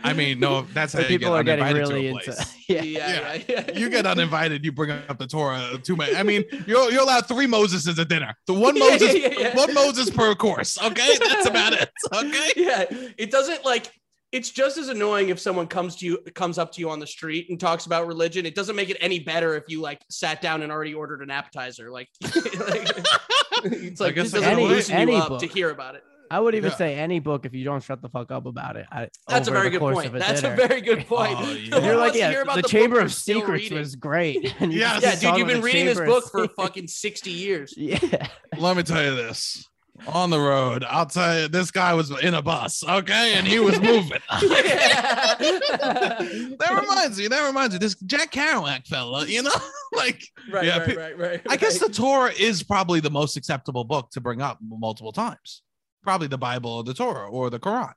I 0.04 0.14
mean, 0.14 0.40
no, 0.40 0.62
that's 0.74 0.94
how 0.94 1.02
So 1.02 1.08
you 1.08 1.20
people 1.20 1.34
get 1.34 1.38
are 1.40 1.44
getting 1.44 1.66
really 1.78 2.02
to 2.04 2.08
a 2.08 2.12
into. 2.12 2.24
place. 2.32 2.54
Yeah. 2.70 2.82
yeah, 2.84 3.34
yeah, 3.34 3.44
yeah. 3.48 3.78
You 3.78 3.90
get 3.90 4.06
uninvited, 4.06 4.66
you 4.66 4.74
bring 4.74 4.92
up 4.92 5.18
the 5.18 5.26
Torah 5.28 5.78
too 5.82 5.96
much. 5.96 6.14
I 6.16 6.24
mean, 6.24 6.44
you're 6.66 6.92
you're 6.92 7.04
allowed 7.04 7.26
three 7.26 7.48
Moseses 7.48 7.98
at 7.98 8.10
dinner. 8.10 8.36
The 8.46 8.54
one 8.54 8.78
Moses, 8.80 9.14
yeah, 9.16 9.30
yeah. 9.38 9.56
one 9.56 9.74
Moses 9.74 10.10
per 10.10 10.36
course. 10.36 10.78
Okay, 10.82 11.18
that's 11.18 11.46
about 11.48 11.72
it. 11.74 11.90
Okay. 12.14 12.52
yeah. 12.58 12.84
It 13.18 13.32
doesn't 13.32 13.64
like. 13.64 13.92
It's 14.34 14.50
just 14.50 14.78
as 14.78 14.90
annoying 14.90 15.30
if 15.30 15.40
someone 15.40 15.68
comes 15.68 15.96
to 15.98 16.06
you, 16.06 16.18
comes 16.36 16.58
up 16.58 16.74
to 16.74 16.82
you 16.82 16.90
on 16.90 17.00
the 17.00 17.08
street 17.08 17.50
and 17.50 17.58
talks 17.58 17.86
about 17.86 18.06
religion. 18.08 18.46
It 18.46 18.56
doesn't 18.56 18.76
make 18.76 18.90
it 18.90 18.98
any 19.00 19.20
better 19.20 19.56
if 19.56 19.64
you 19.70 19.80
like 19.80 20.02
sat 20.10 20.42
down 20.42 20.62
and 20.64 20.70
already 20.70 20.94
ordered 20.94 21.22
an 21.22 21.32
appetizer. 21.32 21.90
Like, 21.90 22.10
like 22.22 22.98
it's 23.64 24.02
like 24.02 24.16
guess 24.16 24.26
this 24.26 24.34
doesn't 24.34 24.50
gotta 24.56 24.62
loosen 24.62 25.08
you 25.08 25.16
up 25.16 25.30
book. 25.30 25.40
to 25.40 25.48
hear 25.48 25.70
about 25.70 25.96
it. 25.96 26.04
I 26.30 26.40
would 26.40 26.56
even 26.56 26.72
Yeah. 26.72 26.78
say 26.78 26.96
any 26.96 27.20
book 27.20 27.46
if 27.46 27.54
you 27.54 27.64
don't 27.64 27.84
shut 27.84 28.02
the 28.02 28.10
fuck 28.10 28.32
up 28.32 28.46
about 28.46 28.76
it. 28.76 28.86
I, 28.92 29.10
That's 29.28 29.48
a 29.48 29.52
very 29.52 29.70
good 29.70 29.82
oh, 29.82 29.94
point. 29.94 30.12
That's 30.14 30.42
dinner. 30.42 30.54
a 30.54 30.68
very 30.68 30.82
good 30.82 31.08
point. 31.08 31.36
Oh, 31.38 31.52
yeah. 31.52 31.80
You're 31.86 31.98
like, 31.98 32.16
yeah, 32.16 32.30
hear 32.30 32.42
about 32.42 32.58
the, 32.58 32.64
Chamber 32.64 33.00
of 33.00 33.14
Secrets 33.14 33.64
reading. 33.64 33.78
was 33.78 33.96
great. 33.96 34.54
And 34.60 34.74
Yes. 34.74 35.02
Yeah, 35.02 35.16
dude, 35.32 35.40
you've 35.40 35.48
been 35.48 35.62
reading 35.62 35.86
this 35.86 35.98
Chamber 35.98 36.16
of 36.18 36.24
book 36.24 36.32
for 36.32 36.48
fucking 36.62 36.88
60 36.88 37.32
years. 37.32 37.74
Yeah. 37.78 38.28
Let 38.58 38.76
me 38.78 38.84
tell 38.84 39.04
you 39.04 39.16
this. 39.16 39.68
On 40.14 40.30
the 40.30 40.40
road, 40.40 40.84
I'll 40.88 41.08
tell 41.08 41.40
you, 41.42 41.48
this 41.48 41.72
guy 41.72 41.96
was 41.96 42.12
in 42.22 42.36
a 42.36 42.42
bus, 42.44 42.84
okay, 42.88 43.34
and 43.34 43.48
he 43.48 43.58
was 43.60 43.80
moving. 43.82 44.20
that 44.30 45.38
reminds 46.82 47.18
me. 47.18 47.28
That 47.28 47.46
reminds 47.48 47.74
me. 47.74 47.80
This 47.80 47.96
Jack 48.06 48.32
Kerouac 48.32 48.88
fella, 48.88 49.26
you 49.26 49.42
know, 49.44 49.52
like 49.96 50.22
right, 50.52 50.66
Yeah, 50.66 50.78
right, 50.80 50.88
pe- 50.88 50.96
right, 50.96 51.18
right. 51.18 51.42
I 51.50 51.58
guess 51.58 51.80
the 51.80 51.90
Torah 51.90 52.32
is 52.32 52.64
probably 52.64 53.00
the 53.00 53.10
most 53.10 53.38
acceptable 53.38 53.84
book 53.84 54.10
to 54.12 54.22
bring 54.22 54.42
up 54.42 54.60
multiple 54.62 55.12
times. 55.12 55.62
Probably 56.08 56.30
the 56.30 56.38
Bible 56.38 56.72
or 56.72 56.84
the 56.86 56.94
Torah 56.94 57.30
or 57.30 57.50
the 57.50 57.60
Quran. 57.60 57.92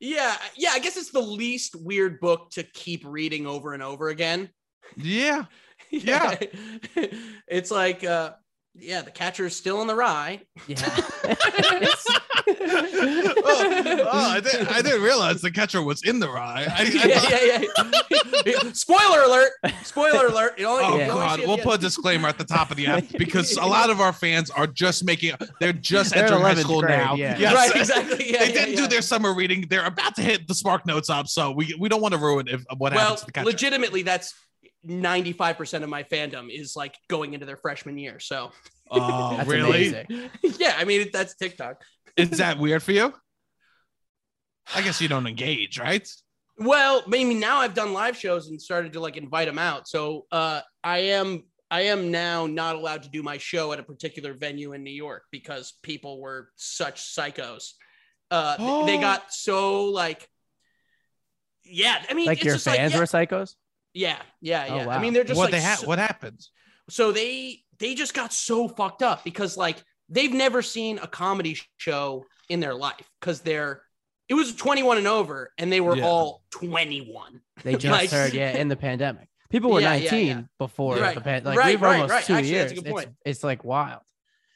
yeah, 0.00 0.36
yeah. 0.56 0.70
I 0.72 0.80
guess 0.80 0.96
it's 0.96 1.12
the 1.12 1.20
least 1.20 1.76
weird 1.78 2.18
book 2.18 2.50
to 2.54 2.64
keep 2.64 3.04
reading 3.06 3.46
over 3.46 3.74
and 3.74 3.80
over 3.80 4.08
again. 4.08 4.50
Yeah. 4.96 5.44
Yeah. 5.90 6.34
it's 7.46 7.70
like, 7.70 8.02
uh, 8.02 8.32
yeah, 8.74 9.02
the 9.02 9.12
catcher 9.12 9.46
is 9.46 9.56
still 9.56 9.80
in 9.82 9.86
the 9.86 9.94
rye. 9.94 10.40
Yeah. 10.66 11.00
oh, 12.46 12.54
oh, 14.12 14.30
I, 14.30 14.40
did, 14.40 14.68
I 14.68 14.82
didn't 14.82 15.02
realize 15.02 15.40
the 15.40 15.50
catcher 15.50 15.82
was 15.82 16.02
in 16.02 16.18
the 16.18 16.28
rye. 16.28 16.66
I, 16.68 16.82
I 16.82 16.82
yeah, 16.84 17.18
thought- 17.18 17.94
yeah, 18.10 18.42
yeah. 18.64 18.72
Spoiler 18.72 19.22
alert! 19.22 19.52
Spoiler 19.82 20.26
alert! 20.26 20.58
You 20.58 20.66
only, 20.66 20.84
Oh 20.84 20.96
you 20.96 21.02
only 21.02 21.06
God, 21.06 21.40
we'll 21.40 21.58
put 21.58 21.76
a 21.76 21.80
disclaimer 21.82 22.28
at 22.28 22.38
the 22.38 22.44
top 22.44 22.70
of 22.70 22.76
the 22.76 22.86
app 22.86 23.04
because 23.18 23.56
a 23.56 23.64
lot 23.64 23.90
of 23.90 24.00
our 24.00 24.12
fans 24.12 24.50
are 24.50 24.66
just 24.66 25.04
making 25.04 25.32
they're 25.60 25.72
just 25.72 26.14
They're 26.14 26.26
in 26.26 26.32
entering 26.32 26.42
high 26.56 26.62
school 26.62 26.80
grade, 26.80 26.98
now. 26.98 27.14
yeah. 27.14 27.38
Yes. 27.38 27.54
Right, 27.54 27.76
exactly. 27.76 28.32
Yeah, 28.32 28.38
they 28.40 28.46
yeah, 28.48 28.52
didn't 28.52 28.74
yeah. 28.74 28.80
do 28.80 28.86
their 28.88 29.02
summer 29.02 29.34
reading. 29.34 29.66
They're 29.68 29.86
about 29.86 30.14
to 30.16 30.22
hit 30.22 30.46
the 30.48 30.54
Spark 30.54 30.86
Notes 30.86 31.10
up, 31.10 31.28
so 31.28 31.50
we 31.50 31.74
we 31.78 31.88
don't 31.88 32.00
want 32.00 32.14
to 32.14 32.20
ruin 32.20 32.48
if 32.48 32.64
what 32.76 32.92
well, 32.92 33.00
happens 33.00 33.20
to 33.20 33.26
the 33.26 33.32
catcher. 33.32 33.46
legitimately, 33.46 34.02
that's 34.02 34.34
95% 34.86 35.82
of 35.82 35.88
my 35.88 36.02
fandom 36.02 36.50
is 36.52 36.76
like 36.76 36.96
going 37.08 37.34
into 37.34 37.46
their 37.46 37.56
freshman 37.56 37.96
year. 37.98 38.20
So, 38.20 38.52
oh, 38.90 39.36
That's 39.36 39.48
really? 39.48 39.88
amazing. 39.88 40.30
yeah, 40.58 40.74
I 40.76 40.84
mean, 40.84 41.08
that's 41.12 41.34
TikTok. 41.36 41.82
Is 42.16 42.38
that 42.38 42.58
weird 42.58 42.82
for 42.82 42.92
you? 42.92 43.12
I 44.74 44.82
guess 44.82 45.00
you 45.00 45.08
don't 45.08 45.26
engage, 45.26 45.78
right? 45.78 46.08
Well, 46.58 47.02
maybe 47.06 47.34
now 47.34 47.58
I've 47.58 47.74
done 47.74 47.92
live 47.92 48.16
shows 48.16 48.48
and 48.48 48.60
started 48.62 48.92
to 48.94 49.00
like 49.00 49.16
invite 49.16 49.46
them 49.48 49.58
out. 49.58 49.88
So, 49.88 50.26
uh, 50.30 50.60
I 50.82 50.98
am. 50.98 51.44
I 51.70 51.82
am 51.82 52.12
now 52.12 52.46
not 52.46 52.76
allowed 52.76 53.02
to 53.02 53.08
do 53.08 53.22
my 53.22 53.36
show 53.38 53.72
at 53.72 53.80
a 53.80 53.82
particular 53.82 54.32
venue 54.34 54.74
in 54.74 54.84
New 54.84 54.92
York 54.92 55.24
because 55.32 55.72
people 55.82 56.20
were 56.20 56.50
such 56.54 57.02
psychos. 57.02 57.70
Uh, 58.30 58.56
th- 58.56 58.86
they 58.86 58.98
Oh. 58.98 59.00
got 59.00 59.32
so 59.32 59.86
like, 59.86 60.28
yeah. 61.64 62.00
I 62.08 62.14
mean, 62.14 62.26
like 62.26 62.38
it's 62.38 62.44
your 62.44 62.54
just 62.54 62.64
fans 62.66 62.78
like, 62.78 62.92
yeah, 62.92 62.98
were 63.00 63.06
psychos. 63.06 63.54
yeah, 63.92 64.22
yeah, 64.40 64.66
Oh, 64.68 64.76
yeah. 64.76 64.88
I 64.88 65.00
mean, 65.00 65.14
they're 65.14 65.24
just 65.24 65.36
what 65.38 65.50
like 65.50 65.52
they 65.52 65.62
ha- 65.66 65.76
so- 65.80 65.86
what 65.88 65.98
happens? 65.98 66.50
so 66.90 67.10
they 67.12 67.62
they 67.78 67.94
just 67.94 68.14
got 68.14 68.32
so 68.32 68.68
fucked 68.68 69.02
up 69.02 69.24
because 69.24 69.56
like 69.56 69.82
they've 70.08 70.32
never 70.32 70.62
seen 70.62 70.98
a 70.98 71.06
comedy 71.06 71.58
show 71.76 72.24
in 72.48 72.60
their 72.60 72.74
life 72.74 73.08
because 73.20 73.40
they're 73.40 73.82
it 74.28 74.34
was 74.34 74.54
21 74.54 74.98
and 74.98 75.06
over 75.06 75.52
and 75.58 75.70
they 75.72 75.80
were 75.80 75.96
Yeah. 75.96 76.06
all 76.06 76.42
21 76.50 77.40
They 77.62 77.76
just 77.76 77.86
Like- 77.92 78.10
heard, 78.10 78.32
yeah, 78.40 78.56
in 78.56 78.68
the 78.68 78.76
pandemic. 78.76 79.28
People 79.50 79.70
were 79.70 79.80
Yeah, 79.80 79.94
yeah, 79.94 80.10
19 80.10 80.26
yeah. 80.26 80.42
before 80.58 80.96
Right. 80.96 81.14
the 81.14 81.20
pandemic. 81.20 81.44
Like 81.44 81.58
Right, 81.58 81.66
we've 81.74 81.82
right, 81.82 82.00
almost 82.00 82.26
two 82.26 82.32
Actually, 82.34 82.48
years. 82.50 82.70
that's 82.72 82.80
a 82.80 82.84
good 82.90 82.98
It's, 83.02 83.10
it's 83.24 83.44
like 83.44 83.64
wild. 83.64 84.00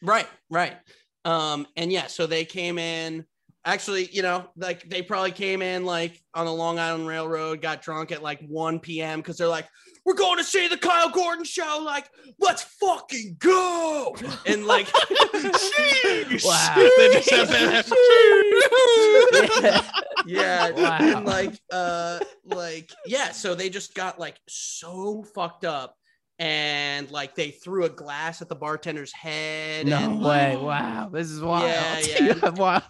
right 0.02 0.26
right 0.50 0.76
um 1.24 1.66
and 1.76 1.90
yeah 1.92 2.06
so 2.06 2.26
they 2.26 2.44
came 2.44 2.78
in 2.78 3.24
actually 3.64 4.06
you 4.12 4.22
know 4.22 4.48
like 4.56 4.88
they 4.88 5.02
probably 5.02 5.32
came 5.32 5.60
in 5.60 5.84
like 5.84 6.20
on 6.34 6.46
the 6.46 6.52
long 6.52 6.78
island 6.78 7.06
railroad 7.08 7.60
got 7.60 7.82
drunk 7.82 8.12
at 8.12 8.22
like 8.22 8.40
1 8.46 8.78
p.m 8.78 9.18
because 9.18 9.36
they're 9.36 9.48
like 9.48 9.66
we're 10.08 10.14
going 10.14 10.38
to 10.38 10.44
see 10.44 10.66
the 10.68 10.76
kyle 10.78 11.10
gordon 11.10 11.44
show 11.44 11.82
like 11.84 12.08
let's 12.38 12.62
fucking 12.62 13.36
go 13.38 14.16
and 14.46 14.64
like 14.66 14.86
Sheesh. 14.88 16.46
Wow. 16.46 16.74
They 16.96 17.20
just 17.20 17.30
yeah 20.26 20.70
Wow. 20.76 20.96
and 21.00 21.26
like 21.26 21.60
uh 21.70 22.20
like 22.46 22.90
yeah 23.06 23.32
so 23.32 23.54
they 23.54 23.68
just 23.68 23.94
got 23.94 24.18
like 24.18 24.40
so 24.48 25.22
fucked 25.34 25.66
up 25.66 25.94
and 26.38 27.10
like 27.10 27.34
they 27.34 27.50
threw 27.50 27.84
a 27.84 27.90
glass 27.90 28.40
at 28.40 28.48
the 28.48 28.56
bartender's 28.56 29.12
head 29.12 29.86
no 29.88 29.96
and, 29.98 30.24
way. 30.24 30.56
Wow. 30.56 31.10
This 31.12 31.28
is 31.30 31.42
wild. 31.42 31.64
Yeah, 31.68 31.98
You 31.98 32.26
yeah. 32.28 32.34
have 32.42 32.58
wild. 32.58 32.82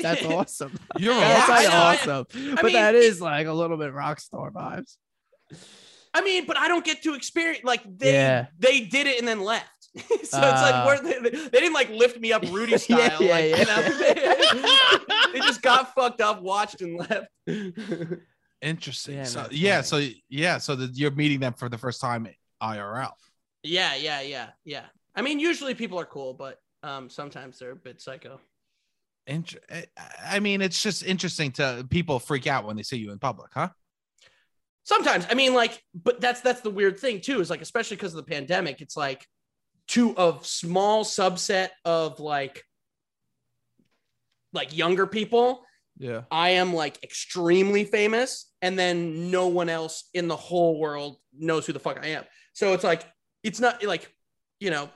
That's 0.00 0.24
awesome. 0.24 0.72
You're 0.96 1.12
Yeah, 1.14 1.20
That's 1.46 1.50
I 1.50 1.56
like 1.56 1.68
know, 1.68 1.74
I- 1.74 1.96
awesome. 2.22 2.54
but 2.54 2.64
mean, 2.64 2.72
that 2.74 2.94
it- 2.94 3.02
is 3.02 3.20
like 3.20 3.46
a 3.48 3.52
little 3.52 3.76
bit 3.76 3.92
rock 3.92 4.20
star 4.20 4.50
vibes. 4.52 4.96
I 6.14 6.20
mean 6.22 6.44
but 6.46 6.56
i 6.58 6.68
don't 6.68 6.84
get 6.84 7.02
to 7.02 7.14
experience 7.14 7.64
like 7.64 7.82
they 7.98 8.12
Yeah. 8.12 8.46
they 8.58 8.80
did 8.80 9.06
it 9.06 9.18
and 9.18 9.26
then 9.28 9.40
left 9.40 9.66
so 9.96 10.04
it's 10.08 10.32
like 10.32 10.74
Uh. 10.74 10.84
where 10.84 11.00
they, 11.00 11.18
they 11.30 11.60
didn't 11.60 11.74
like 11.74 11.90
lift 11.90 12.18
me 12.20 12.32
up 12.32 12.42
rudy 12.50 12.72
Yeah, 12.72 12.76
style 12.78 13.22
yeah, 13.22 13.30
like 13.30 13.50
yeah. 13.50 13.56
you 13.58 14.62
know 14.62 14.98
they 15.32 15.40
just 15.40 15.62
got 15.62 15.94
fucked 15.94 16.20
up 16.20 16.42
watched 16.42 16.80
and 16.80 16.96
left 16.98 17.28
Interesting. 18.60 19.16
Yeah, 19.16 19.24
so 19.24 19.40
that's 19.40 19.52
yeah, 19.54 19.82
funny. 19.82 20.10
so 20.12 20.18
yeah, 20.28 20.58
so 20.58 20.76
that 20.76 20.96
you're 20.96 21.10
meeting 21.10 21.40
them 21.40 21.52
for 21.52 21.68
the 21.68 21.78
first 21.78 22.00
time 22.00 22.28
IRL. 22.62 23.10
yeah 23.64 23.96
yeah 23.96 24.20
yeah 24.20 24.50
yeah 24.64 24.84
i 25.16 25.22
mean 25.22 25.40
usually 25.40 25.74
people 25.74 25.98
are 25.98 26.04
cool 26.04 26.32
but 26.32 26.58
um 26.84 27.10
sometimes 27.10 27.58
they're 27.58 27.72
a 27.72 27.76
bit 27.76 28.00
psycho 28.00 28.40
Inter- 29.26 29.58
I- 29.70 29.86
I 30.24 30.40
mean, 30.40 30.60
it's 30.62 30.82
just 30.82 31.04
interesting 31.04 31.52
to 31.52 31.86
people 31.90 32.18
freak 32.18 32.46
out 32.48 32.64
when 32.64 32.74
they 32.76 32.82
see 32.82 32.96
you 32.96 33.12
in 33.12 33.20
public, 33.20 33.50
huh? 33.54 33.68
Sometimes 34.84 35.26
i 35.30 35.34
mean 35.34 35.54
like 35.54 35.80
but 35.94 36.20
that's 36.20 36.40
that's 36.40 36.60
the 36.60 36.70
weird 36.70 36.98
thing 36.98 37.20
too 37.20 37.40
is 37.40 37.50
like 37.50 37.62
especially 37.62 37.96
because 37.96 38.14
of 38.14 38.24
the 38.24 38.30
pandemic 38.30 38.80
it's 38.80 38.96
like 38.96 39.26
to 39.88 40.14
a 40.16 40.38
small 40.42 41.04
subset 41.04 41.68
of 41.84 42.20
like 42.20 42.62
like 44.52 44.76
younger 44.76 45.06
people 45.06 45.64
Yeah. 45.98 46.22
I 46.30 46.50
am 46.50 46.72
like 46.74 47.02
extremely 47.04 47.84
famous, 47.84 48.50
and 48.60 48.78
then 48.78 49.30
no 49.30 49.48
one 49.48 49.68
else 49.68 50.08
in 50.14 50.26
the 50.26 50.36
whole 50.36 50.80
world 50.80 51.18
knows 51.32 51.66
who 51.66 51.72
the 51.72 51.80
fuck 51.80 51.98
I 52.02 52.08
am. 52.08 52.24
So 52.54 52.72
it's 52.72 52.84
like 52.84 53.04
it's 53.42 53.60
not 53.60 53.84
like 53.84 54.10
you 54.58 54.70
know, 54.70 54.88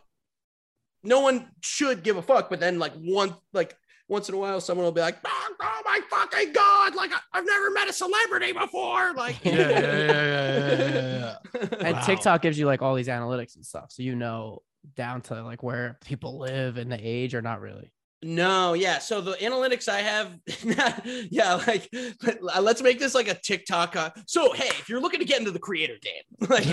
no 1.02 1.20
one 1.20 1.48
should 1.62 2.02
give 2.02 2.16
a 2.16 2.22
fuck. 2.22 2.48
But 2.50 2.60
then 2.60 2.78
like 2.78 2.94
one 2.94 3.36
like 3.52 3.76
once 4.08 4.28
in 4.28 4.34
a 4.34 4.38
while, 4.38 4.60
someone 4.60 4.84
will 4.84 4.92
be 4.92 5.00
like, 5.00 5.16
"Oh, 5.24 5.54
oh 5.60 5.82
my 5.84 6.00
fucking 6.10 6.52
god! 6.52 6.94
Like 6.94 7.12
I- 7.12 7.20
I've 7.38 7.46
never 7.46 7.70
met 7.70 7.88
a 7.88 7.92
celebrity 7.92 8.52
before." 8.52 9.12
Like 9.14 9.44
Yeah, 9.44 9.52
yeah, 9.54 9.68
yeah, 9.70 9.80
yeah, 9.80 10.48
yeah, 10.48 10.78
yeah, 10.78 11.36
yeah. 11.60 11.68
And 11.86 11.96
Wow. 11.96 12.02
TikTok 12.06 12.42
gives 12.42 12.58
you 12.58 12.66
like 12.66 12.82
all 12.82 12.94
these 12.94 13.08
analytics 13.08 13.56
and 13.56 13.64
stuff, 13.64 13.90
so 13.90 14.02
you 14.02 14.14
know 14.14 14.62
down 14.94 15.20
to 15.22 15.42
like 15.42 15.62
where 15.62 15.98
people 16.04 16.38
live 16.38 16.76
and 16.76 16.90
the 16.92 16.98
age 17.00 17.34
or 17.34 17.42
not 17.42 17.60
really. 17.60 17.92
No, 18.26 18.72
yeah. 18.74 18.98
So 18.98 19.20
the 19.20 19.32
analytics 19.34 19.88
I 19.88 19.98
have, 19.98 20.32
yeah, 21.30 21.54
like 21.66 21.88
but 22.20 22.38
uh, 22.54 22.60
let's 22.60 22.82
make 22.82 22.98
this 22.98 23.14
like 23.14 23.28
a 23.28 23.34
TikTok. 23.34 23.94
Uh, 23.94 24.10
so 24.26 24.52
hey, 24.52 24.66
if 24.68 24.88
you're 24.88 25.00
looking 25.00 25.20
to 25.20 25.26
get 25.26 25.38
into 25.38 25.52
the 25.52 25.58
creator 25.60 25.94
game, 26.02 26.22
like, 26.50 26.64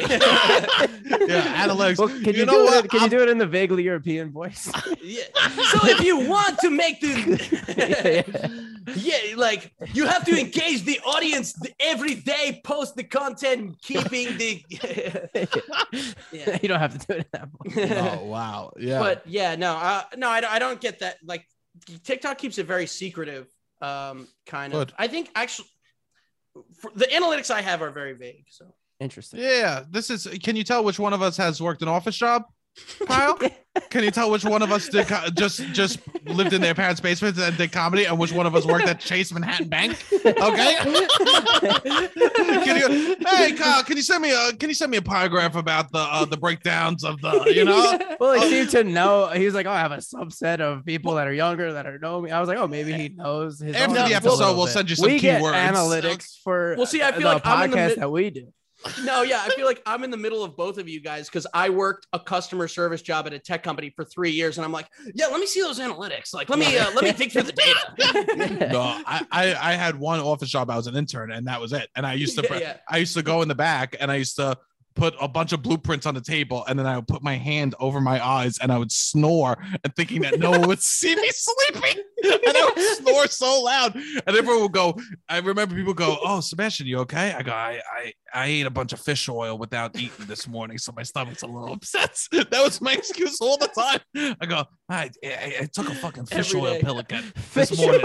Yeah, 1.28 1.66
analytics. 1.68 2.00
Well, 2.00 2.08
can 2.10 2.34
you, 2.34 2.40
You 2.42 2.46
know 2.46 2.54
do 2.54 2.66
what? 2.66 2.86
it? 2.86 2.92
Can 2.92 3.02
I'm- 3.02 3.12
you 3.12 3.18
do 3.18 3.24
it 3.24 3.30
in 3.30 3.38
the 3.38 3.46
vaguely 3.46 3.84
European 3.84 4.32
voice? 4.32 4.72
yeah. 5.02 5.24
So 5.72 5.80
if 5.88 6.02
you 6.04 6.18
want 6.28 6.58
to 6.60 6.70
make 6.72 7.02
Yeah, 7.04 7.18
the, 8.24 8.74
yeah, 8.96 9.36
like 9.38 9.72
you 9.94 10.06
have 10.08 10.26
to 10.26 10.38
engage 10.40 10.84
the 10.84 11.00
audience 11.06 11.56
every 11.80 12.16
day, 12.16 12.62
post 12.64 12.96
the 12.96 13.04
content, 13.04 13.78
keeping 13.82 14.38
the, 14.38 14.64
yeah. 16.32 16.58
you 16.62 16.68
don't 16.70 16.80
have 16.80 16.98
to 16.98 17.06
do 17.08 17.14
it 17.14 17.18
in 17.20 17.26
that 17.32 17.50
voice. 17.50 17.92
Oh 18.20 18.26
wow. 18.26 18.74
Yeah. 18.78 19.00
But 19.00 19.26
yeah, 19.28 19.56
no, 19.56 19.74
uh, 19.76 20.04
no, 20.18 20.30
I, 20.30 20.42
I 20.50 20.60
don't 20.60 20.82
get 20.82 21.00
that. 21.00 21.18
Like 21.24 21.43
TikTok 22.04 22.38
keeps 22.38 22.58
it 22.58 22.66
very 22.66 22.88
secretive, 22.88 23.48
um, 23.82 24.28
kind 24.46 24.74
of. 24.74 24.80
Good. 24.80 24.94
I 24.98 25.08
think 25.08 25.30
actually, 25.36 25.68
for, 26.80 26.92
the 26.96 27.06
analytics 27.06 27.52
I 27.52 27.62
have 27.62 27.82
are 27.82 27.92
very 27.92 28.14
vague. 28.14 28.46
So 28.50 28.74
Interesting. 29.00 29.40
yeah, 29.40 29.84
this 29.90 30.10
is. 30.10 30.28
Can 30.44 30.56
you 30.56 30.64
tell 30.64 30.84
which 30.84 31.00
one 31.00 31.14
of 31.14 31.22
us 31.22 31.38
has 31.38 31.62
worked 31.62 31.82
an 31.82 31.88
office 31.88 32.16
job, 32.16 32.44
Kyle? 33.06 33.40
Can 33.90 34.04
you 34.04 34.12
tell 34.12 34.30
which 34.30 34.46
one 34.46 34.62
of 34.62 34.72
us 34.72 34.88
did 34.88 35.08
co- 35.08 35.30
just 35.36 35.60
just 35.74 36.00
lived 36.26 36.54
in 36.54 36.62
their 36.62 36.76
parents' 36.76 37.02
basement 37.02 37.40
and 37.40 37.58
did 37.58 37.72
comedy, 37.72 38.06
and 38.06 38.20
which 38.20 38.32
one 38.32 38.46
of 38.46 38.56
us 38.56 38.68
worked 38.68 38.86
at 38.88 39.00
Chase 39.00 39.32
Manhattan 39.34 39.68
Bank? 39.68 39.98
Okay. 40.24 40.76
can 42.64 42.78
you, 42.78 43.16
hey 43.28 43.54
Kyle, 43.54 43.84
can 43.84 43.98
you 43.98 44.04
send 44.04 44.22
me 44.22 44.32
a 44.32 44.54
can 44.54 44.70
you 44.70 44.76
send 44.76 44.92
me 44.92 44.98
a 44.98 45.02
paragraph 45.02 45.56
about 45.56 45.92
the 45.92 45.98
uh, 45.98 46.24
the 46.26 46.38
breakdowns 46.38 47.04
of 47.04 47.20
the 47.22 47.52
you 47.54 47.66
know? 47.66 48.00
Well, 48.20 48.40
he 48.40 48.50
seemed 48.50 48.70
to 48.72 48.84
know. 48.84 49.30
He 49.30 49.46
was 49.46 49.56
like, 49.56 49.66
"Oh, 49.66 49.72
I 49.72 49.80
have 49.80 49.92
a 49.92 49.98
subset 49.98 50.60
of 50.60 50.86
people 50.86 51.16
that 51.16 51.28
are 51.28 51.34
younger 51.34 51.74
that 51.74 51.88
are 51.88 51.98
know 51.98 52.22
me." 52.22 52.30
I 52.30 52.40
was 52.40 52.48
like, 52.48 52.60
"Oh, 52.60 52.68
maybe 52.68 52.94
he 52.94 53.10
knows 53.10 53.60
his." 53.60 53.76
After 53.76 53.90
audience 53.92 54.10
the 54.10 54.16
episode, 54.16 54.56
we'll 54.56 54.66
bit." 54.66 54.72
send 54.74 54.90
you 54.90 54.96
some 54.98 55.10
we 55.10 55.20
get 55.20 55.42
keywords. 55.42 55.72
analytics 55.72 56.38
for. 56.44 56.76
Well, 56.78 56.86
see, 56.86 57.02
I 57.02 57.12
feel 57.12 57.22
the 57.22 57.26
like 57.36 57.46
I'm 57.46 57.64
in 57.64 57.72
the 57.72 57.78
podcast 57.78 57.88
mid- 57.90 57.98
that 58.00 58.12
we 58.12 58.30
do. 58.30 58.54
No, 59.04 59.22
yeah, 59.22 59.42
I 59.44 59.50
feel 59.50 59.66
like 59.66 59.82
I'm 59.86 60.04
in 60.04 60.12
the 60.12 60.18
middle 60.18 60.44
of 60.44 60.56
both 60.56 60.78
of 60.78 60.88
you 60.88 61.00
guys 61.00 61.30
because 61.30 61.48
I 61.54 61.70
worked 61.70 62.08
a 62.14 62.20
customer 62.20 62.68
service 62.68 63.02
job 63.02 63.28
at 63.28 63.34
a 63.34 63.40
tech 63.40 63.64
company 63.64 63.92
for 63.96 64.04
three 64.04 64.32
years, 64.32 64.58
and 64.58 64.66
I'm 64.66 64.72
like, 64.72 64.90
yeah, 65.14 65.28
let 65.28 65.40
me 65.40 65.46
see 65.46 65.62
those 65.62 65.80
analytics. 65.80 66.34
Like, 66.34 66.50
let 66.50 66.60
me 66.60 66.78
uh, 66.78 66.92
let 66.94 67.04
me 67.04 67.12
dig 67.12 67.32
through 67.32 67.44
the 67.44 67.52
data. 67.52 68.70
No, 68.74 68.82
I, 68.82 69.26
I 69.32 69.72
I 69.72 69.74
had 69.74 69.98
one 69.98 70.20
office 70.20 70.50
job. 70.50 70.70
I 70.70 70.76
was 70.76 70.88
an 70.88 70.96
intern, 70.96 71.32
and 71.32 71.48
that 71.48 71.60
was 71.60 71.74
it. 71.74 71.90
And 71.96 72.06
I 72.06 72.14
used 72.14 72.38
to 72.38 72.48
Yeah, 72.50 72.58
yeah. 72.58 72.78
I 72.90 72.98
used 72.98 73.14
to 73.16 73.24
go 73.24 73.42
in 73.42 73.48
the 73.48 73.56
back, 73.56 73.96
and 74.00 74.12
I 74.12 74.16
used 74.16 74.36
to 74.38 74.58
put 74.96 75.16
a 75.20 75.28
bunch 75.28 75.54
of 75.54 75.62
blueprints 75.62 76.06
on 76.06 76.14
the 76.14 76.22
table, 76.22 76.64
and 76.68 76.78
then 76.78 76.86
I 76.86 76.96
would 76.96 77.08
put 77.08 77.24
my 77.24 77.36
hand 77.36 77.76
over 77.80 78.00
my 78.00 78.24
eyes, 78.26 78.58
and 78.60 78.72
I 78.72 78.78
would 78.78 78.92
snore, 78.92 79.58
and 79.84 79.96
thinking 79.96 80.22
that 80.22 80.40
no 80.40 80.52
one 80.52 80.68
would 80.68 80.82
see 80.82 81.16
me 81.16 81.30
sleeping, 81.32 82.04
and 82.48 82.58
I 82.58 82.72
would 82.76 82.86
snore 82.98 83.28
so 83.28 83.62
loud, 83.62 83.96
and 83.96 84.22
everyone 84.38 84.62
would 84.64 84.72
go. 84.72 84.98
I 85.30 85.40
remember 85.40 85.76
people 85.76 85.94
go, 85.94 86.18
"Oh, 86.24 86.40
Sebastian, 86.40 86.88
you 86.88 87.00
okay?" 87.00 87.34
I 87.34 87.42
go, 87.44 87.52
"I 87.52 87.82
I 87.98 88.14
I 88.34 88.46
ate 88.48 88.66
a 88.66 88.70
bunch 88.72 88.94
of 88.94 89.00
fish 89.02 89.28
oil 89.30 89.58
without 89.58 89.96
eating 89.98 90.26
this 90.28 90.48
morning, 90.48 90.78
so 90.78 90.92
my 90.96 91.04
stomach's 91.04 91.42
a 91.44 91.48
little 91.48 91.74
upset." 91.74 92.20
That 92.32 92.62
was 92.64 92.82
my 92.82 92.94
excuse 92.94 93.40
all 93.42 93.58
the 93.58 93.68
time. 93.68 94.36
I 94.40 94.46
go, 94.46 94.64
"I 94.90 95.10
I, 95.24 95.56
I 95.62 95.70
took 95.74 95.90
a 95.90 95.96
fucking 95.96 96.26
fish 96.28 96.50
Every 96.56 96.62
oil 96.62 96.74
day. 96.76 96.82
pill 96.82 97.00
again 97.00 97.32
this 97.54 97.76
morning." 97.78 98.02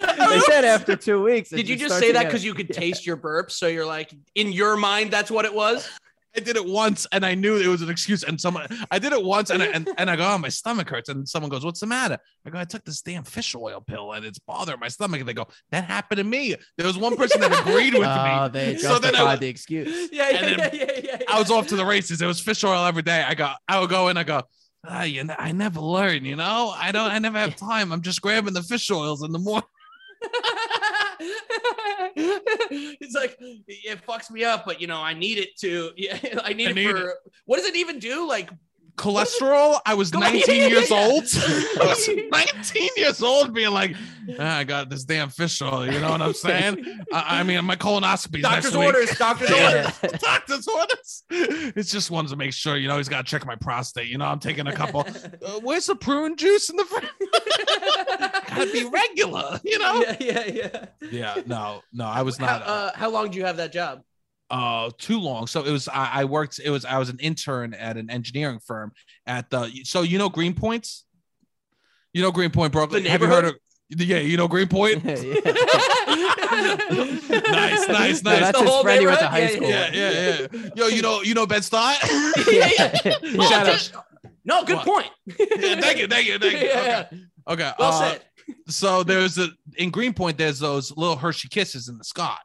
they 0.00 0.40
said 0.40 0.64
after 0.64 0.96
two 0.96 1.22
weeks. 1.22 1.50
Did 1.50 1.68
you 1.68 1.76
just 1.76 1.98
say 1.98 2.12
that 2.12 2.24
because 2.26 2.44
you 2.44 2.54
could 2.54 2.68
Yeah. 2.70 2.80
taste 2.80 3.06
your 3.06 3.16
burps? 3.16 3.52
So 3.52 3.66
you're 3.66 3.86
like, 3.86 4.12
in 4.34 4.52
your 4.52 4.76
mind, 4.76 5.10
that's 5.10 5.30
what 5.30 5.44
it 5.44 5.54
was. 5.54 5.88
I 6.36 6.40
did 6.40 6.56
it 6.56 6.64
once 6.66 7.06
and 7.10 7.24
I 7.24 7.34
knew 7.34 7.56
it 7.56 7.66
was 7.66 7.82
an 7.82 7.88
excuse. 7.90 8.22
And 8.22 8.40
someone, 8.40 8.66
I 8.90 8.98
did 8.98 9.12
it 9.12 9.24
once 9.24 9.50
and 9.50 9.62
I, 9.62 9.66
and, 9.66 9.88
and 9.96 10.10
I 10.10 10.14
go, 10.16 10.24
oh, 10.30 10.38
my 10.38 10.50
stomach 10.50 10.88
hurts. 10.90 11.08
And 11.08 11.28
someone 11.28 11.50
goes, 11.50 11.64
what's 11.64 11.80
the 11.80 11.86
matter? 11.86 12.18
I 12.46 12.50
go, 12.50 12.58
I 12.58 12.64
took 12.64 12.84
this 12.84 13.00
damn 13.00 13.24
fish 13.24 13.54
oil 13.56 13.80
pill 13.80 14.12
and 14.12 14.24
it's 14.24 14.38
bothering 14.38 14.78
my 14.78 14.88
stomach. 14.88 15.20
And 15.20 15.28
they 15.28 15.32
go, 15.34 15.48
that 15.72 15.84
happened 15.84 16.18
to 16.18 16.24
me. 16.24 16.54
There 16.76 16.86
was 16.86 16.98
one 16.98 17.16
person 17.16 17.40
that 17.40 17.58
agreed 17.60 17.94
with 17.94 18.06
Oh, 18.06 18.44
me. 18.44 18.50
they 18.52 18.76
So 18.76 18.98
then 18.98 19.14
I 19.14 19.18
justified 19.18 19.40
the 19.40 19.48
excuse. 19.48 20.08
Yeah, 20.12 20.28
And 20.28 20.58
yeah, 20.58 20.70
yeah, 20.72 20.84
yeah, 20.84 21.00
yeah. 21.02 21.18
I 21.28 21.38
was 21.38 21.50
off 21.50 21.66
to 21.68 21.76
the 21.76 21.84
races. 21.86 22.20
It 22.22 22.26
was 22.26 22.40
fish 22.40 22.62
oil 22.62 22.84
every 22.84 23.02
day. 23.02 23.22
I 23.26 23.34
go, 23.34 23.50
I 23.66 23.80
would 23.80 23.90
go 23.90 24.08
in, 24.08 24.16
I 24.16 24.24
go, 24.24 24.42
ah, 24.86 25.02
you 25.04 25.24
know, 25.24 25.34
I 25.38 25.52
never 25.52 25.80
learn, 25.80 26.24
you 26.24 26.36
know, 26.36 26.72
I 26.76 26.92
don't, 26.92 27.10
I 27.10 27.18
never 27.18 27.38
have 27.38 27.56
time. 27.56 27.90
I'm 27.92 28.02
just 28.02 28.20
grabbing 28.22 28.54
the 28.54 28.62
fish 28.62 28.90
oils 28.90 29.22
in 29.24 29.32
the 29.32 29.38
morning. 29.38 29.68
it's 32.16 33.14
like 33.14 33.36
it 33.40 34.06
fucks 34.06 34.30
me 34.30 34.44
up, 34.44 34.64
but 34.64 34.80
you 34.80 34.86
know, 34.86 35.00
I 35.00 35.14
need 35.14 35.38
it 35.38 35.56
to. 35.60 35.92
Yeah, 35.96 36.16
I 36.44 36.52
need 36.52 36.68
I 36.68 36.70
it 36.70 36.74
need 36.74 36.90
for. 36.90 37.14
What 37.46 37.56
does 37.56 37.66
it 37.66 37.76
even 37.76 37.98
do? 37.98 38.26
Like, 38.28 38.50
Cholesterol. 38.98 39.80
I 39.86 39.94
was 39.94 40.12
19 40.12 40.42
yeah, 40.46 40.54
yeah, 40.54 40.66
years 40.68 40.90
old. 40.90 41.24
I 41.80 41.86
was 41.86 42.08
19 42.08 42.88
years 42.96 43.22
old, 43.22 43.54
being 43.54 43.70
like, 43.70 43.94
ah, 44.38 44.58
I 44.58 44.64
got 44.64 44.90
this 44.90 45.04
damn 45.04 45.30
fish 45.30 45.62
oil. 45.62 45.86
You 45.86 46.00
know 46.00 46.10
what 46.10 46.20
I'm 46.20 46.34
saying? 46.34 46.84
I, 47.12 47.40
I 47.40 47.42
mean, 47.44 47.64
my 47.64 47.76
colonoscopy. 47.76 48.42
doctor's 48.42 48.74
orders, 48.74 49.16
doctor's 49.16 49.50
orders. 49.50 50.20
doctor's 50.20 50.68
orders. 50.68 51.24
It's 51.30 51.90
just 51.90 52.10
wanted 52.10 52.28
to 52.30 52.36
make 52.36 52.52
sure, 52.52 52.76
you 52.76 52.88
know, 52.88 52.98
he's 52.98 53.08
got 53.08 53.24
to 53.24 53.30
check 53.30 53.46
my 53.46 53.56
prostate. 53.56 54.08
You 54.08 54.18
know, 54.18 54.26
I'm 54.26 54.40
taking 54.40 54.66
a 54.66 54.74
couple. 54.74 55.06
Uh, 55.44 55.60
where's 55.62 55.86
the 55.86 55.94
prune 55.94 56.36
juice 56.36 56.68
in 56.68 56.76
the 56.76 56.84
fridge? 56.84 57.08
Gotta 58.48 58.72
be 58.72 58.84
regular, 58.84 59.60
you 59.62 59.78
know? 59.78 60.02
yeah, 60.02 60.16
yeah, 60.20 60.46
yeah. 60.46 60.84
Yeah, 61.10 61.42
no, 61.46 61.82
no, 61.92 62.06
I 62.06 62.22
was 62.22 62.36
How, 62.36 62.46
not 62.46 62.62
uh, 62.62 62.90
how 62.94 63.10
long 63.10 63.30
do 63.30 63.38
you 63.38 63.44
have 63.44 63.58
that 63.58 63.72
job? 63.72 64.02
Uh 64.50 64.90
too 64.98 65.20
long. 65.20 65.46
So 65.46 65.62
it 65.64 65.70
was 65.70 65.88
I, 65.88 66.10
I 66.20 66.24
worked. 66.24 66.58
It 66.64 66.70
was 66.70 66.84
I 66.84 66.98
was 66.98 67.08
an 67.08 67.18
intern 67.18 67.74
at 67.74 67.96
an 67.96 68.10
engineering 68.10 68.60
firm 68.66 68.92
at 69.26 69.50
the. 69.50 69.70
So 69.84 70.02
you 70.02 70.18
know 70.18 70.30
Greenpoints. 70.30 71.02
You 72.14 72.22
know 72.22 72.32
Greenpoint, 72.32 72.72
Brooklyn. 72.72 73.02
The 73.04 73.10
Have 73.10 73.20
you 73.20 73.26
heard 73.28 73.44
of? 73.44 73.54
Yeah, 73.90 74.18
you 74.18 74.36
know 74.36 74.48
Greenpoint. 74.48 75.04
Yeah. 76.18 76.74
nice, 77.30 77.88
nice, 77.88 78.22
No, 78.22 78.30
nice. 78.32 78.40
that's 78.40 78.58
The 78.58 78.64
his 78.64 78.68
whole 78.70 78.82
friend 78.82 79.00
he 79.00 79.06
went 79.06 79.18
to 79.20 79.28
high 79.28 79.38
Yeah, 79.40 79.48
school. 79.48 79.68
Yeah, 79.68 79.90
yeah, 79.92 80.46
yeah. 80.52 80.70
Yo, 80.74 80.86
you 80.88 81.02
know, 81.02 81.22
you 81.22 81.34
know 81.34 81.46
Ben 81.46 81.62
Stott. 81.62 81.96
yeah, 82.50 82.68
yeah. 83.04 83.14
Oh, 83.38 83.48
Shout 83.48 83.68
out. 83.68 83.92
No, 84.44 84.64
good 84.64 84.76
What? 84.78 84.86
point. 84.86 85.06
yeah, 85.38 85.80
thank 85.80 85.98
you, 85.98 86.08
thank 86.08 86.26
you, 86.26 86.38
thank 86.38 86.54
you. 86.60 86.66
Yeah. 86.68 87.06
Okay, 87.10 87.18
okay. 87.48 87.72
Well 87.78 87.92
uh, 87.92 88.12
said. 88.12 88.22
so 88.68 89.02
there's 89.02 89.38
a 89.38 89.48
in 89.76 89.90
Greenpoint, 89.90 90.38
there's 90.38 90.58
those 90.58 90.90
little 90.96 91.16
Hershey 91.16 91.48
Kisses 91.48 91.88
in 91.88 91.98
the 91.98 92.04
sky, 92.04 92.36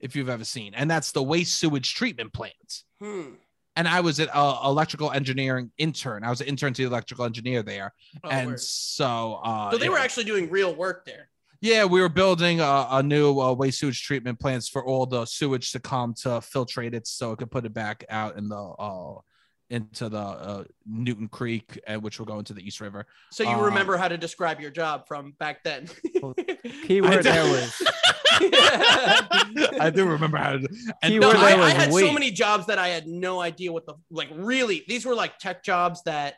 if 0.00 0.14
you've 0.16 0.28
ever 0.28 0.44
seen, 0.44 0.74
and 0.74 0.90
that's 0.90 1.12
the 1.12 1.22
waste 1.22 1.58
sewage 1.58 1.94
treatment 1.94 2.32
plants. 2.32 2.84
Hmm. 3.00 3.34
And 3.76 3.86
I 3.86 4.00
was 4.00 4.18
an 4.18 4.28
uh, 4.32 4.58
electrical 4.64 5.12
engineering 5.12 5.70
intern. 5.78 6.24
I 6.24 6.30
was 6.30 6.40
an 6.40 6.48
intern 6.48 6.72
to 6.74 6.82
the 6.82 6.88
electrical 6.88 7.24
engineer 7.24 7.62
there, 7.62 7.92
Oh, 8.24 8.28
and 8.28 8.50
word. 8.50 8.60
so 8.60 9.40
uh, 9.44 9.70
so 9.70 9.78
they 9.78 9.84
yeah. 9.84 9.90
were 9.92 9.98
actually 9.98 10.24
doing 10.24 10.50
real 10.50 10.74
work 10.74 11.04
there. 11.04 11.28
yeah, 11.60 11.84
we 11.84 12.00
were 12.00 12.08
building 12.08 12.60
a, 12.60 12.86
a 12.90 13.02
new 13.02 13.38
uh, 13.40 13.52
waste 13.52 13.78
sewage 13.78 14.02
treatment 14.04 14.40
plants 14.40 14.68
for 14.68 14.84
all 14.84 15.06
the 15.06 15.24
sewage 15.26 15.70
to 15.72 15.78
come 15.80 16.12
to 16.14 16.28
filtrate 16.40 16.92
it, 16.94 17.06
so 17.06 17.30
it 17.32 17.38
could 17.38 17.50
put 17.52 17.64
it 17.66 17.72
back 17.74 18.04
out 18.08 18.36
in 18.36 18.48
the 18.48 18.56
uh, 18.56 19.20
into 19.70 20.08
the 20.08 20.18
uh, 20.18 20.64
Newtown 20.86 21.28
Creek, 21.28 21.78
uh, 21.86 21.96
which 21.96 22.18
will 22.18 22.26
go 22.26 22.38
into 22.38 22.54
the 22.54 22.66
East 22.66 22.80
River. 22.80 23.06
So 23.30 23.42
you 23.42 23.50
Um, 23.50 23.60
remember 23.60 23.96
how 23.96 24.08
to 24.08 24.16
describe 24.16 24.60
your 24.60 24.70
job 24.70 25.06
from 25.06 25.32
back 25.38 25.62
then. 25.62 25.88
Key 26.86 27.02
I 27.02 27.16
there 27.20 27.44
was 27.44 27.82
I 28.40 29.90
do 29.94 30.06
remember 30.06 30.38
how 30.38 30.52
to. 30.52 30.68
And 31.02 31.12
Keyword 31.12 31.34
no, 31.34 31.40
I, 31.40 31.52
I 31.52 31.56
was 31.56 31.72
had 31.72 31.92
so 31.92 32.12
many 32.12 32.30
jobs 32.30 32.66
that 32.66 32.78
I 32.78 32.88
had 32.88 33.06
no 33.06 33.40
idea 33.40 33.72
what 33.72 33.86
the 33.86 33.94
like 34.10 34.28
really 34.34 34.84
these 34.88 35.04
were 35.04 35.14
like 35.14 35.38
tech 35.38 35.62
jobs 35.62 36.02
that 36.04 36.34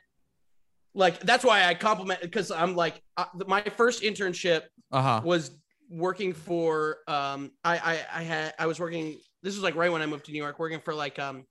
like 0.95 1.20
that's 1.20 1.45
why 1.45 1.66
I 1.66 1.74
compliment 1.74 2.20
because 2.22 2.51
I'm 2.51 2.74
like 2.74 3.01
uh, 3.16 3.26
my 3.47 3.62
first 3.62 4.03
internship 4.03 4.62
uh 4.91 5.03
huh. 5.03 5.20
was 5.24 5.51
working 5.89 6.33
for 6.33 6.99
um 7.07 7.53
I, 7.64 7.76
I 7.78 8.20
I 8.20 8.22
had 8.22 8.55
I 8.59 8.66
was 8.66 8.81
working 8.81 9.18
this 9.43 9.55
was 9.55 9.62
like 9.62 9.74
right 9.76 9.93
when 9.93 10.03
I 10.03 10.07
moved 10.07 10.24
to 10.26 10.33
New 10.33 10.39
York 10.43 10.59
working 10.59 10.81
for 10.81 10.95
like 10.95 11.18
um 11.18 11.45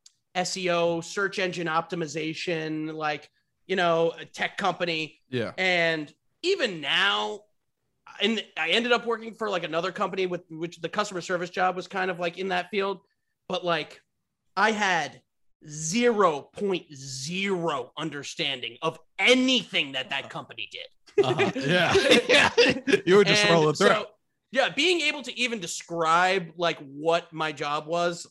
SEO 0.44 1.04
search 1.04 1.40
engine 1.40 1.68
optimization 1.68 2.94
like 2.94 3.30
you 3.68 3.76
know 3.76 4.14
a 4.20 4.26
tech 4.26 4.58
company 4.58 5.20
Yeah. 5.30 5.52
and 5.58 6.14
even 6.44 6.82
now 6.82 7.42
and 8.22 8.44
i 8.58 8.70
ended 8.70 8.92
up 8.92 9.06
working 9.06 9.34
for 9.34 9.50
like 9.50 9.64
another 9.64 9.92
company 9.92 10.26
with 10.26 10.42
which 10.50 10.82
the 10.82 10.90
customer 10.90 11.22
service 11.22 11.50
job 11.50 11.76
was 11.76 11.88
kind 11.88 12.10
of 12.12 12.20
like 12.20 12.38
in 12.38 12.50
that 12.50 12.70
field 12.72 13.00
but 13.48 13.64
like 13.64 14.02
i 14.58 14.72
had 14.72 15.22
0.0 15.68 17.90
understanding 17.98 18.78
of 18.82 19.00
anything 19.18 19.92
that 19.94 20.10
that 20.10 20.30
company 20.30 20.70
did 20.72 21.26
Uh-huh. 21.26 21.52
Yeah. 21.56 21.94
yeah. 22.30 22.50
You 23.06 23.16
were 23.18 23.24
just 23.26 23.44
And 23.46 23.54
rolling 23.54 23.76
through. 23.76 23.88
so 23.88 24.06
yeah, 24.52 24.70
being 24.70 25.02
able 25.02 25.22
to 25.24 25.38
even 25.38 25.60
describe 25.60 26.54
like 26.58 26.80
what 26.80 27.32
my 27.32 27.52
job 27.52 27.86
was, 27.86 28.26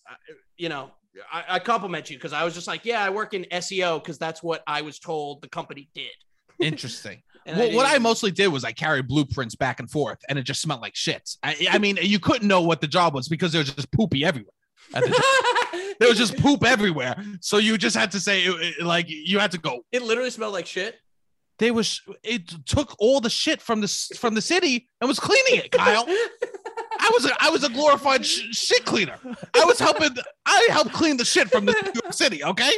you 0.56 0.68
know, 0.68 0.90
I, 1.32 1.44
I 1.48 1.58
compliment 1.58 2.10
you 2.10 2.16
because 2.16 2.32
I 2.32 2.44
was 2.44 2.54
just 2.54 2.66
like, 2.66 2.84
yeah, 2.84 3.02
I 3.02 3.10
work 3.10 3.34
in 3.34 3.44
SEO 3.52 4.02
because 4.02 4.18
that's 4.18 4.42
what 4.42 4.62
I 4.66 4.82
was 4.82 4.98
told 4.98 5.42
the 5.42 5.48
company 5.48 5.88
did. 5.94 6.10
Interesting. 6.60 7.22
Well, 7.46 7.72
what 7.72 7.86
I 7.86 7.96
mostly 7.98 8.30
did 8.30 8.48
was 8.48 8.62
I 8.62 8.72
carried 8.72 9.08
blueprints 9.08 9.54
back 9.54 9.80
and 9.80 9.90
forth, 9.90 10.18
and 10.28 10.38
it 10.38 10.42
just 10.42 10.60
smelled 10.60 10.82
like 10.82 10.94
shit. 10.94 11.30
I, 11.42 11.66
I 11.70 11.78
mean, 11.78 11.96
you 12.02 12.18
couldn't 12.18 12.46
know 12.46 12.60
what 12.60 12.82
the 12.82 12.86
job 12.86 13.14
was 13.14 13.26
because 13.26 13.52
there 13.52 13.60
was 13.60 13.72
just 13.72 13.90
poopy 13.90 14.22
everywhere. 14.22 14.52
the 14.92 15.94
there 15.98 16.10
was 16.10 16.18
just 16.18 16.36
poop 16.36 16.66
everywhere, 16.66 17.16
so 17.40 17.56
you 17.56 17.78
just 17.78 17.96
had 17.96 18.10
to 18.10 18.20
say 18.20 18.42
it- 18.42 18.82
like 18.84 19.06
you 19.08 19.38
had 19.38 19.50
to 19.52 19.58
go. 19.58 19.80
it 19.92 20.02
literally 20.02 20.28
smelled 20.28 20.52
like 20.52 20.66
shit. 20.66 20.96
They 21.58 21.70
was 21.70 22.02
it 22.22 22.52
took 22.66 22.94
all 22.98 23.20
the 23.22 23.30
shit 23.30 23.62
from 23.62 23.80
the 23.80 23.88
from 24.18 24.34
the 24.34 24.42
city 24.42 24.86
and 25.00 25.08
was 25.08 25.18
cleaning 25.18 25.64
it, 25.64 25.70
Kyle. 25.72 26.06
I 27.08 27.10
was 27.14 27.24
a, 27.24 27.30
I 27.40 27.50
was 27.50 27.64
a 27.64 27.70
glorified 27.70 28.24
sh- 28.26 28.54
shit 28.54 28.84
cleaner. 28.84 29.18
I 29.54 29.64
was 29.64 29.78
helping. 29.78 30.10
I 30.44 30.68
helped 30.70 30.92
clean 30.92 31.16
the 31.16 31.24
shit 31.24 31.50
from 31.50 31.64
the 31.64 31.74
York 32.02 32.12
City. 32.12 32.44
Okay. 32.44 32.72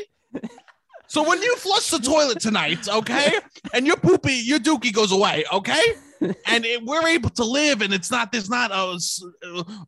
So 1.09 1.29
when 1.29 1.43
you 1.43 1.57
flush 1.57 1.91
the 1.91 1.99
toilet 1.99 2.39
tonight, 2.39 2.89
okay, 2.89 3.33
and 3.75 3.85
your 3.85 3.97
poopy, 3.97 4.35
your 4.35 4.61
dookie 4.61 4.93
goes 4.93 5.11
away, 5.11 5.45
okay, 5.53 5.83
and 6.47 6.65
it, 6.65 6.85
we're 6.85 7.09
able 7.09 7.31
to 7.31 7.45
live, 7.45 7.83
and 7.83 7.93
it's 7.93 8.13
not 8.13 8.31
there's 8.31 8.49
not 8.49 8.71
a 8.71 8.97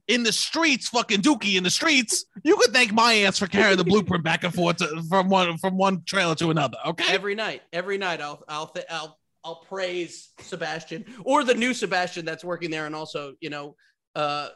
in 0.08 0.24
the 0.24 0.32
streets, 0.32 0.88
fucking 0.88 1.20
dookie 1.20 1.56
in 1.56 1.62
the 1.62 1.70
streets. 1.70 2.24
You 2.42 2.56
could 2.56 2.72
thank 2.72 2.92
my 2.92 3.18
ass 3.18 3.38
for 3.38 3.46
carrying 3.46 3.76
the 3.76 3.84
blueprint 3.84 4.24
back 4.24 4.42
and 4.42 4.52
forth 4.52 4.78
to, 4.78 5.00
from 5.08 5.28
one 5.28 5.56
from 5.58 5.76
one 5.76 6.02
trailer 6.06 6.34
to 6.34 6.50
another. 6.50 6.78
Okay. 6.86 7.14
every 7.14 7.36
night, 7.36 7.62
every 7.72 7.98
night, 7.98 8.20
I'll 8.20 8.42
I'll 8.48 8.74
I'll 8.90 9.18
I'll 9.44 9.60
praise 9.68 10.30
Sebastian 10.40 11.04
or 11.24 11.44
the 11.44 11.54
new 11.54 11.72
Sebastian 11.72 12.24
that's 12.24 12.44
working 12.44 12.72
there, 12.72 12.86
and 12.86 12.96
also 12.96 13.34
you 13.40 13.50
know, 13.50 13.76
uh, 14.14 14.48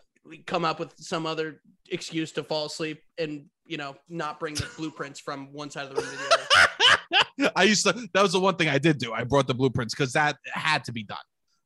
come 0.47 0.65
up 0.65 0.79
with 0.81 0.95
some 0.99 1.27
other 1.27 1.61
excuse 1.91 2.33
to 2.33 2.43
fall 2.43 2.67
asleep 2.67 3.03
and 3.19 3.47
you 3.65 3.77
know 3.77 3.97
not 4.09 4.41
bring 4.41 4.55
the 4.55 4.69
blueprints 4.77 5.21
from 5.21 5.53
one 5.53 5.71
side 5.71 5.89
of 5.89 5.95
the 5.95 6.03
room 6.03 6.11
to 6.11 6.17
the 6.17 6.25
other. 6.25 7.53
I 7.57 7.65
used 7.65 7.87
to. 7.87 8.09
That 8.15 8.23
was 8.23 8.33
the 8.33 8.41
one 8.41 8.57
thing 8.57 8.69
I 8.69 8.79
did 8.79 8.99
do. 8.99 9.13
I 9.13 9.25
brought 9.25 9.47
the 9.47 9.55
blueprints 9.55 9.95
because 9.95 10.13
that 10.15 10.37
had 10.47 10.85
to 10.85 10.93
be 10.93 11.05
done. 11.05 11.19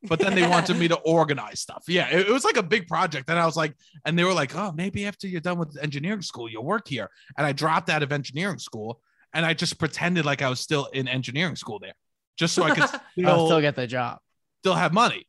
But 0.03 0.19
then 0.19 0.35
they 0.35 0.47
wanted 0.49 0.77
me 0.79 0.89
to 0.89 0.97
organize 1.05 1.61
stuff. 1.61 1.85
Yeah, 1.87 2.09
it, 2.09 2.29
it 2.29 2.33
was 2.33 2.45
like 2.45 2.57
a 2.57 2.63
big 2.63 2.89
project, 2.89 3.29
and 3.29 3.39
I 3.39 3.45
was 3.45 3.57
like, 3.57 3.75
and 4.07 4.19
they 4.19 4.25
were 4.25 4.33
like, 4.33 4.57
"Oh, 4.57 4.73
maybe 4.73 5.07
after 5.07 5.29
you're 5.29 5.41
done 5.41 5.59
with 5.59 5.77
engineering 5.81 6.23
school, 6.23 6.49
you'll 6.49 6.65
work 6.65 6.89
here." 6.89 7.11
And 7.37 7.47
I 7.47 7.53
dropped 7.53 7.91
out 7.91 8.03
of 8.03 8.11
engineering 8.11 8.59
school, 8.59 9.01
and 9.35 9.45
I 9.45 9.53
just 9.55 9.79
pretended 9.79 10.25
like 10.25 10.43
I 10.43 10.49
was 10.49 10.61
still 10.61 10.87
in 10.87 11.07
engineering 11.07 11.57
school 11.57 11.79
there, 11.79 11.95
just 12.37 12.55
so 12.55 12.63
I 12.63 12.75
could 12.75 12.89
still, 13.13 13.47
still 13.47 13.61
get 13.61 13.77
the 13.77 13.87
job. 13.87 14.19
still 14.61 14.75
have 14.75 14.93
money. 14.93 15.27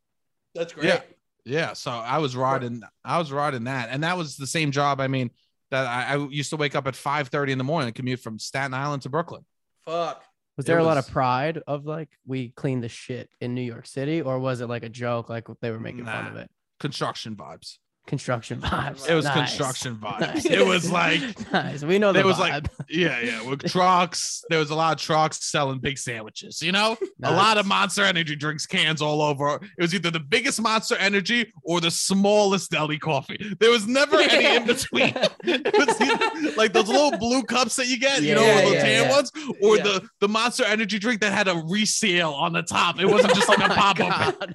That's 0.55 0.73
great. 0.73 0.87
Yeah. 0.87 1.01
Yeah, 1.45 1.73
so 1.73 1.91
I 1.91 2.19
was 2.19 2.35
riding, 2.35 2.83
I 3.03 3.17
was 3.17 3.31
riding 3.31 3.63
that, 3.63 3.89
and 3.91 4.03
that 4.03 4.17
was 4.17 4.37
the 4.37 4.47
same 4.47 4.71
job. 4.71 4.99
I 5.01 5.07
mean, 5.07 5.31
that 5.71 5.87
I, 5.87 6.13
I 6.13 6.27
used 6.27 6.51
to 6.51 6.57
wake 6.57 6.75
up 6.75 6.85
at 6.87 6.95
five 6.95 7.29
thirty 7.29 7.51
in 7.51 7.57
the 7.57 7.63
morning 7.63 7.87
and 7.87 7.95
commute 7.95 8.19
from 8.19 8.37
Staten 8.37 8.73
Island 8.73 9.03
to 9.03 9.09
Brooklyn. 9.09 9.43
Fuck. 9.85 10.23
Was 10.57 10.65
It 10.65 10.67
there 10.67 10.77
a 10.79 10.83
lot 10.83 10.97
of 10.97 11.07
pride 11.09 11.61
of 11.65 11.85
like 11.85 12.09
we 12.27 12.49
cleaned 12.49 12.83
the 12.83 12.89
shit 12.89 13.29
in 13.39 13.55
New 13.55 13.61
York 13.61 13.87
City, 13.87 14.21
or 14.21 14.37
was 14.37 14.61
it 14.61 14.67
like 14.67 14.83
a 14.83 14.89
joke, 14.89 15.29
like 15.29 15.47
they 15.61 15.71
were 15.71 15.79
making 15.79 16.05
fun 16.05 16.27
of 16.27 16.35
it? 16.35 16.51
Construction 16.79 17.35
vibes. 17.35 17.77
Construction 18.11 18.59
vibes. 18.59 19.07
It 19.09 19.13
was 19.15 19.23
Nice. 19.23 19.35
construction 19.55 19.95
vibes. 19.95 20.19
Nice. 20.19 20.45
It 20.45 20.67
was 20.67 20.91
like 20.91 21.21
nice. 21.53 21.81
We 21.81 21.97
know 21.97 22.11
There 22.11 22.23
the 22.23 22.27
was, 22.27 22.39
like. 22.39 22.65
Yeah, 22.89 23.17
yeah. 23.21 23.41
With 23.47 23.63
trucks, 23.71 24.43
there 24.49 24.59
was 24.59 24.69
a 24.69 24.75
lot 24.75 24.91
of 24.97 25.01
trucks 25.01 25.49
selling 25.49 25.79
big 25.79 25.97
sandwiches, 25.97 26.61
you 26.61 26.73
know? 26.73 26.97
A 27.23 27.31
lot 27.33 27.57
of 27.57 27.65
monster 27.65 28.03
energy 28.03 28.35
drinks 28.35 28.65
cans 28.65 29.01
all 29.01 29.21
over. 29.21 29.55
It 29.55 29.81
was 29.81 29.95
either 29.95 30.11
the 30.11 30.19
biggest 30.19 30.61
monster 30.61 30.97
energy 30.97 31.53
or 31.63 31.79
the 31.79 31.89
smallest 31.89 32.69
deli 32.69 32.99
coffee. 32.99 33.55
There 33.61 33.71
was 33.71 33.87
never 33.87 34.17
any 34.19 34.57
in 34.57 34.65
between. 34.67 35.15
Either, 35.15 36.51
like 36.57 36.73
those 36.73 36.89
little 36.89 37.17
blue 37.17 37.43
cups 37.43 37.77
that 37.77 37.87
you 37.87 37.97
get, 37.97 38.23
you 38.23 38.35
know, 38.35 38.41
Yeah, 38.45 38.55
little 38.55 38.73
yeah, 38.73 38.81
tan 38.83 39.07
yeah. 39.07 39.15
ones, 39.15 39.31
or 39.61 39.77
Yeah. 39.77 39.83
the, 39.83 40.09
the 40.19 40.27
monster 40.27 40.65
energy 40.65 40.99
drink 40.99 41.21
that 41.21 41.31
had 41.31 41.47
a 41.47 41.63
resale 41.69 42.31
on 42.33 42.51
the 42.51 42.61
top. 42.63 42.99
It 42.99 43.05
wasn't 43.05 43.35
just 43.35 43.47
like 43.47 43.59
Oh 43.61 43.67
a 43.67 43.69
pop 43.69 43.99
up. 44.01 44.49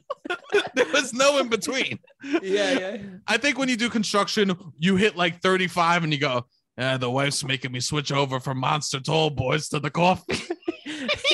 There 0.74 0.86
was 0.92 1.14
no 1.14 1.38
in 1.38 1.48
between. 1.48 1.98
Yeah, 2.42 2.78
yeah. 2.78 2.96
I 3.26 3.36
think 3.36 3.58
when 3.58 3.68
you 3.68 3.76
do 3.76 3.88
construction, 3.90 4.52
you 4.78 4.96
hit 4.96 5.16
like 5.16 5.40
35 5.42 6.04
and 6.04 6.12
you 6.12 6.18
go, 6.18 6.46
yeah, 6.78 6.96
the 6.96 7.10
wife's 7.10 7.42
making 7.44 7.72
me 7.72 7.80
switch 7.80 8.12
over 8.12 8.38
from 8.40 8.58
Monster 8.58 9.00
Tall 9.00 9.30
Boys 9.30 9.68
to 9.70 9.80
the 9.80 9.90
coffee. 9.90 10.42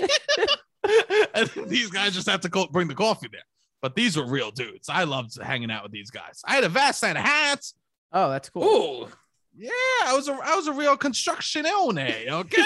and 1.35 1.51
these 1.67 1.91
guys 1.91 2.15
just 2.15 2.29
have 2.29 2.41
to 2.41 2.49
go 2.49 2.67
bring 2.67 2.89
the 2.89 2.95
coffee 2.95 3.29
there. 3.31 3.43
But 3.81 3.97
these 3.97 4.17
were 4.17 4.27
real 4.27 4.51
dudes. 4.51 4.89
I 4.89 5.05
loved 5.05 5.41
hanging 5.43 5.71
out 5.71 5.83
with 5.83 5.93
these 5.93 6.11
guys. 6.11 6.41
I 6.45 6.55
had 6.55 6.65
a 6.65 6.69
vest 6.69 7.03
and 7.03 7.19
a 7.19 7.21
hat. 7.21 7.65
Oh, 8.13 8.31
that's 8.31 8.49
cool. 8.51 8.63
Ooh. 8.65 9.09
Yeah, 9.57 9.71
I 10.07 10.15
was 10.15 10.29
a 10.29 10.33
I 10.33 10.55
was 10.57 10.67
a 10.67 10.73
real 10.73 10.97
construction 10.97 11.67
owner. 11.67 12.09
Okay. 12.27 12.63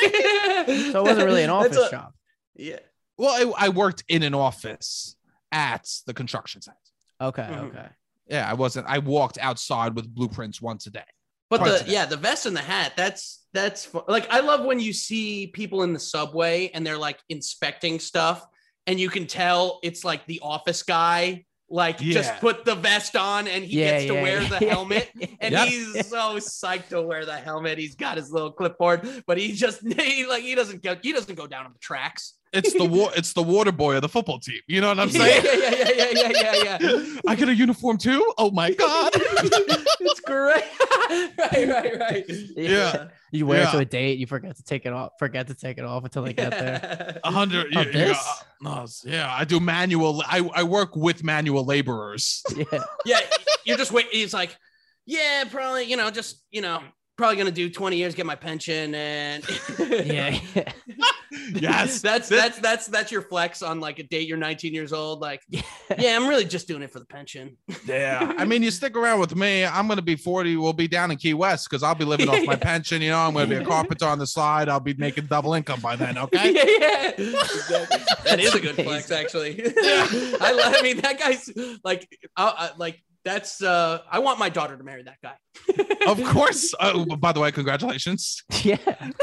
So 0.93 1.01
it 1.01 1.03
wasn't 1.03 1.27
really 1.27 1.43
an 1.43 1.51
office 1.51 1.77
a- 1.77 1.91
job. 1.91 2.13
Yeah. 2.55 2.79
well, 3.19 3.53
I, 3.57 3.67
I 3.67 3.69
worked 3.71 4.05
in 4.09 4.23
an 4.23 4.35
office 4.35 5.17
at 5.53 5.89
the 6.07 6.15
construction 6.15 6.61
site. 6.63 6.75
Okay, 7.21 7.43
Mhm. 7.43 7.69
okay. 7.69 7.89
Yeah, 8.29 8.49
I 8.51 8.55
wasn't. 8.55 8.87
I 8.89 8.99
walked 8.99 9.39
outside 9.39 9.95
with 9.95 10.13
blueprints 10.15 10.61
once 10.61 10.87
a 10.87 10.91
day. 10.91 11.05
But 11.49 11.65
the 11.65 11.85
yeah, 11.91 12.07
the 12.07 12.17
vest 12.17 12.47
and 12.47 12.57
the 12.57 12.61
hat, 12.61 12.95
that's 12.97 13.45
that's 13.53 13.85
fu- 13.85 14.03
like 14.09 14.29
I 14.31 14.41
love 14.41 14.65
when 14.65 14.81
you 14.81 14.93
see 14.93 15.47
people 15.47 15.83
in 15.85 15.93
the 15.93 16.01
subway 16.01 16.69
and 16.75 16.85
they're 16.85 16.99
like 16.99 17.21
inspecting 17.29 18.01
stuff 18.01 18.45
and 18.89 18.99
you 18.99 19.09
can 19.09 19.27
tell 19.29 19.79
it's 19.85 20.05
like 20.05 20.27
the 20.27 20.41
office 20.43 20.83
guy 20.83 21.45
like 21.69 21.99
just 21.99 22.39
put 22.41 22.65
the 22.65 22.75
vest 22.77 23.17
on 23.17 23.49
and 23.49 23.65
he 23.65 23.79
Yeah, 23.81 23.91
gets 23.93 24.07
to 24.07 24.15
yeah, 24.15 24.23
wear 24.23 24.43
yeah. 24.43 24.49
the 24.59 24.67
helmet 24.71 25.11
and 25.41 25.53
Yep. 25.53 25.69
he's 25.69 26.09
so 26.09 26.37
psyched 26.37 26.89
to 26.89 27.03
wear 27.03 27.25
the 27.25 27.37
helmet. 27.37 27.79
He's 27.79 27.95
got 27.97 28.17
his 28.17 28.31
little 28.31 28.53
clipboard, 28.53 29.09
but 29.27 29.39
he 29.39 29.53
just 29.53 29.81
he, 30.01 30.27
like 30.27 30.43
he 30.43 30.55
doesn't 30.57 30.83
go 30.83 30.97
he 31.03 31.13
doesn't 31.13 31.35
go 31.37 31.47
down 31.47 31.65
on 31.67 31.73
the 31.73 31.79
tracks. 31.79 32.35
It's 32.53 32.73
the 32.73 32.85
war. 32.85 33.11
It's 33.17 33.33
the 33.33 33.43
water 33.43 33.73
boy 33.73 33.97
of 33.97 34.03
the 34.03 34.09
football 34.09 34.39
team. 34.39 34.61
You 34.67 34.81
know 34.81 34.89
what 34.89 34.99
I'm 34.99 35.09
yeah, 35.11 35.19
saying? 35.19 35.45
yeah, 35.45 35.81
yeah, 35.81 36.09
yeah, 36.13 36.31
yeah, 36.31 36.55
yeah, 36.55 36.79
yeah. 36.81 37.21
I 37.27 37.35
get 37.35 37.49
a 37.49 37.55
uniform 37.55 37.99
too. 37.99 38.33
Oh 38.39 38.51
my 38.51 38.73
god. 38.73 39.11
it's 39.15 40.21
great. 40.21 40.65
right, 41.39 41.69
right, 41.69 41.99
right. 41.99 42.25
Yeah. 42.57 43.09
You 43.33 43.47
wear 43.47 43.63
it 43.65 43.71
to 43.73 43.79
a 43.79 43.85
date, 43.85 44.19
you 44.19 44.27
forget 44.27 44.57
to 44.57 44.63
take 44.63 44.87
it 44.87 44.93
off, 44.93 45.13
forget 45.19 45.49
to 45.49 45.55
take 45.55 45.79
it 45.79 45.85
off 45.85 46.05
until 46.05 46.23
they 46.23 46.33
get 46.33 46.51
there. 46.51 47.21
A 47.25 47.31
hundred. 47.31 47.67
Oh, 47.77 47.81
yeah, 47.81 47.87
yeah, 47.87 48.05
this? 48.07 48.43
uh, 48.65 48.87
yeah, 49.05 49.35
I 49.35 49.45
do 49.45 49.61
manual. 49.61 50.23
I, 50.27 50.49
I 50.55 50.63
work 50.63 50.97
with 50.97 51.23
manual 51.23 51.65
laborers. 51.65 52.43
Yeah. 52.57 52.85
yeah, 53.05 53.21
you're 53.65 53.77
just 53.77 53.93
wait. 53.93 54.07
It's 54.13 54.33
like, 54.33 54.57
yeah, 55.05 55.45
probably, 55.51 55.85
you 55.85 55.97
know, 55.97 56.11
just 56.11 56.43
you 56.51 56.63
know, 56.63 56.81
probably 57.17 57.37
gonna 57.37 57.51
do 57.51 57.71
20 57.71 57.97
years, 57.97 58.15
get 58.15 58.27
my 58.27 58.35
pension, 58.35 58.95
and 58.95 59.45
Yeah. 59.79 60.39
yeah. 60.55 60.73
Yes, 61.55 62.01
that's 62.03 62.29
that's 62.29 62.59
that's 62.59 62.87
that's 62.87 63.13
your 63.13 63.23
flex 63.23 63.63
on 63.63 63.81
like 63.81 63.99
a 63.99 64.03
date. 64.05 64.29
You're 64.29 64.37
19 64.37 64.73
years 64.73 64.93
old, 64.93 65.21
like, 65.21 65.43
yeah, 65.51 66.17
I'm 66.17 66.29
really 66.29 66.45
just 66.45 66.69
doing 66.69 66.83
it 66.83 66.93
for 66.93 66.99
the 66.99 67.05
pension. 67.05 67.57
Yeah, 67.85 68.33
I 68.37 68.45
mean, 68.45 68.63
you 68.63 68.71
stick 68.71 68.97
around 68.97 69.21
with 69.21 69.35
me. 69.37 69.65
I'm 69.65 69.89
gonna 69.89 70.03
be 70.03 70.17
40. 70.17 70.57
We'll 70.57 70.73
be 70.73 70.89
down 70.89 71.11
in 71.11 71.17
Key 71.17 71.35
West 71.35 71.69
because 71.69 71.83
I'll 71.83 71.95
be 71.95 72.05
living 72.05 72.29
off 72.29 72.45
my 72.45 72.57
pension. 72.57 73.03
You 73.03 73.11
know, 73.11 73.19
I'm 73.19 73.35
gonna 73.35 73.47
be 73.47 73.57
a 73.57 73.65
carpenter 73.65 74.07
on 74.07 74.19
the 74.19 74.27
side. 74.27 74.69
I'll 74.69 74.81
be 74.81 74.95
making 74.95 75.27
double 75.27 75.55
income 75.55 75.81
by 75.81 75.97
then. 75.97 76.19
Okay. 76.19 76.53
yeah, 76.53 77.09
exactly. 77.11 77.99
that 78.25 78.41
is 78.41 78.55
a 78.55 78.61
good 78.61 78.77
flex, 78.77 79.11
actually. 79.11 79.63
I, 79.63 80.75
I 80.79 80.83
mean, 80.83 81.01
that 81.01 81.19
guy's 81.19 81.51
like, 81.85 82.09
I, 82.37 82.45
I, 82.47 82.71
like 82.77 83.03
that's. 83.29 83.53
uh 83.63 84.01
I 84.11 84.19
want 84.27 84.39
my 84.39 84.49
daughter 84.59 84.77
to 84.81 84.85
marry 84.91 85.03
that 85.11 85.19
guy. 85.23 85.37
Of 86.13 86.23
course. 86.37 86.63
Oh, 86.79 87.05
by 87.27 87.33
the 87.33 87.41
way, 87.41 87.51
congratulations. 87.61 88.23
yeah. 88.63 88.79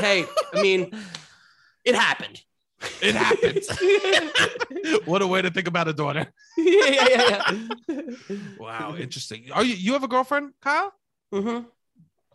hey, 0.06 0.26
I 0.54 0.62
mean, 0.62 0.82
it 1.89 1.95
happened. 1.95 2.38
It 3.01 3.16
happened. 3.16 3.64
what 5.12 5.22
a 5.22 5.28
way 5.34 5.41
to 5.41 5.49
think 5.49 5.68
about 5.74 5.88
a 5.88 5.93
daughter. 5.93 6.26
yeah, 6.58 6.89
yeah, 6.99 7.08
yeah. 7.10 7.51
yeah. 7.88 8.38
Wow, 8.60 8.95
interesting. 9.06 9.41
Are 9.56 9.64
you 9.64 9.76
you 9.86 9.91
have 9.93 10.04
a 10.04 10.12
girlfriend, 10.16 10.47
Kyle? 10.62 10.91
Mm 11.34 11.43
Mhm. 11.43 11.66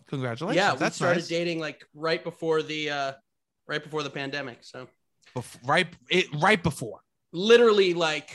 Congratulations. 0.09 0.57
Yeah, 0.57 0.73
we 0.73 0.79
that's 0.79 0.97
started 0.97 1.21
nice. 1.21 1.29
dating 1.29 1.59
like 1.61 1.85
right 1.95 2.23
before 2.25 2.63
the 2.63 2.81
uh 2.99 3.13
right 3.71 3.83
before 3.87 4.03
the 4.03 4.15
pandemic. 4.21 4.59
So 4.63 4.89
Bef- 5.37 5.59
right 5.75 5.89
it 6.19 6.27
right 6.47 6.63
before. 6.71 7.01
literally 7.33 7.93
like 8.09 8.31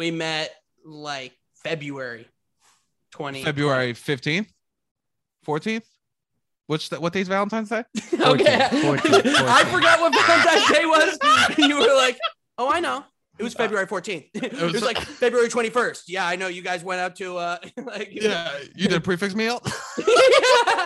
we 0.00 0.10
met 0.10 0.50
like 0.84 1.32
February 1.64 2.26
20 3.14 3.44
February 3.44 3.92
15th, 3.92 4.48
14th. 5.46 5.82
Which 6.66 6.88
what 6.90 7.12
day's 7.12 7.28
Valentine's 7.28 7.68
Day? 7.68 7.84
okay. 8.14 8.68
14, 8.70 8.82
14, 8.82 9.34
I 9.36 9.64
forgot 9.70 10.00
what 10.00 10.12
Valentine's 10.12 10.66
Day 10.68 10.84
was. 10.86 11.18
You 11.58 11.78
were 11.78 11.94
like, 11.94 12.18
"Oh, 12.58 12.68
I 12.68 12.80
know." 12.80 13.04
It 13.38 13.42
was 13.44 13.54
February 13.54 13.86
14th. 13.86 14.30
It 14.34 14.52
was, 14.60 14.72
was- 14.72 14.82
like 14.82 14.98
February 14.98 15.48
21st. 15.48 16.04
Yeah, 16.08 16.26
I 16.26 16.34
know 16.36 16.48
you 16.48 16.62
guys 16.62 16.82
went 16.82 17.00
out 17.00 17.14
to 17.16 17.36
uh 17.36 17.58
like 17.84 18.08
Yeah, 18.12 18.50
you 18.74 18.88
did 18.88 18.96
a 18.96 19.00
prefix 19.00 19.34
meal. 19.34 19.60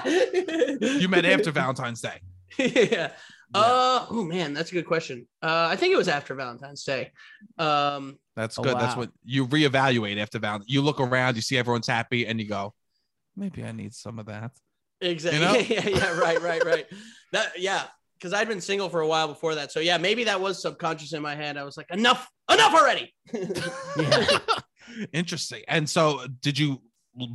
you 0.05 1.09
met 1.09 1.25
after 1.25 1.51
Valentine's 1.51 2.01
Day. 2.03 2.21
yeah. 2.59 3.13
Uh 3.55 4.05
oh 4.11 4.25
man, 4.25 4.53
that's 4.53 4.71
a 4.71 4.75
good 4.75 4.87
question. 4.87 5.27
Uh 5.43 5.69
I 5.71 5.77
think 5.77 5.93
it 5.95 5.97
was 5.97 6.09
after 6.09 6.35
Valentine's 6.35 6.85
Day. 6.85 7.13
Um 7.57 8.19
That's 8.39 8.57
Oh, 8.57 8.63
good. 8.63 8.79
That's 8.79 8.97
what 8.97 9.11
you 9.25 9.49
reevaluate 9.49 10.17
after. 10.17 10.39
You 10.67 10.81
look 10.81 11.01
around, 11.01 11.35
you 11.35 11.43
see 11.43 11.59
everyone's 11.59 11.89
happy, 11.89 12.25
and 12.25 12.41
you 12.41 12.47
go, 12.47 12.73
maybe 13.37 13.65
I 13.65 13.73
need 13.73 13.93
some 13.93 14.21
of 14.21 14.27
that. 14.27 14.53
Exactly. 15.01 15.41
You 15.41 15.45
know? 15.45 15.55
yeah, 15.69 15.89
yeah, 15.89 16.19
right, 16.21 16.41
right, 16.41 16.65
right. 16.65 16.87
That 17.33 17.59
yeah, 17.59 17.83
because 18.15 18.33
I'd 18.33 18.47
been 18.47 18.61
single 18.61 18.89
for 18.91 19.01
a 19.01 19.09
while 19.09 19.27
before 19.27 19.57
that. 19.57 19.73
So 19.73 19.81
yeah, 19.81 19.99
maybe 19.99 20.23
that 20.25 20.41
was 20.41 20.63
subconscious 20.63 21.15
in 21.15 21.21
my 21.21 21.35
head. 21.35 21.57
I 21.57 21.65
was 21.65 21.77
like, 21.77 21.91
enough, 21.91 22.31
enough 22.51 22.75
already. 22.75 23.13
Yeah. 23.97 24.39
Interesting. 25.13 25.65
And 25.69 25.91
so, 25.91 26.25
did 26.41 26.59
you 26.59 26.81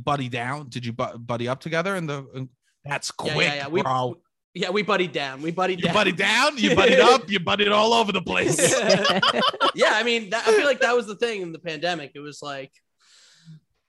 buddy 0.02 0.28
down? 0.30 0.70
Did 0.70 0.86
you 0.86 0.92
buddy 0.92 1.48
up 1.48 1.60
together? 1.60 1.94
And 1.96 2.08
the 2.08 2.48
that's 2.84 3.12
Yeah, 3.22 3.32
quick, 3.34 3.46
yeah, 3.46 3.54
yeah. 3.54 3.68
We- 3.68 3.82
bro. 3.82 4.16
Yeah, 4.54 4.70
we 4.70 4.82
buddied 4.82 5.12
down. 5.12 5.42
We 5.42 5.50
buddied 5.50 5.80
You 5.80 5.86
down. 5.86 5.94
buddy 5.94 6.12
down, 6.12 6.56
you 6.56 6.74
buddied 6.76 7.00
up, 7.00 7.28
you 7.28 7.40
buddied 7.40 7.68
all 7.68 7.92
over 7.92 8.12
the 8.12 8.22
place. 8.22 8.56
yeah, 9.74 9.90
I 9.92 10.02
mean, 10.04 10.30
that, 10.30 10.46
I 10.46 10.52
feel 10.56 10.64
like 10.64 10.80
that 10.80 10.94
was 10.94 11.06
the 11.06 11.16
thing 11.16 11.42
in 11.42 11.52
the 11.52 11.58
pandemic. 11.58 12.12
It 12.14 12.20
was 12.20 12.40
like, 12.42 12.72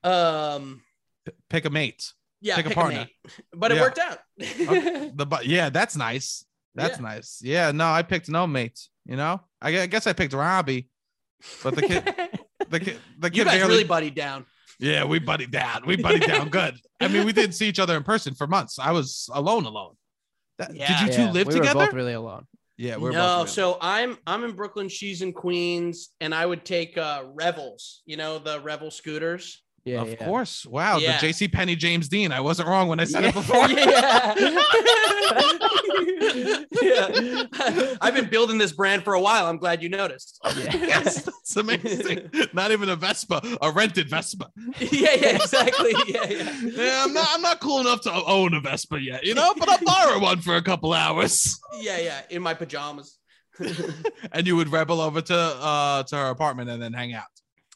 um, 0.04 0.82
Pick 1.50 1.66
a 1.66 1.70
mate. 1.70 2.12
yeah, 2.42 2.56
Pick 2.56 2.66
a 2.66 2.70
pick 2.70 2.76
partner. 2.78 3.00
mate. 3.24 3.34
but 3.54 3.72
it 3.72 3.76
Yeah. 3.76 3.82
worked 3.82 4.00
out. 4.00 4.20
The 4.38 5.26
bu- 5.28 5.44
yeah, 5.46 5.70
that's 5.70 5.96
nice. 5.96 6.46
That's 6.76 6.98
Yeah. 6.98 7.02
nice. 7.04 7.40
Yeah, 7.44 7.72
no, 7.72 7.86
I 7.88 8.04
picked 8.04 8.30
no 8.30 8.46
mate. 8.48 8.80
You 9.06 9.16
know, 9.16 9.42
I, 9.62 9.82
I 9.82 9.86
guess 9.88 10.08
I 10.08 10.14
picked 10.14 10.34
Robbie, 10.34 10.90
but 11.64 11.76
the 11.76 11.82
kid, 11.84 12.04
the 12.70 12.80
kid, 12.80 12.98
the 13.20 13.30
kid 13.30 13.38
you 13.38 13.46
guys 13.46 13.54
barely. 13.60 13.70
really 13.72 13.84
buddied 13.84 14.16
down. 14.16 14.46
yeah, 14.80 15.06
we 15.06 15.20
buddied 15.20 15.52
down. 15.52 15.84
We 15.86 15.96
buddied 15.96 16.24
down 16.24 16.50
good. 16.50 16.76
I 17.00 17.08
mean, 17.08 17.26
we 17.26 17.34
didn't 17.34 17.54
see 17.54 17.68
each 17.68 17.80
other 17.80 17.96
in 17.96 18.04
person 18.04 18.34
for 18.34 18.48
months. 18.48 18.78
I 18.80 18.92
was 18.92 19.30
alone, 19.34 19.66
alone. 19.66 19.96
That, 20.58 20.76
Yeah. 20.76 20.88
Did 21.06 21.08
you 21.10 21.14
two 21.16 21.22
Yeah, 21.24 21.32
live 21.32 21.48
we 21.48 21.54
together? 21.56 21.80
Were 21.80 21.86
both 21.86 21.94
really 21.94 22.14
alone. 22.14 22.48
yeah, 22.78 22.98
we're 22.98 23.12
no, 23.12 23.40
both. 23.40 23.50
so 23.50 23.78
I'm 23.82 24.18
I'm 24.26 24.44
in 24.44 24.52
Brooklyn. 24.54 24.90
She's 24.90 25.22
in 25.22 25.34
Queens, 25.34 26.10
and 26.22 26.34
I 26.34 26.46
would 26.46 26.64
take 26.66 26.98
uh 26.98 27.24
Revels. 27.34 28.02
You 28.06 28.18
know 28.18 28.40
the 28.40 28.60
Revel 28.62 28.92
scooters. 28.92 29.62
Yeah, 29.86 30.02
of 30.02 30.10
yeah. 30.10 30.26
course. 30.26 30.66
Wow, 30.66 30.98
Yeah. 30.98 31.18
the 31.18 31.28
J.C. 31.28 31.48
Penney 31.48 31.76
James 31.76 32.10
Dean. 32.10 32.32
I 32.32 32.40
wasn't 32.42 32.68
wrong 32.68 32.88
when 32.88 33.00
I 33.00 33.04
said 33.04 33.22
Yeah. 33.24 33.30
it 33.30 33.34
before. 33.36 33.68
yeah. 33.70 34.34
yeah. 36.82 37.44
I've 38.02 38.16
been 38.16 38.30
building 38.30 38.58
this 38.58 38.72
brand 38.72 39.04
for 39.04 39.14
a 39.14 39.22
while. 39.22 39.48
I'm 39.48 39.58
glad 39.58 39.82
you 39.84 39.90
noticed. 39.90 40.40
yes, 40.56 41.24
that's 41.24 41.56
amazing. 41.56 42.30
Not 42.54 42.72
even 42.72 42.90
a 42.90 42.96
Vespa, 42.96 43.42
a 43.62 43.72
rented 43.72 44.10
Vespa. 44.10 44.50
yeah, 44.80 45.14
yeah, 45.14 45.36
exactly. 45.36 45.94
Yeah, 46.08 46.26
yeah. 46.30 46.52
Yeah, 46.64 47.04
I'm 47.06 47.14
not. 47.14 47.28
I'm 47.32 47.42
not 47.42 47.60
cool 47.60 47.80
enough 47.80 48.02
to 48.02 48.12
own 48.12 48.54
a 48.54 48.60
Vespa 48.62 49.00
yet, 49.00 49.24
you 49.24 49.34
know. 49.36 49.54
But 49.58 49.70
I'll 49.70 49.84
borrow 49.84 50.20
one 50.20 50.42
for 50.42 50.56
a 50.56 50.62
couple 50.62 50.94
hours. 50.94 51.60
Yeah, 51.80 51.98
yeah. 52.00 52.22
In 52.30 52.42
my 52.42 52.54
pajamas. 52.54 53.18
And 54.32 54.46
you 54.46 54.56
would 54.58 54.70
rebel 54.70 55.00
over 55.00 55.22
to 55.22 55.36
uh 55.38 56.04
to 56.04 56.16
her 56.16 56.30
apartment 56.30 56.70
and 56.70 56.82
then 56.82 56.94
hang 56.94 57.14
out. 57.14 57.24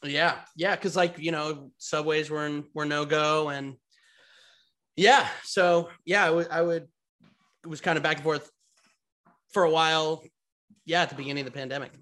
Yeah, 0.02 0.36
yeah, 0.56 0.76
because 0.76 0.96
like 0.96 1.18
you 1.18 1.30
know, 1.32 1.72
subways 1.78 2.30
were 2.30 2.46
in, 2.46 2.64
were 2.74 2.86
no 2.86 3.04
go, 3.04 3.50
and 3.50 3.76
yeah, 4.96 5.28
so 5.44 5.90
yeah, 6.04 6.24
I 6.24 6.30
would 6.30 6.48
I 6.48 6.62
would 6.62 6.88
it 7.62 7.68
was 7.68 7.80
kind 7.80 7.96
of 7.96 8.02
back 8.02 8.16
and 8.16 8.24
forth 8.24 8.50
for 9.52 9.64
a 9.64 9.70
while. 9.70 10.22
Yeah, 10.86 11.02
at 11.02 11.10
the 11.10 11.14
beginning 11.16 11.46
of 11.46 11.52
the 11.52 11.58
pandemic. 11.58 11.92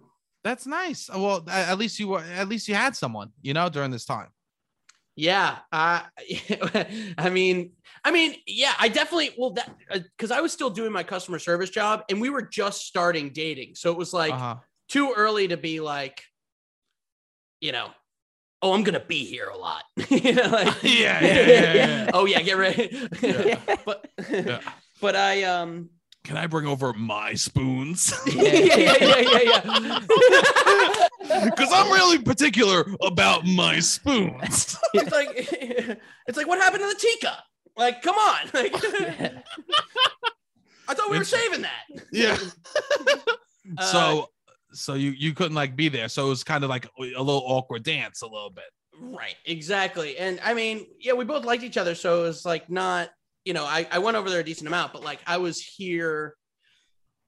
That's 0.45 0.67
nice. 0.67 1.11
Well, 1.13 1.45
at 1.51 1.77
least 1.79 1.99
you 1.99 2.09
were. 2.09 2.21
At 2.21 2.49
least 2.49 2.69
you 2.69 2.75
had 2.75 2.95
someone, 2.95 3.33
you 3.43 3.53
know, 3.53 3.69
during 3.69 3.91
this 3.91 4.05
time. 4.05 4.29
Yeah, 5.17 5.59
uh, 5.73 6.03
I 7.19 7.29
mean, 7.31 7.73
I 8.05 8.13
mean, 8.13 8.37
yeah, 8.47 8.75
I 8.79 8.87
definitely 8.89 9.31
well 9.37 9.51
that 9.51 9.69
because 10.17 10.31
I 10.31 10.41
was 10.41 10.53
still 10.53 10.71
doing 10.71 10.93
my 10.93 11.03
customer 11.03 11.41
service 11.41 11.71
job, 11.71 12.05
and 12.09 12.21
we 12.21 12.31
were 12.31 12.43
just 12.43 12.87
starting 12.87 13.31
dating, 13.31 13.75
so 13.75 13.91
it 13.91 13.99
was 13.99 14.13
like 14.13 14.33
Uh-huh. 14.33 14.57
too 14.89 15.13
early 15.17 15.49
to 15.49 15.57
be 15.57 15.81
like, 15.81 16.23
you 17.61 17.73
know, 17.73 17.91
oh, 18.63 18.73
I'm 18.73 18.83
gonna 18.83 19.01
be 19.01 19.25
here 19.25 19.49
a 19.49 19.57
lot. 19.57 19.85
you 20.11 20.33
know, 20.35 20.49
like, 20.49 20.75
Yeah, 20.83 21.21
yeah, 21.23 21.47
yeah, 21.47 21.73
yeah. 21.75 22.11
oh 22.15 22.25
yeah, 22.27 22.43
get 22.43 22.57
ready. 22.57 23.09
Yeah. 23.23 23.59
but 23.85 24.11
Yeah. 24.31 24.61
but 25.01 25.17
I 25.17 25.43
um 25.45 25.91
Can 26.25 26.37
I 26.37 26.47
bring 26.47 26.67
over 26.67 26.93
my 26.93 27.35
spoons? 27.35 28.13
yeah 28.27 28.43
yeah 28.43 28.97
yeah 28.99 29.41
yeah 29.41 29.63
yeah. 29.81 29.99
Because 31.45 31.71
I'm 31.73 31.91
really 31.93 32.19
particular 32.19 32.87
about 33.03 33.45
my 33.47 33.81
spoons. 33.81 34.77
it's 34.95 35.13
like 35.13 35.29
it's 36.27 36.37
like 36.37 36.47
what 36.49 36.59
happened 36.61 36.83
to 36.83 36.89
the 36.89 36.95
Tika? 36.99 37.45
Like, 37.77 38.03
come 38.03 38.17
on. 38.17 38.51
Like, 38.55 38.75
I 40.89 40.95
thought 40.95 41.11
we 41.11 41.19
were 41.19 41.25
saving 41.25 41.63
that. 41.63 41.85
Yeah. 42.11 42.37
Uh, 43.77 43.83
so, 43.93 44.31
so 44.73 44.95
you 44.95 45.11
you 45.11 45.35
couldn't 45.35 45.55
like 45.55 45.77
be 45.77 45.89
there. 45.89 46.09
So 46.09 46.27
it 46.27 46.31
was 46.31 46.45
kind 46.45 46.65
of 46.65 46.71
like 46.71 46.87
a 46.99 47.03
little 47.03 47.43
awkward 47.47 47.83
dance, 47.83 48.23
a 48.23 48.27
little 48.27 48.51
bit. 48.51 48.65
Right, 49.01 49.37
exactly. 49.45 50.19
And 50.19 50.41
I 50.43 50.55
mean, 50.55 50.87
yeah, 51.01 51.13
we 51.13 51.25
both 51.25 51.45
liked 51.45 51.63
each 51.63 51.77
other, 51.77 51.95
so 51.95 52.21
it 52.21 52.23
was 52.25 52.45
like 52.45 52.69
not, 52.69 53.11
you 53.45 53.53
know, 53.53 53.65
I, 53.65 53.87
I 53.93 53.99
went 53.99 54.17
over 54.17 54.29
there 54.29 54.41
a 54.41 54.45
decent 54.45 54.67
amount, 54.67 54.93
but 54.93 55.05
like 55.05 55.21
I 55.27 55.37
was 55.37 55.61
here 55.61 56.35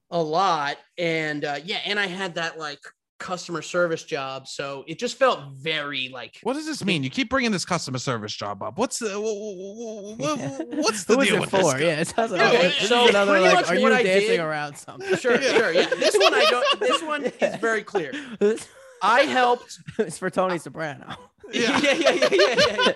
a 0.09 0.21
lot, 0.21 0.77
and 0.97 1.45
uh, 1.45 1.59
yeah, 1.63 1.79
and 1.85 1.99
I 1.99 2.07
had 2.07 2.35
that 2.35 2.59
like 2.59 2.79
customer 3.21 3.61
service 3.61 4.03
job, 4.03 4.47
so 4.47 4.83
it 4.87 4.99
just 4.99 5.17
felt 5.17 5.39
very 5.53 6.09
like 6.09 6.39
What 6.43 6.53
does 6.55 6.65
this 6.65 6.83
mean? 6.83 7.03
You 7.03 7.09
keep 7.09 7.29
bringing 7.29 7.51
this 7.51 7.63
customer 7.63 7.99
service 7.99 8.35
job 8.35 8.61
up. 8.63 8.77
What's 8.77 8.99
the 8.99 9.09
wh- 9.11 10.17
wh- 10.19 10.21
wh- 10.21 10.57
wh- 10.75 10.77
what's 10.83 11.05
the 11.05 11.15
Who 11.15 11.21
is 11.21 11.27
deal 11.27 11.37
it 11.37 11.41
with 11.41 11.49
for? 11.51 11.73
this? 11.73 11.81
Yeah, 11.81 11.99
it 12.01 12.07
sounds 12.09 12.31
like 12.31 12.41
Okay, 12.41 12.61
this 12.63 12.81
is 12.83 12.89
so 12.89 13.07
another 13.07 13.31
pretty 13.31 13.45
like, 13.45 13.55
much 13.55 13.65
are 13.69 13.81
what 13.81 13.91
you 13.91 13.93
I 13.93 14.03
dancing 14.03 14.27
did- 14.29 14.39
around 14.41 14.75
something? 14.77 15.15
sure, 15.17 15.41
sure, 15.41 15.71
yeah. 15.71 15.85
This 15.99 16.17
one 16.17 16.33
I 16.33 16.45
don't. 16.49 16.79
This 16.79 17.01
one 17.03 17.23
is 17.25 17.55
very 17.61 17.83
clear. 17.83 18.11
I 19.03 19.21
helped. 19.21 19.79
it's 19.99 20.17
for 20.17 20.29
Tony 20.29 20.57
Soprano. 20.57 21.15
Yeah, 21.53 21.79
yeah, 21.79 21.91
yeah, 21.93 22.11
yeah, 22.13 22.27
yeah, 22.31 22.55
yeah. 22.57 22.75
yeah. 22.87 22.93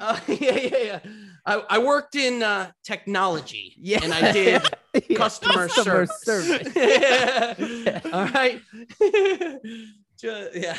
Uh, 0.00 0.20
yeah, 0.28 0.34
yeah, 0.52 0.78
yeah. 0.82 0.98
I, 1.46 1.62
I 1.70 1.78
worked 1.78 2.16
in 2.16 2.42
uh, 2.42 2.70
technology, 2.82 3.74
Yeah, 3.78 4.00
and 4.02 4.12
I 4.12 4.32
did 4.32 4.62
Yeah, 5.08 5.18
customer, 5.18 5.68
service. 5.68 6.26
All 8.12 8.24
right. 8.24 8.60
Ju- 10.18 10.48
yeah. 10.54 10.76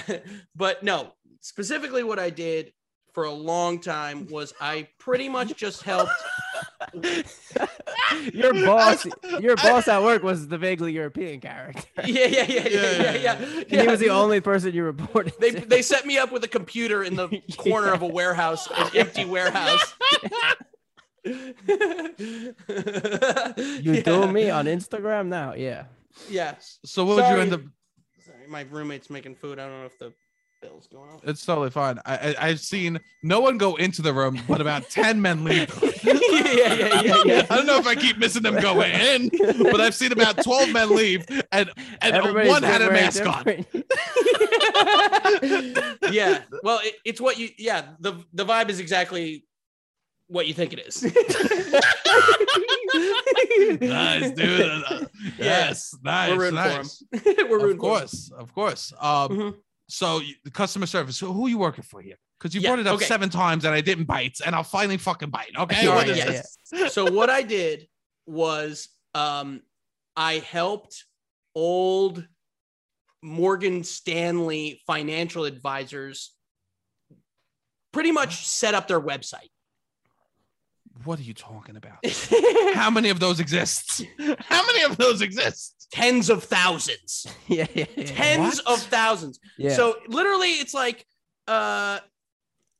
But 0.55 0.84
no, 0.84 1.13
specifically 1.41 2.03
what 2.03 2.20
I 2.20 2.30
did 2.32 2.74
for 3.13 3.26
a 3.26 3.32
long 3.32 3.80
time 3.80 4.28
was 4.28 4.53
I 4.59 4.88
pretty 4.99 5.30
much 5.30 5.55
just 5.55 5.84
helped. 5.84 6.11
your 8.34 8.53
boss, 8.53 9.05
your 9.39 9.55
boss 9.55 9.88
at 9.88 10.01
work 10.01 10.24
was 10.24 10.47
the 10.47 10.58
vaguely 10.58 10.93
European 10.93 11.39
character. 11.39 11.84
Yeah, 12.08 12.26
yeah, 12.28 12.45
yeah, 12.47 12.68
yeah, 12.68 12.91
yeah, 12.91 13.16
yeah. 13.16 13.34
And 13.70 13.82
he 13.82 13.88
was 13.88 13.99
the 13.99 14.10
only 14.10 14.39
person 14.39 14.74
you 14.74 14.84
reported. 14.84 15.34
They, 15.39 15.51
to. 15.51 15.66
they 15.66 15.82
set 15.82 16.05
me 16.05 16.18
up 16.18 16.32
with 16.32 16.43
a 16.43 16.47
computer 16.47 17.03
in 17.03 17.16
the 17.16 17.28
corner 17.58 17.91
of 17.91 18.01
a 18.01 18.08
warehouse, 18.08 18.68
an 18.76 18.89
empty 18.95 19.26
warehouse. 19.26 19.93
you 21.26 21.34
do 24.03 24.32
me 24.32 24.49
on 24.49 24.66
Instagram 24.66 25.28
now, 25.28 25.53
yeah. 25.53 25.86
Yes. 26.30 26.80
So 26.86 27.03
what 27.05 27.18
would 27.18 27.30
you 27.30 27.41
end 27.41 27.53
up? 27.53 27.62
Sorry, 28.26 28.47
my 28.47 28.62
roommate's 28.62 29.10
making 29.10 29.36
food. 29.36 29.60
I 29.60 29.68
don't 29.68 29.80
know 29.82 29.86
if 29.86 29.99
the 29.99 30.14
bill's 30.62 30.88
going 30.88 31.10
off. 31.12 31.22
It's 31.24 31.45
totally 31.45 31.70
fine. 31.70 31.99
I, 32.05 32.18
I 32.18 32.36
I've 32.49 32.60
seen 32.60 32.99
no 33.24 33.39
one 33.39 33.58
go 33.58 33.76
into 33.76 34.02
the 34.02 34.14
room, 34.14 34.40
but 34.48 34.60
about 34.61 34.90
ten 34.90 35.22
men 35.22 35.44
leave. 35.44 35.69
yeah, 36.03 36.14
yeah, 36.73 37.02
yeah, 37.02 37.23
yeah. 37.26 37.45
I 37.49 37.56
don't 37.57 37.65
know 37.68 37.77
if 37.77 37.88
I 37.88 37.95
keep 37.95 38.18
missing 38.18 38.44
them 38.44 38.60
going 38.61 38.91
in, 38.91 39.30
but 39.64 39.80
I've 39.81 39.95
seen 39.95 40.11
about 40.11 40.44
twelve 40.44 40.72
men 40.72 40.90
leave, 40.95 41.26
and 41.52 41.69
and 42.02 42.15
Everybody's 42.15 42.49
one 42.49 42.64
had 42.64 42.81
a 42.81 42.88
wearing 42.88 43.02
mask 43.03 43.26
on. 43.26 43.65
yeah. 46.11 46.41
Well, 46.64 46.80
it, 46.84 46.95
it's 47.06 47.22
what 47.22 47.38
you. 47.38 47.49
Yeah. 47.57 47.90
The 47.99 48.23
the 48.34 48.45
vibe 48.45 48.69
is 48.69 48.80
exactly 48.80 49.45
what 50.27 50.48
you 50.48 50.53
think 50.53 50.73
it 50.73 50.80
is. 50.80 51.03
Nice, 53.81 54.31
dude. 54.31 54.84
Yes, 55.38 55.95
nice, 56.03 56.31
We're 56.31 56.38
rooting 56.40 56.56
nice. 56.56 57.03
for 57.11 57.18
him. 57.31 57.49
We're 57.49 57.60
rooting 57.60 57.60
Of 57.60 57.60
for 57.60 57.69
him. 57.72 57.77
course, 57.77 58.31
of 58.38 58.53
course. 58.53 58.94
Um, 58.99 59.30
Mhm. 59.30 59.56
So 59.88 60.19
you- 60.19 60.35
the 60.43 60.51
customer 60.51 60.85
service. 60.85 61.18
So 61.18 61.31
who 61.34 61.45
are 61.45 61.49
you 61.49 61.57
working 61.57 61.84
for 61.84 62.01
here? 62.01 62.18
Because 62.39 62.53
you 62.53 62.61
Yeah, 62.61 62.69
brought 62.69 62.80
it 62.80 62.88
up 62.88 62.95
okay. 62.95 63.05
seven 63.05 63.30
times 63.30 63.65
and 63.65 63.73
I 63.73 63.81
didn't 63.81 64.05
bite, 64.05 64.38
and 64.45 64.55
I'll 64.55 64.64
finally 64.64 64.97
fucking 64.97 65.30
bite. 65.30 65.51
Okay, 65.57 65.88
All 65.88 65.95
what 65.95 66.07
right, 66.07 66.18
is 66.18 66.53
yeah, 66.72 66.88
so 66.89 67.11
what 67.11 67.30
I 67.30 67.41
did 67.41 67.88
was 68.26 68.89
um, 69.15 69.61
I 70.15 70.39
helped 70.39 71.05
old 71.55 72.27
Morgan 73.23 73.84
Stanley 73.84 74.81
financial 74.85 75.45
advisors 75.45 76.34
pretty 77.91 78.11
much 78.11 78.45
set 78.45 78.76
up 78.76 78.88
their 78.88 79.01
website. 79.01 79.49
What 81.07 81.19
are 81.19 81.23
you 81.23 81.34
talking 81.34 81.77
about? 81.77 82.05
How 82.75 82.89
many 82.89 83.09
of 83.09 83.19
those 83.19 83.39
exist? 83.39 84.03
How 84.39 84.65
many 84.67 84.84
of 84.84 84.97
those 84.97 85.21
exist? 85.21 85.88
Tens 85.91 86.29
of 86.29 86.43
thousands. 86.43 87.25
yeah, 87.47 87.65
yeah, 87.73 87.85
yeah. 87.95 88.03
Tens 88.05 88.61
What? 88.65 88.73
of 88.79 88.85
thousands. 88.88 89.39
yeah. 89.57 89.73
So 89.73 89.95
literally 90.07 90.49
it's 90.49 90.73
like 90.73 91.05
uh 91.47 91.99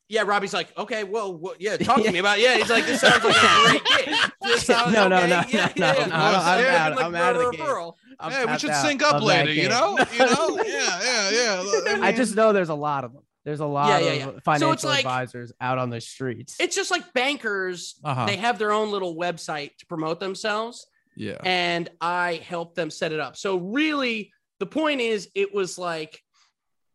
yeah, 0.10 0.22
Robbie's 0.26 0.54
like, 0.54 0.70
okay, 0.78 1.04
well, 1.04 1.34
what, 1.38 1.60
yeah, 1.60 1.76
talk 1.76 2.02
to 2.02 2.10
me 2.14 2.20
about. 2.20 2.38
It. 2.38 2.44
Yeah, 2.44 2.56
he's 2.58 2.70
like, 2.70 2.86
this 2.86 3.02
sounds 3.02 3.22
like 3.26 3.36
a 3.36 3.70
great 3.70 3.84
gig. 4.06 4.16
This 4.42 4.66
sounds, 4.66 4.94
No, 4.94 5.10
no, 5.10 5.18
okay, 5.18 5.28
no, 5.28 5.44
yeah, 5.50 5.66
no, 5.76 5.86
yeah, 5.86 5.94
no, 5.94 6.00
yeah. 6.00 6.06
no, 6.06 6.16
I'm 6.16 6.64
Yeah, 6.64 6.86
out- 6.86 6.96
like 6.96 7.06
I'm 7.06 7.16
out 7.16 7.36
of 7.36 7.42
the 7.44 7.52
game. 7.58 7.66
referral. 7.66 7.94
I'm 8.18 8.32
yeah, 8.32 8.54
we 8.54 8.58
should 8.60 8.70
out 8.70 8.86
sync 8.86 9.04
up 9.04 9.16
of 9.16 9.22
that 9.28 9.28
later. 9.28 9.52
You 9.52 9.68
know, 9.68 9.98
you 10.14 10.20
know, 10.20 10.60
yeah, 10.66 11.00
yeah, 11.04 11.64
yeah. 11.92 12.00
I 12.02 12.14
just 12.14 12.36
know 12.38 12.54
there's 12.54 12.70
a 12.70 12.74
lot 12.76 13.04
of 13.04 13.12
them. 13.12 13.24
There's 13.48 13.62
a 13.62 13.66
lot 13.66 13.88
Yeah, 13.88 14.00
yeah, 14.00 14.12
of 14.12 14.18
yeah. 14.18 14.24
So 14.26 14.30
it's 14.32 14.44
financial 14.44 14.90
like- 14.90 15.00
advisors 15.06 15.54
out 15.62 15.78
on 15.78 15.90
the 15.90 16.02
streets. 16.02 16.58
It's 16.60 16.76
just 16.76 16.92
like 16.92 17.14
bankers. 17.14 17.98
Uh-huh. 18.04 18.26
They 18.26 18.36
have 18.36 18.60
their 18.60 18.74
own 18.74 18.92
little 18.92 19.16
website 19.16 19.78
to 19.78 19.86
promote 19.86 20.20
themselves. 20.20 20.86
yeah. 21.16 21.38
and 21.46 21.90
I 22.02 22.42
helped 22.46 22.76
them 22.76 22.90
set 22.92 23.14
it 23.14 23.22
up. 23.22 23.38
So 23.38 23.56
really, 23.58 24.34
the 24.60 24.66
point 24.66 25.00
is, 25.00 25.30
it 25.34 25.54
was 25.56 25.78
like 25.78 26.22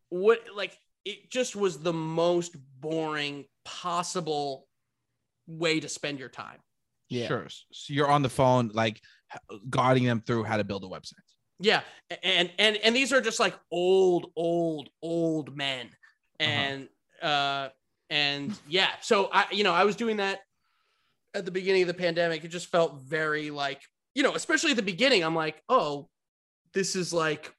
what 0.09 0.41
like 0.55 0.77
it 1.05 1.31
just 1.31 1.55
was 1.55 1.79
the 1.79 1.91
most 1.91 2.55
boring 2.79 3.45
possible 3.65 4.67
way 5.47 5.79
to 5.79 5.89
spend 5.89 6.19
your 6.19 6.29
time. 6.29 6.59
Yeah. 7.09 7.27
Sure. 7.29 7.47
So 7.71 7.93
you're 7.95 8.11
on 8.11 8.21
the 8.21 8.29
phone, 8.29 8.69
like 8.75 9.01
guiding 9.71 10.03
them 10.05 10.21
through 10.21 10.43
how 10.43 10.57
to 10.57 10.63
build 10.63 10.83
a 10.83 10.87
website. 10.87 11.13
Yeah, 11.59 11.81
and 12.23 12.51
and 12.59 12.77
and 12.77 12.95
these 12.95 13.11
are 13.13 13.21
just 13.21 13.39
like 13.39 13.55
old, 13.71 14.31
old, 14.35 14.89
old 15.01 15.55
men, 15.55 15.89
and 16.39 16.87
uh 17.21 17.69
and 18.09 18.53
yeah. 18.67 18.89
So 19.01 19.29
I, 19.31 19.45
you 19.51 19.63
know, 19.63 19.73
I 19.73 19.83
was 19.85 19.95
doing 19.95 20.17
that 20.17 20.41
at 21.33 21.45
the 21.45 21.51
beginning 21.51 21.81
of 21.81 21.87
the 21.87 21.93
pandemic. 21.93 22.43
It 22.43 22.49
just 22.49 22.67
felt 22.67 23.01
very 23.01 23.49
like, 23.49 23.81
you 24.13 24.21
know, 24.23 24.35
especially 24.35 24.71
at 24.71 24.77
the 24.77 24.83
beginning. 24.83 25.23
I'm 25.23 25.33
like, 25.35 25.61
oh, 25.67 26.09
this 26.73 26.95
is 26.95 27.11
like, 27.13 27.51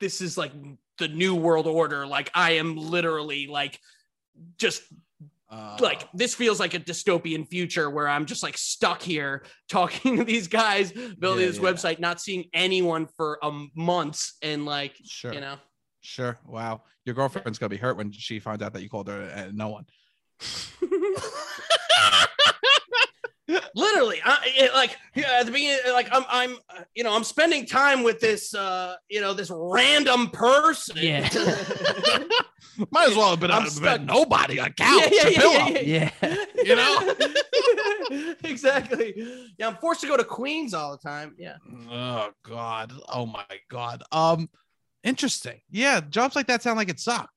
this 0.00 0.20
is 0.20 0.36
like 0.36 0.52
the 0.98 1.08
new 1.08 1.34
world 1.34 1.66
order. 1.66 2.06
Like 2.06 2.30
I 2.34 2.52
am 2.52 2.76
literally 2.76 3.46
like, 3.46 3.78
just 4.58 4.82
Uh, 5.50 5.76
like 5.80 6.08
this 6.14 6.34
feels 6.34 6.58
like 6.58 6.72
a 6.72 6.80
dystopian 6.80 7.46
future 7.46 7.90
where 7.90 8.08
I'm 8.08 8.24
just 8.24 8.42
like 8.42 8.56
stuck 8.56 9.02
here 9.02 9.44
talking 9.68 10.16
to 10.16 10.24
these 10.24 10.48
guys, 10.48 10.90
building 10.92 11.44
Yeah, 11.44 11.50
this 11.52 11.58
yeah. 11.58 11.70
website, 11.70 12.00
not 12.00 12.20
seeing 12.22 12.44
anyone 12.54 13.06
for 13.16 13.38
um, 13.44 13.70
months, 13.76 14.38
and 14.40 14.64
like 14.64 14.96
sure, 15.04 15.34
you 15.34 15.40
know, 15.40 15.56
sure. 16.02 16.38
Wow, 16.46 16.82
your 17.04 17.14
girlfriend's 17.14 17.58
gonna 17.58 17.70
be 17.70 17.76
hurt 17.76 17.96
when 17.96 18.12
she 18.12 18.38
finds 18.38 18.62
out 18.62 18.72
that 18.74 18.82
you 18.82 18.88
called 18.88 19.08
her 19.08 19.22
and 19.22 19.56
no 19.56 19.70
one. 19.70 19.86
literally, 23.74 24.20
I, 24.24 24.38
it, 24.44 24.74
like 24.74 24.96
yeah, 25.14 25.38
at 25.40 25.46
the 25.46 25.52
beginning, 25.52 25.78
like 25.92 26.08
I'm, 26.12 26.24
I'm, 26.28 26.56
uh, 26.70 26.82
you 26.94 27.04
know, 27.04 27.14
I'm 27.14 27.24
spending 27.24 27.66
time 27.66 28.02
with 28.02 28.20
this, 28.20 28.54
uh, 28.54 28.96
you 29.08 29.20
know, 29.20 29.34
this 29.34 29.50
random 29.54 30.30
person. 30.30 30.96
Yeah. 30.98 31.28
Might 32.90 33.10
as 33.10 33.16
well 33.16 33.30
have 33.30 33.40
been, 33.40 33.50
I'm 33.50 33.66
a, 33.66 33.70
stuck. 33.70 33.98
been 33.98 34.06
nobody, 34.06 34.58
a 34.58 34.70
couch, 34.70 35.08
yeah, 35.10 35.26
a 35.26 35.30
yeah, 35.30 35.38
pillow. 35.38 35.52
yeah, 35.52 35.80
yeah, 35.80 36.10
yeah. 36.22 36.36
You 36.64 36.76
know? 36.76 37.14
exactly. 38.44 39.14
Yeah, 39.58 39.68
I'm 39.68 39.76
forced 39.76 40.00
to 40.02 40.06
go 40.06 40.16
to 40.16 40.24
Queens 40.24 40.72
all 40.72 40.92
the 40.92 40.98
time. 40.98 41.34
Yeah. 41.38 41.56
Oh 41.90 42.30
God. 42.44 42.92
Oh 43.08 43.26
my 43.26 43.44
God. 43.68 44.02
Um, 44.12 44.48
interesting. 45.04 45.60
Yeah, 45.70 46.00
jobs 46.00 46.36
like 46.36 46.46
that 46.48 46.62
sound 46.62 46.76
like 46.76 46.88
it 46.88 47.00
suck. 47.00 47.30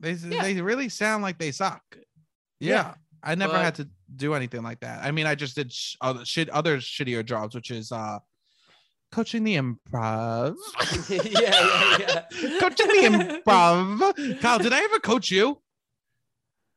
They 0.00 0.12
Yeah. 0.12 0.42
they 0.42 0.60
really 0.60 0.88
sound 0.88 1.22
like 1.22 1.38
they 1.38 1.52
suck. 1.52 1.82
Yeah. 2.60 2.74
Yeah, 2.74 2.94
I 3.22 3.34
never 3.34 3.54
but- 3.54 3.62
had 3.64 3.74
to 3.76 3.88
do 4.14 4.34
anything 4.34 4.62
like 4.62 4.80
that. 4.80 5.04
I 5.04 5.10
mean, 5.10 5.26
I 5.26 5.34
just 5.34 5.56
did 5.56 5.72
sh- 5.72 5.96
other 6.00 6.24
shit, 6.24 6.48
other 6.50 6.78
shittier 6.78 7.24
jobs, 7.24 7.54
which 7.54 7.70
is 7.70 7.90
uh, 7.92 8.18
coaching 9.10 9.42
the 9.44 9.56
improv. 9.56 10.54
yeah, 11.10 11.22
yeah, 11.98 12.22
yeah. 12.42 12.60
coaching 12.60 12.86
the 12.88 13.40
improv. 13.44 14.40
Kyle, 14.40 14.58
did 14.58 14.72
I 14.72 14.82
ever 14.84 14.98
coach 15.00 15.30
you? 15.30 15.60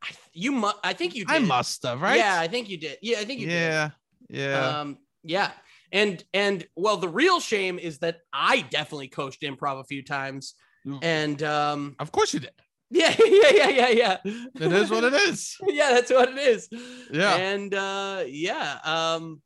I, 0.03 0.07
you 0.33 0.51
mu- 0.53 0.71
I 0.83 0.93
think 0.93 1.15
you 1.15 1.25
did. 1.25 1.35
I 1.35 1.39
must 1.39 1.83
have, 1.83 2.01
right? 2.01 2.17
Yeah, 2.17 2.39
I 2.39 2.47
think 2.47 2.69
you 2.69 2.77
did. 2.77 2.97
Yeah, 3.01 3.19
I 3.19 3.25
think 3.25 3.41
you 3.41 3.47
did. 3.47 3.53
Yeah. 3.53 3.89
Yeah. 4.29 4.79
Um, 4.79 4.97
yeah. 5.23 5.51
And 5.91 6.23
and 6.33 6.65
well, 6.75 6.97
the 6.97 7.09
real 7.09 7.39
shame 7.39 7.79
is 7.79 7.99
that 7.99 8.17
I 8.33 8.61
definitely 8.61 9.07
coached 9.09 9.41
improv 9.41 9.79
a 9.79 9.83
few 9.85 10.03
times. 10.03 10.53
And 11.01 11.43
um, 11.43 11.95
of 11.99 12.11
course 12.11 12.33
you 12.33 12.39
did. 12.39 12.51
yeah, 12.89 13.13
yeah, 13.23 13.49
yeah, 13.53 13.67
yeah, 13.69 13.89
yeah. 13.89 14.17
It 14.23 14.71
is 14.73 14.89
what 14.89 15.03
it 15.03 15.13
is. 15.13 15.55
yeah, 15.67 15.91
that's 15.93 16.11
what 16.11 16.29
it 16.29 16.37
is. 16.39 16.67
Yeah. 17.11 17.35
And 17.35 17.71
uh, 17.75 18.23
yeah, 18.27 18.79
um, 18.83 19.41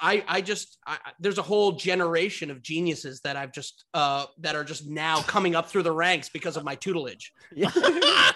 I 0.00 0.22
I 0.28 0.40
just 0.40 0.78
I, 0.86 0.98
I- 1.04 1.12
there's 1.18 1.38
a 1.38 1.42
whole 1.42 1.72
generation 1.72 2.50
of 2.52 2.62
geniuses 2.62 3.20
that 3.22 3.34
I've 3.36 3.52
just 3.52 3.84
uh 3.94 4.26
that 4.38 4.54
are 4.54 4.62
just 4.64 4.88
now 4.88 5.20
coming 5.22 5.56
up 5.56 5.68
through 5.68 5.82
the 5.82 5.92
ranks 5.92 6.28
because 6.28 6.56
of 6.56 6.62
my 6.64 6.76
tutelage. 6.76 7.32
Yeah. 7.52 7.70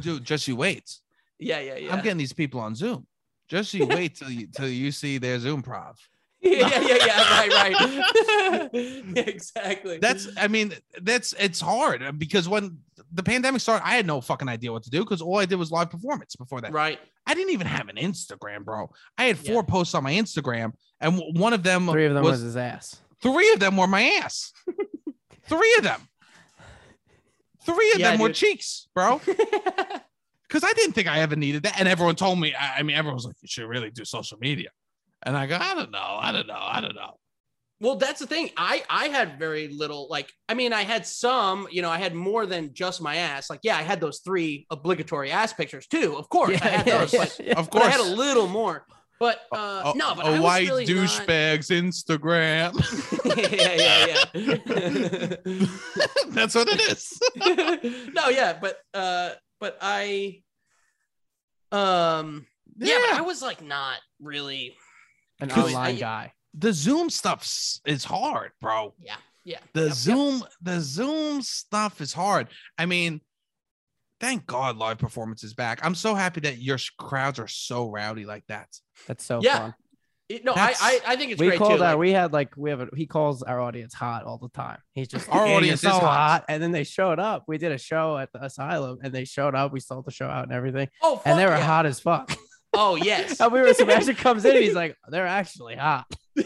Dude, 0.00 0.24
just 0.24 0.48
you 0.48 0.56
wait. 0.56 0.90
yeah, 1.38 1.60
yeah, 1.60 1.76
yeah. 1.76 1.92
I'm 1.92 2.02
getting 2.02 2.18
these 2.18 2.32
people 2.32 2.60
on 2.60 2.74
Zoom. 2.74 3.06
Just 3.52 3.74
you 3.74 3.84
wait 3.86 4.14
till 4.14 4.30
you 4.30 4.46
till 4.46 4.66
you 4.68 4.90
see 4.90 5.18
their 5.18 5.38
Zoom 5.38 5.60
prov. 5.62 5.98
yeah, 6.40 6.66
yeah, 6.68 6.80
yeah, 6.80 7.06
yeah, 7.06 7.30
right, 7.38 7.72
right. 7.72 8.70
exactly. 9.28 9.98
That's 9.98 10.26
I 10.38 10.48
mean, 10.48 10.72
that's 11.02 11.34
it's 11.38 11.60
hard 11.60 12.02
uh, 12.02 12.12
because 12.12 12.48
when 12.48 12.78
the 13.12 13.22
pandemic 13.22 13.60
started, 13.60 13.86
I 13.86 13.94
had 13.94 14.06
no 14.06 14.22
fucking 14.22 14.48
idea 14.48 14.72
what 14.72 14.84
to 14.84 14.90
do 14.90 15.00
because 15.04 15.20
all 15.20 15.38
I 15.38 15.44
did 15.44 15.56
was 15.56 15.70
live 15.70 15.90
performance 15.90 16.34
before 16.34 16.62
that. 16.62 16.72
right. 16.72 16.98
I 17.26 17.34
didn't 17.34 17.52
even 17.52 17.66
have 17.66 17.88
an 17.90 17.96
Instagram, 17.96 18.64
bro. 18.64 18.90
I 19.18 19.24
had 19.24 19.38
Yeah. 19.42 19.52
four 19.52 19.62
posts 19.64 19.94
on 19.94 20.02
my 20.02 20.12
Instagram, 20.14 20.72
and 21.00 21.20
one 21.38 21.52
of 21.52 21.62
them 21.62 21.86
Three 21.88 22.06
of 22.06 22.14
them 22.14 22.24
was, 22.24 22.32
was 22.32 22.40
his 22.40 22.56
ass. 22.56 22.96
three 23.22 23.52
of 23.52 23.60
them 23.60 23.76
were 23.76 23.86
my 23.86 24.02
ass. 24.24 24.52
three 25.46 25.74
of 25.76 25.84
them. 25.84 26.00
Three 27.66 27.92
of 27.92 27.98
Yeah, 28.00 28.12
them 28.12 28.20
were 28.20 28.30
cheeks, 28.32 28.88
bro. 28.94 29.20
Because 30.52 30.68
I 30.68 30.74
didn't 30.74 30.92
think 30.92 31.08
I 31.08 31.20
ever 31.20 31.34
needed 31.34 31.62
that, 31.62 31.80
and 31.80 31.88
everyone 31.88 32.14
told 32.14 32.38
me. 32.38 32.54
I, 32.54 32.80
I 32.80 32.82
mean, 32.82 32.94
everyone 32.94 33.14
was 33.14 33.24
like, 33.24 33.36
"You 33.40 33.48
should 33.48 33.66
really 33.66 33.90
do 33.90 34.04
social 34.04 34.36
media," 34.38 34.68
and 35.22 35.34
I 35.34 35.46
go, 35.46 35.56
"I 35.58 35.74
don't 35.74 35.90
know, 35.90 36.18
I 36.20 36.30
don't 36.30 36.46
know, 36.46 36.58
I 36.60 36.82
don't 36.82 36.94
know." 36.94 37.16
Well, 37.80 37.96
that's 37.96 38.20
the 38.20 38.26
thing. 38.26 38.50
I 38.54 38.82
I 38.90 39.08
had 39.08 39.38
very 39.38 39.68
little. 39.68 40.08
Like, 40.10 40.30
I 40.50 40.54
mean, 40.54 40.74
I 40.74 40.82
had 40.82 41.06
some. 41.06 41.68
You 41.70 41.80
know, 41.80 41.88
I 41.88 41.96
had 41.96 42.14
more 42.14 42.44
than 42.44 42.74
just 42.74 43.00
my 43.00 43.16
ass. 43.16 43.48
Like, 43.48 43.60
yeah, 43.62 43.78
I 43.78 43.82
had 43.82 43.98
those 43.98 44.20
three 44.22 44.66
obligatory 44.68 45.30
ass 45.30 45.54
pictures 45.54 45.86
too. 45.86 46.16
Of 46.18 46.28
course, 46.28 46.60
I 46.60 46.68
had 46.68 46.84
those. 46.86 47.12
But, 47.12 47.40
Of 47.56 47.70
but 47.70 47.82
I 47.82 47.88
had 47.88 48.00
a 48.00 48.14
little 48.14 48.46
more. 48.46 48.84
But 49.18 49.40
uh, 49.52 49.92
a, 49.94 49.96
no, 49.96 50.14
but 50.14 50.26
a 50.26 50.28
I 50.28 50.30
was 50.32 50.40
white 50.40 50.68
really 50.68 50.84
not- 50.84 51.08
douchebag's 51.08 51.70
Instagram. 51.70 52.74
yeah, 53.38 54.26
yeah, 54.34 55.36
yeah. 55.54 55.66
That's 56.28 56.54
what 56.54 56.68
it 56.68 56.80
is. 56.90 58.10
no, 58.14 58.28
yeah, 58.28 58.58
but 58.60 58.78
uh, 58.92 59.30
but 59.62 59.78
I, 59.80 60.42
um, 61.70 62.44
yeah, 62.76 62.98
but 63.10 63.18
I 63.18 63.20
was 63.22 63.40
like 63.42 63.62
not 63.62 63.98
really. 64.20 64.74
an 65.40 65.50
online 65.52 65.96
I- 65.96 65.98
guy. 66.00 66.32
the 66.54 66.72
Zoom 66.72 67.08
stuff 67.10 67.48
is 67.86 68.04
hard, 68.04 68.50
bro. 68.60 68.94
Yeah, 68.98 69.16
yeah. 69.44 69.58
The 69.72 69.80
Yep, 69.82 69.88
yep. 69.88 69.96
Zoom, 69.96 70.44
the 70.60 70.80
Zoom 70.80 71.42
stuff 71.42 72.00
is 72.00 72.12
hard. 72.12 72.48
I 72.76 72.86
mean, 72.86 73.20
thank 74.20 74.46
God 74.46 74.76
live 74.76 74.98
performance 74.98 75.44
is 75.44 75.54
back. 75.54 75.78
I'm 75.84 75.94
so 75.94 76.14
happy 76.16 76.40
that 76.40 76.58
your 76.58 76.78
crowds 76.98 77.38
are 77.38 77.48
so 77.48 77.88
rowdy 77.88 78.24
like 78.24 78.44
that. 78.48 78.68
That's 79.06 79.24
so 79.24 79.40
Yeah. 79.42 79.58
fun. 79.58 79.74
It- 80.36 80.44
no, 80.44 80.52
I, 80.54 80.74
I 80.80 81.00
I 81.08 81.16
think 81.16 81.32
it's 81.32 81.40
we 81.40 81.48
great 81.48 81.58
called 81.58 81.78
too. 81.78 81.84
our 81.84 81.90
like- 81.90 81.98
we 81.98 82.12
had 82.12 82.32
like 82.32 82.56
we 82.56 82.70
have 82.70 82.80
a 82.80 82.88
he 82.96 83.06
calls 83.06 83.42
our 83.42 83.60
audience 83.60 83.94
hot 83.94 84.24
all 84.24 84.38
the 84.38 84.48
time. 84.50 84.78
He's 84.94 85.08
just 85.08 85.28
Our 85.28 85.38
"Yeah, 85.40 85.46
you're 85.48 85.56
audience 85.58 85.84
is 85.84 85.90
so 85.90 85.98
hot." 85.98 86.44
and 86.48 86.62
then 86.62 86.72
they 86.72 86.84
showed 86.84 87.18
up. 87.18 87.44
We 87.46 87.58
did 87.58 87.72
a 87.72 87.78
show 87.78 88.18
at 88.18 88.32
the 88.32 88.44
asylum 88.44 88.98
and 89.02 89.12
they 89.12 89.24
showed 89.24 89.54
up. 89.54 89.72
We 89.72 89.80
sold 89.80 90.04
the 90.06 90.10
show 90.10 90.26
out 90.26 90.44
and 90.44 90.52
everything, 90.52 90.88
oh, 91.02 91.20
and 91.24 91.38
they 91.38 91.44
were 91.44 91.52
yeah. 91.52 91.64
hot 91.64 91.86
as 91.86 92.00
fuck. 92.00 92.32
Oh 92.72 92.96
yes. 92.96 93.40
and 93.40 93.52
we 93.52 93.60
were 93.60 93.74
Sebastian 93.74 94.14
comes 94.14 94.44
in, 94.44 94.52
and 94.56 94.64
he's 94.64 94.74
like, 94.74 94.96
they're 95.08 95.26
actually 95.26 95.76
hot. 95.76 96.06
I 96.38 96.42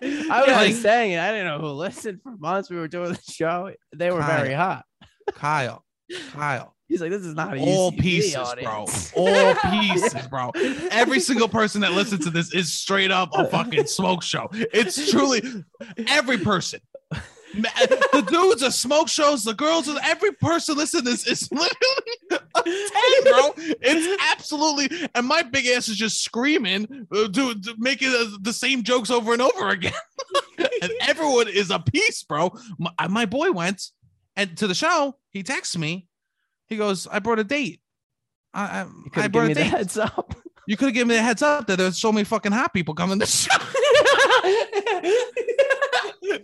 was 0.00 0.46
Yeah, 0.48 0.56
like- 0.56 0.68
just 0.70 0.82
saying 0.82 1.12
it. 1.12 1.18
I 1.20 1.30
didn't 1.32 1.46
know 1.46 1.58
who 1.58 1.68
listened 1.72 2.20
for 2.22 2.36
months. 2.36 2.68
We 2.70 2.76
were 2.76 2.88
doing 2.88 3.12
the 3.12 3.20
show. 3.32 3.70
They 3.94 4.10
were 4.10 4.20
Kyle. 4.20 4.42
very 4.42 4.54
hot. 4.54 4.84
Kyle, 5.34 5.84
Kyle, 6.32 6.74
He's 6.92 7.00
like, 7.00 7.10
this 7.10 7.22
is 7.22 7.34
not 7.34 7.56
all 7.56 7.90
pieces, 7.90 8.36
audience. 8.36 9.10
bro. 9.12 9.24
All 9.24 9.54
pieces, 9.70 10.26
bro. 10.26 10.50
Every 10.90 11.20
single 11.20 11.48
person 11.48 11.80
that 11.80 11.92
listens 11.92 12.26
to 12.26 12.30
this 12.30 12.52
is 12.52 12.70
straight 12.70 13.10
up 13.10 13.30
a 13.32 13.48
fucking 13.48 13.86
smoke 13.86 14.22
show. 14.22 14.50
It's 14.52 15.10
truly 15.10 15.42
every 16.06 16.36
person. 16.36 16.80
The 17.54 18.26
dudes 18.28 18.62
are 18.62 18.70
smoke 18.70 19.08
shows. 19.08 19.42
The 19.42 19.54
girls 19.54 19.88
are 19.88 19.98
every 20.02 20.32
person 20.32 20.76
listening 20.76 21.04
to 21.04 21.10
this 21.12 21.26
is 21.26 21.50
literally 21.50 21.72
a 22.30 22.62
10, 22.62 22.74
bro. 23.24 23.54
It's 23.80 24.22
absolutely. 24.30 25.08
And 25.14 25.26
my 25.26 25.42
big 25.42 25.64
ass 25.68 25.88
is 25.88 25.96
just 25.96 26.22
screaming, 26.22 27.06
uh, 27.10 27.28
do- 27.28 27.54
making 27.78 28.10
the 28.42 28.52
same 28.52 28.82
jokes 28.82 29.10
over 29.10 29.32
and 29.32 29.40
over 29.40 29.70
again. 29.70 29.94
and 30.58 30.92
everyone 31.08 31.48
is 31.48 31.70
a 31.70 31.78
piece, 31.78 32.22
bro. 32.22 32.52
My, 32.78 33.08
my 33.08 33.24
boy 33.24 33.50
went 33.50 33.82
and 34.36 34.54
to 34.58 34.66
the 34.66 34.74
show. 34.74 35.16
He 35.30 35.42
texts 35.42 35.78
me. 35.78 36.08
He 36.72 36.78
goes, 36.78 37.06
"I 37.06 37.18
brought 37.20 37.38
a 37.38 37.44
date. 37.44 37.80
I, 38.54 38.86
I, 39.14 39.24
I 39.24 39.28
brought 39.28 39.50
a 39.50 39.54
date. 39.54 39.66
heads 39.66 39.98
up. 39.98 40.34
You 40.68 40.76
could 40.76 40.86
have 40.86 40.94
given 40.94 41.08
me 41.08 41.16
a 41.16 41.20
heads 41.22 41.42
up 41.42 41.66
that 41.66 41.76
there's 41.76 41.98
so 41.98 42.12
many 42.12 42.22
fucking 42.24 42.52
hot 42.52 42.72
people 42.72 42.94
coming 42.94 43.18
to 43.18 43.26
show." 43.26 43.50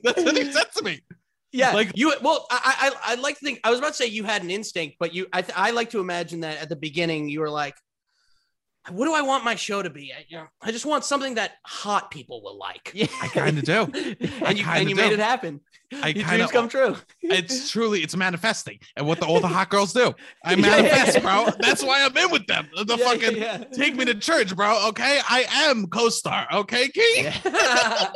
That's 0.03 0.23
what 0.25 0.37
he 0.37 0.51
said 0.53 0.67
to 0.77 0.85
me. 0.85 1.01
Yeah, 1.53 1.73
Like- 1.73 1.93
you. 1.95 2.13
Well, 2.21 2.47
I, 2.51 2.93
I, 3.07 3.13
I 3.13 3.15
like 3.17 3.39
to 3.39 3.45
think 3.45 3.61
I 3.65 3.71
was 3.71 3.79
about 3.79 3.89
to 3.89 3.95
say 3.95 4.07
you 4.07 4.25
had 4.25 4.43
an 4.43 4.51
instinct, 4.51 4.97
but 4.99 5.15
you, 5.15 5.27
I, 5.33 5.43
th- 5.43 5.57
I 5.57 5.71
like 5.71 5.91
to 5.91 6.01
imagine 6.01 6.41
that 6.41 6.59
at 6.59 6.69
the 6.69 6.77
beginning 6.77 7.29
you 7.29 7.41
were 7.41 7.49
like, 7.49 7.77
"What 8.91 9.07
do 9.07 9.15
I 9.15 9.23
want 9.23 9.45
my 9.45 9.55
show 9.55 9.83
to 9.83 9.91
be? 9.91 10.13
I, 10.13 10.25
you 10.29 10.39
know, 10.39 10.47
I 10.63 10.73
just 10.73 10.87
want 10.87 11.05
something 11.05 11.35
that 11.35 11.53
hot 11.65 12.11
people 12.11 12.43
will 12.43 12.59
like." 12.59 12.93
Yeah. 12.95 13.07
I 13.23 13.29
kind 13.29 13.59
of 13.59 13.65
do. 13.65 13.87
And 14.49 14.59
you, 14.59 14.65
and 14.67 14.89
you 14.89 14.95
do. 14.95 15.03
made 15.03 15.13
it 15.13 15.19
happen. 15.19 15.61
I 15.93 16.09
Your 16.09 16.25
kind 16.25 16.37
dreams 16.39 16.51
come 16.53 16.69
true. 16.69 16.97
It's 17.23 17.71
truly 17.71 18.03
it's 18.03 18.15
manifesting, 18.17 18.79
and 18.97 19.07
what 19.07 19.21
the, 19.21 19.27
all 19.27 19.41
the 19.41 19.49
hot 19.49 19.69
girls 19.71 19.93
do. 19.93 20.15
I 20.45 20.55
Yeah, 20.55 20.57
yeah, 20.57 20.83
manifest, 20.83 21.17
yeah. 21.17 21.23
bro. 21.23 21.53
That's 21.61 21.83
why 21.83 22.05
I'm 22.05 22.17
in 22.17 22.31
with 22.31 22.47
them. 22.47 22.69
The 22.77 22.99
fucking 22.99 23.73
take 23.73 23.97
me 23.97 24.05
to 24.05 24.15
church, 24.15 24.55
bro. 24.55 24.89
Okay, 24.89 25.21
I 25.29 25.47
am 25.71 25.87
co-star. 25.87 26.47
Okay, 26.53 26.91
yeah. 26.95 27.37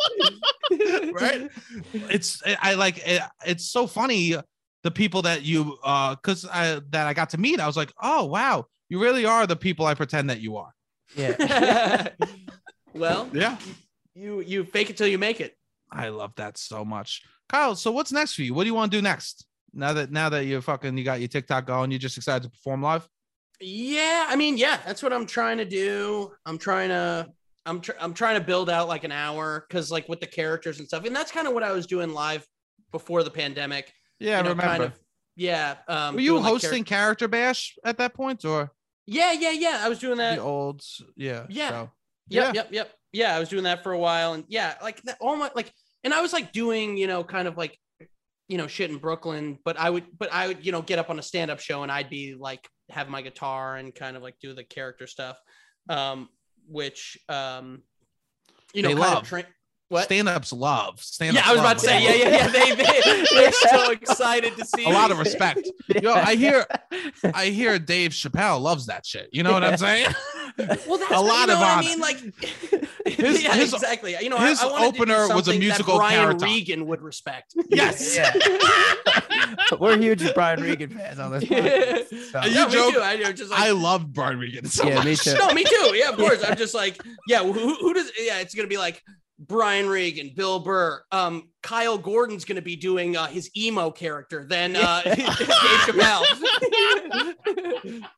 right? 1.12 1.48
It's 1.93 2.43
I 2.60 2.74
like 2.74 2.98
it, 3.06 3.22
it's 3.47 3.70
so 3.70 3.86
funny 3.86 4.36
the 4.82 4.90
people 4.90 5.22
that 5.22 5.43
you 5.43 5.78
uh 5.82 6.14
because 6.16 6.44
I 6.44 6.80
that 6.90 7.06
I 7.06 7.14
got 7.14 7.30
to 7.30 7.39
meet. 7.39 7.60
I 7.60 7.66
was 7.66 7.76
like, 7.76 7.93
oh 8.02 8.26
wow, 8.26 8.66
you 8.93 9.01
really 9.01 9.24
are 9.24 9.47
the 9.47 9.56
people 9.56 9.86
I 9.86 9.94
pretend 9.94 10.28
that 10.28 10.43
you 10.43 10.59
are. 10.59 10.74
Yeah. 11.16 12.09
well, 12.94 13.27
Yeah, 13.32 13.56
you 14.14 14.40
you 14.40 14.64
fake 14.64 14.90
it 14.90 14.98
till 14.98 15.06
you 15.06 15.16
make 15.16 15.40
it. 15.40 15.56
I 15.90 16.10
love 16.10 16.35
that 16.36 16.59
so 16.59 16.85
much, 16.85 17.23
Kyle. 17.48 17.74
So 17.74 17.90
what's 17.90 18.12
next 18.12 18.35
for 18.35 18.43
you? 18.43 18.52
What 18.52 18.64
do 18.64 18.66
you 18.66 18.74
want 18.74 18.93
to 18.93 18.98
do 18.98 19.01
next? 19.01 19.47
Now 19.73 19.94
that 19.94 20.12
now 20.12 20.28
that 20.28 20.44
you're 20.44 20.60
fucking 20.60 20.98
you 20.98 21.05
got 21.05 21.20
your 21.20 21.28
TikTok 21.28 21.64
going, 21.64 21.90
you're 21.90 21.98
just 21.98 22.19
excited 22.19 22.43
to 22.43 22.51
perform 22.51 22.82
live. 22.82 23.09
Yeah, 23.62 24.27
I 24.28 24.36
mean, 24.36 24.59
yeah, 24.59 24.78
that's 24.85 25.02
what 25.02 25.14
I'm 25.14 25.24
trying 25.24 25.56
to 25.56 25.64
do. 25.64 26.32
I'm 26.44 26.59
trying 26.59 26.90
to 26.90 27.31
I'm 27.64 27.81
tr- 27.81 27.98
I'm 27.98 28.12
trying 28.12 28.39
to 28.39 28.44
build 28.44 28.69
out 28.69 28.89
like 28.89 29.05
an 29.05 29.12
hour 29.12 29.64
cuz 29.70 29.90
like 29.90 30.06
with 30.10 30.20
the 30.20 30.27
characters 30.27 30.81
and 30.81 30.86
stuff. 30.86 31.06
And 31.06 31.16
that's 31.16 31.32
kind 31.32 31.48
of 31.48 31.55
what 31.55 31.62
I 31.62 31.73
was 31.73 31.86
doing 31.86 32.12
live 32.12 32.47
before 32.90 33.23
the 33.23 33.31
pandemic. 33.31 33.90
Yeah, 34.19 34.36
you 34.36 34.43
know, 34.43 34.51
remember. 34.51 34.70
kind 34.70 34.82
of 34.82 35.01
yeah, 35.35 35.77
um 35.89 36.14
Were 36.14 36.20
you 36.20 36.32
doing, 36.32 36.43
like, 36.43 36.52
hosting 36.52 36.85
Character 36.85 37.27
Bash 37.27 37.74
at 37.86 37.97
that 37.97 38.12
point, 38.12 38.44
or 38.44 38.70
Yeah, 39.07 39.33
yeah, 39.33 39.51
yeah. 39.51 39.81
I 39.83 39.89
was 39.89 39.99
doing 39.99 40.19
that. 40.19 40.37
the 40.37 40.43
old? 40.43 40.83
Yeah, 41.16 41.47
Yeah. 41.49 41.69
show? 41.70 41.91
Yep, 42.29 42.45
Yeah. 42.47 42.53
yep, 42.55 42.69
yep. 42.73 42.95
Yeah, 43.12 43.37
I 43.37 43.41
was 43.41 43.49
doing 43.49 43.65
that 43.65 43.83
for 43.83 43.93
a 43.93 43.99
while, 43.99 44.33
and 44.33 44.45
yeah, 44.49 44.74
like 44.83 45.03
that, 45.03 45.19
all 45.20 45.37
my 45.37 45.51
like, 45.55 45.73
and 46.05 46.15
I 46.15 46.20
was 46.23 46.33
like 46.33 46.53
doing, 46.53 46.97
you 46.97 47.07
know, 47.07 47.23
kind 47.24 47.47
of 47.47 47.57
like, 47.59 47.79
you 48.49 48.57
know, 48.59 48.66
shit 48.66 48.91
in 48.91 48.97
Brooklyn. 48.99 49.59
But 49.65 49.79
I 49.79 49.91
would, 49.91 50.05
but 50.19 50.33
I 50.33 50.47
would, 50.49 50.65
you 50.65 50.73
know, 50.73 50.81
get 50.83 50.99
up 50.99 51.11
on 51.11 51.19
a 51.19 51.23
stand-up 51.23 51.61
show, 51.61 51.83
and 51.83 51.93
I'd 51.93 52.09
be 52.11 52.35
like, 52.39 52.66
have 52.91 53.09
my 53.09 53.20
guitar 53.23 53.77
and 53.77 53.95
kind 53.95 54.16
of 54.16 54.23
like 54.23 54.37
do 54.41 54.55
the 54.55 54.65
character 54.65 55.07
stuff, 55.07 55.37
um, 55.89 56.29
which, 56.69 57.19
um, 57.29 57.83
you 58.73 58.83
know, 58.83 58.89
They 58.89 58.95
kind 58.95 59.15
love. 59.15 59.23
of 59.24 59.29
train. 59.29 59.45
What? 59.93 60.05
Stand-ups 60.05 60.55
love. 60.55 61.01
Stand 61.02 61.35
yeah, 61.36 61.43
I 61.44 61.52
was 61.52 61.60
about 61.60 61.78
to 61.78 61.85
say, 61.85 62.02
yeah, 62.02 62.14
yeah, 62.14 62.36
yeah. 62.36 62.47
They, 62.48 62.74
they, 62.74 63.24
they're 63.31 63.52
so 63.52 63.90
excited 63.90 64.56
to 64.56 64.64
see 64.64 64.86
A 64.86 64.89
lot 64.89 65.10
of 65.10 65.19
respect. 65.19 65.69
Yo, 66.02 66.12
I 66.12 66.35
hear, 66.35 66.64
I 67.35 67.47
hear 67.47 67.78
Dave 67.78 68.12
Chappelle 68.12 68.59
loves 68.60 68.86
that 68.86 69.05
shit. 69.05 69.28
You 69.32 69.43
know 69.43 69.52
what 69.52 69.62
I'm 69.64 69.77
saying? 69.77 70.09
Well, 70.59 70.98
that's 70.98 71.10
a 71.12 71.19
lot 71.19 71.40
you 71.40 71.47
know 71.47 71.52
of 71.55 71.59
what 71.60 71.78
I 71.78 71.81
mean, 71.81 71.98
like, 71.98 72.19
His- 73.06 73.43
yeah, 73.43 73.55
his- 73.55 73.73
exactly. 73.73 74.14
You 74.20 74.28
know, 74.28 74.36
his 74.36 74.60
I, 74.60 74.66
I 74.69 74.70
wanted 74.70 74.86
to 74.86 74.93
do 74.93 75.02
opener 75.02 75.20
was 75.20 75.31
a 75.31 75.32
something 75.44 75.52
that 75.60 75.64
musical 75.64 75.97
Brian 75.97 76.20
character. 76.20 76.44
Regan 76.44 76.86
would 76.89 77.01
respect. 77.01 77.55
Yes. 77.70 78.19
We're 79.78 79.97
huge 79.98 80.35
Brian 80.35 80.60
Regan 80.62 80.90
fans 80.90 81.19
on 81.19 81.32
this. 81.32 81.44
podcast, 81.44 82.31
so- 82.32 82.39
Are 82.40 82.48
you 82.48 82.55
yeah, 82.55 82.69
joke- 82.69 82.94
too. 82.94 83.01
I 83.01 83.16
know, 83.16 83.32
just 83.32 83.51
like, 83.51 83.60
I 83.60 83.70
love 83.70 84.12
Brian 84.12 84.39
Regan 84.39 84.66
so 84.66 84.86
Yeah, 84.86 84.97
much. 84.97 85.05
me 85.06 85.16
too. 85.16 85.35
no, 85.39 85.52
me 85.55 85.64
too. 85.64 85.93
Yeah, 85.97 86.10
of 86.10 86.16
course. 86.16 86.44
I'm 86.44 86.56
just 86.56 86.74
like, 86.74 87.02
yeah, 87.27 87.43
who, 87.43 87.52
who 87.74 87.94
does? 87.94 88.12
Yeah, 88.20 88.40
it's 88.40 88.55
gonna 88.55 88.69
be 88.69 88.77
like 88.78 89.02
Brian 89.39 89.89
Regan, 89.89 90.33
Bill 90.35 90.61
Burr, 90.61 91.03
um, 91.11 91.49
Kyle 91.63 91.99
Gordon's 91.99 92.45
gonna 92.45 92.63
be 92.63 92.77
doing 92.77 93.17
uh, 93.17 93.27
his 93.27 93.51
emo 93.57 93.91
character. 93.91 94.45
Then 94.49 94.77
uh, 94.77 95.03
Dave 95.05 95.17
Chappelle. 95.17 96.25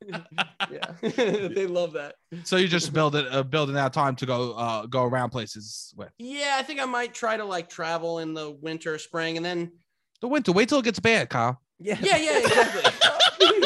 yeah, 0.71 1.49
they 1.49 1.67
love 1.67 1.93
that. 1.93 2.17
So 2.45 2.57
you 2.57 2.69
just 2.69 2.93
build 2.93 3.17
it, 3.17 3.27
uh, 3.31 3.43
building 3.43 3.77
out 3.77 3.93
time 3.93 4.17
to 4.17 4.27
go, 4.27 4.53
uh, 4.53 4.87
go 4.87 5.05
around 5.05 5.31
places 5.31 5.95
with 5.97 6.11
Yeah, 6.19 6.57
I 6.59 6.63
think 6.63 6.81
I 6.81 6.85
might 6.85 7.15
try 7.15 7.37
to 7.37 7.45
like 7.45 7.69
travel 7.69 8.19
in 8.19 8.35
the 8.35 8.51
winter, 8.51 8.99
spring, 8.99 9.37
and 9.37 9.45
then 9.45 9.73
the 10.21 10.29
winter. 10.29 10.53
Wait 10.53 10.69
till 10.69 10.79
it 10.79 10.85
gets 10.85 11.01
bad, 11.01 11.31
Kyle. 11.31 11.61
Yeah. 11.81 11.99
yeah, 12.01 12.17
yeah, 12.17 12.39
exactly. 12.39 12.83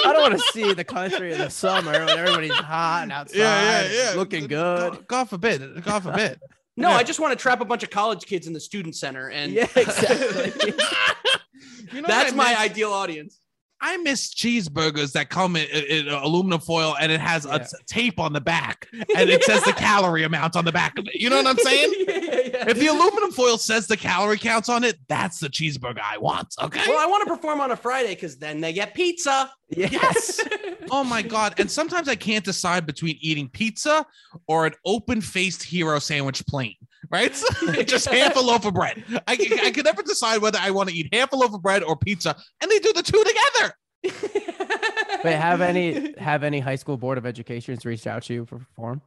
I 0.05 0.13
don't 0.13 0.31
want 0.31 0.35
to 0.35 0.53
see 0.53 0.73
the 0.73 0.85
country 0.85 1.33
in 1.33 1.39
the 1.39 1.51
summer 1.51 1.93
when 1.93 2.19
everybody's 2.19 2.53
hot 2.53 3.03
and 3.05 3.13
outside, 3.13 3.87
and 3.87 4.19
looking 4.19 4.47
good. 4.47 4.93
God, 4.93 5.07
God 5.07 5.25
forbid. 5.29 5.85
God 5.85 6.03
forbid. 6.03 6.41
No, 6.79 6.91
Yeah. 6.91 6.97
I 6.97 7.03
just 7.03 7.19
want 7.19 7.37
to 7.37 7.43
trap 7.43 7.61
a 7.61 7.65
bunch 7.65 7.83
of 7.83 7.91
college 7.91 8.25
kids 8.25 8.47
in 8.47 8.53
the 8.53 8.61
student 8.61 8.95
center, 8.95 9.29
and 9.31 9.53
Yeah, 9.53 9.67
exactly. 9.75 10.53
You 11.93 12.03
know 12.03 12.09
that's 12.09 12.35
my 12.35 12.55
ideal 12.59 12.93
audience. 12.93 13.41
I 13.81 13.97
miss 13.99 14.35
cheeseburgers 14.35 15.13
that 15.13 15.31
come 15.31 15.57
in, 15.57 15.69
in, 15.71 16.07
in 16.07 16.09
aluminum 16.09 16.61
foil 16.61 16.97
and 17.01 17.13
it 17.13 17.21
has 17.21 17.45
a 17.47 17.49
Yeah. 17.51 17.59
t- 17.59 17.77
tape 17.87 18.19
on 18.19 18.33
the 18.33 18.41
back 18.41 18.89
and 18.93 19.31
it 19.31 19.45
says 19.45 19.63
the 19.63 19.73
calorie 19.77 20.25
amount 20.25 20.57
on 20.57 20.65
the 20.65 20.73
back 20.73 20.99
of 20.99 21.07
it. 21.07 21.15
You 21.15 21.31
know 21.31 21.37
what 21.37 21.47
I'm 21.47 21.59
saying? 21.59 21.93
yeah, 22.09 22.15
yeah, 22.17 22.41
yeah. 22.45 22.69
If 22.69 22.79
the 22.79 22.89
aluminum 22.89 23.31
foil 23.31 23.57
says 23.59 23.87
the 23.87 23.97
calorie 23.97 24.39
counts 24.39 24.69
on 24.69 24.83
it, 24.85 24.99
that's 25.09 25.39
the 25.39 25.49
cheeseburger 25.49 26.01
I 26.03 26.19
want. 26.19 26.55
Okay. 26.61 26.83
well, 26.89 26.99
I 26.99 27.07
want 27.07 27.27
to 27.29 27.35
perform 27.37 27.61
on 27.61 27.71
a 27.71 27.77
Friday 27.77 28.15
because 28.15 28.37
then 28.37 28.61
they 28.61 28.73
get 28.73 28.95
pizza. 28.95 29.51
Yes. 29.71 30.41
Oh 30.91 31.05
my 31.05 31.21
god! 31.21 31.53
And 31.61 31.71
sometimes 31.71 32.09
I 32.09 32.15
can't 32.15 32.43
decide 32.43 32.87
between 32.87 33.19
eating 33.21 33.47
pizza 33.51 34.07
or 34.47 34.65
an 34.65 34.73
open-faced 34.87 35.63
hero 35.63 35.99
sandwich 35.99 36.43
plain. 36.47 36.77
Right? 37.11 37.33
Just 37.87 38.07
half 38.09 38.37
a 38.37 38.41
loaf 38.41 38.67
of 38.67 38.75
bread. 38.75 39.03
I, 39.27 39.33
I 39.63 39.71
could 39.71 39.85
never 39.85 40.03
decide 40.03 40.43
whether 40.43 40.59
I 40.61 40.71
want 40.71 40.91
to 40.91 40.95
eat 40.95 41.09
half 41.15 41.33
a 41.33 41.37
loaf 41.37 41.55
of 41.55 41.63
bread 41.63 41.83
or 41.83 41.97
pizza, 41.97 42.37
and 42.61 42.71
they 42.71 42.79
do 42.79 42.93
the 42.93 43.03
two 43.03 43.25
together. 43.25 43.75
Wait, 45.25 45.35
have 45.35 45.61
any 45.61 46.15
have 46.19 46.45
any 46.45 46.61
high 46.61 46.77
school 46.77 46.97
board 46.97 47.19
of 47.19 47.27
educations 47.27 47.85
reached 47.87 48.07
out 48.07 48.23
to 48.25 48.35
you 48.35 48.45
for 48.47 48.61
form? 48.77 49.01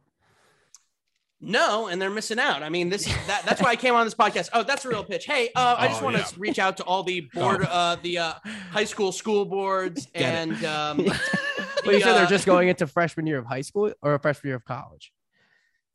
No, 1.44 1.88
and 1.88 2.00
they're 2.00 2.10
missing 2.10 2.38
out. 2.38 2.62
I 2.62 2.68
mean, 2.68 2.88
this 2.88 3.04
that, 3.26 3.42
that's 3.44 3.60
why 3.60 3.70
I 3.70 3.76
came 3.76 3.94
on 3.94 4.06
this 4.06 4.14
podcast. 4.14 4.50
Oh, 4.52 4.62
that's 4.62 4.84
a 4.84 4.88
real 4.88 5.02
pitch. 5.02 5.24
Hey, 5.26 5.50
uh, 5.56 5.74
I 5.76 5.88
just 5.88 6.00
Oh, 6.00 6.04
want 6.04 6.16
yeah. 6.16 6.22
to 6.22 6.38
reach 6.40 6.58
out 6.60 6.76
to 6.76 6.84
all 6.84 7.02
the 7.02 7.22
board, 7.34 7.64
uh, 7.68 7.96
the 8.02 8.18
uh, 8.18 8.34
high 8.70 8.84
school 8.84 9.10
school 9.10 9.44
boards, 9.44 10.06
Get 10.14 10.22
and 10.22 10.64
um, 10.64 10.98
Well, 11.84 11.94
you 11.94 12.00
said 12.00 12.10
uh, 12.10 12.14
they're 12.18 12.26
just 12.26 12.46
going 12.46 12.68
into 12.68 12.86
freshman 12.86 13.26
year 13.26 13.38
of 13.38 13.46
high 13.46 13.62
school 13.62 13.92
or 14.02 14.18
freshman 14.20 14.50
year 14.50 14.56
of 14.56 14.64
college. 14.64 15.12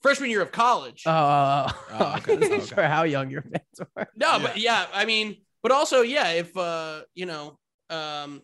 Freshman 0.01 0.29
year 0.29 0.41
of 0.41 0.51
college. 0.51 1.03
Oh, 1.05 1.11
uh, 1.11 1.71
Oh, 1.91 2.15
okay, 2.17 2.33
I 2.33 2.35
wasn't 2.37 2.53
okay. 2.63 2.65
sure 2.65 2.83
how 2.87 3.03
young 3.03 3.29
your 3.29 3.41
fans 3.43 3.89
were. 3.95 4.07
no, 4.15 4.33
yeah. 4.37 4.39
but 4.41 4.57
yeah, 4.57 4.85
I 4.93 5.05
mean, 5.05 5.37
but 5.63 5.71
also, 5.71 6.01
yeah, 6.01 6.29
if 6.31 6.55
uh, 6.57 7.01
you 7.15 7.25
know, 7.25 7.57
um, 7.89 8.41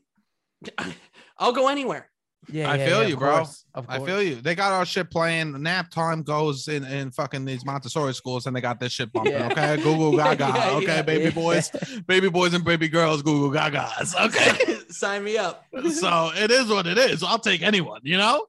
I'll 1.37 1.53
go 1.53 1.67
anywhere. 1.67 2.09
Yeah, 2.49 2.69
I 2.69 2.75
yeah, 2.75 2.85
feel 2.87 3.01
yeah, 3.03 3.07
you, 3.07 3.13
of 3.13 3.19
bro. 3.21 3.35
course, 3.37 3.63
of 3.73 3.85
I 3.87 3.99
feel 4.03 4.21
you. 4.21 4.35
They 4.35 4.53
got 4.53 4.73
our 4.73 4.85
shit 4.85 5.09
playing. 5.09 5.61
Nap 5.63 5.89
time 5.89 6.23
goes 6.23 6.67
in 6.67 6.83
in 6.83 7.09
fucking 7.11 7.45
these 7.45 7.63
Montessori 7.65 8.13
schools, 8.13 8.47
and 8.47 8.53
they 8.55 8.59
got 8.59 8.81
this 8.81 8.91
shit 8.91 9.13
bumping. 9.13 9.31
Yeah. 9.31 9.47
Okay, 9.49 9.77
Google 9.77 10.11
Gaga. 10.17 10.51
Yeah, 10.53 10.69
okay, 10.71 10.85
yeah. 10.87 11.01
baby 11.03 11.23
Yeah. 11.25 11.29
boys, 11.29 11.71
baby 12.05 12.27
boys, 12.29 12.53
and 12.53 12.65
baby 12.65 12.89
girls. 12.89 13.21
Google 13.21 13.49
Gagas. 13.49 14.13
Okay. 14.25 14.79
Sign 14.89 15.23
me 15.23 15.37
up. 15.37 15.63
so 15.93 16.31
it 16.35 16.51
is 16.51 16.67
what 16.67 16.85
it 16.85 16.97
is. 16.97 17.23
I'll 17.23 17.39
take 17.39 17.61
anyone. 17.61 18.01
You 18.03 18.17
know. 18.17 18.45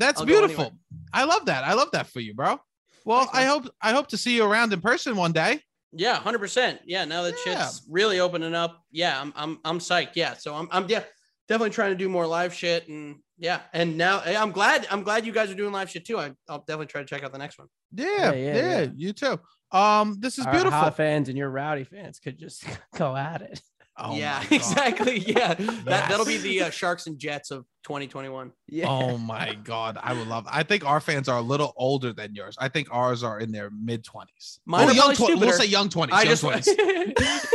That's 0.00 0.18
I'll 0.20 0.26
beautiful. 0.26 0.72
Anywhere. 1.14 1.30
I 1.30 1.34
love 1.36 1.46
that. 1.46 1.64
I 1.64 1.74
love 1.74 1.88
that 1.92 2.06
for 2.08 2.20
you, 2.20 2.34
bro. 2.34 2.60
Well, 3.04 3.20
Thanks, 3.26 3.38
I 3.38 3.44
hope 3.44 3.68
I 3.82 3.92
hope 3.92 4.08
to 4.08 4.16
see 4.16 4.36
you 4.36 4.44
around 4.44 4.72
in 4.72 4.80
person 4.80 5.16
one 5.16 5.32
day. 5.32 5.60
Yeah, 5.92 6.14
hundred 6.16 6.38
percent. 6.38 6.80
Yeah, 6.84 7.04
now 7.04 7.22
that 7.22 7.34
Yeah. 7.46 7.64
shit's 7.64 7.82
really 7.88 8.20
opening 8.20 8.54
up, 8.54 8.82
yeah, 8.92 9.20
I'm 9.20 9.32
I'm 9.36 9.58
I'm 9.64 9.78
psyched. 9.78 10.10
Yeah, 10.14 10.34
so 10.34 10.54
I'm 10.54 10.68
I'm 10.70 10.86
yeah 10.88 11.02
definitely 11.48 11.70
trying 11.70 11.90
to 11.90 11.96
do 11.96 12.08
more 12.08 12.26
live 12.26 12.54
shit 12.54 12.86
and 12.88 13.16
yeah, 13.38 13.60
and 13.72 13.96
now 13.96 14.20
I'm 14.24 14.52
glad 14.52 14.86
I'm 14.90 15.02
glad 15.02 15.24
you 15.26 15.32
guys 15.32 15.50
are 15.50 15.54
doing 15.54 15.72
live 15.72 15.90
shit 15.90 16.04
too. 16.04 16.18
I, 16.18 16.32
I'll 16.48 16.58
definitely 16.60 16.86
try 16.86 17.00
to 17.00 17.06
check 17.06 17.24
out 17.24 17.32
the 17.32 17.38
next 17.38 17.58
one. 17.58 17.68
Yeah, 17.94 18.06
yeah, 18.06 18.32
Yeah, 18.32 18.54
yeah, 18.54 18.80
yeah. 18.82 18.88
you 18.94 19.12
too. 19.12 19.40
Um, 19.72 20.16
this 20.20 20.38
is 20.38 20.46
Our 20.46 20.52
beautiful. 20.52 20.78
hot 20.78 20.96
fans 20.96 21.28
and 21.28 21.38
your 21.38 21.48
rowdy 21.48 21.84
fans 21.84 22.18
could 22.20 22.38
just 22.38 22.64
go 22.96 23.16
at 23.16 23.40
it. 23.42 23.60
Oh 24.02 24.16
yeah, 24.16 24.42
exactly. 24.50 25.18
Yeah, 25.18 25.54
that 25.54 26.08
that'll 26.08 26.24
be 26.24 26.38
the 26.38 26.62
uh, 26.62 26.70
Sharks 26.70 27.06
and 27.06 27.18
Jets 27.18 27.50
of 27.50 27.66
2021. 27.84 28.52
Yeah. 28.68 28.86
Oh 28.88 29.18
my 29.18 29.54
god, 29.62 29.98
I 30.02 30.12
would 30.12 30.26
love. 30.26 30.46
I 30.50 30.62
think 30.62 30.84
our 30.84 31.00
fans 31.00 31.28
are 31.28 31.38
a 31.38 31.42
little 31.42 31.72
older 31.76 32.12
than 32.12 32.34
yours. 32.34 32.56
I 32.58 32.68
think 32.68 32.88
ours 32.90 33.22
are 33.22 33.40
in 33.40 33.52
their 33.52 33.70
mid 33.70 34.04
twenties. 34.04 34.60
Mine 34.64 34.88
are 34.88 34.92
young 34.92 35.14
probably 35.14 35.36
tw- 35.36 35.40
we'll 35.40 35.50
stupider. 35.50 35.52
say 35.52 35.66
young 35.66 35.88
twenties. 35.88 36.14
I 36.14 36.22
Young 36.22 36.30
just 36.30 36.42
twenties. 36.42 36.76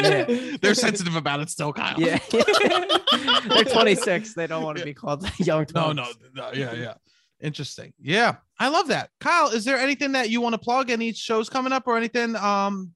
Yeah. 0.00 0.56
They're 0.60 0.74
sensitive 0.74 1.14
about 1.16 1.40
it 1.40 1.50
still, 1.50 1.72
Kyle. 1.72 1.98
Yeah. 2.00 2.18
They're 2.30 3.64
26. 3.64 4.34
They 4.34 4.46
don't 4.46 4.62
want 4.62 4.78
to 4.78 4.84
be 4.84 4.94
called 4.94 5.28
young. 5.38 5.66
No, 5.74 5.92
no, 5.92 6.06
no, 6.34 6.50
yeah, 6.52 6.72
yeah. 6.72 6.94
Interesting. 7.40 7.92
Yeah, 8.00 8.36
I 8.58 8.68
love 8.68 8.88
that. 8.88 9.10
Kyle, 9.20 9.48
is 9.48 9.64
there 9.64 9.78
anything 9.78 10.12
that 10.12 10.30
you 10.30 10.40
want 10.40 10.54
to 10.54 10.58
plug? 10.58 10.90
Any 10.90 11.12
shows 11.12 11.48
coming 11.48 11.72
up 11.72 11.84
or 11.86 11.96
anything? 11.96 12.36
Um, 12.36 12.92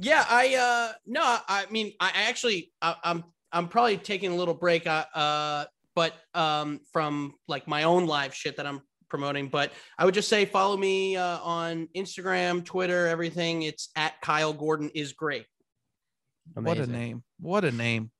Yeah, 0.00 0.24
I 0.28 0.54
uh 0.54 0.92
no, 1.06 1.22
I, 1.22 1.40
I 1.48 1.70
mean 1.70 1.92
I 2.00 2.08
I 2.08 2.22
actually 2.28 2.72
I, 2.80 2.96
I'm 3.04 3.24
I'm 3.52 3.68
probably 3.68 3.98
taking 3.98 4.32
a 4.32 4.36
little 4.36 4.54
break 4.54 4.86
uh, 4.86 5.04
uh 5.14 5.64
but 5.94 6.14
um 6.34 6.80
from 6.92 7.34
like 7.48 7.68
my 7.68 7.82
own 7.82 8.06
live 8.06 8.34
shit 8.34 8.56
that 8.56 8.66
I'm 8.66 8.82
promoting. 9.10 9.48
But 9.48 9.72
I 9.98 10.06
would 10.06 10.14
just 10.14 10.28
say 10.28 10.46
follow 10.46 10.76
me 10.76 11.16
uh, 11.16 11.40
on 11.40 11.88
Instagram, 11.94 12.64
Twitter, 12.64 13.06
everything. 13.06 13.62
It's 13.62 13.90
at 13.96 14.18
Kyle 14.22 14.54
Gordon 14.54 14.90
is 14.94 15.12
great. 15.12 15.44
What 16.54 16.78
a 16.78 16.86
name. 16.86 17.22
What 17.38 17.64
a 17.64 17.70
name. 17.70 18.10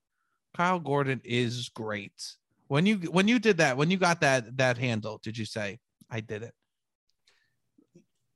Kyle 0.55 0.81
Gordon 0.81 1.21
is 1.25 1.71
great. 1.71 2.13
When 2.69 2.85
you 2.85 2.97
when 3.11 3.27
you 3.27 3.39
did 3.39 3.59
that, 3.59 3.77
when 3.77 3.91
you 3.91 3.97
got 3.97 4.21
that 4.21 4.57
that 4.59 4.77
handle, 4.77 5.19
did 5.23 5.39
you 5.39 5.47
say 5.47 5.79
I 6.11 6.21
did 6.21 6.43
it? 6.43 6.53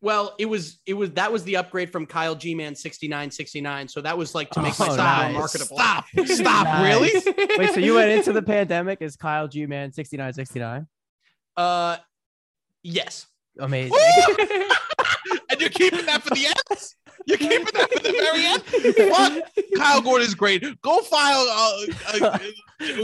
Well, 0.05 0.35
it 0.39 0.45
was 0.45 0.81
it 0.87 0.93
was 0.95 1.11
that 1.13 1.33
was 1.33 1.45
the 1.45 1.57
upgrade 1.57 1.91
from 1.91 2.05
Kyle 2.05 2.35
G 2.35 2.55
Man 2.55 2.75
sixty 2.75 3.09
nine 3.09 3.31
sixty 3.31 3.61
nine. 3.63 3.89
So 3.89 4.03
that 4.03 4.17
was 4.19 4.35
like 4.35 4.51
to 4.51 4.61
make 4.61 4.79
Oh, 4.79 4.85
myself 4.87 4.99
nice. 4.99 5.33
more 5.33 5.41
marketable. 5.41 5.77
Stop. 5.79 6.05
Stop. 6.27 6.65
Nice. 6.67 6.85
Really? 7.27 7.35
Wait, 7.59 7.71
so 7.75 7.81
you 7.81 7.95
went 7.95 8.11
into 8.11 8.33
the 8.33 8.43
pandemic 8.55 9.01
as 9.01 9.17
Kyle 9.17 9.49
G 9.49 9.65
Man 9.67 9.93
6969? 9.93 10.87
Uh, 11.57 11.97
yes. 12.83 13.27
Amazing. 13.59 13.97
And 15.51 15.61
you're 15.61 15.71
keeping 15.71 16.05
that 16.07 16.23
for 16.23 16.31
the 16.31 16.47
end? 16.47 16.93
You're 17.27 17.39
keeping 17.39 17.65
that 17.75 17.93
for 17.93 17.99
the 18.01 18.11
very 18.13 18.45
end? 18.45 19.11
What? 19.11 19.53
Kyle 19.77 20.01
Gordon 20.03 20.27
is 20.27 20.35
great. 20.35 20.63
Go 20.83 20.99
file. 21.01 21.47
Uh, 21.49 21.87
uh, 22.21 22.39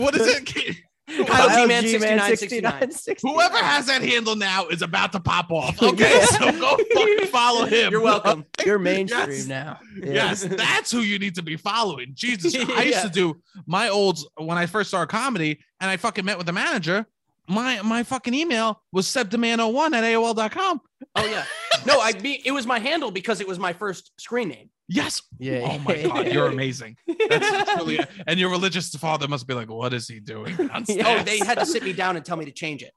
what 0.00 0.14
is 0.16 0.26
it? 0.26 0.76
Kyle 1.16 1.26
Kyle 1.26 1.48
G-Man 1.62 1.82
G-Man 1.84 2.18
6969. 2.20 2.90
6969. 2.92 3.34
Whoever 3.34 3.58
has 3.58 3.86
that 3.86 4.02
handle 4.02 4.36
now 4.36 4.66
is 4.68 4.82
about 4.82 5.12
to 5.12 5.20
pop 5.20 5.50
off. 5.50 5.80
Okay, 5.90 6.18
Yeah. 6.18 6.24
so 6.26 6.52
go 6.52 6.76
fucking 6.94 7.26
follow 7.32 7.64
him. 7.66 7.90
You're 7.92 8.00
welcome. 8.00 8.44
You're 8.64 8.78
mainstream 8.78 9.28
Yes. 9.30 9.46
now. 9.46 9.78
Yeah. 9.96 10.12
Yes, 10.12 10.42
that's 10.44 10.90
who 10.90 11.00
you 11.00 11.18
need 11.18 11.34
to 11.36 11.42
be 11.42 11.56
following. 11.56 12.12
Jesus, 12.14 12.54
I 12.54 12.82
used 12.84 13.02
to 13.02 13.08
do 13.10 13.40
my 13.66 13.88
old 13.88 14.18
when 14.36 14.56
I 14.58 14.66
first 14.66 14.88
started 14.90 15.10
comedy, 15.10 15.60
and 15.80 15.90
I 15.90 15.96
fucking 15.96 16.24
met 16.24 16.36
with 16.38 16.46
the 16.46 16.52
manager. 16.52 17.06
My 17.48 17.82
my 17.82 18.04
fucking 18.04 18.32
email 18.34 18.80
was 18.92 19.06
sebdemand01 19.06 19.92
at 19.94 20.04
AOL.com. 20.04 20.80
Oh 21.16 21.26
yeah. 21.26 21.44
No, 21.86 21.98
I 22.00 22.12
be 22.12 22.40
it 22.44 22.52
was 22.52 22.66
my 22.66 22.78
handle 22.78 23.10
because 23.10 23.40
it 23.40 23.48
was 23.48 23.58
my 23.58 23.72
first 23.72 24.12
screen 24.20 24.48
name. 24.48 24.70
Yes. 24.92 25.22
Yeah. 25.38 25.60
Oh 25.64 25.78
my 25.78 26.02
god, 26.02 26.26
you're 26.32 26.46
amazing. 26.52 26.96
That's 27.28 27.72
truly, 27.74 28.00
and 28.26 28.40
your 28.40 28.50
religious 28.50 28.90
father 28.96 29.28
must 29.28 29.46
be 29.46 29.54
like, 29.54 29.70
what 29.70 29.94
is 29.94 30.08
he 30.08 30.18
doing? 30.18 30.56
downstairs?" 30.68 31.04
Oh, 31.06 31.22
they 31.22 31.38
had 31.38 31.58
to 31.60 31.64
sit 31.64 31.84
me 31.84 31.92
down 31.92 32.16
and 32.16 32.24
tell 32.24 32.36
me 32.36 32.44
to 32.44 32.50
change 32.50 32.82
it. 32.82 32.92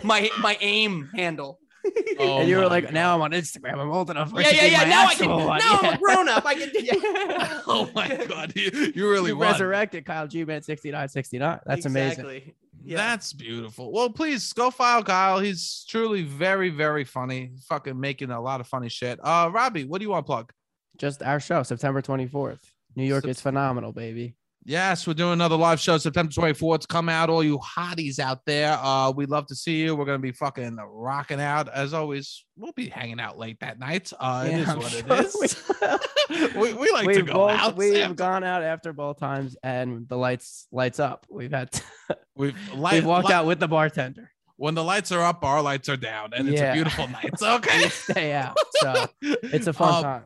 my 0.04 0.30
my 0.40 0.56
AIM 0.60 1.10
handle. 1.14 1.58
Oh 2.18 2.38
and 2.40 2.48
you 2.48 2.56
were 2.58 2.66
like, 2.68 2.84
God. 2.84 2.94
now 2.94 3.14
I'm 3.14 3.22
on 3.22 3.32
Instagram. 3.32 3.78
I'm 3.78 3.90
old 3.90 4.08
enough. 4.10 4.32
yeah, 4.34 4.50
yeah, 4.50 4.64
yeah. 4.66 4.84
Now 4.84 5.02
I 5.02 5.10
actual 5.12 5.38
can. 5.38 5.46
one. 5.46 5.58
Now 5.58 5.78
I'm 5.82 5.94
a 5.94 5.98
grown 5.98 6.28
up. 6.28 6.44
I 6.46 6.54
can. 6.54 6.70
Yeah. 6.74 6.94
Oh 7.66 7.90
my 7.94 8.08
god, 8.28 8.52
you, 8.54 8.92
you 8.94 9.10
really 9.10 9.30
You 9.30 9.36
won. 9.36 9.50
resurrected 9.52 10.04
Kyle 10.04 10.28
G 10.28 10.44
Man 10.44 10.62
6969. 10.62 11.60
That's 11.66 11.86
amazing. 11.86 12.52
Exactly. 12.86 13.02
Yeah. 13.02 13.10
That's 13.10 13.32
beautiful. 13.32 13.90
Well, 13.90 14.10
please 14.10 14.52
go 14.52 14.70
file 14.70 15.02
Kyle. 15.02 15.40
He's 15.40 15.84
truly 15.88 16.22
very, 16.22 16.70
very 16.70 17.04
funny. 17.04 17.50
Fucking 17.68 17.98
making 17.98 18.30
a 18.30 18.40
lot 18.40 18.60
of 18.60 18.68
funny 18.68 18.88
shit. 18.88 19.18
Uh, 19.22 19.50
Robbie, 19.52 19.84
what 19.84 19.98
do 19.98 20.04
you 20.04 20.10
want 20.10 20.24
to 20.24 20.30
plug? 20.30 20.52
Just 20.96 21.22
our 21.22 21.40
show, 21.40 21.64
September 21.64 22.00
24th. 22.00 22.60
New 22.94 23.04
York 23.04 23.22
Sep- 23.22 23.30
is 23.30 23.40
phenomenal, 23.40 23.92
baby. 23.92 24.36
Yes, 24.68 25.06
we're 25.06 25.14
doing 25.14 25.34
another 25.34 25.54
live 25.54 25.78
show 25.78 25.96
September 25.96 26.32
24th. 26.32 26.88
Come 26.88 27.08
out, 27.08 27.30
all 27.30 27.44
you 27.44 27.56
hotties 27.60 28.18
out 28.18 28.40
there. 28.46 28.72
Uh, 28.82 29.12
we'd 29.12 29.30
love 29.30 29.46
to 29.46 29.54
see 29.54 29.80
you. 29.80 29.94
We're 29.94 30.06
gonna 30.06 30.18
be 30.18 30.32
fucking 30.32 30.76
rocking 30.88 31.40
out. 31.40 31.68
As 31.68 31.94
always, 31.94 32.44
we'll 32.56 32.72
be 32.72 32.88
hanging 32.88 33.20
out 33.20 33.38
late 33.38 33.60
that 33.60 33.78
night. 33.78 34.12
Uh, 34.18 34.44
it 34.48 34.54
is 34.58 34.68
I'm 34.68 34.78
what 34.78 34.90
sure 34.90 35.02
it 35.06 35.24
is. 35.24 35.70
we, 36.56 36.72
we 36.74 36.90
like 36.90 37.02
to 37.02 37.06
we've 37.06 37.26
go 37.26 37.32
both, 37.34 37.50
out. 37.52 37.76
we've 37.76 37.94
after- 37.96 38.14
gone 38.14 38.42
out 38.42 38.64
after 38.64 38.92
both 38.92 39.20
times 39.20 39.56
and 39.62 40.08
the 40.08 40.16
lights 40.16 40.66
lights 40.72 40.98
up. 40.98 41.26
We've 41.30 41.52
had 41.52 41.70
We've, 42.34 42.56
light, 42.74 42.94
we've 42.94 43.04
walked 43.06 43.26
light- 43.26 43.34
out 43.34 43.46
with 43.46 43.60
the 43.60 43.68
bartender. 43.68 44.32
when 44.56 44.74
the 44.74 44.82
lights 44.82 45.12
are 45.12 45.22
up, 45.22 45.44
our 45.44 45.62
lights 45.62 45.88
are 45.88 45.96
down, 45.96 46.30
and 46.34 46.48
it's 46.48 46.60
a 46.60 46.72
beautiful 46.72 47.06
night. 47.06 47.30
We 47.40 47.46
Okay. 47.46 47.88
stay 47.88 48.32
out. 48.32 48.56
So 48.80 49.06
it's 49.22 49.68
a 49.68 49.72
fun 49.72 49.94
Um, 49.94 50.02
time. 50.02 50.22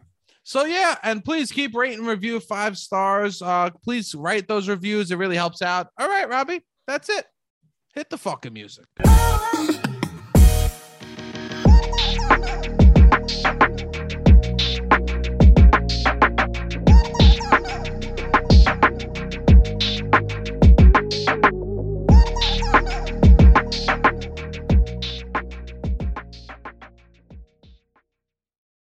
So 0.50 0.64
yeah, 0.64 0.96
and 1.04 1.24
please 1.24 1.52
keep 1.52 1.76
rating 1.76 2.04
review 2.04 2.40
five 2.40 2.76
stars. 2.76 3.40
Uh, 3.40 3.70
please 3.84 4.16
write 4.16 4.48
those 4.48 4.68
reviews. 4.68 5.12
It 5.12 5.16
really 5.16 5.36
helps 5.36 5.62
out. 5.62 5.86
All 5.96 6.08
right, 6.08 6.28
Robbie, 6.28 6.66
that's 6.88 7.08
it. 7.08 7.24
Hit 7.94 8.10
the 8.10 8.18
fucking 8.18 8.52
music. 8.52 8.86